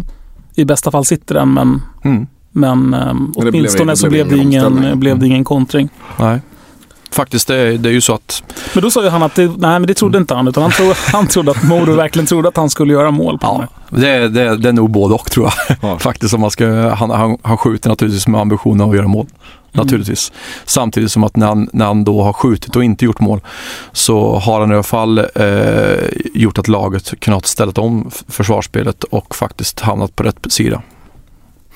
I 0.55 0.65
bästa 0.65 0.91
fall 0.91 1.05
sitter 1.05 1.35
den 1.35 1.53
men, 1.53 1.81
Mm. 2.03 2.27
men 2.51 2.93
um, 2.93 3.33
blev- 3.37 3.53
åtminstone 3.55 3.91
det 3.91 3.97
så 3.97 4.09
blev 4.09 4.27
blev 4.27 4.37
det 4.37 4.43
ingen 4.43 4.65
omställning. 4.65 4.99
blev 4.99 5.19
det 5.19 5.27
ingen 5.27 5.43
kontring. 5.43 5.89
Nej. 6.19 6.39
Faktiskt, 7.11 7.47
det 7.47 7.55
är, 7.55 7.77
det 7.77 7.89
är 7.89 7.93
ju 7.93 8.01
så 8.01 8.13
att 8.13 8.43
Men 8.73 8.83
då 8.83 8.91
sa 8.91 9.03
ju 9.03 9.09
han 9.09 9.23
att 9.23 9.35
det, 9.35 9.45
nej 9.45 9.55
men 9.79 9.81
det 9.87 9.93
trodde 9.93 10.17
inte 10.17 10.35
han 10.35 10.47
utan 10.47 10.63
han, 10.63 10.71
tro, 10.71 10.93
han 11.11 11.27
trodde 11.27 11.51
att 11.51 11.63
Moro 11.63 11.95
verkligen 11.95 12.25
trodde 12.25 12.47
att 12.47 12.57
han 12.57 12.69
skulle 12.69 12.93
göra 12.93 13.11
mål 13.11 13.37
på 13.39 13.45
Ja, 13.47 13.67
det. 13.89 14.01
det, 14.01 14.09
är- 14.09 14.29
det, 14.29 14.41
är- 14.41 14.55
det 14.55 14.69
är 14.69 14.73
nog 14.73 14.89
både 14.91 15.13
och 15.15 15.31
tror 15.31 15.45
jag. 15.67 15.77
Ja. 15.81 15.99
Faktiskt, 15.99 16.33
om 16.33 16.41
man 16.41 16.51
ska, 16.51 16.89
han, 16.95 17.09
han, 17.09 17.37
han 17.41 17.57
skjuter 17.57 17.89
naturligtvis 17.89 18.27
med 18.27 18.41
ambitionen 18.41 18.89
att 18.89 18.95
göra 18.95 19.07
mål. 19.07 19.25
Naturligtvis. 19.75 20.31
Samtidigt 20.65 21.11
som 21.11 21.23
att 21.23 21.35
när 21.35 21.47
han, 21.47 21.69
när 21.73 21.85
han 21.85 22.03
då 22.03 22.23
har 22.23 22.33
skjutit 22.33 22.75
och 22.75 22.83
inte 22.83 23.05
gjort 23.05 23.19
mål 23.19 23.41
så 23.91 24.35
har 24.35 24.59
han 24.59 24.71
i 24.71 24.73
alla 24.73 24.83
fall 24.83 25.17
eh, 25.17 26.07
gjort 26.33 26.57
att 26.57 26.67
laget 26.67 27.19
kunnat 27.19 27.45
ställa 27.45 27.71
om 27.75 28.11
försvarsspelet 28.27 29.03
och 29.03 29.35
faktiskt 29.35 29.79
hamnat 29.79 30.15
på 30.15 30.23
rätt 30.23 30.51
sida. 30.51 30.81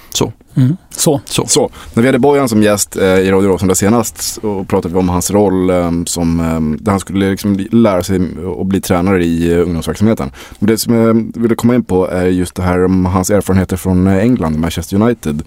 Så. 0.10 0.34
Mm. 0.56 0.78
Så. 0.90 1.22
så. 1.26 1.48
Så, 1.48 1.70
när 1.94 2.02
vi 2.02 2.08
hade 2.08 2.20
Bojan 2.20 2.50
som 2.50 2.64
gäst 2.64 2.96
eh, 2.96 3.04
i 3.06 3.32
Radio 3.32 3.48
Råsunda 3.48 3.76
senast 3.76 4.38
och 4.38 4.68
pratade 4.68 4.94
vi 4.94 5.00
om 5.00 5.10
hans 5.10 5.32
roll 5.32 5.70
eh, 5.70 5.92
som, 6.06 6.40
eh, 6.40 6.84
där 6.84 6.92
han 6.92 7.00
skulle 7.00 7.30
liksom 7.30 7.68
lära 7.72 8.04
sig 8.04 8.22
att 8.62 8.68
bli 8.68 8.82
tränare 8.82 9.26
i 9.26 9.52
eh, 9.52 9.60
ungdomsverksamheten. 9.60 10.32
Men 10.60 10.68
det 10.68 10.78
som 10.78 10.94
jag 10.94 11.32
ville 11.42 11.56
komma 11.56 11.76
in 11.76 11.84
på 11.84 12.08
är 12.08 12.26
just 12.26 12.56
det 12.56 12.64
här 12.64 12.86
om 12.86 13.06
hans 13.06 13.30
erfarenheter 13.30 13.78
från 13.78 14.08
eh, 14.08 14.18
England, 14.18 14.60
Manchester 14.60 15.02
United. 15.02 15.44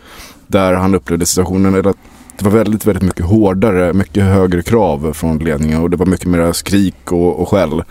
Där 0.46 0.74
han 0.74 0.94
upplevde 0.94 1.26
situationen, 1.26 1.74
eller 1.74 1.90
att 1.90 1.96
det 2.39 2.45
var 2.45 2.51
väldigt, 2.53 2.87
väldigt 2.87 3.03
mycket 3.03 3.26
hårdare, 3.26 3.93
mycket 3.93 4.24
högre 4.24 4.62
krav 4.62 5.12
från 5.12 5.39
ledningen 5.39 5.83
och 5.83 5.91
det 5.91 5.97
var 5.97 6.07
mycket 6.07 6.26
mer 6.26 6.53
skrik 6.53 7.12
och, 7.12 7.41
och 7.41 7.49
skäll. 7.49 7.83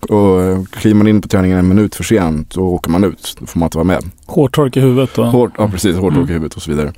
Och 0.00 0.68
kliver 0.70 0.94
man 0.94 1.06
in 1.06 1.20
på 1.20 1.28
träningen 1.28 1.58
en 1.58 1.68
minut 1.68 1.94
för 1.94 2.04
sent, 2.04 2.50
då 2.50 2.60
åker 2.60 2.90
man 2.90 3.04
ut. 3.04 3.36
Då 3.40 3.46
får 3.46 3.58
man 3.60 3.66
inte 3.66 3.78
vara 3.78 3.84
med. 3.86 4.04
Hårtork 4.26 4.76
i 4.76 4.80
huvudet. 4.80 5.18
Och, 5.18 5.26
Hårt, 5.26 5.52
ja 5.58 5.68
precis, 5.68 5.96
hårt 5.96 6.12
Mm. 6.12 6.28
i 6.28 6.32
huvudet 6.32 6.54
och 6.54 6.62
så 6.62 6.70
vidare. 6.70 6.92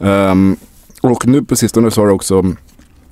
Ehm, 0.00 0.56
och 1.00 1.26
nu 1.26 1.44
på 1.44 1.56
sistone 1.56 1.90
så 1.90 2.00
har 2.00 2.06
det 2.06 2.12
också 2.12 2.42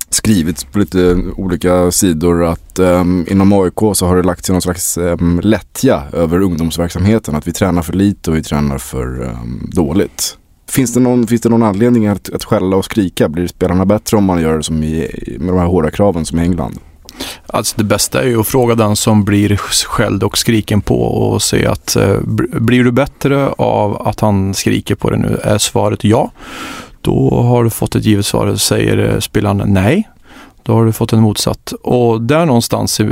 skrivits 0.09 0.63
på 0.63 0.79
lite 0.79 1.15
olika 1.37 1.91
sidor 1.91 2.43
att 2.45 2.79
ehm, 2.79 3.25
inom 3.29 3.53
AIK 3.53 3.79
så 3.93 4.05
har 4.05 4.15
det 4.17 4.23
lagt 4.23 4.45
sig 4.45 4.53
någon 4.53 4.61
slags 4.61 4.97
um, 4.97 5.39
lättja 5.43 6.03
över 6.13 6.41
ungdomsverksamheten. 6.41 7.35
Att 7.35 7.47
vi 7.47 7.51
tränar 7.51 7.81
för 7.81 7.93
lite 7.93 8.31
och 8.31 8.37
vi 8.37 8.43
tränar 8.43 8.77
för 8.77 9.25
ehm, 9.27 9.69
dåligt. 9.73 10.37
Finns 10.69 10.93
det, 10.93 10.99
någon, 10.99 11.27
finns 11.27 11.41
det 11.41 11.49
någon 11.49 11.63
anledning 11.63 12.07
att, 12.07 12.29
att 12.33 12.43
skälla 12.43 12.75
och 12.75 12.85
skrika? 12.85 13.29
Blir 13.29 13.47
spelarna 13.47 13.85
bättre 13.85 14.17
om 14.17 14.23
man 14.23 14.41
gör 14.41 14.57
det 14.57 14.63
som 14.63 14.83
i, 14.83 15.11
med 15.39 15.47
de 15.47 15.59
här 15.59 15.65
hårda 15.65 15.91
kraven 15.91 16.25
som 16.25 16.39
i 16.39 16.41
England? 16.41 16.79
Alltså 17.47 17.75
det 17.77 17.83
bästa 17.83 18.21
är 18.21 18.27
ju 18.27 18.39
att 18.39 18.47
fråga 18.47 18.75
den 18.75 18.95
som 18.95 19.23
blir 19.23 19.57
skälld 19.57 20.23
och 20.23 20.37
skriken 20.37 20.81
på 20.81 21.01
och 21.01 21.41
se 21.41 21.65
att 21.65 21.95
eh, 21.95 22.17
blir 22.59 22.83
du 22.83 22.91
bättre 22.91 23.49
av 23.49 24.07
att 24.07 24.19
han 24.19 24.53
skriker 24.53 24.95
på 24.95 25.09
dig 25.09 25.19
nu? 25.19 25.39
Är 25.43 25.57
svaret 25.57 26.03
ja, 26.03 26.31
då 27.01 27.41
har 27.41 27.63
du 27.63 27.69
fått 27.69 27.95
ett 27.95 28.05
givet 28.05 28.25
svar. 28.25 28.55
Säger 28.55 29.13
eh, 29.13 29.19
spelaren 29.19 29.63
nej, 29.65 30.09
då 30.63 30.73
har 30.73 30.85
du 30.85 30.91
fått 30.91 31.13
en 31.13 31.21
motsatt. 31.21 31.73
Och 31.81 32.21
där 32.21 32.45
någonstans 32.45 32.99
eh, 32.99 33.07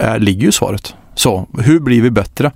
är, 0.00 0.18
ligger 0.18 0.42
ju 0.42 0.52
svaret. 0.52 0.94
Så, 1.14 1.46
hur 1.58 1.80
blir 1.80 2.02
vi 2.02 2.10
bättre? 2.10 2.50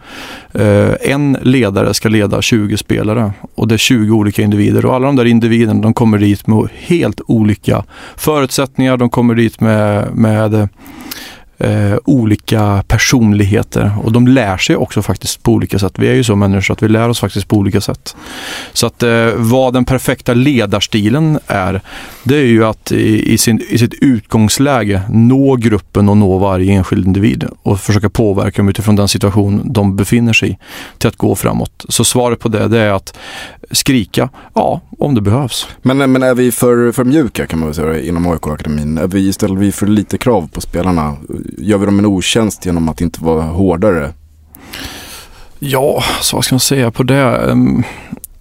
Eh, 0.53 0.91
en 1.01 1.37
ledare 1.43 1.95
ska 1.95 2.09
leda 2.09 2.43
20 2.43 2.77
spelare 2.77 3.33
och 3.55 3.69
det 3.69 3.75
är 3.75 3.79
20 3.79 4.17
olika 4.17 4.43
individer 4.43 4.87
och 4.87 4.95
alla 4.95 5.07
de 5.07 5.17
där 5.17 5.25
individerna 5.25 5.83
de 5.83 5.95
kommer 5.95 6.19
dit 6.19 6.47
med 6.47 6.69
helt 6.75 7.21
olika 7.27 7.85
förutsättningar. 8.17 8.97
De 8.97 9.11
kommer 9.11 9.35
dit 9.35 9.61
med, 9.61 10.15
med 10.15 10.69
eh, 11.59 11.97
olika 12.05 12.85
personligheter 12.89 13.93
och 14.03 14.13
de 14.13 14.27
lär 14.27 14.57
sig 14.57 14.77
också 14.77 15.03
faktiskt 15.03 15.43
på 15.43 15.53
olika 15.53 15.79
sätt. 15.79 15.93
Vi 15.99 16.09
är 16.09 16.15
ju 16.15 16.25
så 16.25 16.37
människor 16.37 16.75
att 16.75 16.83
vi 16.83 16.89
lär 16.89 17.09
oss 17.09 17.21
faktiskt 17.21 17.49
på 17.49 17.57
olika 17.57 17.81
sätt. 17.81 18.17
Så 18.73 18.87
att 18.87 19.03
eh, 19.03 19.31
vad 19.37 19.75
den 19.75 19.85
perfekta 19.85 20.35
ledarstilen 20.35 21.39
är, 21.47 21.81
det 22.23 22.37
är 22.37 22.47
ju 22.47 22.65
att 22.65 22.93
i, 22.93 23.33
i, 23.33 23.39
sin, 23.39 23.61
i 23.69 23.79
sitt 23.79 23.95
utgångsläge 23.95 25.03
nå 25.09 25.57
gruppen 25.57 26.09
och 26.09 26.17
nå 26.17 26.39
varje 26.39 26.73
enskild 26.73 27.07
individ 27.07 27.45
och 27.63 27.81
försöka 27.81 28.11
påverka 28.11 28.57
dem 28.57 28.69
utifrån 28.69 28.97
den 28.97 29.09
situation 29.09 29.73
de 29.73 29.97
befinner 29.97 30.33
sig 30.33 30.51
i 30.51 30.59
till 30.99 31.09
att 31.09 31.17
gå 31.17 31.35
framåt. 31.35 31.85
Så 31.89 32.05
svaret 32.05 32.41
på 32.41 32.49
det, 32.49 32.69
det 32.69 32.79
är 32.79 32.93
att 32.93 33.19
skrika, 33.71 34.29
ja, 34.55 34.81
om 34.99 35.15
det 35.15 35.21
behövs. 35.21 35.69
Men, 35.83 36.13
men 36.13 36.23
är 36.23 36.35
vi 36.35 36.53
för, 36.53 36.93
för 36.93 37.05
mjuka 37.05 37.47
kan 37.47 37.59
man 37.59 37.69
väl 37.69 37.75
säga 37.75 38.01
inom 38.01 38.27
AIK-akademin? 38.27 38.99
Är 38.99 39.07
vi, 39.07 39.33
ställer 39.33 39.57
vi 39.57 39.73
för 39.73 39.87
lite 39.87 40.19
krav 40.19 40.49
på 40.53 40.61
spelarna? 40.61 41.17
Gör 41.59 41.79
vi 41.79 41.87
dem 41.87 41.99
en 41.99 42.07
otjänst 42.07 42.67
genom 42.67 42.89
att 42.89 43.01
inte 43.01 43.25
vara 43.25 43.43
hårdare? 43.43 44.13
Ja, 45.59 46.03
så 46.21 46.37
vad 46.37 46.45
ska 46.45 46.55
man 46.55 46.61
säga 46.61 46.91
på 46.91 47.03
det? 47.03 47.51
Ehm, 47.51 47.83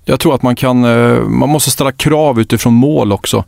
jag 0.05 0.19
tror 0.19 0.35
att 0.35 0.41
man 0.41 0.55
kan, 0.55 0.85
eh, 0.85 1.19
man 1.19 1.49
måste 1.49 1.71
ställa 1.71 1.91
krav 1.91 2.39
utifrån 2.39 2.73
mål 2.73 3.11
också. 3.11 3.43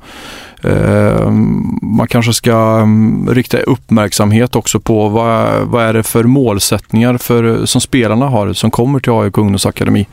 Ehm, 0.64 1.80
man 1.82 2.07
kanske 2.07 2.34
ska 2.34 2.80
ehm, 2.82 3.30
rikta 3.32 3.57
uppmärksamhet 3.57 4.55
också 4.55 4.80
på 4.80 5.10
vad, 5.10 5.62
vad 5.68 5.86
är 5.86 5.93
det 5.93 6.03
för 6.03 6.24
målsättningar 6.24 7.18
för, 7.18 7.43
eh, 7.43 7.66
som 7.66 7.82
spelarna 7.82 8.26
har 8.26 8.53
som 8.53 8.72
kommer 8.72 8.99
till 8.99 9.14
AIK 9.14 9.38
ungdomsakademi. 9.38 10.07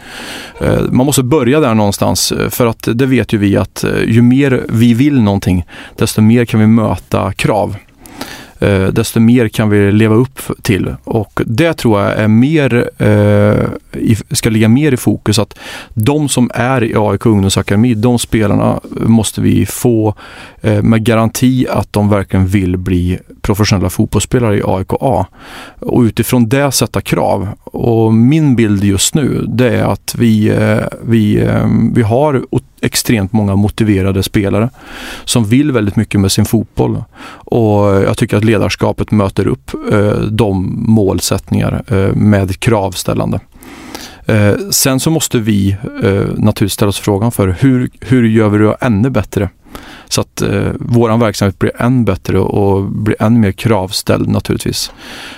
Man 0.91 1.07
måste 1.07 1.23
börja 1.23 1.61
där 1.61 1.75
någonstans 1.75 2.33
eh, 2.33 2.49
för 2.49 2.67
att 2.67 2.89
det 2.95 3.07
vet 3.07 3.33
ju 3.33 3.39
vi 3.39 3.57
att 3.57 3.85
ju 4.07 4.23
mer 4.23 4.65
vi 4.69 4.95
vill 4.95 5.23
någonting 5.23 5.65
desto 5.97 6.21
mer 6.23 6.45
kan 6.45 6.61
vi 6.61 6.67
möta 6.67 7.33
krav. 7.33 7.77
Eh, 8.59 8.87
desto 8.87 9.21
mer 9.21 9.49
kan 9.49 9.71
vi 9.71 9.93
leva 9.93 10.15
upp 10.15 10.41
till. 10.63 10.95
Och 11.05 11.41
det 11.47 11.75
tror 11.75 12.01
jag 12.01 12.13
är 12.13 12.29
mer 12.29 12.91
eh, 12.99 13.69
ska 14.31 14.51
ligga 14.51 14.69
mer 14.69 14.93
i 14.93 14.97
fokus. 14.97 15.39
Att 15.39 15.59
de 15.95 16.29
som 16.29 16.51
är 16.55 16.85
i 16.85 16.95
AIK 16.97 17.27
ungdomsakademi, 17.27 17.95
de 17.95 18.19
spelarna 18.19 18.81
måste 18.91 19.41
vi 19.41 19.67
få 19.67 20.15
eh, 20.61 20.83
med 20.83 21.05
garanti 21.05 21.67
att 21.71 21.93
de 21.93 22.09
verkligen 22.09 22.47
vill 22.47 22.77
bli 22.77 23.19
professionella 23.43 23.91
fotbollsspelare 23.91 24.59
i 24.59 24.63
AIK 24.65 24.93
A. 25.01 25.27
Och 25.81 26.01
utifrån 26.01 26.49
det 26.49 26.73
sätta 26.73 27.01
krav. 27.01 27.49
Och 27.65 28.15
min 28.15 28.57
bild 28.57 28.85
just 28.85 29.15
nu 29.15 29.45
det 29.49 29.77
är 29.77 29.85
att 29.85 30.15
vi, 30.19 30.49
eh, 30.49 30.87
vi, 31.03 31.41
eh, 31.41 31.67
vi 31.93 32.03
har 32.03 32.45
extremt 32.81 33.33
många 33.33 33.57
motiverade 33.57 34.23
spelare 34.23 34.71
som 35.25 35.45
vill 35.45 35.73
väldigt 35.73 35.97
mycket 35.97 36.21
med 36.21 36.33
sin 36.33 36.45
fotboll. 36.45 37.03
Och 37.29 37.87
jag 37.87 38.17
tycker 38.17 38.37
att 38.37 38.45
ledarskapet 38.45 39.11
möter 39.11 39.47
upp 39.47 39.71
de 40.31 40.85
målsättningar 40.87 41.83
med 42.15 42.61
kravställande. 42.61 43.41
Eh, 44.27 44.55
sen 44.71 45.01
så 45.01 45.11
måste 45.11 45.39
vi 45.39 45.77
eh, 46.03 46.11
naturligtvis 46.37 46.73
ställa 46.73 46.89
oss 46.89 46.99
frågan 46.99 47.33
för 47.33 47.49
hur, 47.61 47.91
hur 48.01 48.23
gör 48.23 48.49
vi 48.49 48.59
det 48.59 48.77
ännu 48.81 49.11
bättre? 49.11 49.51
Så 50.09 50.21
att 50.21 50.43
eh, 50.43 50.71
våran 50.75 51.21
verksamhet 51.21 51.59
blir 51.59 51.83
än 51.83 52.05
bättre 52.05 52.39
och 52.39 52.85
blir 52.85 53.23
än 53.23 53.41
mer 53.41 53.53
kravställd 53.53 54.29
naturligtvis. 54.29 54.93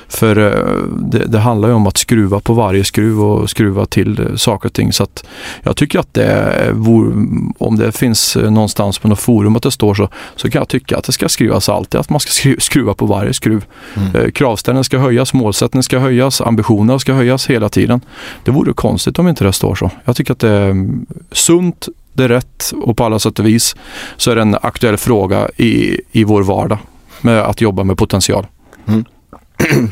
För 0.08 0.36
eh, 0.36 0.82
det, 0.98 1.24
det 1.26 1.38
handlar 1.38 1.68
ju 1.68 1.74
om 1.74 1.86
att 1.86 1.96
skruva 1.96 2.40
på 2.40 2.54
varje 2.54 2.84
skruv 2.84 3.20
och 3.20 3.50
skruva 3.50 3.86
till 3.86 4.20
eh, 4.20 4.36
saker 4.36 4.68
och 4.68 4.72
ting. 4.72 4.92
Så 4.92 5.02
att 5.02 5.24
jag 5.62 5.76
tycker 5.76 5.98
att 5.98 6.14
det 6.14 6.70
vore, 6.72 7.26
om 7.58 7.76
det 7.76 7.92
finns 7.92 8.36
eh, 8.36 8.50
någonstans 8.50 8.98
på 8.98 9.08
något 9.08 9.18
forum 9.18 9.56
att 9.56 9.62
det 9.62 9.70
står 9.70 9.94
så, 9.94 10.08
så 10.36 10.50
kan 10.50 10.60
jag 10.60 10.68
tycka 10.68 10.96
att 10.96 11.04
det 11.04 11.12
ska 11.12 11.28
skrivas 11.28 11.68
alltid, 11.68 12.00
att 12.00 12.10
man 12.10 12.20
ska 12.20 12.30
skru, 12.30 12.56
skruva 12.58 12.94
på 12.94 13.06
varje 13.06 13.34
skruv. 13.34 13.64
Eh, 14.14 14.30
kravställningen 14.30 14.84
ska 14.84 14.98
höjas, 14.98 15.34
målsättningen 15.34 15.82
ska 15.82 15.98
höjas, 15.98 16.40
ambitionerna 16.40 16.98
ska 16.98 17.12
höjas 17.12 17.46
hela 17.46 17.68
tiden. 17.68 18.00
Det 18.44 18.50
vore 18.50 18.72
konstigt 18.72 19.18
om 19.18 19.28
inte 19.28 19.44
det 19.44 19.52
står 19.52 19.74
så. 19.74 19.90
Jag 20.04 20.16
tycker 20.16 20.32
att 20.32 20.38
det 20.38 20.48
är 20.48 20.70
mm, 20.70 21.06
sunt, 21.32 21.88
det 22.18 22.24
är 22.24 22.28
rätt 22.28 22.72
och 22.82 22.96
på 22.96 23.04
alla 23.04 23.18
sätt 23.18 23.38
och 23.38 23.46
vis 23.46 23.76
så 24.16 24.30
är 24.30 24.36
det 24.36 24.42
en 24.42 24.56
aktuell 24.62 24.96
fråga 24.96 25.48
i, 25.56 26.00
i 26.12 26.24
vår 26.24 26.42
vardag 26.42 26.78
med 27.20 27.42
att 27.42 27.60
jobba 27.60 27.84
med 27.84 27.98
potential. 27.98 28.46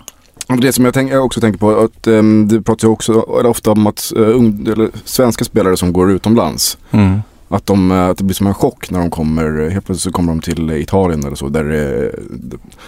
Och 0.48 0.60
Det 0.60 0.72
som 0.72 0.84
jag, 0.84 0.94
tänk, 0.94 1.12
jag 1.12 1.24
också 1.24 1.40
tänker 1.40 1.58
på, 1.58 1.80
att 1.80 2.06
um, 2.06 2.48
det 2.48 2.62
pratas 2.62 2.84
ju 2.84 2.88
också 2.88 3.12
ofta 3.20 3.70
om 3.70 3.86
att 3.86 4.12
uh, 4.16 4.88
svenska 5.04 5.44
spelare 5.44 5.76
som 5.76 5.92
går 5.92 6.10
utomlands, 6.10 6.78
Mm. 6.90 7.20
Att, 7.48 7.66
de, 7.66 7.90
eh, 7.90 8.04
att 8.06 8.18
det 8.18 8.24
blir 8.24 8.34
som 8.34 8.46
en 8.46 8.54
chock 8.54 8.90
när 8.90 8.98
de 8.98 9.10
kommer, 9.10 9.60
eh, 9.64 9.70
helt 9.70 9.86
plötsligt 9.86 10.02
så 10.02 10.12
kommer 10.12 10.32
de 10.32 10.40
till 10.40 10.70
Italien 10.70 11.24
eller 11.24 11.36
så, 11.36 11.48
där, 11.48 11.64
eh, 11.64 12.20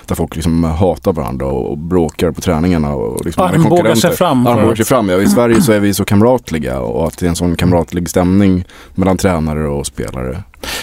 där 0.07 0.15
folk 0.15 0.37
liksom 0.37 0.65
hatar 0.65 1.13
varandra 1.13 1.47
och, 1.47 1.71
och 1.71 1.79
bråkar 1.79 2.31
på 2.31 2.41
träningarna. 2.41 2.95
Och 2.95 3.25
liksom 3.25 3.45
Armbågar 3.45 3.95
sig 3.95 4.13
fram 4.13 4.47
Armbågar 4.47 4.75
sig 4.75 4.85
fram, 4.85 5.09
ja. 5.09 5.19
I 5.21 5.27
Sverige 5.27 5.63
så 5.63 5.73
är 5.73 5.81
vi 5.81 5.95
så 5.95 6.05
kamratliga 6.05 6.81
och 6.81 7.07
att 7.07 7.19
det 7.19 7.27
är 7.27 7.31
en 7.31 7.37
sån 7.37 7.57
kamratlig 7.57 8.09
stämning 8.11 8.65
mellan 8.95 9.17
tränare 9.17 9.69
och 9.69 9.87
spelare. 9.87 10.43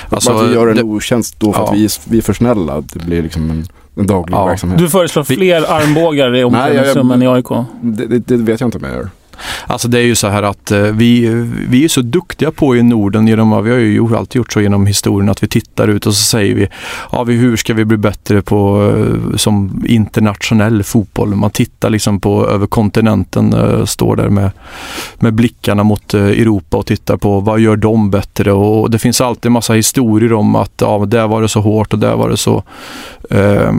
Alltså, 0.10 0.32
att 0.32 0.50
vi 0.50 0.54
gör 0.54 0.68
en 0.68 0.76
det- 0.76 0.84
otjänst 0.84 1.40
då 1.40 1.54
för 1.54 1.60
Ja. 1.62 1.68
att 1.68 1.74
vi 1.76 1.88
vi 2.06 2.18
är 2.18 2.22
för 2.22 2.34
snälla. 2.34 2.82
Det 2.82 3.06
blir 3.06 3.24
liksom 3.24 3.50
en, 3.52 3.68
en 3.96 4.08
daglig 4.08 4.36
Ja. 4.38 4.46
verksamhet. 4.46 4.78
Du 4.80 4.90
föreslår 4.90 5.24
fler 5.24 5.72
armbågar 5.72 6.36
i 6.36 6.44
omklädningsrummen 6.44 7.22
i 7.22 7.28
AIK? 7.28 7.48
Det, 7.82 8.06
det, 8.06 8.20
det 8.20 8.38
vet 8.38 8.60
jag 8.62 8.68
inte 8.68 8.78
om 8.78 8.84
jag 8.84 8.94
gör. 8.94 9.10
Alltså 9.68 9.88
det 9.88 9.99
är 9.99 10.03
ju 10.03 10.16
så 10.16 10.28
här 10.28 10.44
att 10.44 10.72
eh, 10.72 10.80
vi, 10.80 11.30
vi 11.70 11.84
är 11.84 11.88
så 11.88 12.02
duktiga 12.02 12.52
på 12.52 12.76
i 12.76 12.84
Norden, 12.84 13.28
genom, 13.28 13.64
vi 13.64 13.72
har 13.72 13.78
ju 13.78 13.94
gjort, 13.94 14.12
alltid 14.12 14.36
gjort 14.36 14.53
så 14.53 14.62
genom 14.62 14.88
historien, 14.88 15.30
att 15.30 15.44
vi 15.44 15.48
tittar 15.48 15.88
ut 15.88 16.06
och 16.06 16.16
så 16.16 16.24
säger 16.24 16.56
vi, 16.56 16.68
ja, 17.12 17.24
vi 17.24 17.34
hur 17.34 17.57
ska 17.57 17.74
vi 17.74 17.86
bli 17.86 17.98
bättre 17.98 18.41
på 18.41 18.91
eh, 18.98 19.38
som 19.38 19.84
internationell 19.88 20.84
fotboll? 20.84 21.36
Man 21.36 21.52
tittar 21.52 21.90
liksom 21.90 22.20
på 22.20 22.49
över 22.49 22.68
kontinenten, 22.68 23.53
eh, 23.53 23.86
står 23.86 24.16
där 24.16 24.30
med, 24.30 24.52
med 25.20 25.34
blickarna 25.34 25.84
mot 25.84 26.14
Europa 26.14 26.78
och 26.78 26.86
tittar 26.86 27.18
på 27.18 27.40
vad 27.40 27.60
gör 27.60 27.76
de 27.76 28.12
bättre? 28.12 28.52
Och 28.52 28.91
det 28.91 28.99
finns 28.99 29.22
alltid 29.22 29.52
massa 29.52 29.74
historier 29.74 30.34
om 30.34 30.56
att 30.56 30.74
ja, 30.82 31.06
där 31.07 31.28
var 31.28 31.41
det 31.41 31.48
så 31.48 31.62
hårt 31.62 31.94
och 31.94 31.99
där 31.99 32.16
var 32.16 32.30
det 32.30 32.38
så 32.38 32.64
eh, 33.30 33.74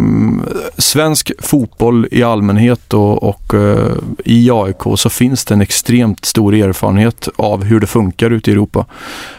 svensk 0.79 1.33
fotboll 1.39 2.09
i 2.11 2.23
allmänhet 2.23 2.95
och, 2.95 3.23
och 3.23 3.55
eh, 3.55 3.93
i 4.25 4.51
AIK 4.51 4.99
så 4.99 5.11
finns 5.11 5.45
det 5.45 5.55
en 5.55 5.61
extremt 5.61 6.25
stor 6.25 6.55
erfarenhet 6.55 7.29
av 7.37 7.65
hur 7.65 7.81
det 7.81 7.87
funkar 7.87 8.31
ute 8.31 8.51
i 8.51 8.53
Europa. 8.53 8.87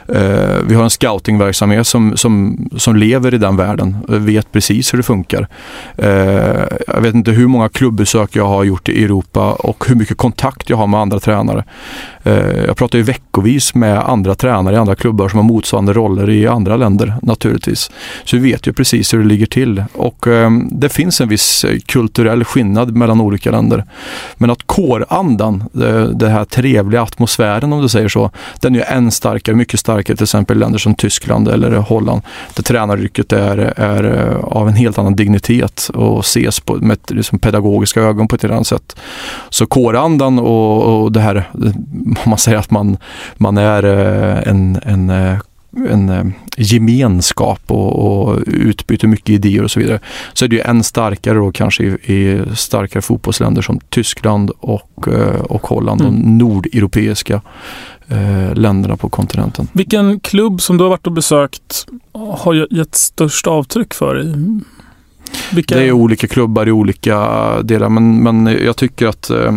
Eh, 0.07 0.57
vi 0.63 0.75
har 0.75 0.83
en 0.83 0.89
scoutingverksamhet 0.89 1.87
som, 1.87 2.17
som, 2.17 2.57
som 2.77 2.95
lever 2.95 3.33
i 3.33 3.37
den 3.37 3.57
världen, 3.57 3.97
och 4.07 4.29
vet 4.29 4.51
precis 4.51 4.93
hur 4.93 4.97
det 4.97 5.03
funkar. 5.03 5.47
Eh, 5.97 6.09
jag 6.87 7.01
vet 7.01 7.15
inte 7.15 7.31
hur 7.31 7.47
många 7.47 7.69
klubbesök 7.69 8.35
jag 8.35 8.47
har 8.47 8.63
gjort 8.63 8.89
i 8.89 9.03
Europa 9.03 9.53
och 9.53 9.85
hur 9.87 9.95
mycket 9.95 10.17
kontakt 10.17 10.69
jag 10.69 10.77
har 10.77 10.87
med 10.87 10.99
andra 10.99 11.19
tränare. 11.19 11.63
Eh, 12.23 12.65
jag 12.65 12.77
pratar 12.77 12.97
ju 12.97 13.03
veckovis 13.03 13.75
med 13.75 13.99
andra 13.99 14.35
tränare 14.35 14.75
i 14.75 14.77
andra 14.77 14.95
klubbar 14.95 15.29
som 15.29 15.37
har 15.37 15.43
motsvarande 15.43 15.93
roller 15.93 16.29
i 16.29 16.47
andra 16.47 16.77
länder 16.77 17.15
naturligtvis. 17.21 17.91
Så 18.23 18.37
vi 18.37 18.51
vet 18.51 18.67
ju 18.67 18.73
precis 18.73 19.13
hur 19.13 19.19
det 19.19 19.25
ligger 19.25 19.45
till 19.45 19.83
och 19.93 20.27
eh, 20.27 20.51
det 20.71 20.89
finns 20.89 21.21
en 21.21 21.29
viss 21.29 21.63
eh, 21.63 21.79
kulturell 21.85 22.43
skillnad 22.43 22.95
mellan 22.95 23.21
olika 23.21 23.51
länder. 23.51 23.83
Men 24.37 24.49
att 24.49 24.67
kårandan, 24.67 25.63
den 26.13 26.31
här 26.31 26.45
trevliga 26.45 27.01
atmosfären 27.01 27.73
om 27.73 27.81
du 27.81 27.89
säger 27.89 28.09
så, 28.09 28.31
den 28.59 28.75
är 28.75 28.79
ju 28.79 28.85
än 28.85 29.11
starkare, 29.11 29.55
mycket 29.55 29.79
starkare 29.79 29.96
till 30.03 30.23
exempel 30.23 30.59
länder 30.59 30.79
som 30.79 30.95
Tyskland 30.95 31.47
eller 31.47 31.71
Holland 31.71 32.21
där 32.55 32.63
tränaryrket 32.63 33.33
är, 33.33 33.57
är 33.77 34.03
eh, 34.03 34.43
av 34.43 34.67
en 34.67 34.75
helt 34.75 34.97
annan 34.97 35.15
dignitet 35.15 35.89
och 35.93 36.19
ses 36.19 36.59
på, 36.59 36.75
med 36.75 36.97
liksom, 37.07 37.39
pedagogiska 37.39 38.01
ögon 38.01 38.27
på 38.27 38.35
ett 38.35 38.41
helt 38.41 38.53
annat 38.53 38.67
sätt. 38.67 38.95
Så 39.49 39.65
kårandan 39.65 40.39
och, 40.39 41.03
och 41.03 41.11
det 41.11 41.19
här, 41.19 41.49
om 41.53 42.29
man 42.29 42.37
säger 42.37 42.57
att 42.57 42.71
man, 42.71 42.97
man 43.37 43.57
är 43.57 43.83
eh, 43.83 44.49
en, 44.49 44.79
en 44.83 45.09
eh, 45.09 45.37
en 45.89 46.09
eh, 46.09 46.25
gemenskap 46.57 47.61
och, 47.67 48.27
och 48.27 48.39
utbyter 48.45 49.07
mycket 49.07 49.29
idéer 49.29 49.63
och 49.63 49.71
så 49.71 49.79
vidare. 49.79 49.99
Så 50.33 50.45
är 50.45 50.49
det 50.49 50.55
ju 50.55 50.61
än 50.61 50.83
starkare 50.83 51.37
då 51.37 51.51
kanske 51.51 51.83
i, 51.83 51.87
i 51.87 52.41
starkare 52.55 53.01
fotbollsländer 53.01 53.61
som 53.61 53.79
Tyskland 53.89 54.51
och, 54.59 55.07
eh, 55.07 55.41
och 55.41 55.67
Holland, 55.67 56.01
de 56.01 56.07
Mm. 56.07 56.37
nordeuropeiska 56.37 57.41
eh, 58.07 58.55
länderna 58.55 58.97
på 58.97 59.09
kontinenten. 59.09 59.67
Vilken 59.71 60.19
klubb 60.19 60.61
som 60.61 60.77
du 60.77 60.83
har 60.83 60.89
varit 60.89 61.07
och 61.07 61.13
besökt 61.13 61.85
har 62.13 62.73
gett 62.73 62.95
störst 62.95 63.47
avtryck 63.47 63.93
för 63.93 64.15
dig? 64.15 64.33
Vilka? 65.53 65.75
Det 65.75 65.83
är 65.83 65.91
olika 65.91 66.27
klubbar 66.27 66.67
i 66.67 66.71
olika 66.71 67.17
delar 67.61 67.89
men, 67.89 68.23
men 68.23 68.45
jag 68.65 68.75
tycker 68.75 69.07
att 69.07 69.29
eh, 69.29 69.55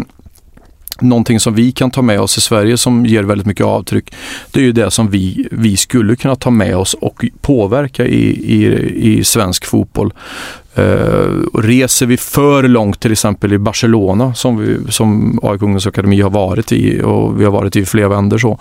någonting 1.01 1.41
som 1.41 1.55
vi 1.55 1.73
kan 1.73 1.91
ta 1.91 2.03
med 2.03 2.21
oss 2.21 2.39
i 2.39 2.41
Sverige 2.41 2.79
som 2.79 3.07
ger 3.07 3.23
väldigt 3.23 3.47
mycket 3.47 3.67
avtryck 3.67 4.15
det 4.51 4.61
är 4.61 4.65
ju 4.65 4.73
det 4.73 4.91
som 4.91 5.11
vi, 5.11 5.49
vi 5.51 5.77
skulle 5.77 6.17
kunna 6.17 6.37
ta 6.37 6.51
med 6.51 6.77
oss 6.77 6.95
och 6.95 7.25
påverka 7.41 8.07
i, 8.07 8.29
i, 8.55 9.19
i 9.19 9.25
svensk 9.25 9.65
fotboll. 9.65 10.13
Uh, 10.79 11.45
reser 11.55 12.07
vi 12.07 12.17
för 12.17 12.63
långt 12.63 13.01
till 13.01 13.13
exempel 13.13 13.53
i 13.53 13.59
Barcelona 13.59 14.35
som, 14.35 14.57
vi, 14.57 14.79
som 14.89 15.39
AIK 15.43 15.63
ungdomsakademi 15.63 16.21
har 16.21 16.31
varit 16.31 16.73
i 16.73 17.03
och 17.03 17.41
vi 17.41 17.45
har 17.45 17.53
varit 17.53 17.77
i 17.77 17.85
flera 17.85 18.09
vändor 18.09 18.39
så 18.39 18.59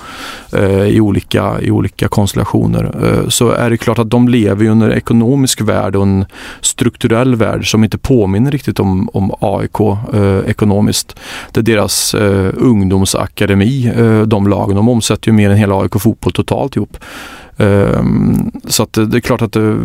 uh, 0.56 0.88
i, 0.88 0.99
olika, 0.99 1.61
i 1.61 1.72
olika 1.72 2.07
konstellationer 2.07 2.95
uh, 3.03 3.30
så 3.30 3.52
är 3.52 3.69
det 3.69 3.77
klart 3.77 3.99
att 3.99 4.10
de 4.10 4.27
lever 4.27 4.65
under 4.65 4.90
en 4.90 4.98
ekonomisk 4.98 5.61
värld 5.61 5.95
och 5.95 6.03
en 6.03 6.26
strukturell 6.61 7.36
värld 7.36 7.72
som 7.72 7.84
inte 7.84 7.98
påminner 7.98 8.52
riktigt 8.52 8.80
om, 8.80 9.10
om 9.14 9.31
AIK 9.40 9.80
ekonomiskt. 10.48 11.19
Det 11.52 11.60
är 11.60 11.64
deras 11.64 12.15
ungdomsakademi, 12.53 13.91
de 14.26 14.48
lagen, 14.48 14.76
de 14.76 14.90
omsätter 14.90 15.27
ju 15.27 15.34
mer 15.34 15.49
än 15.49 15.57
hela 15.57 15.81
AIK 15.81 16.02
fotboll 16.02 16.34
totalt 16.34 16.76
ihop. 16.76 16.98
Ehm, 17.60 18.52
så 18.65 18.84
att 18.84 18.94
det 18.94 19.18
är 19.18 19.19
klart 19.19 19.41
att 19.41 19.56
eh, 19.56 19.76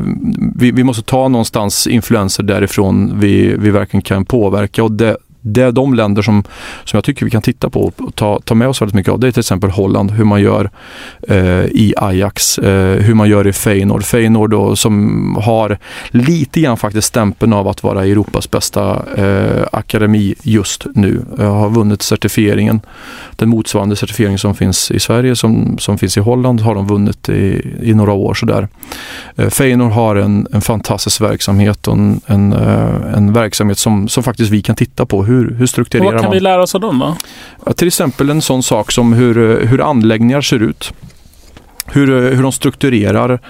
vi, 0.57 0.71
vi 0.71 0.85
måste 0.85 1.03
ta 1.03 1.29
någonstans 1.29 1.87
influenser 1.87 2.43
därifrån 2.43 3.21
vi, 3.21 3.57
vi 3.57 3.71
verkligen 3.71 4.03
kan 4.03 4.25
påverka. 4.25 4.85
Och 4.85 4.93
det, 4.93 5.17
det 5.47 5.63
är 5.63 5.73
de 5.73 5.95
länder 5.95 6.23
som, 6.23 6.45
som 6.85 6.97
jag 6.97 7.05
tycker 7.05 7.25
vi 7.25 7.31
kan 7.31 7.43
titta 7.43 7.71
på 7.71 7.93
och 7.99 8.15
ta, 8.15 8.41
ta 8.45 8.55
med 8.55 8.69
oss 8.69 8.83
väldigt 8.83 8.95
mycket 8.95 9.13
av. 9.13 9.21
Det 9.21 9.27
är 9.27 9.33
till 9.33 9.41
exempel 9.41 9.71
Holland, 9.71 10.11
hur 10.11 10.25
man 10.25 10.41
gör 10.41 10.71
eh, 11.29 11.65
i 11.65 11.95
Ajax, 11.97 12.59
eh, 12.59 13.03
hur 13.03 13.15
man 13.15 13.29
gör 13.29 13.47
i 13.47 13.53
Feyenoord. 13.53 14.05
Feyenoord 14.05 14.51
då, 14.51 14.77
som 14.77 15.37
har 15.43 15.79
lite 16.09 16.61
grann 16.61 16.77
faktiskt 16.77 17.09
stämpeln 17.09 17.53
av 17.53 17.69
att 17.69 17.83
vara 17.83 18.05
Europas 18.05 18.51
bästa 18.51 19.03
eh, 19.17 19.67
akademi 19.73 20.35
just 20.43 20.87
nu. 20.95 21.23
Eh, 21.39 21.55
har 21.55 21.71
vunnit 21.71 22.03
certifieringen. 22.03 22.81
Den 23.37 23.49
motsvarande 23.49 23.97
certifiering 23.97 24.39
som 24.39 24.55
finns 24.55 24.91
i 24.91 25.01
Sverige, 25.01 25.37
som, 25.37 25.79
som 25.79 25.99
finns 25.99 26.17
i 26.17 26.21
Holland, 26.21 26.61
har 26.61 26.75
de 26.75 26.87
vunnit 26.87 27.29
i, 27.29 27.77
i 27.83 27.95
några 27.95 28.13
år 28.13 28.35
sådär. 28.35 28.69
Eh, 29.37 29.49
Feyenoord 29.49 29.93
har 29.93 30.17
en, 30.17 30.47
en 30.53 30.61
fantastisk 30.61 31.21
verksamhet 31.21 31.89
och 31.89 31.95
en, 31.95 32.21
en, 32.27 32.53
eh, 32.53 33.15
en 33.17 33.33
verksamhet 33.33 33.79
som, 33.79 34.09
som 34.09 34.23
faktiskt 34.23 34.51
vi 34.51 34.63
kan 34.63 34.77
titta 34.77 35.07
på. 35.07 35.25
Hur, 35.35 35.55
hur 35.55 35.67
strukturerar 35.67 36.05
vad 36.05 36.15
kan 36.15 36.25
man? 36.25 36.33
vi 36.33 36.41
lära 36.41 36.63
oss 36.63 36.75
av 36.75 36.81
dem 36.81 36.99
då? 36.99 37.17
Ja, 37.67 37.73
till 37.73 37.87
exempel 37.87 38.31
en 38.31 38.43
sån 38.43 38.63
sak 38.63 38.93
som 38.93 39.13
hur, 39.13 39.67
hur 39.67 39.81
anläggningar 39.91 40.41
ser 40.41 40.63
ut. 40.63 40.93
Hur, 41.87 42.31
hur 42.31 42.43
de 42.43 42.53
strukturerar 42.53 43.41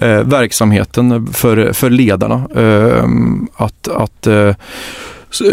eh, 0.00 0.20
verksamheten 0.22 1.26
för, 1.26 1.72
för 1.72 1.90
ledarna. 1.90 2.48
Eh, 2.56 3.04
att, 3.56 3.88
att 3.88 4.26
eh, 4.26 4.54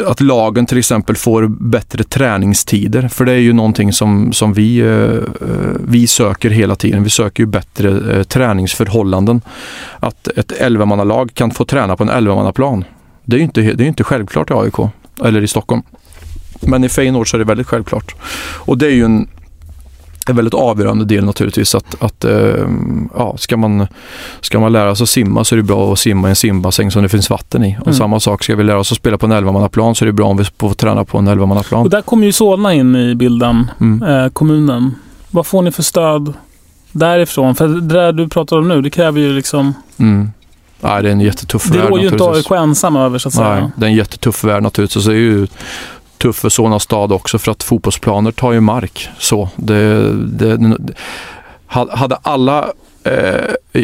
att 0.06 0.22
lagen 0.22 0.66
till 0.66 0.78
exempel 0.78 1.16
får 1.16 1.48
bättre 1.48 2.04
träningstider. 2.04 3.08
För 3.08 3.26
det 3.26 3.32
är 3.32 3.38
ju 3.38 3.54
någonting 3.54 3.94
som, 3.94 4.34
som 4.34 4.54
vi, 4.54 4.80
eh, 4.80 4.88
eh, 4.88 5.22
vi 5.88 6.08
söker 6.08 6.50
hela 6.50 6.76
tiden. 6.76 7.04
Vi 7.04 7.10
söker 7.10 7.44
ju 7.44 7.48
bättre 7.48 8.18
eh, 8.18 8.24
träningsförhållanden. 8.24 9.42
Att 10.00 10.28
ett 10.28 10.52
11-mannalag 10.52 11.34
kan 11.34 11.52
få 11.52 11.66
träna 11.66 11.96
på 11.96 12.04
en 12.04 12.10
11-mannaplan. 12.10 12.86
Det 13.24 13.36
är 13.36 13.38
ju 13.38 13.44
inte, 13.44 13.62
det 13.62 13.84
är 13.84 13.88
inte 13.88 14.04
självklart 14.04 14.52
i 14.52 14.54
AIK 14.54 14.92
eller 15.24 15.42
i 15.42 15.48
Stockholm. 15.48 15.82
Men 16.62 16.84
i 16.84 16.90
Feyenoord 16.90 17.30
så 17.30 17.38
är 17.38 17.40
det 17.40 17.46
väldigt 17.46 17.68
självklart. 17.68 18.16
Och 18.56 18.78
det 18.78 18.86
är 18.86 18.92
ju 18.92 19.06
en, 19.06 19.28
en 20.28 20.36
väldigt 20.36 20.54
avgörande 20.54 21.06
del 21.06 21.26
naturligtvis 21.26 21.76
att, 21.76 21.96
att 22.04 22.26
eh, 22.26 22.68
ja, 23.16 23.36
ska, 23.38 23.58
man, 23.58 23.88
ska 24.42 24.60
man 24.60 24.72
lära 24.72 24.96
sig 24.96 25.04
att 25.04 25.10
simma 25.10 25.44
så 25.44 25.56
är 25.56 25.58
det 25.58 25.64
bra 25.64 25.94
att 25.94 26.00
simma 26.00 26.28
i 26.28 26.30
en 26.30 26.36
simbassäng 26.36 26.92
som 26.92 27.04
det 27.04 27.10
finns 27.10 27.30
vatten 27.30 27.64
i. 27.64 27.78
Och 27.82 27.88
Mm. 27.88 27.98
samma 27.98 28.20
sak, 28.20 28.44
ska 28.44 28.56
vi 28.56 28.64
lära 28.64 28.80
oss 28.80 28.92
att 28.92 28.98
spela 28.98 29.18
på 29.18 29.26
en 29.26 29.32
11-mannaplan 29.34 29.96
så 29.96 30.06
är 30.06 30.08
det 30.08 30.14
bra 30.14 30.26
om 30.28 30.38
vi 30.38 30.44
får 30.60 30.74
träna 30.74 31.06
på 31.06 31.18
en 31.18 31.28
11-mannaplan. 31.30 31.84
Och 31.84 31.90
där 31.90 32.02
kommer 32.02 32.26
ju 32.26 32.32
Solna 32.32 32.74
in 32.74 32.96
i 32.96 33.16
bilden, 33.16 33.72
Mm. 33.82 34.04
eh, 34.24 34.30
kommunen. 34.30 34.96
Vad 35.32 35.46
får 35.48 35.62
ni 35.62 35.72
för 35.72 35.84
stöd 35.84 36.34
därifrån? 36.92 37.56
För 37.56 37.68
det 37.68 37.82
där 37.82 38.12
du 38.14 38.28
pratar 38.30 38.58
om 38.58 38.68
nu, 38.68 38.82
det 38.82 38.90
kräver 38.90 39.20
ju 39.22 39.34
liksom... 39.34 39.74
Mm. 39.98 40.32
Nej, 40.82 41.04
det 41.04 41.10
är 41.10 41.12
en 41.14 41.22
jättetuff 41.22 41.64
Det 41.72 41.78
värld 41.78 41.90
rår 41.90 42.00
ju 42.00 42.08
inte. 42.08 42.24
AIK 42.24 42.52
ensam 42.52 42.96
över 42.96 43.18
så 43.20 43.28
att 43.28 43.34
säga. 43.34 43.50
Nej, 43.56 43.64
det 43.76 43.86
är 43.86 43.90
en 43.90 43.96
jättetuff 43.96 44.44
värld 44.44 44.64
naturligtvis. 44.64 45.04
Så 45.04 45.10
det 45.10 45.16
är 45.16 45.20
ju 45.20 45.48
tuff 46.18 46.36
för 46.36 46.50
Solna 46.50 46.80
stad 46.80 47.12
också 47.12 47.40
för 47.40 47.52
att 47.52 47.64
fotbollsplaner 47.64 48.32
tar 48.32 48.52
ju 48.52 48.60
mark. 48.60 49.10
Så 49.20 49.50
det, 49.56 50.12
det, 50.14 50.76
ha- 51.68 51.96
hade 51.96 52.16
alla 52.22 52.66
eh, 53.04 53.82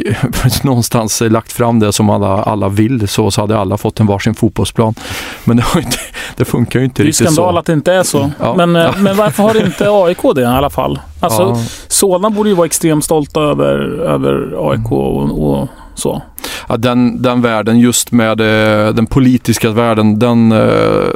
någonstans 0.63 1.22
lagt 1.22 1.51
fram 1.51 1.80
det 1.80 1.93
som 1.93 2.09
alla, 2.09 2.43
alla 2.43 2.69
vill 2.69 3.07
så, 3.07 3.31
så 3.31 3.41
hade 3.41 3.57
alla 3.57 3.77
fått 3.77 3.99
en 3.99 4.05
varsin 4.07 4.35
fotbollsplan. 4.35 4.95
Men 5.43 5.57
det, 5.57 5.63
inte, 5.77 5.97
det 6.35 6.45
funkar 6.45 6.80
ju 6.80 6.85
inte 6.85 7.01
Det 7.01 7.03
är 7.03 7.05
ju 7.05 7.09
riktigt 7.11 7.34
skandal 7.34 7.53
så. 7.53 7.59
att 7.59 7.65
det 7.65 7.73
inte 7.73 7.93
är 7.93 8.03
så. 8.03 8.31
Ja. 8.39 8.53
Men, 8.55 8.76
eh, 8.76 8.97
men 8.97 9.18
varför 9.18 9.43
har 9.43 9.65
inte 9.65 9.85
AIK 9.89 10.18
det 10.35 10.41
i 10.41 10.45
alla 10.45 10.69
fall? 10.69 10.99
Alltså, 11.19 11.41
Ja. 11.41 11.57
Solna 11.88 12.30
borde 12.30 12.49
ju 12.49 12.55
vara 12.55 12.65
extremt 12.65 13.05
stolta 13.05 13.41
över, 13.41 13.99
över 13.99 14.69
AIK 14.72 14.91
och, 14.91 15.49
och 15.51 15.68
så. 15.95 16.22
Ja, 16.69 16.77
den, 16.77 17.22
den 17.22 17.41
världen, 17.41 17.80
just 17.80 18.11
med 18.11 18.39
eh, 18.41 18.93
den 18.93 19.05
politiska 19.05 19.72
världen, 19.72 20.19
den, 20.19 20.51
eh, 20.51 20.69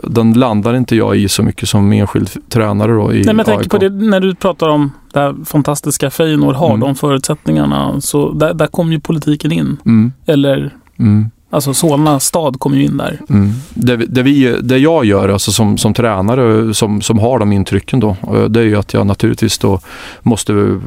den 0.03 0.33
landar 0.33 0.75
inte 0.75 0.95
jag 0.95 1.17
i 1.17 1.27
så 1.29 1.43
mycket 1.43 1.69
som 1.69 1.91
enskild 1.93 2.29
tränare 2.49 2.91
då 2.91 3.13
i 3.13 3.15
Nej, 3.15 3.25
men 3.25 3.37
jag 3.37 3.45
tänker 3.45 3.61
AIK. 3.63 3.69
på 3.69 3.77
det 3.77 3.89
när 3.89 4.19
du 4.19 4.35
pratar 4.35 4.69
om 4.69 4.91
det 5.13 5.19
här 5.19 5.35
fantastiska 5.45 6.09
Feyenoord 6.09 6.55
har, 6.55 6.67
Mm. 6.69 6.79
de 6.79 6.95
förutsättningarna. 6.95 8.01
Så 8.01 8.31
där, 8.33 8.53
där 8.53 8.67
kommer 8.67 8.91
ju 8.91 8.99
politiken 8.99 9.51
in. 9.51 9.77
Mm, 9.85 10.11
Eller, 10.25 10.73
mm 10.99 11.29
alltså 11.49 11.73
Solna 11.73 12.19
stad 12.19 12.59
kommer 12.59 12.77
ju 12.77 12.83
in 12.83 12.97
där. 12.97 13.19
Mm. 13.29 13.53
Det, 13.73 13.95
det, 13.95 14.23
vi, 14.23 14.57
det 14.61 14.77
jag 14.77 15.05
gör 15.05 15.29
alltså 15.29 15.51
som, 15.51 15.77
som 15.77 15.93
tränare 15.93 16.73
som, 16.73 17.01
som 17.01 17.19
har 17.19 17.39
de 17.39 17.51
intrycken 17.51 17.99
då, 17.99 18.09
eh, 18.33 18.43
det 18.43 18.59
är 18.59 18.63
ju 18.63 18.75
att 18.75 18.93
jag 18.93 19.07
naturligtvis 19.07 19.57
då 19.57 19.79
måste 20.21 20.79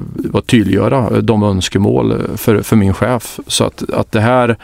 tydliggöra 0.47 0.99
eh, 0.99 1.17
de 1.17 1.43
önskemål 1.43 2.13
eh, 2.13 2.37
för, 2.37 2.63
för 2.63 2.77
min 2.77 2.95
chef. 2.95 3.41
Så 3.47 3.65
att, 3.65 3.91
att 3.91 4.13
det, 4.13 4.21
här, 4.21 4.57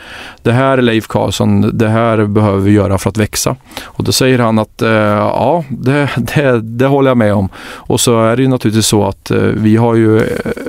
det 0.43 0.53
här 0.53 0.83
Leif 0.83 1.07
Karlsson, 1.07 1.79
det 1.79 1.89
här 1.89 2.27
behöver 2.27 2.61
vi 2.61 2.71
göra 2.71 2.99
för 2.99 3.11
att 3.11 3.17
växa. 3.17 3.57
Och 3.85 4.05
då 4.05 4.13
säger 4.13 4.39
han 4.39 4.59
att 4.59 4.83
eh, 4.83 4.91
ja, 4.91 5.65
det, 5.69 6.09
det, 6.17 6.61
det 6.61 6.87
håller 6.87 7.11
jag 7.11 7.19
med 7.19 7.35
om. 7.35 7.49
Och 7.67 8.01
så 8.01 8.23
är 8.23 8.37
det 8.37 8.43
ju 8.43 8.49
naturligtvis 8.49 8.87
så 8.87 9.05
att 9.05 9.31
eh, 9.31 9.39
vi 9.39 9.77
har 9.77 9.95
ju, 9.95 10.19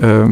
eh, 0.02 0.28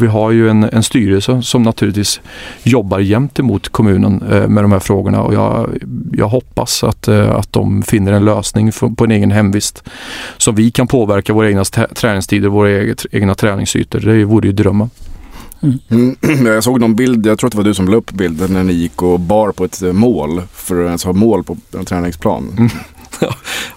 vi 0.00 0.06
har 0.06 0.30
ju 0.30 0.50
en, 0.50 0.64
en 0.64 0.82
styrelse 0.82 1.42
som 1.42 1.62
naturligtvis 1.62 2.20
jobbar 2.62 2.98
jämt 2.98 3.38
emot 3.38 3.68
kommunen 3.78 4.22
eh, 4.22 4.48
med 4.48 4.64
de 4.64 4.72
här 4.72 4.78
frågorna 4.78 5.22
och 5.22 5.34
jag, 5.34 5.78
jag 6.12 6.28
hoppas 6.28 6.84
att, 6.84 7.08
eh, 7.08 7.30
att 7.30 7.52
de 7.52 7.82
finner 7.82 8.12
en 8.12 8.24
lösning 8.24 8.72
på 8.96 9.04
en 9.04 9.10
egen 9.10 9.30
hemvist 9.30 9.84
så 10.36 10.52
vi 10.52 10.70
kan 10.70 10.86
påverka 10.86 11.32
våra 11.32 11.48
egna 11.48 11.64
träningstider, 11.64 12.48
våra 12.48 12.70
eget, 12.70 13.06
egna 13.12 13.34
träningsytor. 13.34 14.00
Det 14.00 14.24
vore 14.24 14.46
ju 14.46 14.52
drömmen. 14.52 14.90
Mm, 15.90 16.16
jag 16.46 16.64
såg 16.64 16.80
någon 16.80 16.94
bild, 16.94 17.26
jag 17.26 17.38
tror 17.38 17.48
att 17.48 17.52
det 17.52 17.56
var 17.56 17.64
du 17.64 17.74
som 17.74 17.88
la 17.88 17.96
upp 17.96 18.10
bilden 18.10 18.52
när 18.52 18.64
ni 18.64 18.72
gick 18.72 19.02
och 19.02 19.20
bar 19.20 19.52
på 19.52 19.64
ett 19.64 19.82
eh, 19.82 19.92
mål 19.92 20.42
för 20.52 20.80
att 20.80 20.86
ens 20.86 21.04
ha 21.04 21.12
mål 21.12 21.44
på 21.44 21.56
en 21.78 21.84
träningsplan. 21.84 22.54
Mm. 22.58 22.70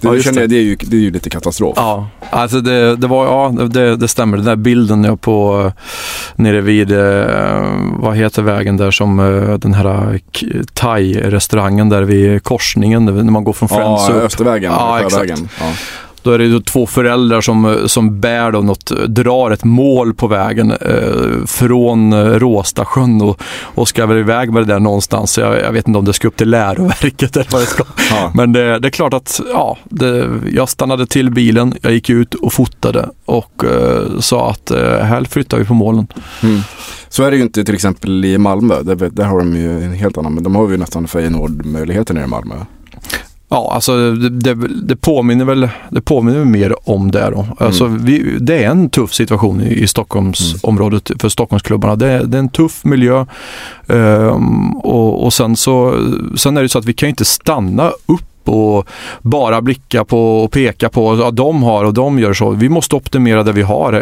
Det, 0.01 0.07
Ja, 0.07 0.21
känner 0.21 0.41
jag, 0.41 0.49
det, 0.49 0.55
är 0.55 0.61
ju, 0.61 0.75
det 0.75 0.95
är 0.95 1.01
ju 1.01 1.11
lite 1.11 1.29
katastrof. 1.29 1.73
Ja, 1.77 2.07
alltså 2.29 2.61
det, 2.61 2.95
det 2.95 3.07
var, 3.07 3.25
ja 3.25 3.65
det, 3.67 3.95
det 3.95 4.07
stämmer. 4.07 4.37
Den 4.37 4.45
där 4.45 4.55
bilden 4.55 5.03
jag 5.03 5.21
på 5.21 5.63
eh, 5.65 5.73
nere 6.35 6.61
vid, 6.61 6.91
eh, 6.91 7.63
vad 7.97 8.15
heter 8.15 8.41
vägen 8.41 8.77
där 8.77 8.91
som 8.91 9.19
eh, 9.19 9.57
den 9.57 9.73
här 9.73 10.19
thai-restaurangen 10.73 11.89
där 11.89 12.01
vid 12.01 12.43
korsningen 12.43 13.05
när 13.05 13.23
man 13.23 13.43
går 13.43 13.53
från 13.53 13.69
Friends 13.69 14.09
Ja, 14.09 14.13
upp. 14.15 14.23
Östervägen, 14.23 14.71
Ja, 14.71 14.97
exakt. 14.99 15.13
Sjövägen. 15.13 15.49
Ja. 15.59 15.71
Då 16.23 16.31
är 16.31 16.39
det 16.39 16.47
då 16.47 16.61
två 16.61 16.87
föräldrar 16.87 17.41
som, 17.41 17.77
som 17.85 18.19
bär 18.19 18.51
då 18.51 18.61
något, 18.61 18.91
drar 19.07 19.51
ett 19.51 19.63
mål 19.63 20.13
på 20.13 20.27
vägen 20.27 20.71
eh, 20.71 21.45
från 21.45 22.13
eh, 22.13 22.17
Råstasjön 22.17 23.21
och, 23.21 23.41
och 23.63 23.87
ska 23.87 24.05
väl 24.05 24.17
iväg 24.17 24.53
med 24.53 24.61
det 24.61 24.73
där 24.73 24.79
någonstans. 24.79 25.37
Jag, 25.37 25.59
jag 25.59 25.71
vet 25.71 25.87
inte 25.87 25.99
om 25.99 26.05
det 26.05 26.13
ska 26.13 26.27
upp 26.27 26.35
till 26.35 26.49
läroverket 26.49 27.35
eller 27.35 27.51
vad 27.51 27.61
det 27.61 27.65
ska. 27.65 27.83
Ja. 28.09 28.31
Men 28.35 28.53
det, 28.53 28.79
det 28.79 28.87
är 28.87 28.89
klart 28.89 29.13
att 29.13 29.41
ja, 29.53 29.77
det, 29.83 30.29
jag 30.51 30.69
stannade 30.69 31.05
till 31.05 31.31
bilen, 31.31 31.73
jag 31.81 31.93
gick 31.93 32.09
ut 32.09 32.33
och 32.33 32.53
fotade 32.53 33.09
och 33.25 33.63
eh, 33.65 34.19
sa 34.19 34.49
att 34.49 34.71
eh, 34.71 34.77
här 34.79 35.23
flyttar 35.23 35.57
vi 35.57 35.65
på 35.65 35.73
målen. 35.73 36.07
Mm. 36.43 36.61
Så 37.09 37.23
är 37.23 37.31
det 37.31 37.37
ju 37.37 37.43
inte 37.43 37.63
till 37.63 37.75
exempel 37.75 38.25
i 38.25 38.37
Malmö. 38.37 38.81
Där, 38.83 39.09
där 39.11 39.25
har 39.25 39.39
de 39.39 39.55
ju 39.55 39.83
en 39.83 39.93
helt 39.93 40.17
annan, 40.17 40.33
men 40.33 40.43
de 40.43 40.55
har 40.55 40.69
ju 40.69 40.77
nästan 40.77 41.07
Feyenoord-möjligheter 41.07 42.13
nere 42.13 42.23
i 42.23 42.27
Malmö. 42.27 42.55
Ja, 43.53 43.71
alltså 43.73 44.11
det, 44.11 44.53
det, 44.83 44.95
påminner 44.95 45.45
väl 45.45 45.69
det 45.89 46.01
påminner 46.01 46.45
mer 46.45 46.89
om 46.89 47.11
det 47.11 47.29
då. 47.29 47.45
Alltså, 47.57 47.85
vi, 47.85 48.37
det 48.39 48.63
är 48.63 48.69
en 48.69 48.89
tuff 48.89 49.13
situation 49.13 49.61
i, 49.61 49.73
i 49.73 49.87
Stockholmsområdet 49.87 51.11
för 51.19 51.29
Stockholmsklubbarna. 51.29 51.95
Det, 51.95 52.25
det 52.25 52.37
är 52.37 52.39
en 52.39 52.49
tuff 52.49 52.83
miljö 52.83 53.25
ehm, 53.87 54.75
och, 54.77 55.23
och 55.23 55.33
sen 55.33 55.55
så 55.55 55.99
sen 56.35 56.57
är 56.57 56.61
det 56.61 56.69
så 56.69 56.79
att 56.79 56.85
vi 56.85 56.93
kan 56.93 57.09
inte 57.09 57.25
stanna 57.25 57.91
upp 58.05 58.49
och 58.49 58.87
bara 59.21 59.61
blicka 59.61 60.05
på 60.05 60.43
och 60.43 60.51
peka 60.51 60.89
på 60.89 61.11
att 61.11 61.35
de 61.35 61.63
har 61.63 61.85
och 61.85 61.93
de 61.93 62.19
gör 62.19 62.33
så. 62.33 62.49
Vi 62.49 62.69
måste 62.69 62.95
optimera 62.95 63.43
det 63.43 63.51
vi 63.51 63.61
har 63.61 63.93
eh, 63.93 64.01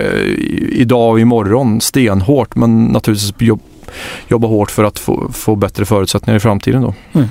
idag 0.80 1.12
och 1.12 1.20
imorgon 1.20 1.82
stenhårt 1.82 2.56
men 2.56 2.86
naturligtvis 2.86 3.34
jobb, 3.48 3.62
jobba 4.28 4.48
hårt 4.48 4.72
för 4.72 4.84
att 4.84 5.00
få, 5.00 5.30
få 5.34 5.56
bättre 5.56 5.86
förutsättningar 5.86 6.38
i 6.38 6.40
framtiden 6.40 6.82
då. 6.82 6.94
Mm. 7.14 7.28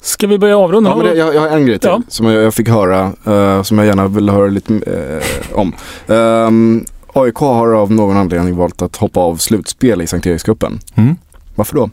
Ska 0.00 0.26
vi 0.26 0.38
börja 0.38 0.58
avrunda? 0.58 0.90
Ja, 0.90 0.96
men 0.96 1.06
det, 1.06 1.14
jag, 1.14 1.34
jag 1.34 1.40
har 1.40 1.48
en 1.48 1.66
grej 1.66 1.78
till 1.78 1.88
Ja. 1.90 2.02
som 2.08 2.26
jag, 2.26 2.42
jag 2.42 2.54
fick 2.54 2.68
höra, 2.68 3.12
eh, 3.26 3.62
som 3.62 3.78
jag 3.78 3.86
gärna 3.86 4.06
vill 4.08 4.28
höra 4.28 4.46
lite 4.46 4.74
eh, 4.74 5.58
om. 5.58 5.74
Um, 6.06 6.84
AIK 7.14 7.36
har 7.36 7.68
av 7.72 7.92
någon 7.92 8.16
anledning 8.16 8.56
valt 8.56 8.82
att 8.82 8.96
hoppa 8.96 9.20
av 9.20 9.36
slutspel 9.36 10.02
i 10.02 10.06
Sankt 10.06 10.26
Erikscupen. 10.26 10.80
Mm. 10.94 11.16
Varför 11.54 11.76
då? 11.76 11.90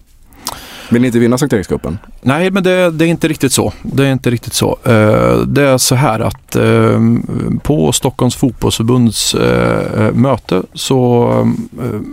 Vill 0.89 1.01
ni 1.01 1.07
inte 1.07 1.19
vinna 1.19 1.37
Sankt 1.37 1.53
Erikscupen? 1.53 1.97
Nej, 2.21 2.51
men 2.51 2.63
det, 2.63 2.91
det 2.91 3.05
är 3.05 3.09
inte 3.09 3.27
riktigt 3.27 3.51
så. 3.51 3.73
Det 3.81 4.05
är 4.05 4.11
inte 4.11 4.29
riktigt 4.29 4.53
så. 4.53 4.77
Eh, 4.83 5.37
det 5.37 5.63
är 5.63 5.77
så 5.77 5.95
här 5.95 6.19
att 6.19 6.55
eh, 6.55 6.99
på 7.63 7.91
Stockholms 7.91 8.35
fotbollsförbunds 8.35 9.35
eh, 9.35 10.13
möte, 10.13 10.63
så 10.73 11.29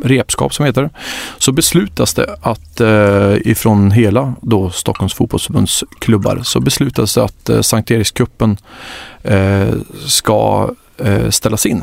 repskap 0.05 0.55
som 0.55 0.65
heter 0.67 0.91
så 1.39 1.53
beslutas 1.53 2.15
det 2.15 2.37
att 2.41 2.81
ifrån 3.41 3.91
hela 3.91 4.35
då 4.41 4.71
Stockholms 4.71 5.15
fotbollsförbunds 5.15 5.85
klubbar 5.99 6.41
så 6.43 6.61
beslutas 6.61 7.15
det 7.15 7.25
att 7.25 7.67
Sankt 7.67 7.91
Erikscupen 7.91 8.57
ska 10.07 10.71
ställas 11.31 11.67
in. 11.67 11.83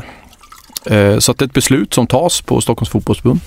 Så 1.18 1.30
att 1.30 1.38
det 1.38 1.42
är 1.42 1.46
ett 1.46 1.52
beslut 1.52 1.94
som 1.94 2.06
tas 2.06 2.40
på 2.40 2.60
Stockholms 2.60 2.88
fotbollsförbund. 2.88 3.40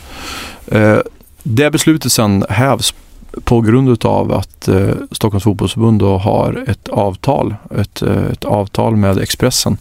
Det 1.43 1.71
beslutet 1.71 2.11
sen 2.11 2.45
hävs 2.49 2.93
på 3.43 3.61
grund 3.61 4.05
av 4.05 4.31
att 4.31 4.67
eh, 4.67 4.89
Stockholms 5.11 5.43
fotbollsförbund 5.43 5.99
då 5.99 6.17
har 6.17 6.63
ett 6.67 6.87
avtal, 6.87 7.55
ett, 7.77 8.01
eh, 8.01 8.25
ett 8.31 8.45
avtal 8.45 8.95
med 8.95 9.17
Expressen 9.17 9.77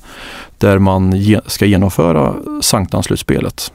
där 0.58 0.78
man 0.78 1.12
ge, 1.12 1.40
ska 1.46 1.66
genomföra 1.66 2.34
Sanktansslutspelet. 2.60 3.72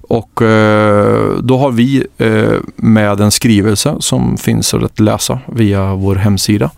Och 0.00 0.42
eh, 0.42 1.38
då 1.38 1.58
har 1.58 1.70
vi 1.70 2.06
eh, 2.18 2.56
med 2.76 3.20
en 3.20 3.30
skrivelse 3.30 3.96
som 4.00 4.36
finns 4.36 4.74
att 4.74 5.00
läsa 5.00 5.40
via 5.46 5.94
vår 5.94 6.16
hemsida 6.16 6.70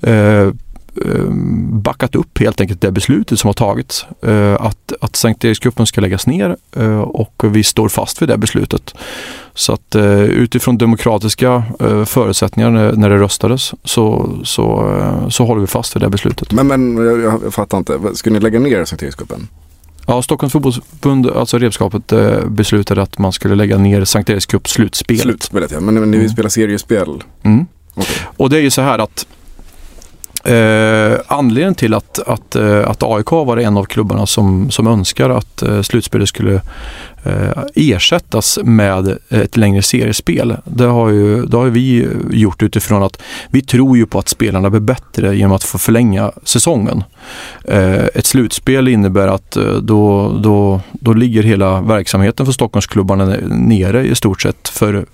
eh, 0.00 0.12
eh 0.12 0.52
backat 1.70 2.14
upp 2.14 2.38
helt 2.38 2.60
enkelt 2.60 2.80
det 2.80 2.92
beslutet 2.92 3.38
som 3.38 3.48
har 3.48 3.54
tagits. 3.54 4.06
Eh, 4.22 4.54
att, 4.54 4.92
att 5.00 5.16
Sankt 5.16 5.44
Erikscupen 5.44 5.86
ska 5.86 6.00
läggas 6.00 6.26
ner 6.26 6.56
eh, 6.76 7.00
och 7.00 7.42
vi 7.44 7.64
står 7.64 7.88
fast 7.88 8.22
vid 8.22 8.28
det 8.28 8.38
beslutet. 8.38 8.94
Så 9.56 9.72
att 9.72 9.94
eh, 9.94 10.22
utifrån 10.22 10.78
demokratiska 10.78 11.62
eh, 11.80 12.04
förutsättningar 12.04 12.70
när, 12.70 13.10
det 13.10 13.16
röstades 13.18 13.74
så, 13.84 14.30
så, 14.44 14.96
eh, 14.98 15.28
så 15.28 15.44
håller 15.44 15.60
vi 15.60 15.66
fast 15.66 15.96
vid 15.96 16.02
det 16.02 16.08
beslutet. 16.08 16.52
Men, 16.52 16.66
men 16.66 16.96
jag, 17.06 17.40
jag 17.44 17.54
fattar 17.54 17.78
inte, 17.78 17.98
ska 18.14 18.30
ni 18.30 18.40
lägga 18.40 18.58
ner 18.60 18.84
Sankt? 18.84 19.04
Ja, 20.06 20.22
Stockholms 20.22 20.52
fotbollsförbund, 20.52 21.30
alltså 21.30 21.58
repskapet, 21.58 22.12
eh, 22.12 22.46
beslutade 22.46 23.02
att 23.02 23.18
man 23.18 23.32
skulle 23.32 23.54
lägga 23.54 23.78
ner 23.78 24.04
Sankt 24.04 24.30
Erikscup 24.30 24.68
slutspelet. 24.68 25.22
Slutspelet 25.22 25.70
ja, 25.70 25.80
men, 25.80 25.94
men 25.94 26.10
ni 26.10 26.16
vill 26.16 26.26
Mm. 26.26 26.32
spela 26.32 26.50
seriespel? 26.50 27.22
Mm. 27.42 27.66
Okej. 27.94 28.16
Och 28.36 28.50
det 28.50 28.56
är 28.56 28.62
ju 28.62 28.70
så 28.70 28.82
här 28.82 28.98
att 28.98 29.26
Eh, 30.44 31.18
anledningen 31.26 31.74
till 31.74 31.94
att, 31.94 32.18
att, 32.18 32.56
att 32.84 33.02
AIK 33.02 33.30
var 33.30 33.56
en 33.56 33.76
av 33.76 33.84
klubbarna 33.84 34.26
som, 34.26 34.70
som 34.70 34.86
önskar 34.86 35.30
att 35.30 35.62
eh, 35.62 35.82
slutspelet 35.82 36.28
skulle 36.28 36.62
Eh, 37.26 37.64
ersättas 37.74 38.58
med 38.64 39.18
ett 39.28 39.56
längre 39.56 39.82
seriespel. 39.82 40.56
Det 40.64 40.84
har, 40.84 41.10
ju, 41.10 41.46
det 41.46 41.56
har 41.56 41.66
vi 41.66 42.08
gjort 42.30 42.62
utifrån 42.62 43.02
att 43.02 43.22
vi 43.50 43.62
tror 43.62 43.96
ju 43.96 44.06
på 44.06 44.18
att 44.18 44.28
spelarna 44.28 44.70
blir 44.70 44.80
bättre 44.80 45.36
genom 45.36 45.52
att 45.52 45.64
få 45.64 45.78
förlänga 45.78 46.32
säsongen. 46.44 47.04
Eh, 47.64 48.04
ett 48.04 48.26
slutspel 48.26 48.88
innebär 48.88 49.28
att 49.28 49.56
eh, 49.56 49.64
då, 49.64 50.32
då, 50.38 50.80
då 50.92 51.12
ligger 51.12 51.42
hela 51.42 51.80
verksamheten 51.80 52.46
för 52.46 52.52
Stockholmsklubbarna 52.52 53.24
nere 53.48 54.06
i 54.06 54.14
stort 54.14 54.42
sett 54.42 54.68
för 54.68 55.06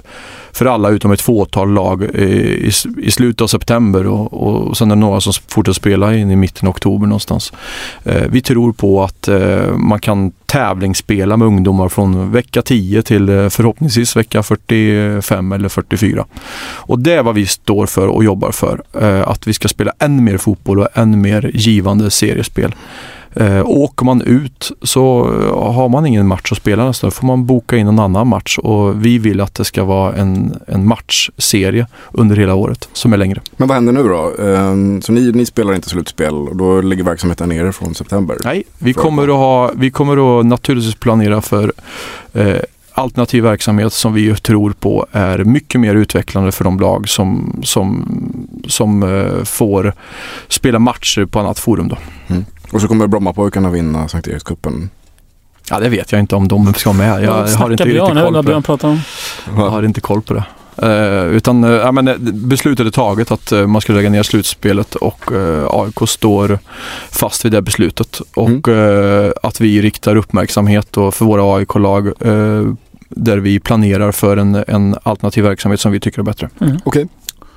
för 0.54 0.66
alla 0.66 0.88
utom 0.88 1.12
ett 1.12 1.20
fåtal 1.20 1.72
lag 1.72 2.02
i, 2.02 2.72
i 3.02 3.10
slutet 3.10 3.40
av 3.40 3.46
september 3.46 4.06
och, 4.06 4.32
och 4.32 4.76
sen 4.76 4.90
är 4.90 4.96
det 4.96 5.00
några 5.00 5.20
som 5.20 5.32
fortsätter 5.48 5.72
spela 5.72 6.14
in 6.14 6.30
i 6.30 6.36
mitten 6.36 6.68
av 6.68 6.70
oktober 6.70 7.06
någonstans. 7.06 7.52
Vi 8.28 8.40
tror 8.40 8.72
på 8.72 9.02
att 9.02 9.28
man 9.76 10.00
kan 10.00 10.32
tävlingsspela 10.52 11.36
med 11.36 11.46
ungdomar 11.46 11.88
från 11.88 12.32
vecka 12.32 12.62
10 12.62 13.02
till 13.02 13.28
eh, 13.28 13.48
förhoppningsvis 13.48 14.16
vecka 14.16 14.42
45 14.42 15.52
eller 15.52 15.68
44. 15.68 16.26
Och 16.74 16.98
det 16.98 17.12
är 17.12 17.22
vad 17.22 17.34
vi 17.34 17.46
står 17.46 17.86
för 17.86 18.08
och 18.08 18.24
jobbar 18.24 18.52
för. 18.52 18.82
Eh, 19.00 19.28
att 19.28 19.46
vi 19.46 19.52
ska 19.52 19.68
spela 19.68 19.92
än 19.98 20.24
mer 20.24 20.38
fotboll 20.38 20.80
och 20.80 20.88
än 20.94 21.20
mer 21.20 21.50
givande 21.54 22.10
seriespel. 22.10 22.74
Eh, 23.34 23.62
åker 23.66 24.04
man 24.04 24.22
ut 24.22 24.72
så 24.82 25.20
eh, 25.20 25.72
har 25.72 25.88
man 25.88 26.06
ingen 26.06 26.26
match 26.26 26.52
att 26.52 26.58
spela 26.58 26.86
nästan. 26.86 27.10
Då 27.10 27.14
får 27.14 27.26
man 27.26 27.46
boka 27.46 27.76
in 27.76 27.86
en 27.86 27.98
annan 27.98 28.28
match 28.28 28.58
och 28.58 29.06
vi 29.06 29.18
vill 29.18 29.40
att 29.40 29.54
det 29.54 29.64
ska 29.64 29.84
vara 29.84 30.14
en, 30.14 30.56
en 30.66 30.86
matchserie 30.86 31.86
under 32.12 32.36
hela 32.36 32.54
året 32.54 32.88
som 32.92 33.12
är 33.12 33.16
längre. 33.16 33.40
Men 33.56 33.68
vad 33.68 33.74
händer 33.74 33.92
nu 33.92 34.02
då? 34.02 34.44
Ehm, 34.44 35.02
Så 35.02 35.12
ni, 35.12 35.32
ni 35.32 35.46
spelar 35.46 35.74
inte 35.74 35.88
slutspel 35.88 36.34
och 36.34 36.56
då 36.56 36.80
ligger 36.80 37.04
verksamheten 37.04 37.48
nere 37.48 37.72
från 37.72 37.94
september? 37.94 38.36
Nej, 38.44 38.62
vi 38.78 38.92
kommer 38.92 39.22
att, 39.22 39.28
ha, 39.28 39.70
vi 39.76 39.90
kommer 39.90 40.40
att 40.40 40.46
naturligtvis 40.46 40.94
planera 40.94 41.40
för 41.40 41.72
eh, 42.32 42.56
alternativ 42.94 43.42
verksamhet 43.42 43.92
som 43.92 44.14
vi 44.14 44.34
tror 44.36 44.72
på 44.72 45.06
är 45.12 45.38
mycket 45.38 45.80
mer 45.80 45.94
utvecklande 45.94 46.52
för 46.52 46.64
de 46.64 46.80
lag 46.80 47.08
som, 47.08 47.60
som, 47.62 48.08
som 48.68 49.02
eh, 49.02 49.44
får 49.44 49.94
spela 50.48 50.78
matcher 50.78 51.24
på 51.24 51.40
annat 51.40 51.58
forum. 51.58 51.88
Då. 51.88 51.96
Och 52.72 52.80
så 52.80 52.88
kommer 52.88 53.06
Brommapojkarna 53.06 53.70
vinna 53.70 54.08
Sankt 54.08 54.28
Erikscupen. 54.28 54.90
Ja, 55.70 55.78
det 55.80 55.88
vet 55.88 56.12
jag 56.12 56.18
inte 56.20 56.34
om 56.36 56.48
de 56.48 56.74
ska 56.74 56.92
med. 56.92 57.22
Jag 57.24 57.32
har 57.32 57.70
inte 57.70 57.84
riktigt 57.84 58.00
koll 58.02 58.24
på 58.24 58.30
det. 58.30 58.42
Björn 58.42 58.62
pratar 58.62 58.88
om. 58.88 59.00
Jag 59.56 59.70
har 59.70 59.82
inte 59.82 60.00
koll 60.00 60.22
på 60.22 60.34
det. 60.34 60.44
Eh, 60.76 61.24
utan 61.26 61.64
eh, 61.64 61.70
ja, 61.70 61.92
men, 61.92 62.08
eh, 62.08 62.16
beslutet 62.32 62.86
är 62.86 62.90
taget 62.90 63.30
att 63.30 63.52
eh, 63.52 63.66
man 63.66 63.80
ska 63.80 63.92
lägga 63.92 64.10
ner 64.10 64.22
slutspelet 64.22 64.94
och 64.94 65.30
AIK 65.70 66.08
står 66.08 66.58
fast 67.10 67.44
vid 67.44 67.52
det 67.52 67.62
beslutet. 67.62 68.20
Och 68.34 68.68
eh, 68.68 69.32
att 69.42 69.60
vi 69.60 69.82
riktar 69.82 70.16
uppmärksamhet 70.16 70.88
då 70.90 71.10
för 71.10 71.24
våra 71.24 71.56
AIK-lag 71.56 72.12
där 73.08 73.36
vi 73.38 73.60
planerar 73.60 74.12
för 74.12 74.36
en, 74.36 74.64
en 74.68 74.96
alternativ 75.02 75.44
verksamhet 75.44 75.80
som 75.80 75.92
vi 75.92 76.00
tycker 76.00 76.18
är 76.18 76.22
bättre. 76.22 76.48
Okej, 76.84 77.08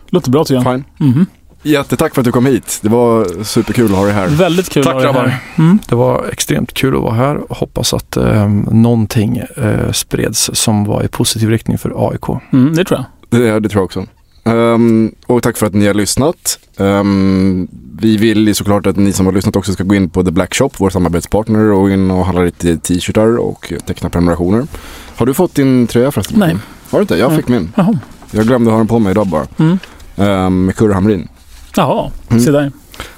Låter 0.09 0.31
bra 0.31 0.43
tycker 0.43 0.55
jag. 0.55 0.73
fine. 0.73 0.83
Mhm. 0.97 1.25
Jättetack 1.65 2.13
för 2.13 2.21
att 2.21 2.25
du 2.25 2.31
kom 2.31 2.45
hit. 2.45 2.79
Det 2.81 2.89
var 2.89 3.43
superkul 3.43 3.85
att 3.85 3.97
ha 3.97 4.05
dig 4.05 4.13
här. 4.13 4.27
Väldigt 4.27 4.69
kul 4.69 4.83
Tack 4.83 4.95
att 4.95 5.15
ha 5.15 5.21
dig 5.21 5.31
här. 5.31 5.39
Mm. 5.63 5.79
Det 5.89 5.95
var 5.95 6.25
extremt 6.31 6.73
kul 6.73 6.95
att 6.95 7.01
vara 7.01 7.13
här 7.13 7.51
och 7.51 7.57
hoppas 7.57 7.93
att 7.93 8.17
eh, 8.17 8.49
någonting 8.71 9.37
eh, 9.37 9.91
spreds 9.91 10.49
som 10.53 10.85
var 10.85 11.03
i 11.03 11.07
positiv 11.07 11.49
riktning 11.49 11.77
för 11.77 12.09
AIK. 12.09 12.41
Mm, 12.53 12.75
det 12.75 12.83
tror 12.83 12.99
jag. 12.99 13.39
Det, 13.41 13.59
det 13.59 13.69
tror 13.69 13.79
jag 13.79 13.85
också. 13.85 14.05
Ehm, 14.43 15.11
och 15.25 15.43
tack 15.43 15.57
för 15.57 15.65
att 15.65 15.73
ni 15.73 15.87
har 15.87 15.93
lyssnat. 15.93 16.59
Ehm, 16.77 17.67
vi 17.99 18.17
vill 18.17 18.47
ju 18.47 18.53
såklart 18.53 18.87
att 18.87 18.97
ni 18.97 19.13
som 19.13 19.25
har 19.25 19.33
lyssnat 19.33 19.55
också 19.55 19.73
ska 19.73 19.83
gå 19.83 19.95
in 19.95 20.09
på 20.09 20.23
The 20.23 20.31
Black 20.31 20.55
Shop, 20.55 20.69
vår 20.77 20.89
samarbetspartner, 20.89 21.71
och 21.71 21.91
in 21.91 22.11
och 22.11 22.25
handla 22.25 22.43
lite 22.43 22.77
t-shirtar 22.77 23.37
och 23.37 23.73
teckna 23.85 24.09
prenumerationer. 24.09 24.67
Har 25.15 25.25
du 25.25 25.33
fått 25.33 25.55
din 25.55 25.87
tröja 25.87 26.11
förresten? 26.11 26.39
Nej. 26.39 26.55
Har 26.89 26.99
du 26.99 27.01
inte? 27.01 27.15
Jag 27.17 27.27
Nej. 27.29 27.37
fick 27.37 27.47
min. 27.47 27.71
Jaha. 27.75 27.99
Jag 28.31 28.47
glömde 28.47 28.71
ha 28.71 28.77
den 28.77 28.87
på 28.87 28.99
mig 28.99 29.11
idag 29.11 29.27
bara. 29.27 29.47
Mm. 29.57 29.77
Ehm, 30.15 30.65
med 30.65 30.75
Kurre 30.75 30.93
Hamrin. 30.93 31.27
Jaha, 31.75 32.11
Mm. 32.29 32.43
se 32.43 32.51
där. 32.51 32.71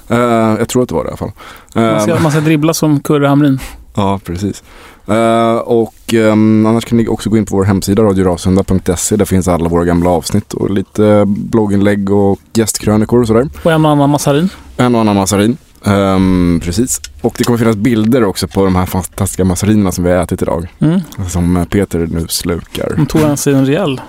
Ehm, 0.08 0.56
jag 0.58 0.68
tror 0.68 0.82
att 0.82 0.88
det 0.88 0.94
var 0.94 1.04
det 1.04 1.08
i 1.08 1.10
alla 1.10 1.16
fall. 1.16 1.32
Man 1.74 2.00
ska, 2.00 2.16
Ehm, 2.16 2.22
man 2.22 2.32
ska 2.32 2.40
dribbla 2.40 2.74
som 2.74 3.00
Kurre 3.00 3.26
Hamrin. 3.26 3.58
Ja, 3.94 4.20
precis. 4.24 4.62
Eh, 5.06 5.56
och 5.58 6.14
ehm, 6.14 6.66
annars 6.66 6.84
kan 6.84 6.98
ni 6.98 7.08
också 7.08 7.30
gå 7.30 7.36
in 7.36 7.46
på 7.46 7.56
vår 7.56 7.64
hemsida 7.64 8.02
radiorasunda.se. 8.02 9.16
Där 9.16 9.24
finns 9.24 9.48
alla 9.48 9.68
våra 9.68 9.84
gamla 9.84 10.10
avsnitt 10.10 10.52
och 10.52 10.70
lite 10.70 11.24
blogginlägg 11.26 12.10
och 12.10 12.38
gästkrönikor 12.54 13.20
och 13.20 13.26
sådär. 13.26 13.48
Och 13.62 13.72
en 13.72 13.84
och 13.84 13.90
annan 13.90 14.10
massarin. 14.10 14.48
En 14.76 14.94
och 14.94 15.00
annan 15.00 15.16
massarin. 15.16 15.56
Ehm, 15.84 16.60
precis. 16.64 17.00
Och 17.20 17.34
det 17.38 17.44
kommer 17.44 17.58
finnas 17.58 17.76
bilder 17.76 18.24
också 18.24 18.48
på 18.48 18.64
de 18.64 18.76
här 18.76 18.86
fantastiska 18.86 19.44
massarinerna 19.44 19.92
som 19.92 20.04
vi 20.04 20.10
har 20.10 20.18
ätit 20.22 20.42
idag. 20.42 20.66
Mm. 20.78 21.00
Som 21.28 21.56
eh, 21.56 21.64
Peter 21.64 21.98
nu 22.12 22.26
slukar. 22.28 22.92
De 22.96 23.06
tog 23.06 23.20
han 23.20 23.36
sig 23.36 23.54
en 23.54 23.66
rejäl 23.66 24.00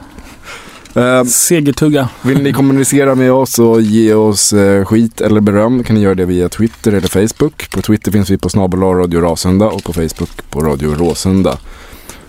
Ehm, 0.95 1.25
segertugga. 1.25 2.09
Vill 2.21 2.41
ni 2.43 2.53
kommunicera 2.53 3.15
med 3.15 3.31
oss 3.31 3.59
och 3.59 3.81
ge 3.81 4.13
oss 4.13 4.53
eh, 4.53 4.85
skit 4.85 5.21
eller 5.21 5.41
beröm 5.41 5.83
kan 5.83 5.95
ni 5.95 6.01
göra 6.01 6.15
det 6.15 6.25
via 6.25 6.49
Twitter 6.49 6.91
eller 6.91 7.07
Facebook. 7.07 7.69
På 7.71 7.81
Twitter 7.81 8.11
finns 8.11 8.29
vi 8.29 8.37
på 8.37 8.49
snabel 8.49 8.79
Radio 8.79 9.21
Rasunda 9.21 9.65
och 9.65 9.83
på 9.83 9.93
Facebook 9.93 10.29
på 10.49 10.59
Radio 10.59 10.95
Råsunda. 10.95 11.57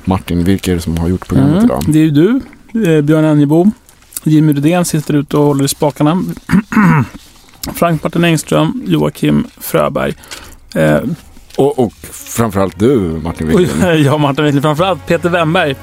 Martin, 0.04 0.44
vilka 0.44 0.70
är 0.70 0.74
det 0.74 0.80
som 0.82 0.98
har 0.98 1.08
gjort 1.08 1.28
programmet 1.28 1.52
Mm. 1.52 1.64
idag? 1.64 1.82
Det 1.88 1.98
är 1.98 2.02
ju 2.04 2.10
du, 2.10 2.40
eh, 2.96 3.02
Björn 3.02 3.24
Enjebo. 3.24 3.70
Jimmy 4.24 4.52
Rydén 4.52 4.84
sitter 4.84 5.14
ute 5.14 5.36
och 5.36 5.44
håller 5.44 5.64
i 5.64 5.68
spakarna. 5.68 6.24
Frank 7.74 8.02
Martin 8.04 8.24
Engström, 8.24 8.82
Joakim 8.86 9.46
Fröberg. 9.58 10.14
Eh, 10.74 10.98
Och, 11.56 11.78
och 11.78 11.92
framförallt 12.12 12.78
du 12.78 12.98
Martin 13.24 13.46
Wiklund. 13.48 13.94
jag, 14.04 14.20
Martin 14.20 14.44
Wiklund. 14.44 14.62
Framförallt 14.62 15.06
Peter 15.06 15.28
Wemberg. 15.28 15.74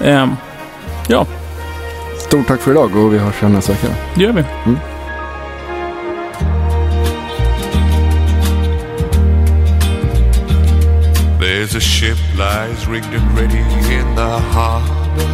Eh, 0.00 0.26
ja, 1.08 1.26
Stort 2.28 2.46
tack 2.46 2.60
för 2.60 2.70
idag 2.70 2.96
och 2.96 3.14
vi 3.14 3.18
hörs 3.18 3.42
igen 3.42 3.52
nästa 3.52 3.72
vecka. 3.72 3.88
det 4.14 4.22
gör 4.22 4.32
vi. 4.32 4.44
Mm. 4.66 4.78
There's 11.40 11.76
a 11.76 11.80
ship 11.80 12.18
lies 12.36 12.86
rigged 12.88 13.14
and 13.14 13.38
ready 13.38 13.64
in 13.94 14.14
the 14.16 14.38
harbor. 14.52 15.28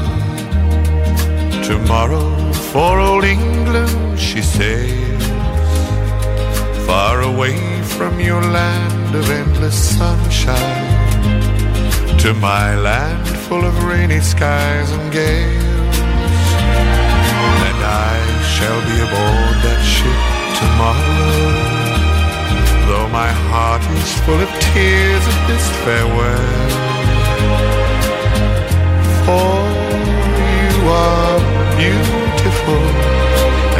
Tomorrow 1.64 2.52
for 2.52 3.00
old 3.00 3.24
England 3.24 4.18
she 4.18 4.42
sails. 4.42 5.24
Far 6.86 7.22
away 7.22 7.82
from 7.82 8.20
your 8.20 8.42
land 8.42 9.14
of 9.16 9.30
endless 9.30 9.98
sunshine. 9.98 10.84
To 12.18 12.34
my 12.34 12.76
land 12.76 13.26
full 13.48 13.64
of 13.64 13.84
rainy 13.84 14.20
skies 14.20 14.92
and 14.92 15.12
gales. 15.12 15.63
I 17.84 18.16
shall 18.54 18.80
be 18.88 18.96
aboard 19.06 19.56
that 19.66 19.80
ship 19.94 20.20
tomorrow. 20.60 21.84
Though 22.88 23.08
my 23.08 23.30
heart 23.50 23.84
is 24.00 24.10
full 24.24 24.40
of 24.40 24.50
tears 24.72 25.24
at 25.32 25.40
this 25.48 25.66
farewell. 25.84 26.52
For 29.24 29.56
you 30.60 30.72
are 30.88 31.38
beautiful, 31.76 32.84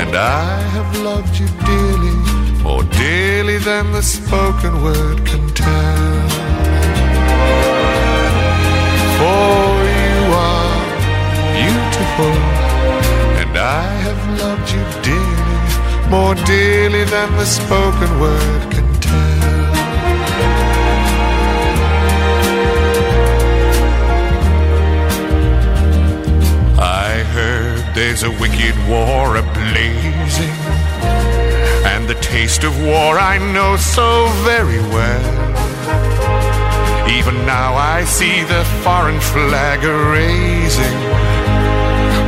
and 0.01 0.13
I 0.17 0.61
have 0.75 0.91
loved 1.01 1.35
you 1.39 1.49
dearly, 1.69 2.17
more 2.63 2.85
dearly 2.85 3.59
than 3.59 3.93
the 3.93 4.03
spoken 4.03 4.83
word 4.83 5.25
can 5.27 5.47
tell. 5.55 6.29
For 9.19 9.65
you 10.01 10.19
are 10.51 10.77
beautiful, 11.59 12.64
I 13.75 13.91
have 14.07 14.21
loved 14.41 14.71
you 14.71 14.85
dearly, 15.03 16.09
more 16.09 16.37
dearly 16.47 17.05
than 17.15 17.31
the 17.33 17.45
spoken 17.45 18.21
word 18.21 18.63
can 18.71 18.87
tell. 19.01 19.75
I 26.79 27.25
heard 27.37 27.83
there's 27.97 28.23
a 28.23 28.31
wicked 28.31 28.77
war 28.89 29.35
ablazing, 29.43 30.59
and 31.93 32.09
the 32.09 32.19
taste 32.21 32.63
of 32.63 32.73
war 32.81 33.19
I 33.19 33.39
know 33.39 33.77
so 33.77 34.29
very 34.51 34.83
well. 34.95 35.33
Even 37.09 37.45
now 37.45 37.75
I 37.75 38.05
see 38.05 38.45
the 38.45 38.63
foreign 38.85 39.21
flag 39.21 39.83
raising, 39.83 40.99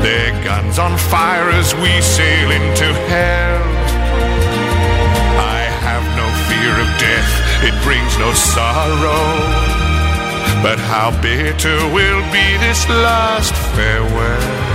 their 0.06 0.44
guns 0.44 0.78
on 0.78 0.96
fire 0.96 1.50
as 1.50 1.74
we 1.82 2.00
sail 2.00 2.52
into 2.52 2.86
hell. 3.10 3.62
I 5.58 5.62
have 5.82 6.06
no 6.20 6.26
fear 6.48 6.74
of 6.84 6.88
death, 7.06 7.32
it 7.68 7.74
brings 7.82 8.16
no 8.16 8.32
sorrow. 8.32 9.24
But 10.62 10.78
how 10.78 11.10
bitter 11.20 11.78
will 11.92 12.22
be 12.30 12.46
this 12.58 12.88
last 12.88 13.54
farewell. 13.74 14.65